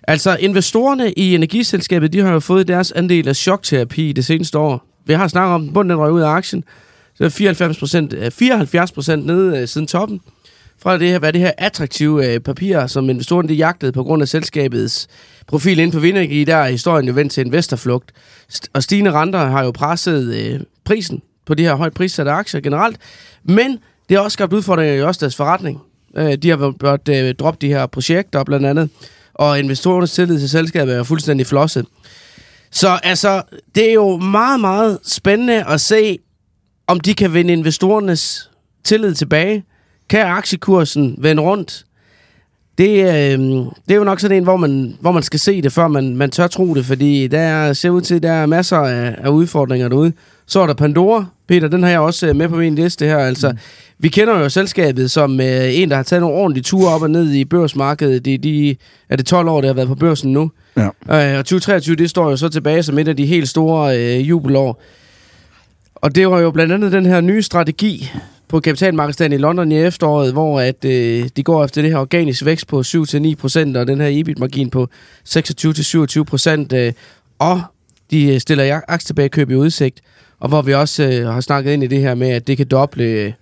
Altså, 0.03 0.37
investorerne 0.39 1.11
i 1.11 1.35
energiselskabet, 1.35 2.13
de 2.13 2.19
har 2.19 2.33
jo 2.33 2.39
fået 2.39 2.67
deres 2.67 2.91
andel 2.91 3.27
af 3.27 3.35
chokterapi 3.35 4.11
det 4.11 4.25
seneste 4.25 4.57
år. 4.57 4.85
Vi 5.05 5.13
har 5.13 5.27
snakket 5.27 5.53
om, 5.53 5.67
at 5.67 5.73
bunden 5.73 5.89
den 5.89 5.99
røg 5.99 6.11
ud 6.11 6.21
af 6.21 6.29
aktien. 6.29 6.63
Så 7.15 7.25
er 7.25 7.29
94 7.29 7.77
procent, 7.77 8.13
øh, 8.13 8.31
74 8.31 8.91
procent 8.91 9.25
nede 9.25 9.67
siden 9.67 9.87
toppen 9.87 10.21
fra 10.81 10.97
det 10.97 11.07
her, 11.07 11.19
hvad 11.19 11.33
det 11.33 11.41
her 11.41 11.51
attraktive 11.57 12.33
øh, 12.33 12.39
papir, 12.39 12.87
som 12.87 13.09
investorerne 13.09 13.49
de 13.49 13.53
jagtede 13.53 13.91
på 13.91 14.03
grund 14.03 14.21
af 14.21 14.27
selskabets 14.27 15.07
profil 15.47 15.79
inden 15.79 15.93
for 15.93 15.99
vindenergi, 15.99 16.43
der 16.43 16.55
er 16.55 16.69
historien 16.69 17.07
jo 17.07 17.13
vendt 17.13 17.31
til 17.31 17.45
investorflugt. 17.45 18.11
St- 18.53 18.67
og 18.73 18.83
stigende 18.83 19.11
renter 19.11 19.45
har 19.45 19.63
jo 19.63 19.71
presset 19.71 20.35
øh, 20.35 20.59
prisen 20.83 21.21
på 21.45 21.53
de 21.53 21.63
her 21.63 21.75
højt 21.75 21.93
prissatte 21.93 22.31
aktier 22.31 22.61
generelt, 22.61 22.97
men 23.43 23.79
det 24.09 24.17
har 24.17 24.23
også 24.23 24.35
skabt 24.35 24.53
udfordringer 24.53 24.93
i 24.93 25.01
også 25.01 25.19
deres 25.19 25.35
forretning. 25.35 25.81
Øh, 26.17 26.33
de 26.33 26.49
har 26.49 26.73
blot 26.79 27.09
øh, 27.09 27.35
droppe 27.35 27.57
de 27.61 27.67
her 27.67 27.85
projekter 27.85 28.43
blandt 28.43 28.65
andet, 28.65 28.89
og 29.33 29.59
investorernes 29.59 30.11
tillid 30.11 30.39
til 30.39 30.49
selskabet 30.49 30.95
er 30.95 31.03
fuldstændig 31.03 31.47
flosset. 31.47 31.85
Så 32.71 32.99
altså, 33.03 33.41
det 33.75 33.89
er 33.89 33.93
jo 33.93 34.17
meget, 34.17 34.59
meget 34.59 34.99
spændende 35.03 35.65
at 35.67 35.81
se, 35.81 36.19
om 36.87 36.99
de 36.99 37.13
kan 37.13 37.33
vinde 37.33 37.53
investorernes 37.53 38.49
tillid 38.83 39.13
tilbage. 39.13 39.63
Kan 40.09 40.25
aktiekursen 40.25 41.15
vende 41.17 41.41
rundt? 41.41 41.85
Det, 42.77 42.89
øh, 42.89 43.39
det 43.87 43.91
er 43.91 43.95
jo 43.95 44.03
nok 44.03 44.19
sådan 44.19 44.37
en, 44.37 44.43
hvor 44.43 44.57
man, 44.57 44.97
hvor 44.99 45.11
man 45.11 45.23
skal 45.23 45.39
se 45.39 45.61
det, 45.61 45.73
før 45.73 45.87
man, 45.87 46.15
man 46.15 46.31
tør 46.31 46.47
tro 46.47 46.73
det, 46.73 46.85
fordi 46.85 47.27
der 47.27 47.73
ser 47.73 47.89
ud 47.89 48.01
til, 48.01 48.23
der 48.23 48.31
er 48.31 48.45
masser 48.45 48.77
af, 48.77 49.15
af 49.17 49.29
udfordringer 49.29 49.87
derude. 49.87 50.13
Så 50.45 50.59
er 50.59 50.67
der 50.67 50.73
Pandora. 50.73 51.25
Peter, 51.47 51.67
den 51.67 51.83
har 51.83 51.89
jeg 51.89 51.99
også 51.99 52.27
øh, 52.27 52.35
med 52.35 52.49
på 52.49 52.55
min 52.55 52.75
liste 52.75 53.05
her. 53.05 53.17
Altså, 53.17 53.51
mm. 53.51 53.57
Vi 53.99 54.09
kender 54.09 54.39
jo 54.39 54.49
selskabet 54.49 55.11
som 55.11 55.41
øh, 55.41 55.79
en, 55.79 55.89
der 55.89 55.95
har 55.95 56.03
taget 56.03 56.21
nogle 56.21 56.37
ordentlige 56.37 56.63
ture 56.63 56.93
op 56.93 57.01
og 57.01 57.09
ned 57.09 57.31
i 57.31 57.45
børsmarkedet. 57.45 58.25
De, 58.25 58.37
de, 58.37 58.75
er 59.09 59.15
det 59.15 59.25
12 59.25 59.49
år, 59.49 59.61
det 59.61 59.67
har 59.67 59.73
været 59.73 59.87
på 59.87 59.95
børsen 59.95 60.33
nu? 60.33 60.51
Ja. 60.77 60.85
Øh, 60.85 61.39
og 61.39 61.45
2023, 61.45 61.95
det 61.95 62.09
står 62.09 62.29
jo 62.29 62.37
så 62.37 62.49
tilbage 62.49 62.83
som 62.83 62.99
et 62.99 63.07
af 63.07 63.17
de 63.17 63.25
helt 63.25 63.49
store 63.49 63.97
øh, 63.99 64.29
jubelår. 64.29 64.81
Og 65.95 66.15
det 66.15 66.29
var 66.29 66.39
jo 66.39 66.51
blandt 66.51 66.73
andet 66.73 66.91
den 66.91 67.05
her 67.05 67.21
nye 67.21 67.41
strategi 67.41 68.11
på 68.49 68.59
kapitalmarkedsdagen 68.59 69.33
i 69.33 69.37
London 69.37 69.71
i 69.71 69.77
efteråret, 69.77 70.33
hvor 70.33 70.59
at, 70.59 70.85
øh, 70.85 71.29
de 71.35 71.43
går 71.43 71.65
efter 71.65 71.81
det 71.81 71.91
her 71.91 71.97
organisk 71.97 72.45
vækst 72.45 72.67
på 72.67 72.83
7-9%, 72.83 73.77
og 73.77 73.87
den 73.87 74.01
her 74.01 74.07
EBIT-margin 74.11 74.69
på 74.69 74.87
26-27%, 75.29 76.73
øh, 76.73 76.93
og 77.39 77.61
de 78.11 78.33
øh, 78.33 78.39
stiller 78.39 78.81
aktietilbagekøb 78.87 79.51
i 79.51 79.55
udsigt, 79.55 80.01
og 80.39 80.49
hvor 80.49 80.61
vi 80.61 80.73
også 80.73 81.03
øh, 81.03 81.27
har 81.27 81.41
snakket 81.41 81.73
ind 81.73 81.83
i 81.83 81.87
det 81.87 81.99
her 81.99 82.15
med, 82.15 82.29
at 82.29 82.47
det 82.47 82.57
kan 82.57 82.67
doble, 82.67 83.33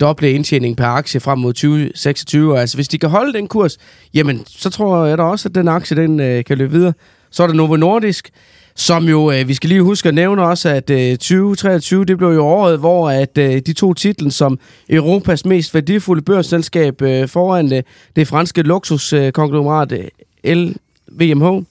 doble 0.00 0.32
indtjening 0.32 0.76
per 0.76 0.86
aktie 0.86 1.20
frem 1.20 1.38
mod 1.38 1.52
2026. 1.52 2.60
Altså 2.60 2.76
hvis 2.76 2.88
de 2.88 2.98
kan 2.98 3.08
holde 3.08 3.32
den 3.32 3.48
kurs, 3.48 3.78
jamen 4.14 4.42
så 4.46 4.70
tror 4.70 5.04
jeg 5.04 5.18
da 5.18 5.22
også, 5.22 5.48
at 5.48 5.54
den 5.54 5.68
aktie 5.68 5.96
den, 5.96 6.20
øh, 6.20 6.44
kan 6.44 6.58
løbe 6.58 6.72
videre. 6.72 6.92
Så 7.30 7.42
er 7.42 7.46
der 7.46 7.54
Novo 7.54 7.76
Nordisk, 7.76 8.30
som 8.74 9.08
jo, 9.08 9.30
øh, 9.30 9.48
vi 9.48 9.54
skal 9.54 9.68
lige 9.68 9.82
huske 9.82 10.08
at 10.08 10.14
nævne 10.14 10.42
også, 10.42 10.68
at 10.68 10.90
øh, 10.90 11.10
2023, 11.16 12.04
det 12.04 12.18
blev 12.18 12.28
jo 12.28 12.44
året, 12.44 12.78
hvor 12.78 13.10
at 13.10 13.38
øh, 13.38 13.60
de 13.66 13.72
to 13.72 13.94
titlen 13.94 14.30
som 14.30 14.58
Europas 14.90 15.44
mest 15.44 15.74
værdifulde 15.74 16.22
børsselskab 16.22 17.02
øh, 17.02 17.28
foran 17.28 17.72
øh, 17.72 17.82
det 18.16 18.28
franske 18.28 18.62
luksuskonglomerat 18.62 19.92
øh, 19.92 20.54
LVMH. 20.54 21.64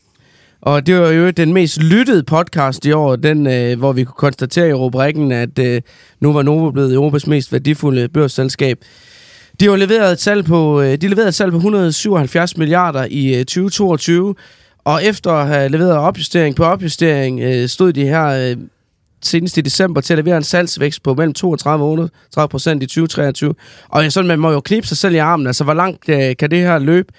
Og 0.62 0.88
det 0.88 1.00
var 1.00 1.10
jo 1.10 1.30
den 1.30 1.54
mest 1.54 1.84
lyttede 1.84 2.24
podcast 2.24 2.86
i 2.86 2.92
år, 2.92 3.16
den, 3.16 3.48
øh, 3.48 3.80
hvor 3.80 3.92
vi 3.92 4.04
kunne 4.04 4.14
konstatere 4.18 4.70
i 4.70 4.74
rubrikken, 4.74 5.32
at 5.32 5.60
øh, 5.60 5.82
nu 6.20 6.34
var 6.34 6.42
Novo 6.42 6.72
blevet 6.72 6.94
Europas 6.94 7.28
mest 7.28 7.52
værdifulde 7.52 8.08
børsselskab. 8.08 8.80
De 9.60 9.66
har 9.66 9.76
leveret 9.76 10.12
et 10.12 10.22
salg 10.22 10.46
på, 10.46 10.82
øh, 10.82 10.98
de 11.02 11.08
leverede 11.08 11.28
et 11.28 11.36
salg 11.36 11.52
på 11.52 11.58
177 11.58 12.58
milliarder 12.58 13.08
i 13.10 13.40
øh, 13.40 13.46
2022, 13.46 14.36
og 14.84 15.04
efter 15.04 15.32
at 15.32 15.48
have 15.48 15.70
leveret 15.70 15.98
opjustering 15.98 16.56
på 16.56 16.64
opjustering, 16.64 17.40
øh, 17.40 17.68
stod 17.68 17.94
de 17.94 18.06
her 18.06 18.26
øh, 18.26 18.58
senest 19.22 19.58
i 19.58 19.62
december 19.62 20.02
til 20.02 20.14
at 20.14 20.18
levere 20.18 20.38
en 20.38 20.44
salgsvækst 20.44 21.04
på 21.04 21.14
mellem 21.14 21.34
32 21.34 21.86
og 21.86 21.92
38 21.92 22.50
procent 22.50 22.84
i 22.84 22.86
2023. 22.86 23.56
Og 23.90 24.12
sådan, 24.12 24.28
man 24.28 24.40
må 24.40 24.52
jo 24.52 24.60
knibe 24.60 24.88
sig 24.88 24.98
selv 24.98 25.16
i 25.16 25.18
armen. 25.18 25.48
Altså, 25.48 25.64
hvor 25.64 25.74
langt 25.74 26.10
øh, 26.10 26.36
kan 26.40 26.52
det 26.52 26.60
her 26.60 26.80
løbe? 26.80 27.14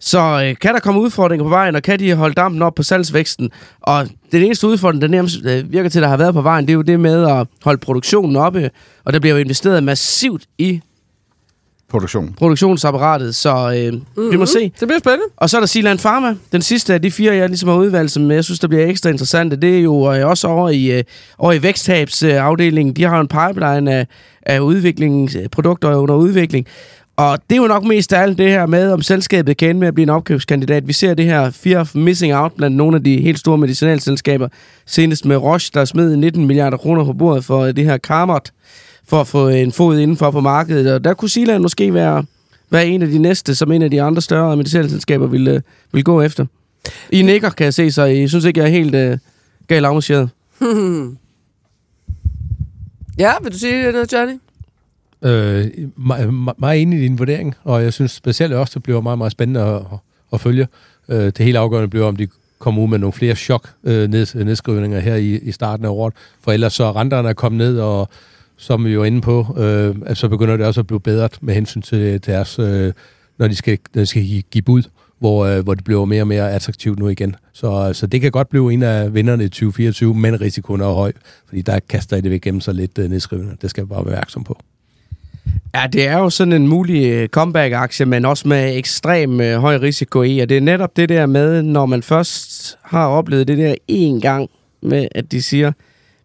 Så 0.00 0.18
øh, 0.44 0.56
kan 0.60 0.74
der 0.74 0.80
komme 0.80 1.00
udfordringer 1.00 1.44
på 1.44 1.48
vejen, 1.48 1.76
og 1.76 1.82
kan 1.82 1.98
de 1.98 2.14
holde 2.14 2.34
dampen 2.34 2.62
op 2.62 2.74
på 2.74 2.82
salgsvæksten? 2.82 3.50
Og 3.80 4.08
den 4.32 4.42
eneste 4.42 4.66
udfordring, 4.66 5.02
der 5.02 5.08
nærmest 5.08 5.36
øh, 5.44 5.72
virker 5.72 5.90
til, 5.90 5.98
at 5.98 6.02
der 6.02 6.08
har 6.08 6.16
været 6.16 6.34
på 6.34 6.42
vejen, 6.42 6.66
det 6.66 6.72
er 6.72 6.74
jo 6.74 6.82
det 6.82 7.00
med 7.00 7.30
at 7.30 7.46
holde 7.62 7.78
produktionen 7.78 8.36
oppe. 8.36 8.70
Og 9.04 9.12
der 9.12 9.18
bliver 9.18 9.34
jo 9.34 9.40
investeret 9.40 9.84
massivt 9.84 10.42
i 10.58 10.80
Produktion. 11.90 12.34
produktionsapparatet, 12.38 13.34
så 13.34 13.74
øh, 13.76 13.92
mm-hmm. 13.92 14.30
vi 14.30 14.36
må 14.36 14.46
se. 14.46 14.72
Det 14.80 14.88
bliver 14.88 14.98
spændende. 14.98 15.24
Og 15.36 15.50
så 15.50 15.56
er 15.56 15.60
der 15.60 15.66
Silan 15.66 15.98
Pharma. 15.98 16.36
Den 16.52 16.62
sidste 16.62 16.94
af 16.94 17.02
de 17.02 17.10
fire, 17.10 17.34
jeg 17.34 17.48
ligesom 17.48 17.68
har 17.68 17.76
udvalgt, 17.76 18.10
som 18.10 18.30
jeg 18.30 18.44
synes, 18.44 18.60
der 18.60 18.68
bliver 18.68 18.86
ekstra 18.86 19.10
interessante, 19.10 19.56
det 19.56 19.78
er 19.78 19.82
jo 19.82 20.14
øh, 20.14 20.28
også 20.28 20.48
over 20.48 20.68
i, 20.68 20.98
øh, 20.98 21.04
over 21.38 21.52
i 21.52 21.62
væksttabsafdelingen. 21.62 22.90
Øh, 22.90 22.96
de 22.96 23.02
har 23.02 23.20
en 23.20 23.28
pipeline 23.28 23.92
af, 23.92 24.06
af 24.42 24.60
udvikling, 24.60 25.30
produkter 25.52 25.94
under 25.94 26.14
udvikling. 26.14 26.66
Og 27.16 27.38
det 27.50 27.56
er 27.56 27.62
jo 27.62 27.68
nok 27.68 27.84
mest 27.84 28.12
af 28.12 28.22
alt 28.22 28.38
det 28.38 28.50
her 28.50 28.66
med, 28.66 28.92
om 28.92 29.02
selskabet 29.02 29.56
kan 29.56 29.68
ende 29.68 29.80
med 29.80 29.88
at 29.88 29.94
blive 29.94 30.02
en 30.02 30.10
opkøbskandidat. 30.10 30.88
Vi 30.88 30.92
ser 30.92 31.14
det 31.14 31.24
her 31.24 31.50
fear 31.50 31.80
of 31.80 31.94
missing 31.94 32.34
out 32.34 32.52
blandt 32.52 32.76
nogle 32.76 32.96
af 32.96 33.04
de 33.04 33.20
helt 33.20 33.38
store 33.38 33.58
medicinalselskaber. 33.58 34.48
Senest 34.86 35.24
med 35.24 35.36
Roche, 35.36 35.70
der 35.74 35.84
smed 35.84 36.16
19 36.16 36.46
milliarder 36.46 36.76
kroner 36.76 37.04
på 37.04 37.12
bordet 37.12 37.44
for 37.44 37.64
det 37.64 37.84
her 37.84 37.98
Carmot, 37.98 38.50
for 39.06 39.20
at 39.20 39.26
få 39.26 39.48
en 39.48 39.72
fod 39.72 39.98
indenfor 39.98 40.30
på 40.30 40.40
markedet. 40.40 40.94
Og 40.94 41.04
der 41.04 41.14
kunne 41.14 41.28
Silan 41.28 41.62
måske 41.62 41.94
være, 41.94 42.24
være 42.70 42.86
en 42.86 43.02
af 43.02 43.08
de 43.08 43.18
næste, 43.18 43.54
som 43.54 43.72
en 43.72 43.82
af 43.82 43.90
de 43.90 44.02
andre 44.02 44.22
større 44.22 44.56
medicinalselskaber 44.56 45.26
ville, 45.26 45.62
ville 45.92 46.04
gå 46.04 46.22
efter. 46.22 46.46
I 47.10 47.22
nikker, 47.22 47.50
kan 47.50 47.64
jeg 47.64 47.74
se, 47.74 47.92
så 47.92 48.04
I 48.04 48.28
synes 48.28 48.44
ikke, 48.44 48.60
jeg 48.60 48.66
er 48.66 48.70
helt 48.70 48.94
uh, 48.94 49.18
galt 49.66 49.86
afmarcheret. 49.86 50.30
Ja, 53.18 53.32
vil 53.42 53.52
du 53.52 53.58
sige 53.58 53.92
noget, 53.92 54.12
Johnny? 54.12 54.34
Øh, 55.22 55.66
meget, 55.96 56.34
meget 56.58 56.82
enig 56.82 56.98
i 56.98 57.02
din 57.02 57.18
vurdering, 57.18 57.54
og 57.64 57.82
jeg 57.82 57.92
synes 57.92 58.10
specielt 58.10 58.52
også, 58.52 58.72
det 58.74 58.82
bliver 58.82 59.00
meget, 59.00 59.18
meget 59.18 59.32
spændende 59.32 59.60
at, 59.60 59.74
at, 59.74 59.98
at 60.32 60.40
følge. 60.40 60.68
Øh, 61.08 61.24
det 61.24 61.38
helt 61.38 61.56
afgørende 61.56 61.88
bliver, 61.88 62.06
om 62.06 62.16
de 62.16 62.28
kommer 62.58 62.82
ud 62.82 62.88
med 62.88 62.98
nogle 62.98 63.12
flere 63.12 63.34
chok 63.34 63.70
øh, 63.84 64.08
ned, 64.08 64.44
nedskrivninger 64.44 65.00
her 65.00 65.14
i, 65.14 65.38
i 65.38 65.52
starten 65.52 65.84
af 65.86 65.90
året, 65.90 66.14
for 66.40 66.52
ellers 66.52 66.72
så 66.72 66.84
er 66.84 66.96
renterne 66.96 67.28
er 67.28 67.32
kommet 67.32 67.58
ned, 67.58 67.78
og 67.78 68.08
som 68.64 68.84
vi 68.84 68.90
jo 68.90 69.00
er 69.00 69.04
inde 69.04 69.20
på, 69.20 69.56
øh, 69.58 69.94
at 70.06 70.16
så 70.16 70.28
begynder 70.28 70.56
det 70.56 70.66
også 70.66 70.80
at 70.80 70.86
blive 70.86 71.00
bedre 71.00 71.28
med 71.40 71.54
hensyn 71.54 71.78
øh, 71.78 71.84
til 71.84 72.26
deres, 72.26 72.58
øh, 72.58 72.92
når 73.38 73.48
de 73.48 73.56
skal, 73.56 73.78
når 73.94 74.02
de 74.02 74.06
skal 74.06 74.22
give, 74.22 74.42
give 74.42 74.62
bud, 74.62 74.82
hvor, 75.18 75.44
øh, 75.44 75.64
hvor 75.64 75.74
det 75.74 75.84
bliver 75.84 76.04
mere 76.04 76.22
og 76.22 76.26
mere 76.26 76.52
attraktivt 76.52 76.98
nu 76.98 77.08
igen. 77.08 77.36
Så, 77.52 77.88
øh, 77.88 77.94
så 77.94 78.06
det 78.06 78.20
kan 78.20 78.30
godt 78.30 78.48
blive 78.48 78.72
en 78.72 78.82
af 78.82 79.14
vinderne 79.14 79.44
i 79.44 79.48
2024, 79.48 80.14
men 80.14 80.40
risikoen 80.40 80.80
er 80.80 80.92
høj, 80.92 81.12
fordi 81.48 81.62
der 81.62 81.78
kaster 81.88 82.16
I 82.16 82.20
det 82.20 82.30
væk 82.30 82.40
gennem 82.40 82.60
sig 82.60 82.74
lidt 82.74 82.98
øh, 82.98 83.10
nedskrivninger. 83.10 83.56
Det 83.56 83.70
skal 83.70 83.84
vi 83.84 83.88
bare 83.88 84.04
være 84.04 84.14
opmærksom 84.14 84.44
på. 84.44 84.58
Ja, 85.74 85.86
det 85.92 86.08
er 86.08 86.18
jo 86.18 86.30
sådan 86.30 86.52
en 86.52 86.68
mulig 86.68 87.06
øh, 87.06 87.28
comeback-aktie, 87.28 88.06
men 88.06 88.24
også 88.24 88.48
med 88.48 88.76
ekstrem 88.76 89.40
øh, 89.40 89.58
høj 89.58 89.76
risiko 89.76 90.22
i. 90.22 90.38
Og 90.38 90.48
det 90.48 90.56
er 90.56 90.60
netop 90.60 90.96
det 90.96 91.08
der 91.08 91.26
med, 91.26 91.62
når 91.62 91.86
man 91.86 92.02
først 92.02 92.76
har 92.82 93.06
oplevet 93.06 93.48
det 93.48 93.58
der 93.58 93.74
en 93.88 94.20
gang 94.20 94.50
med, 94.82 95.08
at 95.14 95.32
de 95.32 95.42
siger, 95.42 95.72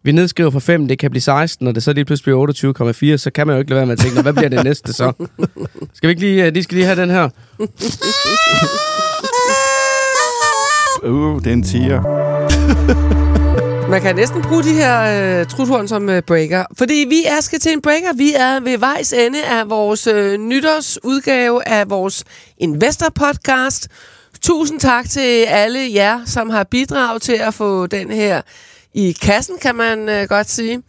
vi 0.04 0.12
nedskriver 0.12 0.50
fra 0.52 0.60
5, 0.60 0.88
det 0.88 1.00
kan 1.00 1.12
blive 1.12 1.22
16, 1.22 1.68
og 1.68 1.76
det 1.76 1.84
så 1.84 1.94
lige 1.94 2.06
pludselig 2.06 2.24
bliver 2.24 3.14
28,4, 3.16 3.18
så 3.18 3.32
kan 3.36 3.48
man 3.48 3.56
jo 3.56 3.60
ikke 3.60 3.70
lade 3.70 3.78
være 3.78 3.86
med 3.86 3.94
at 3.94 4.00
tænke, 4.00 4.16
"Nå, 4.16 4.22
hvad 4.22 4.34
bliver 4.34 4.50
det 4.50 4.64
næste 4.64 4.94
så? 4.94 5.12
Skal 5.96 6.08
vi 6.08 6.10
ikke 6.12 6.22
lige, 6.22 6.46
øh, 6.46 6.56
de 6.56 6.64
skal 6.64 6.76
lige 6.76 6.86
have 6.86 7.02
den 7.02 7.10
her? 7.10 7.30
Uh, 11.04 11.40
det 11.44 11.48
er 11.48 11.54
en 11.54 11.64
tiger. 11.64 12.02
Man 13.92 14.02
kan 14.02 14.16
næsten 14.16 14.42
bruge 14.42 14.64
de 14.64 14.74
her 14.74 15.40
øh, 15.40 15.46
truthorn 15.46 15.88
som 15.88 16.10
øh, 16.10 16.22
breaker. 16.22 16.66
Fordi 16.78 17.06
vi 17.10 17.24
er 17.26 17.42
skal 17.42 17.60
til 17.60 17.74
en 17.74 17.82
breaker. 17.82 18.14
Vi 18.18 18.34
er 18.36 18.60
ved 18.60 18.78
vejs 18.78 19.14
ende 19.14 19.44
af 19.46 19.70
vores 19.70 20.08
øh, 20.08 20.38
nytårsudgave 20.38 21.68
af 21.68 21.90
vores 21.90 22.24
Investor 22.58 23.10
Podcast. 23.16 23.88
Tusind 24.42 24.80
tak 24.80 25.10
til 25.10 25.44
alle 25.48 25.80
jer, 25.94 26.20
som 26.26 26.50
har 26.50 26.64
bidraget 26.64 27.22
til 27.22 27.34
at 27.42 27.54
få 27.54 27.88
den 27.88 28.12
her 28.12 28.42
i 28.94 29.12
kassen, 29.22 29.56
kan 29.62 29.76
man 29.76 30.10
øh, 30.10 30.28
godt 30.30 30.50
sige. 30.50 30.82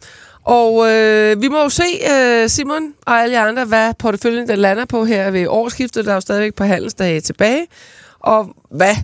Og 0.45 0.91
øh, 0.91 1.41
vi 1.41 1.47
må 1.47 1.61
jo 1.61 1.69
se, 1.69 1.83
øh, 2.13 2.49
Simon 2.49 2.83
og 3.05 3.21
alle 3.21 3.35
jer 3.35 3.45
andre, 3.47 3.65
hvad 3.65 3.93
porteføljen 3.99 4.47
den 4.47 4.59
lander 4.59 4.85
på 4.85 5.05
her 5.05 5.31
ved 5.31 5.47
årsskiftet. 5.47 6.05
Der 6.05 6.11
er 6.11 6.15
jo 6.15 6.21
stadigvæk 6.21 6.53
par 6.53 6.65
handelsdage 6.65 7.21
tilbage. 7.21 7.65
Og 8.19 8.47
hvad 8.71 8.95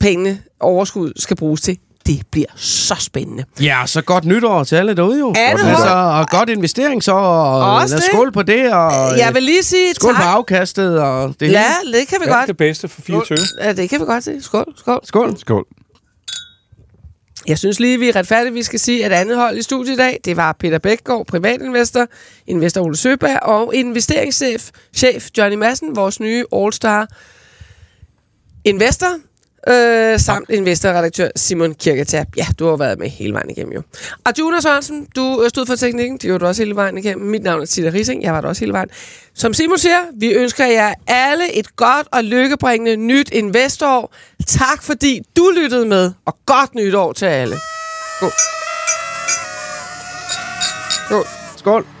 pengene 0.00 0.38
overskud 0.60 1.12
skal 1.16 1.36
bruges 1.36 1.60
til. 1.60 1.78
Det 2.06 2.22
bliver 2.30 2.46
så 2.56 2.94
spændende. 2.98 3.44
Ja, 3.60 3.82
så 3.86 4.02
godt 4.02 4.24
nytår 4.24 4.64
til 4.64 4.76
alle 4.76 4.94
derude 4.96 5.18
jo. 5.18 5.34
Andet 5.36 5.64
altså, 5.64 5.88
og 5.94 6.28
godt 6.28 6.48
investering 6.48 7.02
så, 7.04 7.12
og 7.12 7.74
Også 7.74 7.94
lad 7.94 8.02
skål 8.12 8.32
på 8.32 8.42
det, 8.42 8.72
og 8.72 9.18
Jeg 9.18 9.34
vil 9.34 9.42
lige 9.42 9.62
sige 9.62 9.94
skål 9.94 10.14
tak. 10.14 10.22
på 10.22 10.28
afkastet, 10.28 11.00
og 11.00 11.28
det 11.40 11.48
hele. 11.48 11.58
Ja, 11.58 11.98
det 11.98 12.08
kan 12.08 12.18
vi 12.20 12.26
er 12.26 12.34
godt. 12.34 12.48
det 12.48 12.56
bedste 12.56 12.88
for 12.88 13.00
24? 13.02 13.38
Ja, 13.60 13.72
det 13.72 13.90
kan 13.90 14.00
vi 14.00 14.04
godt 14.04 14.24
se. 14.24 14.42
Skål, 14.42 14.74
skål. 14.76 15.00
Skål. 15.04 15.38
Skål. 15.38 15.64
Jeg 17.46 17.58
synes 17.58 17.80
lige, 17.80 17.98
vi 17.98 18.08
er 18.08 18.16
retfærdigt, 18.16 18.54
vi 18.54 18.62
skal 18.62 18.80
sige, 18.80 19.04
at 19.04 19.12
andet 19.12 19.36
hold 19.36 19.58
i 19.58 19.62
studiet 19.62 19.94
i 19.94 19.96
dag, 19.96 20.20
det 20.24 20.36
var 20.36 20.52
Peter 20.52 20.78
Bækgaard, 20.78 21.26
privatinvestor, 21.26 22.06
investor 22.46 22.80
Ole 22.80 22.96
Søberg 22.96 23.42
og 23.42 23.74
investeringschef 23.74 24.70
chef 24.94 25.28
Johnny 25.38 25.56
Madsen, 25.56 25.96
vores 25.96 26.20
nye 26.20 26.44
All-Star 26.54 27.06
investor, 28.64 29.18
øh, 29.68 30.18
samt 30.20 30.50
investorredaktør 30.50 31.28
Simon 31.36 31.74
Kirketab. 31.74 32.26
Ja, 32.36 32.46
du 32.58 32.66
har 32.66 32.76
været 32.76 32.98
med 32.98 33.08
hele 33.08 33.32
vejen 33.32 33.50
igennem 33.50 33.72
jo. 33.72 33.82
Og 34.24 34.32
Jonas 34.38 34.62
Sørensen, 34.62 35.06
du 35.16 35.42
øh, 35.44 35.50
stod 35.50 35.66
for 35.66 35.74
teknikken, 35.74 36.12
det 36.12 36.20
gjorde 36.22 36.38
du 36.38 36.46
også 36.46 36.62
hele 36.62 36.76
vejen 36.76 36.98
igennem. 36.98 37.26
Mit 37.26 37.42
navn 37.42 37.62
er 37.62 37.66
Tita 37.66 37.90
Rising, 37.94 38.22
jeg 38.22 38.32
var 38.32 38.40
der 38.40 38.48
også 38.48 38.60
hele 38.60 38.72
vejen. 38.72 38.88
Som 39.34 39.54
Simon 39.54 39.78
siger, 39.78 40.00
vi 40.16 40.32
ønsker 40.32 40.66
jer 40.66 40.94
alle 41.06 41.54
et 41.54 41.76
godt 41.76 42.06
og 42.12 42.24
lykkebringende 42.24 42.96
nyt 42.96 43.30
investorår. 43.32 44.14
Tak 44.46 44.82
fordi 44.82 45.20
du 45.36 45.52
lyttede 45.56 45.86
med, 45.86 46.12
og 46.26 46.36
godt 46.46 46.74
nytår 46.74 47.12
til 47.12 47.26
alle. 47.26 47.56
God. 48.20 48.32
God. 51.08 51.24
Skål. 51.56 51.97